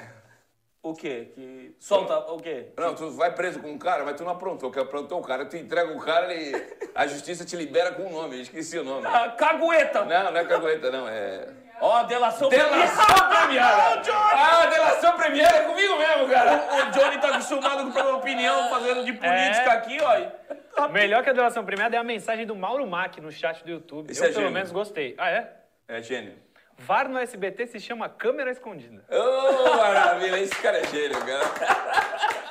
O 0.86 0.94
quê? 0.94 1.32
Que... 1.34 1.74
Solta 1.80 2.16
o 2.32 2.36
quê? 2.38 2.68
Não, 2.76 2.94
tu 2.94 3.10
vai 3.10 3.34
preso 3.34 3.58
com 3.60 3.68
um 3.72 3.76
cara, 3.78 4.04
mas 4.04 4.14
tu 4.16 4.22
não 4.22 4.30
aprontou. 4.30 4.70
Que 4.70 4.78
aprontou 4.78 5.18
o 5.18 5.22
cara, 5.22 5.44
tu 5.44 5.56
entrega 5.56 5.92
o 5.92 5.98
cara 6.00 6.32
e 6.32 6.52
a 6.94 7.06
justiça 7.08 7.44
te 7.44 7.56
libera 7.56 7.90
com 7.92 8.04
um 8.04 8.12
nome. 8.12 8.36
Eu 8.36 8.42
esqueci 8.42 8.78
o 8.78 8.84
nome. 8.84 9.04
Ah, 9.04 9.30
cagueta. 9.30 10.04
Não, 10.04 10.30
não 10.30 10.36
é 10.40 10.44
cagueta, 10.44 10.90
não. 10.92 11.08
É. 11.08 11.48
Ó, 11.80 12.04
delação 12.04 12.48
Delação 12.48 13.04
premiada! 13.28 13.96
Johnny! 14.00 14.30
Ah, 14.32 14.66
delação 14.66 15.16
premiada 15.16 15.56
é 15.56 15.62
comigo 15.64 15.98
mesmo, 15.98 16.28
cara! 16.28 16.52
O 16.72 16.90
Johnny 16.92 17.18
tá 17.20 17.28
acostumado 17.30 17.92
com 17.92 17.98
a 17.98 18.16
opinião, 18.16 18.70
fazendo 18.70 19.04
de 19.04 19.12
política 19.12 19.70
É. 19.72 19.76
aqui, 19.76 19.98
ó. 20.00 20.88
Melhor 20.88 21.22
que 21.24 21.30
a 21.30 21.32
delação 21.32 21.64
premiada 21.64 21.96
é 21.96 21.98
a 21.98 22.04
mensagem 22.04 22.46
do 22.46 22.54
Mauro 22.54 22.86
Mac 22.86 23.18
no 23.18 23.30
chat 23.32 23.62
do 23.64 23.70
YouTube. 23.72 24.10
Esse 24.10 24.20
Eu, 24.20 24.24
é 24.24 24.28
pelo 24.28 24.40
gênio. 24.40 24.52
menos, 24.54 24.70
gostei. 24.70 25.14
Ah, 25.18 25.30
é? 25.30 25.52
É 25.88 26.00
gênio. 26.00 26.34
VAR 26.78 27.08
no 27.08 27.18
SBT 27.18 27.66
se 27.66 27.80
chama 27.80 28.08
câmera 28.08 28.50
escondida. 28.50 29.02
Ô, 29.10 29.76
maravilha, 29.76 30.38
esse 30.38 30.54
cara 30.60 30.78
é 30.78 30.86
gênio, 30.86 31.18
cara. 31.24 32.06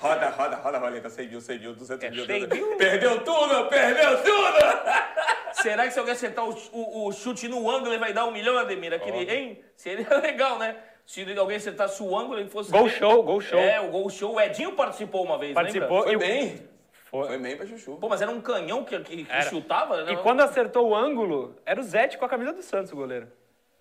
Roda, 0.00 0.30
roda, 0.30 0.56
roda, 0.56 0.78
roleta, 0.78 1.10
100 1.10 1.28
mil, 1.28 1.40
100 1.42 1.58
mil, 1.58 1.74
200 1.74 2.10
mil. 2.10 2.24
100 2.24 2.40
200. 2.46 2.58
mil? 2.58 2.76
Perdeu 2.78 3.22
tudo, 3.22 3.66
perdeu 3.68 4.16
tudo! 4.22 5.52
Será 5.60 5.84
que 5.86 5.90
se 5.92 5.98
alguém 5.98 6.14
acertar 6.14 6.42
o, 6.48 6.56
o- 6.72 7.06
o 7.08 7.12
chute 7.12 7.46
no 7.48 7.68
ângulo, 7.70 7.90
ele 7.92 7.98
vai 7.98 8.10
dar 8.14 8.24
um 8.24 8.30
milhão, 8.30 8.56
Ademir? 8.56 8.94
Aquele, 8.94 9.30
hein? 9.30 9.62
Seria 9.76 10.08
legal, 10.16 10.58
né? 10.58 10.74
Se 11.04 11.22
alguém 11.38 11.58
acertasse 11.58 12.02
o 12.02 12.16
ângulo, 12.18 12.40
ele 12.40 12.48
fosse... 12.48 12.70
Gol 12.72 12.88
show, 12.88 13.22
gol 13.22 13.42
show. 13.42 13.58
É, 13.58 13.78
o 13.78 13.88
gol 13.90 14.08
show. 14.08 14.36
O 14.36 14.40
Edinho 14.40 14.72
participou 14.72 15.22
uma 15.22 15.36
vez, 15.36 15.52
Participou. 15.52 16.06
lembra? 16.06 16.18
Foi 16.18 16.28
E 16.28 16.32
bem. 16.46 16.68
Foi. 17.10 17.26
Foi 17.28 17.38
bem 17.38 17.56
pra 17.58 17.66
Chuchu. 17.66 17.96
Pô, 17.96 18.08
mas 18.08 18.22
era 18.22 18.30
um 18.30 18.40
canhão 18.40 18.84
que, 18.84 18.98
que, 19.00 19.24
que 19.24 19.42
chutava, 19.50 20.02
né? 20.04 20.12
E 20.12 20.16
quando 20.18 20.40
acertou 20.40 20.88
o 20.88 20.94
ângulo, 20.96 21.56
era 21.66 21.78
o 21.78 21.82
Zete 21.82 22.16
com 22.16 22.24
a 22.24 22.28
camisa 22.28 22.52
do 22.54 22.62
Santos, 22.62 22.90
o 22.92 22.96
goleiro. 22.96 23.28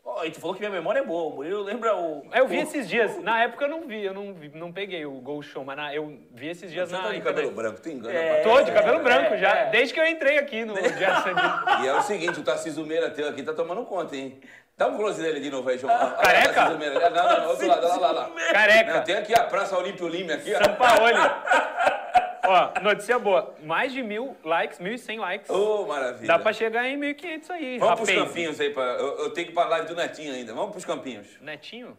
Ó, 0.05 0.23
e 0.23 0.31
tu 0.31 0.39
falou 0.39 0.55
que 0.55 0.61
minha 0.61 0.71
memória 0.71 0.99
é 0.99 1.03
boa. 1.03 1.31
O 1.31 1.35
Murilo 1.35 1.61
lembra 1.61 1.95
o... 1.95 2.25
Eu 2.33 2.47
vi 2.47 2.57
esses 2.57 2.87
dias. 2.89 3.21
Na 3.21 3.43
época 3.43 3.65
eu 3.65 3.69
não 3.69 3.85
vi, 3.87 4.03
eu 4.03 4.13
não, 4.13 4.33
vi- 4.33 4.51
não 4.55 4.71
peguei 4.71 5.05
o 5.05 5.11
gol 5.21 5.41
show, 5.41 5.63
mas 5.63 5.77
na- 5.77 5.93
eu 5.93 6.17
vi 6.33 6.47
esses 6.49 6.71
dias 6.71 6.89
Você 6.89 6.95
na 6.97 7.03
tá 7.03 7.11
de 7.13 7.21
cabelo 7.21 7.51
branco, 7.51 7.79
tu 7.79 7.89
engana. 7.89 8.13
É. 8.13 8.41
pra 8.41 8.51
Tô 8.51 8.61
de 8.63 8.71
cabelo 8.71 8.97
É, 8.99 9.03
branco 9.03 9.33
é, 9.35 9.37
já, 9.37 9.49
é. 9.55 9.65
desde 9.69 9.93
que 9.93 9.99
eu 9.99 10.07
entrei 10.07 10.39
aqui 10.39 10.65
no 10.65 10.73
Diário. 10.81 11.35
E 11.83 11.87
é 11.87 11.93
o 11.93 12.01
seguinte, 12.01 12.39
o 12.39 12.43
Tarcísio 12.43 12.85
Meira 12.85 13.09
teu 13.11 13.27
aqui 13.29 13.43
tá 13.43 13.53
tomando 13.53 13.85
conta, 13.85 14.15
hein? 14.15 14.39
Dá 14.75 14.87
um 14.87 14.95
close 14.97 15.21
dele 15.21 15.41
de 15.41 15.49
novo 15.51 15.69
aí, 15.69 15.77
João. 15.77 15.93
Lá, 15.93 16.11
Careca? 16.11 16.69
Não, 16.69 16.77
não, 16.79 17.41
não, 17.41 17.49
outro 17.49 17.67
lado, 17.67 17.87
lá, 17.87 17.97
lá, 17.97 18.11
lá. 18.11 18.29
Careca. 18.53 18.93
Não, 18.93 19.03
tem 19.03 19.15
aqui 19.15 19.33
a 19.33 19.43
Praça 19.43 19.77
Olímpio 19.77 20.07
Lima 20.07 20.33
aqui, 20.33 20.53
ó. 20.55 20.57
Sampaoli. 20.63 21.13
Ó, 22.45 22.79
notícia 22.81 23.17
boa. 23.19 23.53
Mais 23.63 23.91
de 23.91 24.01
mil 24.03 24.35
likes, 24.43 24.79
mil 24.79 24.93
e 24.93 24.97
cem 24.97 25.19
likes. 25.19 25.49
Ô, 25.49 25.85
maravilha. 25.85 26.27
Dá 26.27 26.39
pra 26.39 26.53
chegar 26.53 26.87
em 26.87 26.99
1.500 26.99 27.49
aí, 27.51 27.77
Vamos 27.79 27.95
pros 27.99 28.09
rapaz. 28.09 28.27
campinhos 28.27 28.59
aí, 28.59 28.69
pra... 28.73 28.83
eu, 28.83 29.17
eu 29.19 29.29
tenho 29.31 29.47
que 29.47 29.51
ir 29.51 29.55
pra 29.55 29.65
live 29.65 29.87
do 29.87 29.95
Netinho 29.95 30.33
ainda. 30.33 30.53
Vamos 30.53 30.71
pros 30.71 30.85
campinhos. 30.85 31.27
Netinho? 31.41 31.97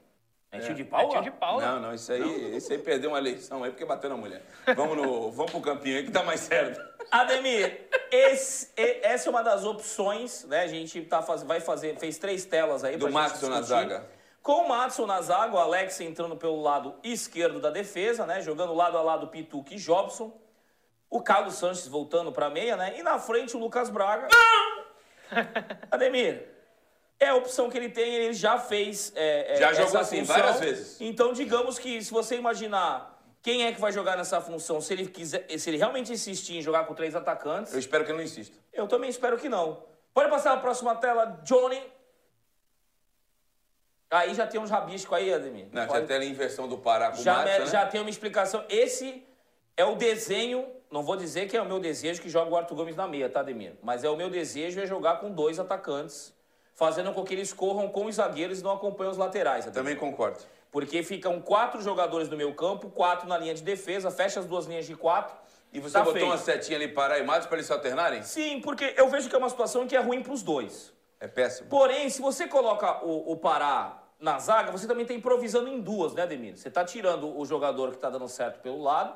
É 0.52 0.58
tio 0.58 0.74
de 0.74 0.82
pau? 0.82 1.02
Netinho 1.02 1.22
de 1.22 1.30
pau. 1.30 1.60
Não, 1.60 1.78
não, 1.80 1.94
isso 1.94 2.12
aí, 2.12 2.56
isso 2.56 2.72
aí 2.72 2.78
perdeu 2.78 3.10
uma 3.10 3.18
eleição 3.18 3.62
aí 3.62 3.70
porque 3.70 3.84
bateu 3.84 4.10
na 4.10 4.16
mulher. 4.16 4.42
Vamos, 4.74 4.96
no, 4.96 5.30
vamos 5.30 5.52
pro 5.52 5.60
campinho 5.60 5.98
aí 5.98 6.04
que 6.04 6.10
tá 6.10 6.24
mais 6.24 6.40
certo. 6.40 6.80
Ademir, 7.08 7.82
esse- 8.10 8.68
essa 8.76 9.28
é 9.28 9.30
uma 9.30 9.42
das 9.44 9.64
opções, 9.64 10.44
né? 10.46 10.62
A 10.62 10.66
gente 10.66 11.02
tá 11.02 11.22
faz, 11.22 11.44
vai 11.44 11.60
fazer, 11.60 11.96
fez 12.00 12.18
três 12.18 12.44
telas 12.44 12.82
aí 12.82 12.96
Do 12.96 13.06
pra 13.08 13.10
gente 13.10 13.14
Madison 13.30 13.48
na 13.48 13.62
zaga. 13.62 14.04
Com 14.42 14.64
o 14.64 14.68
Madison 14.68 15.06
na 15.06 15.20
zaga, 15.20 15.54
o 15.54 15.58
Alex 15.58 16.00
entrando 16.00 16.36
pelo 16.36 16.60
lado 16.62 16.94
esquerdo 17.02 17.60
da 17.60 17.70
defesa, 17.70 18.24
né? 18.24 18.40
Jogando 18.40 18.72
lado 18.74 18.96
a 18.96 19.02
lado 19.02 19.28
Pituca 19.28 19.74
e 19.74 19.76
Jobson. 19.76 20.32
O 21.10 21.20
Carlos 21.22 21.54
Sanches 21.54 21.86
voltando 21.86 22.32
pra 22.32 22.48
meia, 22.48 22.76
né? 22.76 22.98
E 22.98 23.02
na 23.02 23.18
frente 23.18 23.56
o 23.56 23.60
Lucas 23.60 23.90
Braga. 23.90 24.28
Ademir, 25.90 26.48
é 27.18 27.28
a 27.28 27.34
opção 27.34 27.68
que 27.68 27.76
ele 27.76 27.90
tem, 27.90 28.14
ele 28.14 28.32
já 28.32 28.58
fez 28.58 29.12
é, 29.14 29.54
é, 29.54 29.56
Já 29.56 29.72
jogou 29.72 29.88
essa 29.88 30.00
assim, 30.00 30.20
função. 30.20 30.36
várias 30.36 30.60
vezes. 30.60 31.00
Então, 31.00 31.32
digamos 31.32 31.78
que 31.78 32.02
se 32.02 32.10
você 32.10 32.36
imaginar 32.36 33.18
quem 33.42 33.66
é 33.66 33.72
que 33.72 33.80
vai 33.80 33.92
jogar 33.92 34.16
nessa 34.16 34.40
função, 34.40 34.80
se 34.80 34.92
ele 34.92 35.06
quiser, 35.06 35.46
se 35.58 35.68
ele 35.68 35.76
realmente 35.76 36.12
insistir 36.12 36.56
em 36.56 36.62
jogar 36.62 36.84
com 36.84 36.94
três 36.94 37.14
atacantes, 37.14 37.72
Eu 37.72 37.78
espero 37.78 38.04
que 38.04 38.10
ele 38.10 38.18
não 38.18 38.24
insista. 38.24 38.56
eu 38.72 38.88
também 38.88 39.10
espero 39.10 39.36
que 39.36 39.48
não. 39.48 39.82
Pode 40.14 40.30
passar 40.30 40.52
a 40.52 40.56
próxima 40.56 40.94
tela, 40.96 41.40
Johnny. 41.44 41.80
Aí 44.10 44.34
já 44.34 44.46
tem 44.46 44.60
uns 44.60 44.70
rabiscos 44.70 45.16
aí, 45.16 45.32
Ademir. 45.32 45.66
Não, 45.72 45.86
Pode- 45.86 46.00
já 46.00 46.06
tem 46.06 46.16
a 46.16 46.24
inversão 46.24 46.66
do 46.66 46.76
Pará 46.78 47.10
com 47.12 47.18
o 47.18 47.22
já, 47.22 47.38
me- 47.38 47.44
né? 47.44 47.66
já 47.66 47.86
tem 47.86 48.00
uma 48.00 48.10
explicação. 48.10 48.64
Esse 48.68 49.24
é 49.76 49.84
o 49.84 49.94
desenho. 49.94 50.66
Não 50.90 51.04
vou 51.04 51.16
dizer 51.16 51.48
que 51.48 51.56
é 51.56 51.62
o 51.62 51.64
meu 51.64 51.78
desejo 51.78 52.20
que 52.20 52.28
joga 52.28 52.50
o 52.50 52.56
Arthur 52.56 52.74
Gomes 52.74 52.96
na 52.96 53.06
meia, 53.06 53.28
tá, 53.28 53.38
Ademir? 53.40 53.74
Mas 53.80 54.02
é 54.02 54.10
o 54.10 54.16
meu 54.16 54.28
desejo 54.28 54.80
é 54.80 54.86
jogar 54.86 55.20
com 55.20 55.30
dois 55.30 55.60
atacantes, 55.60 56.34
fazendo 56.74 57.12
com 57.12 57.22
que 57.22 57.32
eles 57.32 57.52
corram 57.52 57.88
com 57.88 58.06
os 58.06 58.16
zagueiros 58.16 58.58
e 58.58 58.64
não 58.64 58.72
acompanhem 58.72 59.12
os 59.12 59.16
laterais. 59.16 59.68
Ademir. 59.68 59.74
Também 59.74 59.96
concordo. 59.96 60.38
Porque 60.72 61.04
ficam 61.04 61.40
quatro 61.40 61.80
jogadores 61.80 62.28
no 62.28 62.36
meu 62.36 62.52
campo, 62.54 62.90
quatro 62.90 63.28
na 63.28 63.38
linha 63.38 63.54
de 63.54 63.62
defesa, 63.62 64.10
fecha 64.10 64.40
as 64.40 64.46
duas 64.46 64.66
linhas 64.66 64.86
de 64.86 64.96
quatro. 64.96 65.36
E 65.72 65.78
você 65.78 65.92
tá 65.92 66.00
botou 66.00 66.14
feito. 66.14 66.26
uma 66.26 66.36
setinha 66.36 66.76
ali 66.76 66.88
Pará 66.88 67.18
e 67.20 67.22
Matos 67.22 67.46
pra 67.46 67.56
eles 67.56 67.66
se 67.66 67.72
alternarem? 67.72 68.24
Sim, 68.24 68.60
porque 68.60 68.92
eu 68.96 69.08
vejo 69.08 69.28
que 69.28 69.34
é 69.36 69.38
uma 69.38 69.48
situação 69.48 69.86
que 69.86 69.94
é 69.94 70.00
ruim 70.00 70.20
para 70.20 70.32
os 70.32 70.42
dois. 70.42 70.92
É 71.20 71.28
péssimo. 71.28 71.68
Porém, 71.68 72.08
se 72.10 72.20
você 72.20 72.48
coloca 72.48 73.04
o, 73.04 73.32
o 73.32 73.36
Pará 73.36 73.99
na 74.20 74.38
zaga, 74.38 74.70
você 74.70 74.86
também 74.86 75.02
está 75.02 75.14
improvisando 75.14 75.68
em 75.68 75.80
duas, 75.80 76.12
né, 76.12 76.22
Ademir? 76.22 76.56
Você 76.56 76.68
está 76.68 76.84
tirando 76.84 77.36
o 77.38 77.44
jogador 77.44 77.90
que 77.90 77.96
está 77.96 78.10
dando 78.10 78.28
certo 78.28 78.60
pelo 78.60 78.82
lado 78.82 79.14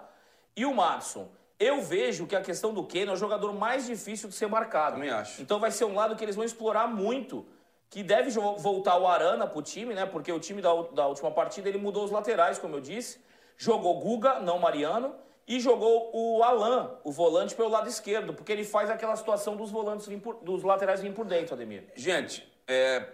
e 0.57 0.65
o 0.65 0.75
Madison. 0.75 1.29
Eu 1.59 1.83
vejo 1.83 2.27
que 2.27 2.35
a 2.35 2.41
questão 2.41 2.73
do 2.73 2.85
Keno 2.85 3.13
é 3.13 3.15
o 3.15 3.17
jogador 3.17 3.53
mais 3.53 3.87
difícil 3.87 4.29
de 4.29 4.35
ser 4.35 4.47
marcado. 4.49 4.97
Também 4.97 5.11
acho. 5.11 5.41
Então 5.41 5.61
vai 5.61 5.71
ser 5.71 5.85
um 5.85 5.95
lado 5.95 6.17
que 6.17 6.25
eles 6.25 6.35
vão 6.35 6.45
explorar 6.45 6.89
muito. 6.89 7.47
Que 7.91 8.03
deve 8.03 8.31
voltar 8.31 8.97
o 8.97 9.07
Arana 9.07 9.47
pro 9.47 9.63
time, 9.63 9.95
né? 9.95 10.05
Porque 10.05 10.33
o 10.33 10.41
time 10.41 10.61
da, 10.61 10.71
da 10.93 11.07
última 11.07 11.31
partida 11.31 11.69
ele 11.69 11.79
mudou 11.79 12.05
os 12.05 12.11
laterais, 12.11 12.59
como 12.59 12.75
eu 12.75 12.81
disse. 12.81 13.21
Jogou 13.57 14.01
Guga, 14.01 14.41
não 14.41 14.59
Mariano. 14.59 15.15
E 15.47 15.61
jogou 15.61 16.11
o 16.13 16.43
Alan, 16.43 16.99
o 17.05 17.13
volante, 17.13 17.55
pelo 17.55 17.69
lado 17.69 17.87
esquerdo, 17.87 18.33
porque 18.33 18.51
ele 18.51 18.65
faz 18.65 18.89
aquela 18.89 19.15
situação 19.15 19.55
dos 19.57 19.71
volantes 19.71 20.09
por, 20.21 20.37
dos 20.37 20.63
laterais 20.63 21.03
vir 21.03 21.13
por 21.13 21.27
dentro, 21.27 21.55
Ademir. 21.55 21.85
Gente, 21.95 22.51
é, 22.67 23.07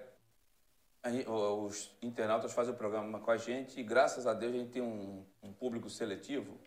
os 1.26 1.90
internautas 2.02 2.52
fazem 2.52 2.74
o 2.74 2.76
programa 2.76 3.20
com 3.20 3.30
a 3.30 3.36
gente 3.36 3.80
e 3.80 3.82
graças 3.82 4.26
a 4.26 4.34
Deus 4.34 4.54
a 4.54 4.58
gente 4.58 4.70
tem 4.70 4.82
um, 4.82 5.24
um 5.42 5.52
público 5.52 5.88
seletivo 5.88 6.58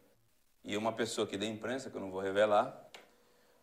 e 0.64 0.76
uma 0.76 0.94
pessoa 0.94 1.28
aqui 1.28 1.38
da 1.38 1.46
imprensa, 1.46 1.90
que 1.90 1.98
eu 1.98 2.02
não 2.02 2.10
vou 2.10 2.22
revelar. 2.22 2.90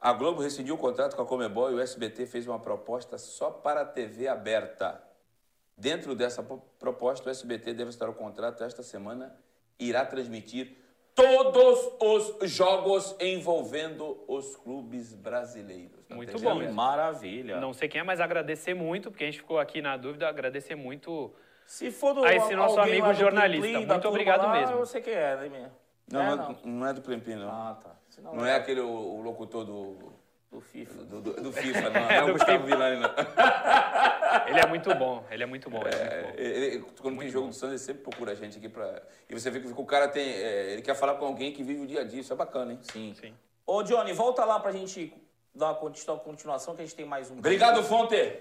A 0.01 0.13
Globo 0.13 0.41
rescindiu 0.41 0.77
o 0.77 0.79
contrato 0.79 1.17
com 1.17 1.23
a 1.23 1.27
Comebol 1.27 1.71
e 1.71 1.75
o 1.75 1.81
SBT 1.81 2.27
fez 2.27 2.47
uma 2.47 2.59
proposta 2.59 3.19
só 3.19 3.51
para 3.51 3.83
a 3.83 3.85
TV 3.85 4.29
aberta. 4.29 5.03
Dentro 5.77 6.15
dessa 6.15 6.43
proposta, 6.79 7.29
o 7.29 7.31
SBT 7.31 7.75
deve 7.75 7.91
estar 7.91 8.09
o 8.09 8.15
contrato 8.15 8.63
esta 8.63 8.83
semana 8.83 9.35
irá 9.79 10.05
transmitir 10.05 10.77
todos 11.21 12.33
os 12.41 12.51
jogos 12.51 13.17
envolvendo 13.21 14.19
os 14.27 14.57
clubes 14.57 15.15
brasileiros. 15.15 16.01
Muito 16.09 16.39
bom. 16.39 16.73
Maravilha. 16.73 17.61
Não 17.61 17.73
sei 17.73 17.89
quem 17.89 18.01
é, 18.01 18.05
mas 18.05 18.21
agradecer 18.21 18.75
muito, 18.75 19.11
porque 19.11 19.25
a 19.25 19.27
gente 19.27 19.39
ficou 19.39 19.59
aqui 19.59 19.83
na 19.83 19.97
dúvida, 19.97 20.29
agradecer 20.29 20.75
muito 20.75 21.33
Se 21.67 21.91
for 21.91 22.15
do, 22.15 22.25
a 22.25 22.35
esse 22.35 22.55
nosso 22.55 22.81
amigo 22.81 23.13
jornalista. 23.15 23.69
Plim, 23.69 23.87
muito 23.87 24.09
obrigado 24.09 24.43
lá, 24.45 24.53
mesmo. 24.53 24.79
Eu 24.79 24.87
sei 24.87 25.01
quem 25.01 25.15
é, 25.15 25.37
né, 25.49 25.71
não, 26.11 26.23
é, 26.23 26.37
não. 26.37 26.57
não 26.65 26.87
é 26.87 26.93
do 26.93 27.03
Plim 27.03 27.21
Plim, 27.21 27.37
não. 27.37 27.49
Ah, 27.49 27.79
tá. 27.81 27.91
Senão 28.09 28.35
não 28.35 28.45
é, 28.45 28.51
é 28.51 28.55
aquele 28.57 28.81
o, 28.81 28.89
o 28.89 29.21
locutor 29.21 29.65
do... 29.65 30.13
Do 30.51 30.61
FIFA. 30.61 31.05
Do, 31.05 31.21
do, 31.21 31.43
do 31.43 31.53
FIFA, 31.53 31.91
não, 31.91 31.91
não 32.03 32.11
é 32.11 32.25
o 32.25 32.33
Gustavo 32.33 32.67
Villani, 32.67 33.01
não. 33.01 33.11
Ele 34.49 34.59
é 34.59 34.67
muito 34.67 34.93
bom, 34.97 35.25
ele 35.31 35.43
é 35.45 35.47
muito 35.47 35.71
bom. 35.71 35.83
É, 35.87 36.35
é 36.37 36.43
ele, 36.43 36.85
quando 37.01 37.15
muito 37.15 37.21
tem 37.21 37.31
jogo 37.31 37.47
bom. 37.47 37.51
do 37.51 37.55
Santos, 37.55 37.71
ele 37.71 37.79
sempre 37.79 38.03
procura 38.03 38.33
a 38.33 38.35
gente 38.35 38.59
aqui 38.59 38.69
pra. 38.69 39.01
E 39.29 39.35
você 39.35 39.49
vê 39.49 39.61
que 39.61 39.69
o 39.69 39.87
cara 39.87 40.09
tem. 40.09 40.29
É, 40.29 40.73
ele 40.73 40.83
quer 40.83 40.95
falar 40.95 41.15
com 41.15 41.27
alguém 41.27 41.53
que 41.53 41.63
vive 41.63 41.83
o 41.83 41.87
dia 41.87 42.01
a 42.01 42.05
dia, 42.05 42.21
isso 42.21 42.33
é 42.33 42.37
bacana, 42.37 42.73
hein? 42.73 42.81
Sim. 42.83 43.15
Sim. 43.21 43.33
Ô, 43.65 43.85
Johnny, 43.85 44.13
volta 44.13 44.45
lá 44.45 44.59
pra 44.59 44.73
gente 44.73 45.15
dar 45.55 45.67
uma 45.69 46.19
continuação, 46.19 46.75
que 46.75 46.83
a 46.83 46.85
gente 46.85 46.97
tem 46.97 47.07
mais 47.07 47.31
um. 47.31 47.39
Obrigado, 47.39 47.85
Fonte! 47.85 48.41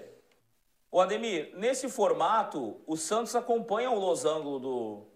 Ô, 0.90 1.00
Ademir, 1.00 1.52
nesse 1.54 1.88
formato, 1.88 2.80
o 2.88 2.96
Santos 2.96 3.36
acompanha 3.36 3.92
o 3.92 3.98
losango 3.98 4.58
do, 4.58 5.06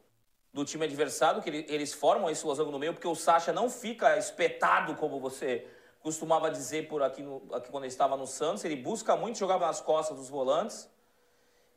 do 0.53 0.65
time 0.65 0.85
adversário, 0.85 1.43
que 1.43 1.51
ele, 1.51 1.67
eles 1.69 1.93
formam 1.93 2.31
esse 2.31 2.47
losango 2.47 2.71
no 2.71 2.79
meio, 2.79 2.93
porque 2.93 3.09
o 3.09 3.17
Sacha 3.17 3.53
não 3.53 3.69
fica 3.69 4.17
espetado, 4.17 4.95
como 4.95 5.19
você 5.19 5.67
costumava 6.05 6.51
dizer 6.51 6.87
por 6.87 7.03
aqui, 7.03 7.23
no, 7.23 7.43
aqui 7.51 7.71
quando 7.71 7.85
ele 7.85 7.93
estava 7.93 8.15
no 8.15 8.27
Santos. 8.27 8.63
Ele 8.63 8.77
busca 8.77 9.17
muito, 9.17 9.39
jogava 9.39 9.67
nas 9.67 9.81
costas 9.81 10.19
dos 10.19 10.29
volantes. 10.29 10.87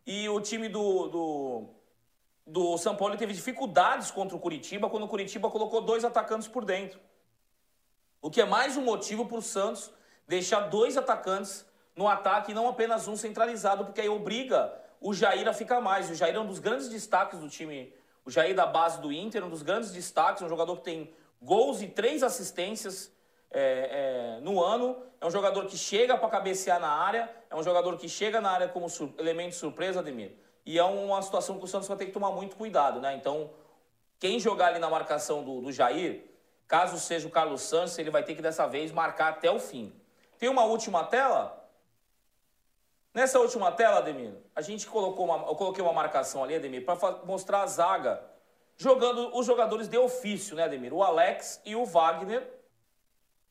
E 0.05 0.27
o 0.27 0.41
time 0.41 0.67
do, 0.67 1.07
do, 1.07 1.69
do 2.45 2.77
São 2.77 2.93
Paulo 2.93 3.15
teve 3.15 3.31
dificuldades 3.31 4.11
contra 4.11 4.35
o 4.35 4.39
Curitiba, 4.39 4.89
quando 4.89 5.03
o 5.03 5.07
Curitiba 5.07 5.49
colocou 5.49 5.79
dois 5.79 6.03
atacantes 6.03 6.47
por 6.47 6.65
dentro. 6.65 6.99
O 8.21 8.29
que 8.29 8.41
é 8.41 8.45
mais 8.45 8.75
um 8.75 8.81
motivo 8.81 9.25
para 9.25 9.37
o 9.37 9.41
Santos 9.41 9.89
deixar 10.27 10.59
dois 10.61 10.97
atacantes 10.97 11.65
no 11.95 12.05
ataque 12.09 12.51
e 12.51 12.53
não 12.53 12.67
apenas 12.67 13.07
um 13.07 13.15
centralizado, 13.15 13.85
porque 13.85 14.01
aí 14.01 14.09
obriga 14.09 14.77
o 14.99 15.13
Jair 15.13 15.47
a 15.47 15.53
ficar 15.53 15.79
mais. 15.79 16.09
O 16.09 16.15
Jair 16.15 16.35
é 16.35 16.39
um 16.39 16.45
dos 16.45 16.59
grandes 16.59 16.89
destaques 16.89 17.39
do 17.39 17.47
time. 17.47 17.93
O 18.25 18.29
Jair 18.29 18.53
da 18.53 18.65
base 18.65 18.99
do 18.99 19.09
Inter, 19.09 19.45
um 19.45 19.49
dos 19.49 19.61
grandes 19.61 19.93
destaques, 19.93 20.41
um 20.41 20.49
jogador 20.49 20.75
que 20.75 20.83
tem 20.83 21.13
gols 21.41 21.81
e 21.81 21.87
três 21.87 22.23
assistências 22.23 23.15
é, 23.51 24.37
é, 24.37 24.39
no 24.41 24.63
ano. 24.63 25.01
É 25.19 25.25
um 25.25 25.31
jogador 25.31 25.65
que 25.65 25.77
chega 25.77 26.17
para 26.17 26.29
cabecear 26.29 26.79
na 26.79 26.89
área, 26.89 27.29
é 27.49 27.55
um 27.55 27.63
jogador 27.63 27.97
que 27.97 28.07
chega 28.07 28.39
na 28.39 28.51
área 28.51 28.67
como 28.67 28.89
sur 28.89 29.13
elemento 29.17 29.49
de 29.49 29.55
surpresa, 29.55 29.99
Ademir. 29.99 30.31
E 30.65 30.77
é 30.77 30.83
uma 30.83 31.21
situação 31.21 31.57
que 31.57 31.65
o 31.65 31.67
Santos 31.67 31.87
vai 31.87 31.97
ter 31.97 32.05
que 32.05 32.11
tomar 32.11 32.31
muito 32.31 32.55
cuidado, 32.55 32.99
né? 32.99 33.15
Então, 33.15 33.49
quem 34.19 34.39
jogar 34.39 34.67
ali 34.67 34.79
na 34.79 34.89
marcação 34.89 35.43
do, 35.43 35.61
do 35.61 35.71
Jair, 35.71 36.25
caso 36.67 36.99
seja 36.99 37.27
o 37.27 37.31
Carlos 37.31 37.61
Santos, 37.61 37.97
ele 37.97 38.11
vai 38.11 38.23
ter 38.23 38.35
que 38.35 38.41
dessa 38.41 38.67
vez 38.67 38.91
marcar 38.91 39.29
até 39.29 39.49
o 39.49 39.59
fim. 39.59 39.93
Tem 40.37 40.49
uma 40.49 40.65
última 40.65 41.03
tela? 41.05 41.65
Nessa 43.13 43.39
última 43.39 43.71
tela, 43.71 43.97
Ademir, 43.97 44.33
a 44.55 44.61
gente 44.61 44.85
colocou 44.85 45.25
uma, 45.25 45.47
eu 45.47 45.55
coloquei 45.55 45.83
uma 45.83 45.93
marcação 45.93 46.43
ali, 46.43 46.55
Ademir, 46.55 46.85
para 46.85 47.25
mostrar 47.25 47.61
a 47.61 47.65
zaga 47.65 48.21
jogando 48.75 49.35
os 49.35 49.45
jogadores 49.45 49.87
de 49.87 49.97
ofício, 49.97 50.55
né, 50.55 50.65
Ademir? 50.65 50.93
O 50.93 51.01
Alex 51.01 51.59
e 51.65 51.75
o 51.75 51.83
Wagner 51.83 52.47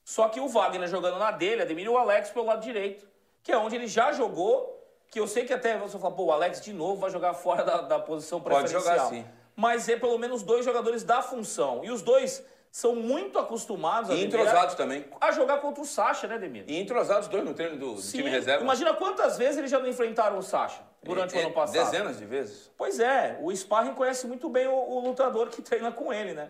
só 0.07 0.29
que 0.29 0.39
o 0.39 0.47
Wagner 0.47 0.89
jogando 0.89 1.19
na 1.19 1.33
dele, 1.33 1.63
Ademir, 1.63 1.85
e 1.85 1.89
o 1.89 1.99
Alex 1.99 2.31
pelo 2.31 2.47
lado 2.47 2.63
direito, 2.63 3.05
que 3.43 3.51
é 3.51 3.59
onde 3.59 3.75
ele 3.75 3.89
já 3.89 4.13
jogou, 4.13 4.81
que 5.11 5.19
eu 5.19 5.27
sei 5.27 5.45
que 5.45 5.53
até 5.53 5.77
você 5.77 5.99
fala, 5.99 6.15
pô, 6.15 6.27
o 6.27 6.33
Alex 6.33 6.61
de 6.61 6.73
novo 6.73 7.01
vai 7.01 7.11
jogar 7.11 7.35
fora 7.35 7.65
da, 7.65 7.81
da 7.81 7.99
posição 7.99 8.41
preferencial. 8.41 8.83
Pode 8.83 8.97
jogar 8.97 9.09
sim. 9.09 9.27
Mas 9.57 9.89
é 9.89 9.97
pelo 9.97 10.17
menos 10.17 10.45
dois 10.45 10.65
jogadores 10.65 11.03
da 11.03 11.23
função. 11.23 11.85
E 11.85 11.91
os 11.91 12.03
dois 12.03 12.41
são 12.71 12.95
muito 12.95 13.37
acostumados 13.37 14.17
e 14.17 14.25
entrosados 14.25 14.75
a, 14.75 14.77
também. 14.77 15.05
a 15.21 15.33
jogar 15.33 15.59
contra 15.59 15.83
o 15.83 15.85
Sacha, 15.85 16.29
né, 16.29 16.39
Demir? 16.39 16.65
E 16.69 16.81
entrosados 16.81 17.27
dois 17.27 17.45
no 17.45 17.53
treino 17.53 17.77
do, 17.77 17.95
do 17.95 18.01
time 18.01 18.31
reserva. 18.31 18.63
Imagina 18.63 18.95
quantas 18.95 19.37
vezes 19.37 19.57
eles 19.57 19.73
já 19.73 19.81
não 19.81 19.89
enfrentaram 19.89 20.39
o 20.39 20.43
Sacha 20.43 20.83
durante 21.03 21.37
é, 21.37 21.41
o 21.41 21.47
ano 21.47 21.53
passado. 21.53 21.85
Dezenas 21.85 22.17
de 22.17 22.25
vezes. 22.27 22.71
Pois 22.79 23.01
é, 23.01 23.41
o 23.43 23.51
Sparring 23.51 23.95
conhece 23.95 24.29
muito 24.29 24.49
bem 24.49 24.69
o, 24.69 24.73
o 24.73 25.01
lutador 25.01 25.49
que 25.49 25.61
treina 25.61 25.91
com 25.91 26.13
ele, 26.13 26.33
né? 26.33 26.49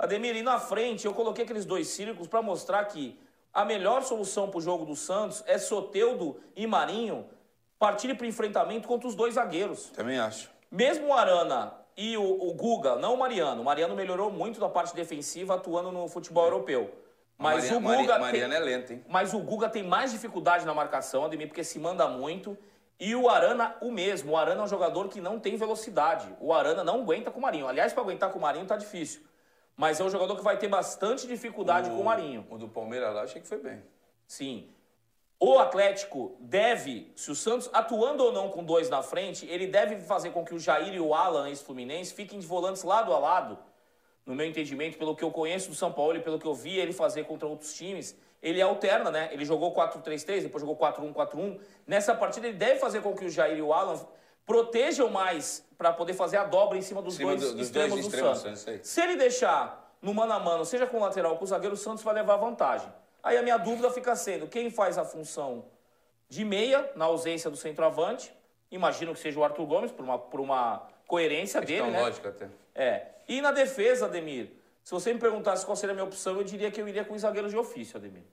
Ademir, 0.00 0.34
e 0.34 0.42
na 0.42 0.58
frente 0.58 1.04
eu 1.04 1.12
coloquei 1.12 1.44
aqueles 1.44 1.66
dois 1.66 1.88
círculos 1.88 2.26
para 2.26 2.40
mostrar 2.40 2.82
que 2.86 3.20
a 3.52 3.66
melhor 3.66 4.02
solução 4.02 4.48
para 4.48 4.56
o 4.56 4.60
jogo 4.62 4.86
do 4.86 4.96
Santos 4.96 5.44
é 5.46 5.58
Soteudo 5.58 6.40
e 6.56 6.66
Marinho 6.66 7.26
partirem 7.78 8.16
para 8.16 8.26
enfrentamento 8.26 8.88
contra 8.88 9.06
os 9.06 9.14
dois 9.14 9.34
zagueiros. 9.34 9.90
Também 9.90 10.18
acho. 10.18 10.50
Mesmo 10.70 11.08
o 11.08 11.12
Arana 11.12 11.74
e 11.94 12.16
o, 12.16 12.22
o, 12.22 12.54
Guga, 12.54 12.96
não 12.96 13.12
o 13.12 13.18
Mariano. 13.18 13.60
O 13.60 13.64
Mariano 13.64 13.94
melhorou 13.94 14.30
muito 14.30 14.58
da 14.58 14.70
parte 14.70 14.94
defensiva 14.94 15.56
atuando 15.56 15.92
no 15.92 16.08
futebol 16.08 16.44
europeu. 16.44 16.94
Mas 17.36 17.70
o 17.70 17.78
Guga. 17.78 18.18
Mariano 18.18 18.54
tem, 18.54 18.58
é 18.58 18.64
lento, 18.64 18.92
hein? 18.94 19.04
Mas 19.06 19.34
o 19.34 19.40
Guga 19.40 19.68
tem 19.68 19.82
mais 19.82 20.12
dificuldade 20.12 20.64
na 20.64 20.72
marcação, 20.72 21.26
Ademir, 21.26 21.48
porque 21.48 21.62
se 21.62 21.78
manda 21.78 22.08
muito. 22.08 22.56
E 22.98 23.14
o 23.14 23.28
Arana, 23.28 23.76
o 23.82 23.90
mesmo. 23.90 24.32
O 24.32 24.36
Arana 24.38 24.62
é 24.62 24.64
um 24.64 24.68
jogador 24.68 25.08
que 25.08 25.20
não 25.20 25.38
tem 25.38 25.56
velocidade. 25.56 26.34
O 26.40 26.54
Arana 26.54 26.82
não 26.82 27.02
aguenta 27.02 27.30
com 27.30 27.38
o 27.38 27.42
Marinho. 27.42 27.68
Aliás, 27.68 27.92
para 27.92 28.02
aguentar 28.02 28.30
com 28.30 28.38
o 28.38 28.42
Marinho 28.42 28.64
tá 28.64 28.78
difícil. 28.78 29.28
Mas 29.80 29.98
é 29.98 30.04
um 30.04 30.10
jogador 30.10 30.36
que 30.36 30.44
vai 30.44 30.58
ter 30.58 30.68
bastante 30.68 31.26
dificuldade 31.26 31.88
o, 31.88 31.94
com 31.94 32.02
o 32.02 32.04
Marinho. 32.04 32.46
O 32.50 32.58
do 32.58 32.68
Palmeiras 32.68 33.14
lá, 33.14 33.22
achei 33.22 33.40
que 33.40 33.48
foi 33.48 33.56
bem. 33.56 33.82
Sim. 34.26 34.68
O 35.38 35.58
Atlético 35.58 36.36
deve, 36.38 37.10
se 37.16 37.30
o 37.30 37.34
Santos 37.34 37.70
atuando 37.72 38.22
ou 38.22 38.30
não 38.30 38.50
com 38.50 38.62
dois 38.62 38.90
na 38.90 39.02
frente, 39.02 39.46
ele 39.46 39.66
deve 39.66 39.96
fazer 40.00 40.32
com 40.32 40.44
que 40.44 40.54
o 40.54 40.58
Jair 40.58 40.92
e 40.92 41.00
o 41.00 41.14
Alan, 41.14 41.48
ex-Fluminense, 41.48 42.12
fiquem 42.12 42.38
de 42.38 42.46
volantes 42.46 42.82
lado 42.82 43.10
a 43.14 43.18
lado. 43.18 43.58
No 44.26 44.34
meu 44.34 44.44
entendimento, 44.44 44.98
pelo 44.98 45.16
que 45.16 45.24
eu 45.24 45.30
conheço 45.30 45.70
do 45.70 45.74
São 45.74 45.90
Paulo 45.90 46.14
e 46.14 46.20
pelo 46.20 46.38
que 46.38 46.46
eu 46.46 46.52
vi 46.52 46.78
ele 46.78 46.92
fazer 46.92 47.24
contra 47.24 47.48
outros 47.48 47.72
times, 47.72 48.14
ele 48.42 48.60
alterna, 48.60 49.10
né? 49.10 49.30
Ele 49.32 49.46
jogou 49.46 49.74
4-3-3, 49.74 50.42
depois 50.42 50.60
jogou 50.60 50.76
4-1-4-1. 50.76 51.58
Nessa 51.86 52.14
partida, 52.14 52.48
ele 52.48 52.58
deve 52.58 52.78
fazer 52.78 53.00
com 53.00 53.14
que 53.14 53.24
o 53.24 53.30
Jair 53.30 53.56
e 53.56 53.62
o 53.62 53.72
Alan 53.72 53.98
protejam 54.50 55.08
mais 55.08 55.64
para 55.78 55.92
poder 55.92 56.12
fazer 56.12 56.36
a 56.36 56.42
dobra 56.42 56.76
em 56.76 56.82
cima 56.82 57.00
dos, 57.00 57.14
cima 57.14 57.36
dois, 57.36 57.40
do, 57.40 57.52
dos 57.52 57.66
extremos 57.68 57.90
dois 57.92 58.06
extremos 58.06 58.42
do 58.42 58.56
Santos. 58.56 58.88
Se 58.88 59.00
ele 59.00 59.14
deixar 59.14 59.94
no 60.02 60.12
mano 60.12 60.32
a 60.32 60.40
mano, 60.40 60.64
seja 60.64 60.88
com 60.88 60.96
o 60.96 61.00
lateral 61.00 61.32
ou 61.32 61.38
com 61.38 61.44
o 61.44 61.46
zagueiro, 61.46 61.76
o 61.76 61.78
Santos 61.78 62.02
vai 62.02 62.14
levar 62.14 62.36
vantagem. 62.36 62.92
Aí 63.22 63.36
a 63.36 63.42
minha 63.42 63.56
dúvida 63.58 63.88
fica 63.92 64.16
sendo, 64.16 64.48
quem 64.48 64.68
faz 64.68 64.98
a 64.98 65.04
função 65.04 65.66
de 66.28 66.44
meia, 66.44 66.90
na 66.96 67.04
ausência 67.04 67.48
do 67.48 67.56
centroavante, 67.56 68.34
imagino 68.72 69.14
que 69.14 69.20
seja 69.20 69.38
o 69.38 69.44
Arthur 69.44 69.66
Gomes, 69.66 69.92
por 69.92 70.04
uma, 70.04 70.18
por 70.18 70.40
uma 70.40 70.82
coerência 71.06 71.60
Questão 71.60 71.86
dele, 71.86 71.96
né? 71.96 72.02
lógica 72.02 72.30
até. 72.30 72.48
É. 72.74 73.06
E 73.28 73.40
na 73.40 73.52
defesa, 73.52 74.06
Ademir, 74.06 74.50
se 74.82 74.90
você 74.90 75.14
me 75.14 75.20
perguntasse 75.20 75.64
qual 75.64 75.76
seria 75.76 75.92
a 75.92 75.94
minha 75.94 76.06
opção, 76.06 76.36
eu 76.36 76.42
diria 76.42 76.72
que 76.72 76.80
eu 76.80 76.88
iria 76.88 77.04
com 77.04 77.14
os 77.14 77.20
zagueiros 77.20 77.52
de 77.52 77.56
ofício, 77.56 77.96
Ademir. 77.96 78.24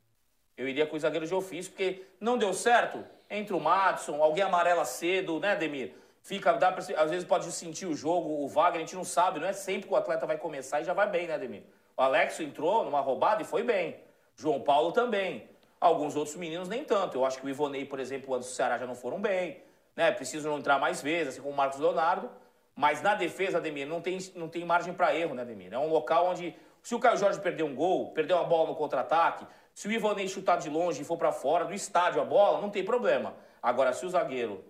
Eu 0.57 0.67
iria 0.67 0.87
com 0.87 0.95
os 0.95 1.03
zagueiros 1.03 1.29
de 1.29 1.35
ofício, 1.35 1.71
porque 1.71 2.07
não 2.19 2.39
deu 2.39 2.55
certo 2.55 3.05
entre 3.29 3.53
o 3.53 3.59
Madison, 3.59 4.19
alguém 4.23 4.43
amarela 4.43 4.83
cedo, 4.83 5.39
né, 5.39 5.51
Ademir? 5.51 5.93
Fica, 6.27 6.51
dá 6.51 6.73
pra, 6.73 6.83
às 7.01 7.09
vezes 7.09 7.23
pode 7.23 7.49
sentir 7.53 7.85
o 7.85 7.95
jogo, 7.95 8.43
o 8.43 8.49
Wagner, 8.49 8.79
a 8.79 8.79
gente 8.79 8.97
não 8.97 9.05
sabe, 9.05 9.39
não 9.39 9.47
é 9.47 9.53
sempre 9.53 9.87
que 9.87 9.93
o 9.93 9.95
atleta 9.95 10.25
vai 10.25 10.37
começar 10.37 10.81
e 10.81 10.83
já 10.83 10.91
vai 10.91 11.09
bem, 11.09 11.25
né, 11.25 11.35
Ademir? 11.35 11.63
O 11.95 12.01
Alex 12.01 12.37
entrou 12.41 12.83
numa 12.83 12.99
roubada 12.99 13.43
e 13.43 13.45
foi 13.45 13.63
bem. 13.63 13.95
João 14.35 14.59
Paulo 14.59 14.91
também. 14.91 15.49
Alguns 15.79 16.17
outros 16.17 16.35
meninos 16.35 16.67
nem 16.67 16.83
tanto. 16.83 17.17
Eu 17.17 17.23
acho 17.23 17.39
que 17.39 17.45
o 17.45 17.49
Ivonei, 17.49 17.85
por 17.85 17.97
exemplo, 17.97 18.35
antes 18.35 18.49
do 18.49 18.53
Ceará 18.53 18.77
já 18.77 18.85
não 18.85 18.93
foram 18.93 19.21
bem. 19.21 19.63
Né? 19.95 20.11
Precisam 20.11 20.57
entrar 20.57 20.77
mais 20.77 21.01
vezes, 21.01 21.29
assim 21.29 21.41
como 21.41 21.53
o 21.53 21.55
Marcos 21.55 21.79
Leonardo. 21.79 22.29
Mas 22.75 23.01
na 23.01 23.15
defesa, 23.15 23.59
Ademir, 23.59 23.87
não 23.87 24.01
tem, 24.01 24.17
não 24.35 24.49
tem 24.49 24.65
margem 24.65 24.93
para 24.93 25.15
erro, 25.15 25.33
né, 25.33 25.43
Ademir? 25.43 25.73
É 25.73 25.79
um 25.79 25.87
local 25.87 26.25
onde, 26.25 26.53
se 26.83 26.93
o 26.93 26.99
Caio 26.99 27.15
Jorge 27.15 27.39
perder 27.39 27.63
um 27.63 27.73
gol, 27.73 28.11
perder 28.11 28.33
uma 28.33 28.43
bola 28.43 28.67
no 28.67 28.75
contra-ataque, 28.75 29.47
se 29.73 29.87
o 29.87 29.91
Ivonei 29.93 30.27
chutar 30.27 30.57
de 30.57 30.69
longe 30.69 31.03
e 31.03 31.05
for 31.05 31.17
para 31.17 31.31
fora 31.31 31.63
do 31.63 31.73
estádio 31.73 32.21
a 32.21 32.25
bola, 32.25 32.59
não 32.59 32.69
tem 32.69 32.83
problema. 32.83 33.33
Agora, 33.63 33.93
se 33.93 34.05
o 34.05 34.09
zagueiro 34.09 34.61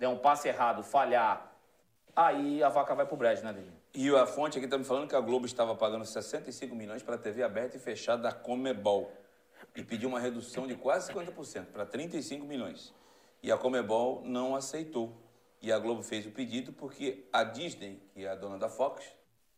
der 0.00 0.08
um 0.08 0.16
passe 0.16 0.48
errado, 0.48 0.82
falhar, 0.82 1.54
aí 2.16 2.62
a 2.62 2.70
vaca 2.70 2.94
vai 2.94 3.04
pro 3.04 3.18
brejo, 3.18 3.44
né, 3.44 3.52
Dele? 3.52 3.70
E 3.92 4.08
a 4.16 4.26
fonte 4.26 4.56
aqui 4.56 4.64
está 4.64 4.78
me 4.78 4.84
falando 4.84 5.06
que 5.06 5.14
a 5.14 5.20
Globo 5.20 5.44
estava 5.44 5.76
pagando 5.76 6.06
65 6.06 6.74
milhões 6.74 7.02
para 7.02 7.16
a 7.16 7.18
TV 7.18 7.42
aberta 7.42 7.76
e 7.76 7.80
fechada 7.80 8.22
da 8.22 8.32
Comebol. 8.32 9.12
E 9.76 9.84
pediu 9.84 10.08
uma 10.08 10.18
redução 10.18 10.66
de 10.66 10.74
quase 10.74 11.12
50%, 11.12 11.66
para 11.66 11.84
35 11.84 12.46
milhões. 12.46 12.94
E 13.42 13.52
a 13.52 13.58
Comebol 13.58 14.22
não 14.24 14.56
aceitou. 14.56 15.14
E 15.60 15.70
a 15.70 15.78
Globo 15.78 16.02
fez 16.02 16.24
o 16.24 16.30
pedido 16.30 16.72
porque 16.72 17.26
a 17.30 17.44
Disney, 17.44 18.00
que 18.14 18.24
é 18.24 18.30
a 18.30 18.34
dona 18.34 18.56
da 18.56 18.70
Fox, 18.70 19.04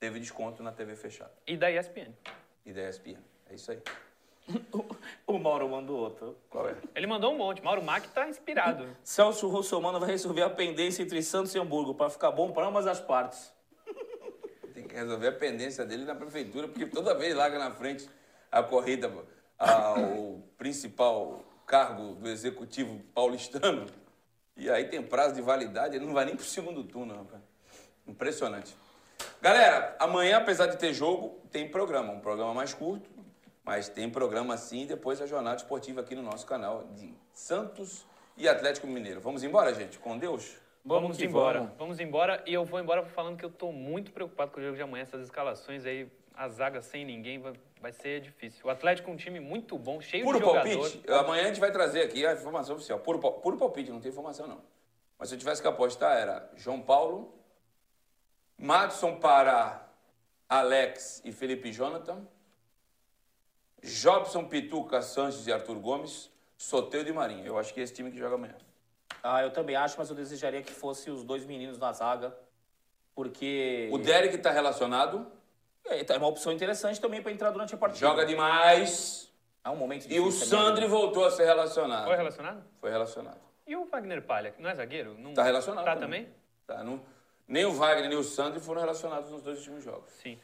teve 0.00 0.18
desconto 0.18 0.60
na 0.60 0.72
TV 0.72 0.96
fechada. 0.96 1.32
E 1.46 1.56
da 1.56 1.70
ESPN. 1.70 2.12
E 2.66 2.72
da 2.72 2.88
ESPN. 2.88 3.20
É 3.48 3.54
isso 3.54 3.70
aí. 3.70 3.80
O 5.26 5.38
Mauro 5.38 5.68
mandou 5.68 5.98
outro. 5.98 6.36
Qual 6.50 6.68
é? 6.68 6.76
Ele 6.94 7.06
mandou 7.06 7.32
um 7.32 7.38
monte. 7.38 7.62
Mauro 7.62 7.82
Mac 7.82 8.06
tá 8.06 8.28
inspirado. 8.28 8.86
Celso 9.02 9.48
Russomano 9.48 10.00
vai 10.00 10.10
resolver 10.10 10.42
a 10.42 10.50
pendência 10.50 11.02
entre 11.02 11.22
Santos 11.22 11.54
e 11.54 11.58
Hamburgo 11.58 11.94
para 11.94 12.10
ficar 12.10 12.30
bom 12.30 12.52
para 12.52 12.66
ambas 12.66 12.86
as 12.86 13.00
partes. 13.00 13.52
Tem 14.74 14.86
que 14.86 14.94
resolver 14.94 15.28
a 15.28 15.32
pendência 15.32 15.84
dele 15.84 16.04
na 16.04 16.14
prefeitura, 16.14 16.66
porque 16.66 16.86
toda 16.86 17.14
vez 17.14 17.34
larga 17.34 17.58
na 17.58 17.70
frente 17.70 18.08
a 18.50 18.62
corrida 18.62 19.12
ao 19.58 20.42
principal 20.58 21.44
cargo 21.66 22.14
do 22.16 22.28
executivo 22.28 22.98
paulistano. 23.14 23.86
E 24.56 24.68
aí 24.68 24.84
tem 24.84 25.02
prazo 25.02 25.34
de 25.34 25.40
validade, 25.40 25.96
ele 25.96 26.04
não 26.04 26.12
vai 26.12 26.24
nem 26.24 26.36
pro 26.36 26.44
segundo 26.44 26.84
turno, 26.84 27.14
rapaz. 27.14 27.42
Impressionante. 28.06 28.76
Galera, 29.40 29.96
amanhã, 29.98 30.38
apesar 30.38 30.66
de 30.66 30.76
ter 30.76 30.92
jogo, 30.92 31.40
tem 31.50 31.70
programa. 31.70 32.12
Um 32.12 32.20
programa 32.20 32.52
mais 32.52 32.74
curto, 32.74 33.08
mas 33.64 33.88
tem 33.88 34.10
programa 34.10 34.56
sim. 34.56 34.86
Depois 34.86 35.20
a 35.20 35.26
jornada 35.26 35.56
esportiva 35.56 36.00
aqui 36.00 36.14
no 36.14 36.22
nosso 36.22 36.46
canal 36.46 36.84
de 36.94 37.14
Santos 37.32 38.04
e 38.36 38.48
Atlético 38.48 38.86
Mineiro. 38.86 39.20
Vamos 39.20 39.42
embora, 39.42 39.74
gente? 39.74 39.98
Com 39.98 40.18
Deus? 40.18 40.56
Vamos 40.84 41.16
que 41.16 41.24
embora. 41.24 41.60
vamos. 41.60 41.76
Vamos 41.78 42.00
embora. 42.00 42.42
E 42.46 42.52
eu 42.52 42.64
vou 42.64 42.80
embora 42.80 43.04
falando 43.04 43.36
que 43.36 43.44
eu 43.44 43.50
tô 43.50 43.70
muito 43.70 44.10
preocupado 44.10 44.50
com 44.50 44.60
o 44.60 44.62
jogo 44.62 44.76
de 44.76 44.82
amanhã. 44.82 45.02
Essas 45.02 45.22
escalações 45.22 45.86
aí, 45.86 46.10
a 46.34 46.48
zaga 46.48 46.82
sem 46.82 47.04
ninguém, 47.04 47.38
vai, 47.38 47.52
vai 47.80 47.92
ser 47.92 48.20
difícil. 48.20 48.66
O 48.66 48.70
Atlético 48.70 49.08
é 49.10 49.12
um 49.14 49.16
time 49.16 49.38
muito 49.38 49.78
bom, 49.78 50.00
cheio 50.00 50.24
Puro 50.24 50.38
de 50.38 50.44
jogador. 50.44 50.78
palpite, 50.78 51.12
amanhã 51.12 51.44
a 51.44 51.46
gente 51.46 51.60
vai 51.60 51.70
trazer 51.70 52.02
aqui 52.02 52.26
a 52.26 52.32
informação 52.32 52.74
oficial. 52.74 52.98
Puro, 52.98 53.18
puro 53.18 53.56
palpite, 53.56 53.90
não 53.90 54.00
tem 54.00 54.10
informação 54.10 54.48
não. 54.48 54.60
Mas 55.18 55.28
se 55.28 55.36
eu 55.36 55.38
tivesse 55.38 55.62
que 55.62 55.68
apostar, 55.68 56.18
era 56.18 56.50
João 56.56 56.80
Paulo, 56.80 57.32
Madison 58.58 59.14
para 59.16 59.88
Alex 60.48 61.22
e 61.24 61.30
Felipe 61.30 61.70
Jonathan, 61.70 62.26
Jobson, 63.82 64.44
Pituca, 64.44 65.02
Sanches 65.02 65.46
e 65.46 65.52
Arthur 65.52 65.76
Gomes, 65.78 66.30
Soteldo 66.56 67.10
e 67.10 67.12
Marinho. 67.12 67.44
Eu 67.46 67.58
acho 67.58 67.74
que 67.74 67.80
é 67.80 67.82
esse 67.82 67.92
time 67.92 68.10
que 68.10 68.18
joga 68.18 68.36
amanhã. 68.36 68.54
Ah, 69.22 69.42
eu 69.42 69.50
também 69.50 69.74
acho, 69.76 69.96
mas 69.98 70.08
eu 70.08 70.16
desejaria 70.16 70.62
que 70.62 70.72
fosse 70.72 71.10
os 71.10 71.24
dois 71.24 71.44
meninos 71.44 71.78
na 71.78 71.92
zaga, 71.92 72.36
porque 73.14 73.88
O 73.92 73.98
Derek 73.98 74.36
está 74.36 74.50
relacionado, 74.50 75.26
é 75.86 76.00
é 76.12 76.16
uma 76.18 76.28
opção 76.28 76.52
interessante 76.52 77.00
também 77.00 77.20
para 77.22 77.32
entrar 77.32 77.50
durante 77.50 77.74
a 77.74 77.78
partida. 77.78 78.06
joga 78.06 78.24
demais. 78.24 79.30
É 79.64 79.70
um 79.70 79.76
momento 79.76 80.06
E 80.10 80.18
o 80.18 80.24
difícil 80.24 80.50
também, 80.50 80.66
Sandri 80.66 80.84
né? 80.84 80.88
voltou 80.90 81.24
a 81.24 81.30
ser 81.30 81.44
relacionado. 81.44 82.06
Foi 82.06 82.16
relacionado? 82.16 82.64
Foi 82.80 82.90
relacionado. 82.90 83.40
E 83.66 83.76
o 83.76 83.84
Wagner 83.84 84.22
Palha, 84.22 84.50
que 84.50 84.60
não 84.60 84.68
é 84.70 84.74
zagueiro? 84.74 85.14
Não... 85.16 85.34
Tá 85.34 85.44
relacionado. 85.44 85.84
Tá 85.84 85.94
também? 85.96 86.28
Tá, 86.66 86.82
não- 86.82 87.00
nem 87.46 87.64
o 87.64 87.72
Wagner 87.72 88.08
nem 88.08 88.18
o 88.18 88.24
Sandri 88.24 88.58
foram 88.60 88.80
relacionados 88.80 89.30
nos 89.30 89.40
dois 89.42 89.58
últimos 89.58 89.84
jogos. 89.84 90.10
Sim. 90.20 90.38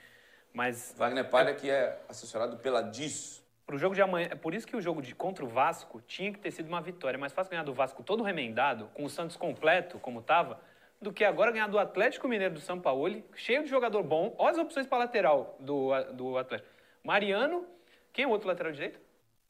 Mas 0.59 0.92
Wagner 0.98 1.30
Palha, 1.30 1.54
que 1.54 1.70
é 1.70 1.96
assessorado 2.09 2.56
pela 2.56 2.82
DIS. 2.82 3.40
pro 3.64 3.78
jogo 3.78 3.94
de 3.94 4.02
amanhã, 4.02 4.26
é 4.32 4.34
por 4.34 4.52
isso 4.52 4.66
que 4.66 4.74
o 4.74 4.80
jogo 4.80 5.00
de 5.00 5.14
contra 5.14 5.44
o 5.44 5.48
Vasco 5.48 6.02
tinha 6.04 6.32
que 6.32 6.38
ter 6.40 6.50
sido 6.50 6.66
uma 6.66 6.80
vitória. 6.80 7.16
É 7.16 7.20
mais 7.20 7.32
fácil 7.32 7.52
ganhar 7.52 7.62
do 7.62 7.72
Vasco 7.72 8.02
todo 8.02 8.24
remendado, 8.24 8.90
com 8.92 9.04
o 9.04 9.09
Santos 9.09 9.36
completo, 9.36 10.00
como 10.00 10.20
tava, 10.20 10.61
do 11.00 11.12
que 11.12 11.24
agora 11.24 11.52
ganhar 11.52 11.68
do 11.68 11.78
Atlético 11.78 12.26
Mineiro 12.26 12.54
do 12.54 12.61
São 12.61 12.80
Paulo, 12.80 13.22
cheio 13.36 13.62
de 13.62 13.70
jogador 13.70 14.02
bom. 14.02 14.34
Olha 14.36 14.50
as 14.50 14.59
opções 14.59 14.84
para 14.84 14.98
lateral 14.98 15.54
do, 15.61 15.90
do 16.14 16.36
Atlético. 16.36 16.68
Mariano, 17.04 17.64
quem 18.12 18.24
é 18.24 18.26
o 18.26 18.30
outro 18.32 18.48
lateral 18.48 18.72
direito? 18.72 18.98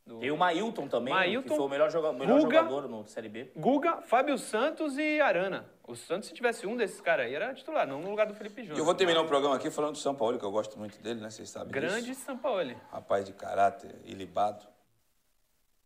Do- 0.08 0.24
E 0.24 0.30
o 0.30 0.38
Mailton 0.38 0.88
também, 0.88 1.12
Mailton, 1.12 1.50
que 1.50 1.54
foi 1.54 1.66
o 1.66 1.68
melhor, 1.68 1.90
joga 1.90 2.14
melhor 2.14 2.40
Guga. 2.40 2.56
jogador 2.56 2.88
no 2.88 3.06
Série 3.06 3.28
B. 3.28 3.52
Guga, 3.54 4.00
Fábio 4.00 4.38
Santos 4.38 4.96
e 4.96 5.20
Arana. 5.20 5.68
O 5.86 5.94
Santos, 5.94 6.28
se 6.30 6.34
tivesse 6.34 6.66
um 6.66 6.78
desses 6.78 6.98
caras 6.98 7.26
aí, 7.26 7.34
era 7.34 7.52
titular, 7.52 7.86
não 7.86 8.00
no 8.00 8.08
lugar 8.08 8.26
do 8.26 8.32
Felipe 8.34 8.62
Júnior. 8.62 8.78
E 8.78 8.80
eu 8.80 8.86
vou 8.86 8.94
terminar 8.94 9.20
o 9.20 9.26
programa 9.26 9.56
aqui 9.56 9.70
falando 9.70 9.92
do 9.92 9.98
São 9.98 10.14
Paulo, 10.14 10.38
que 10.38 10.44
eu 10.46 10.50
gosto 10.50 10.78
muito 10.78 10.98
dele, 11.02 11.20
né? 11.20 11.28
Vocês 11.28 11.50
sabem 11.50 11.70
Grande 11.70 12.06
disso. 12.06 12.22
Sampaoli. 12.24 12.74
Rapaz 12.90 13.22
de 13.26 13.34
caráter, 13.34 13.94
ilibado. 14.06 14.66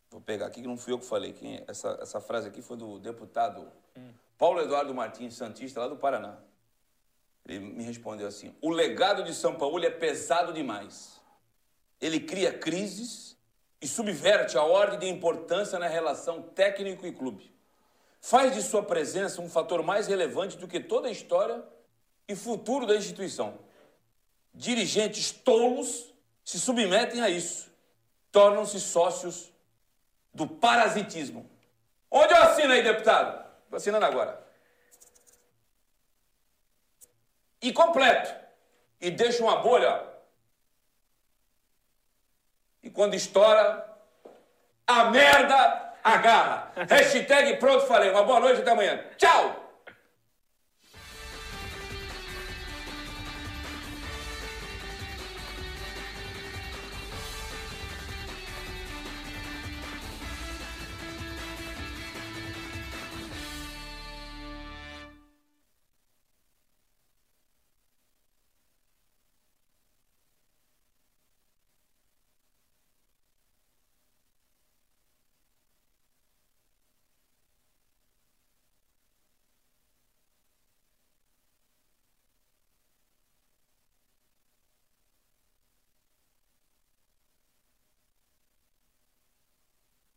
Vou 0.09 0.21
pegar 0.21 0.47
aqui, 0.47 0.63
que 0.63 0.69
não 0.69 0.77
fui 0.77 0.93
eu 0.93 1.01
que 1.01 1.05
falei. 1.07 1.33
Quem 1.33 1.57
é? 1.57 1.65
essa, 1.67 1.99
essa 2.01 2.21
frase 2.21 2.47
aqui 2.47 2.63
foi 2.63 2.77
do 2.77 3.01
deputado 3.01 3.67
Paulo 4.39 4.61
Eduardo 4.61 4.95
Martins 4.95 5.35
Santista, 5.35 5.81
lá 5.81 5.89
do 5.89 5.97
Paraná. 5.97 6.37
Ele 7.45 7.59
me 7.59 7.83
respondeu 7.83 8.29
assim: 8.29 8.55
o 8.61 8.71
legado 8.71 9.25
de 9.25 9.35
São 9.35 9.57
Paulo 9.57 9.85
é 9.85 9.91
pesado 9.91 10.53
demais. 10.53 11.21
Ele 12.01 12.21
cria 12.21 12.53
crises 12.57 13.37
e 13.83 13.89
subverte 13.89 14.57
a 14.57 14.63
ordem 14.63 15.01
de 15.01 15.09
importância 15.09 15.77
na 15.77 15.89
relação 15.89 16.41
técnico 16.41 17.05
e 17.05 17.13
clube. 17.13 17.53
Faz 18.21 18.55
de 18.55 18.63
sua 18.63 18.85
presença 18.85 19.43
um 19.43 19.51
fator 19.51 19.83
mais 19.83 20.07
relevante 20.07 20.57
do 20.57 20.69
que 20.69 20.79
toda 20.79 21.09
a 21.09 21.11
história 21.11 21.65
e 22.29 22.37
futuro 22.37 22.87
da 22.87 22.95
instituição. 22.95 23.59
Dirigentes 24.55 25.33
tolos 25.33 26.15
se 26.45 26.61
submetem 26.61 27.21
a 27.21 27.29
isso, 27.29 27.73
tornam-se 28.31 28.79
sócios 28.81 29.53
do 30.33 30.47
parasitismo. 30.47 31.51
Onde 32.09 32.33
eu 32.33 32.43
assino 32.43 32.73
aí, 32.73 32.83
deputado? 32.83 33.45
Estou 33.65 33.77
assinando 33.79 34.07
agora. 34.07 34.47
E 37.61 37.73
completo. 37.73 38.33
E 39.01 39.11
deixa 39.11 39.43
uma 39.43 39.57
bolha. 39.57 40.12
E 42.83 42.91
quando 42.91 43.15
estoura, 43.15 43.87
a 44.87 45.05
merda 45.05 45.93
agarra. 46.03 46.73
Hashtag 46.89 47.57
pronto, 47.57 47.87
falei. 47.87 48.11
Uma 48.11 48.25
boa 48.25 48.41
noite 48.41 48.61
até 48.61 48.73
amanhã. 48.73 49.05
Tchau! 49.17 49.62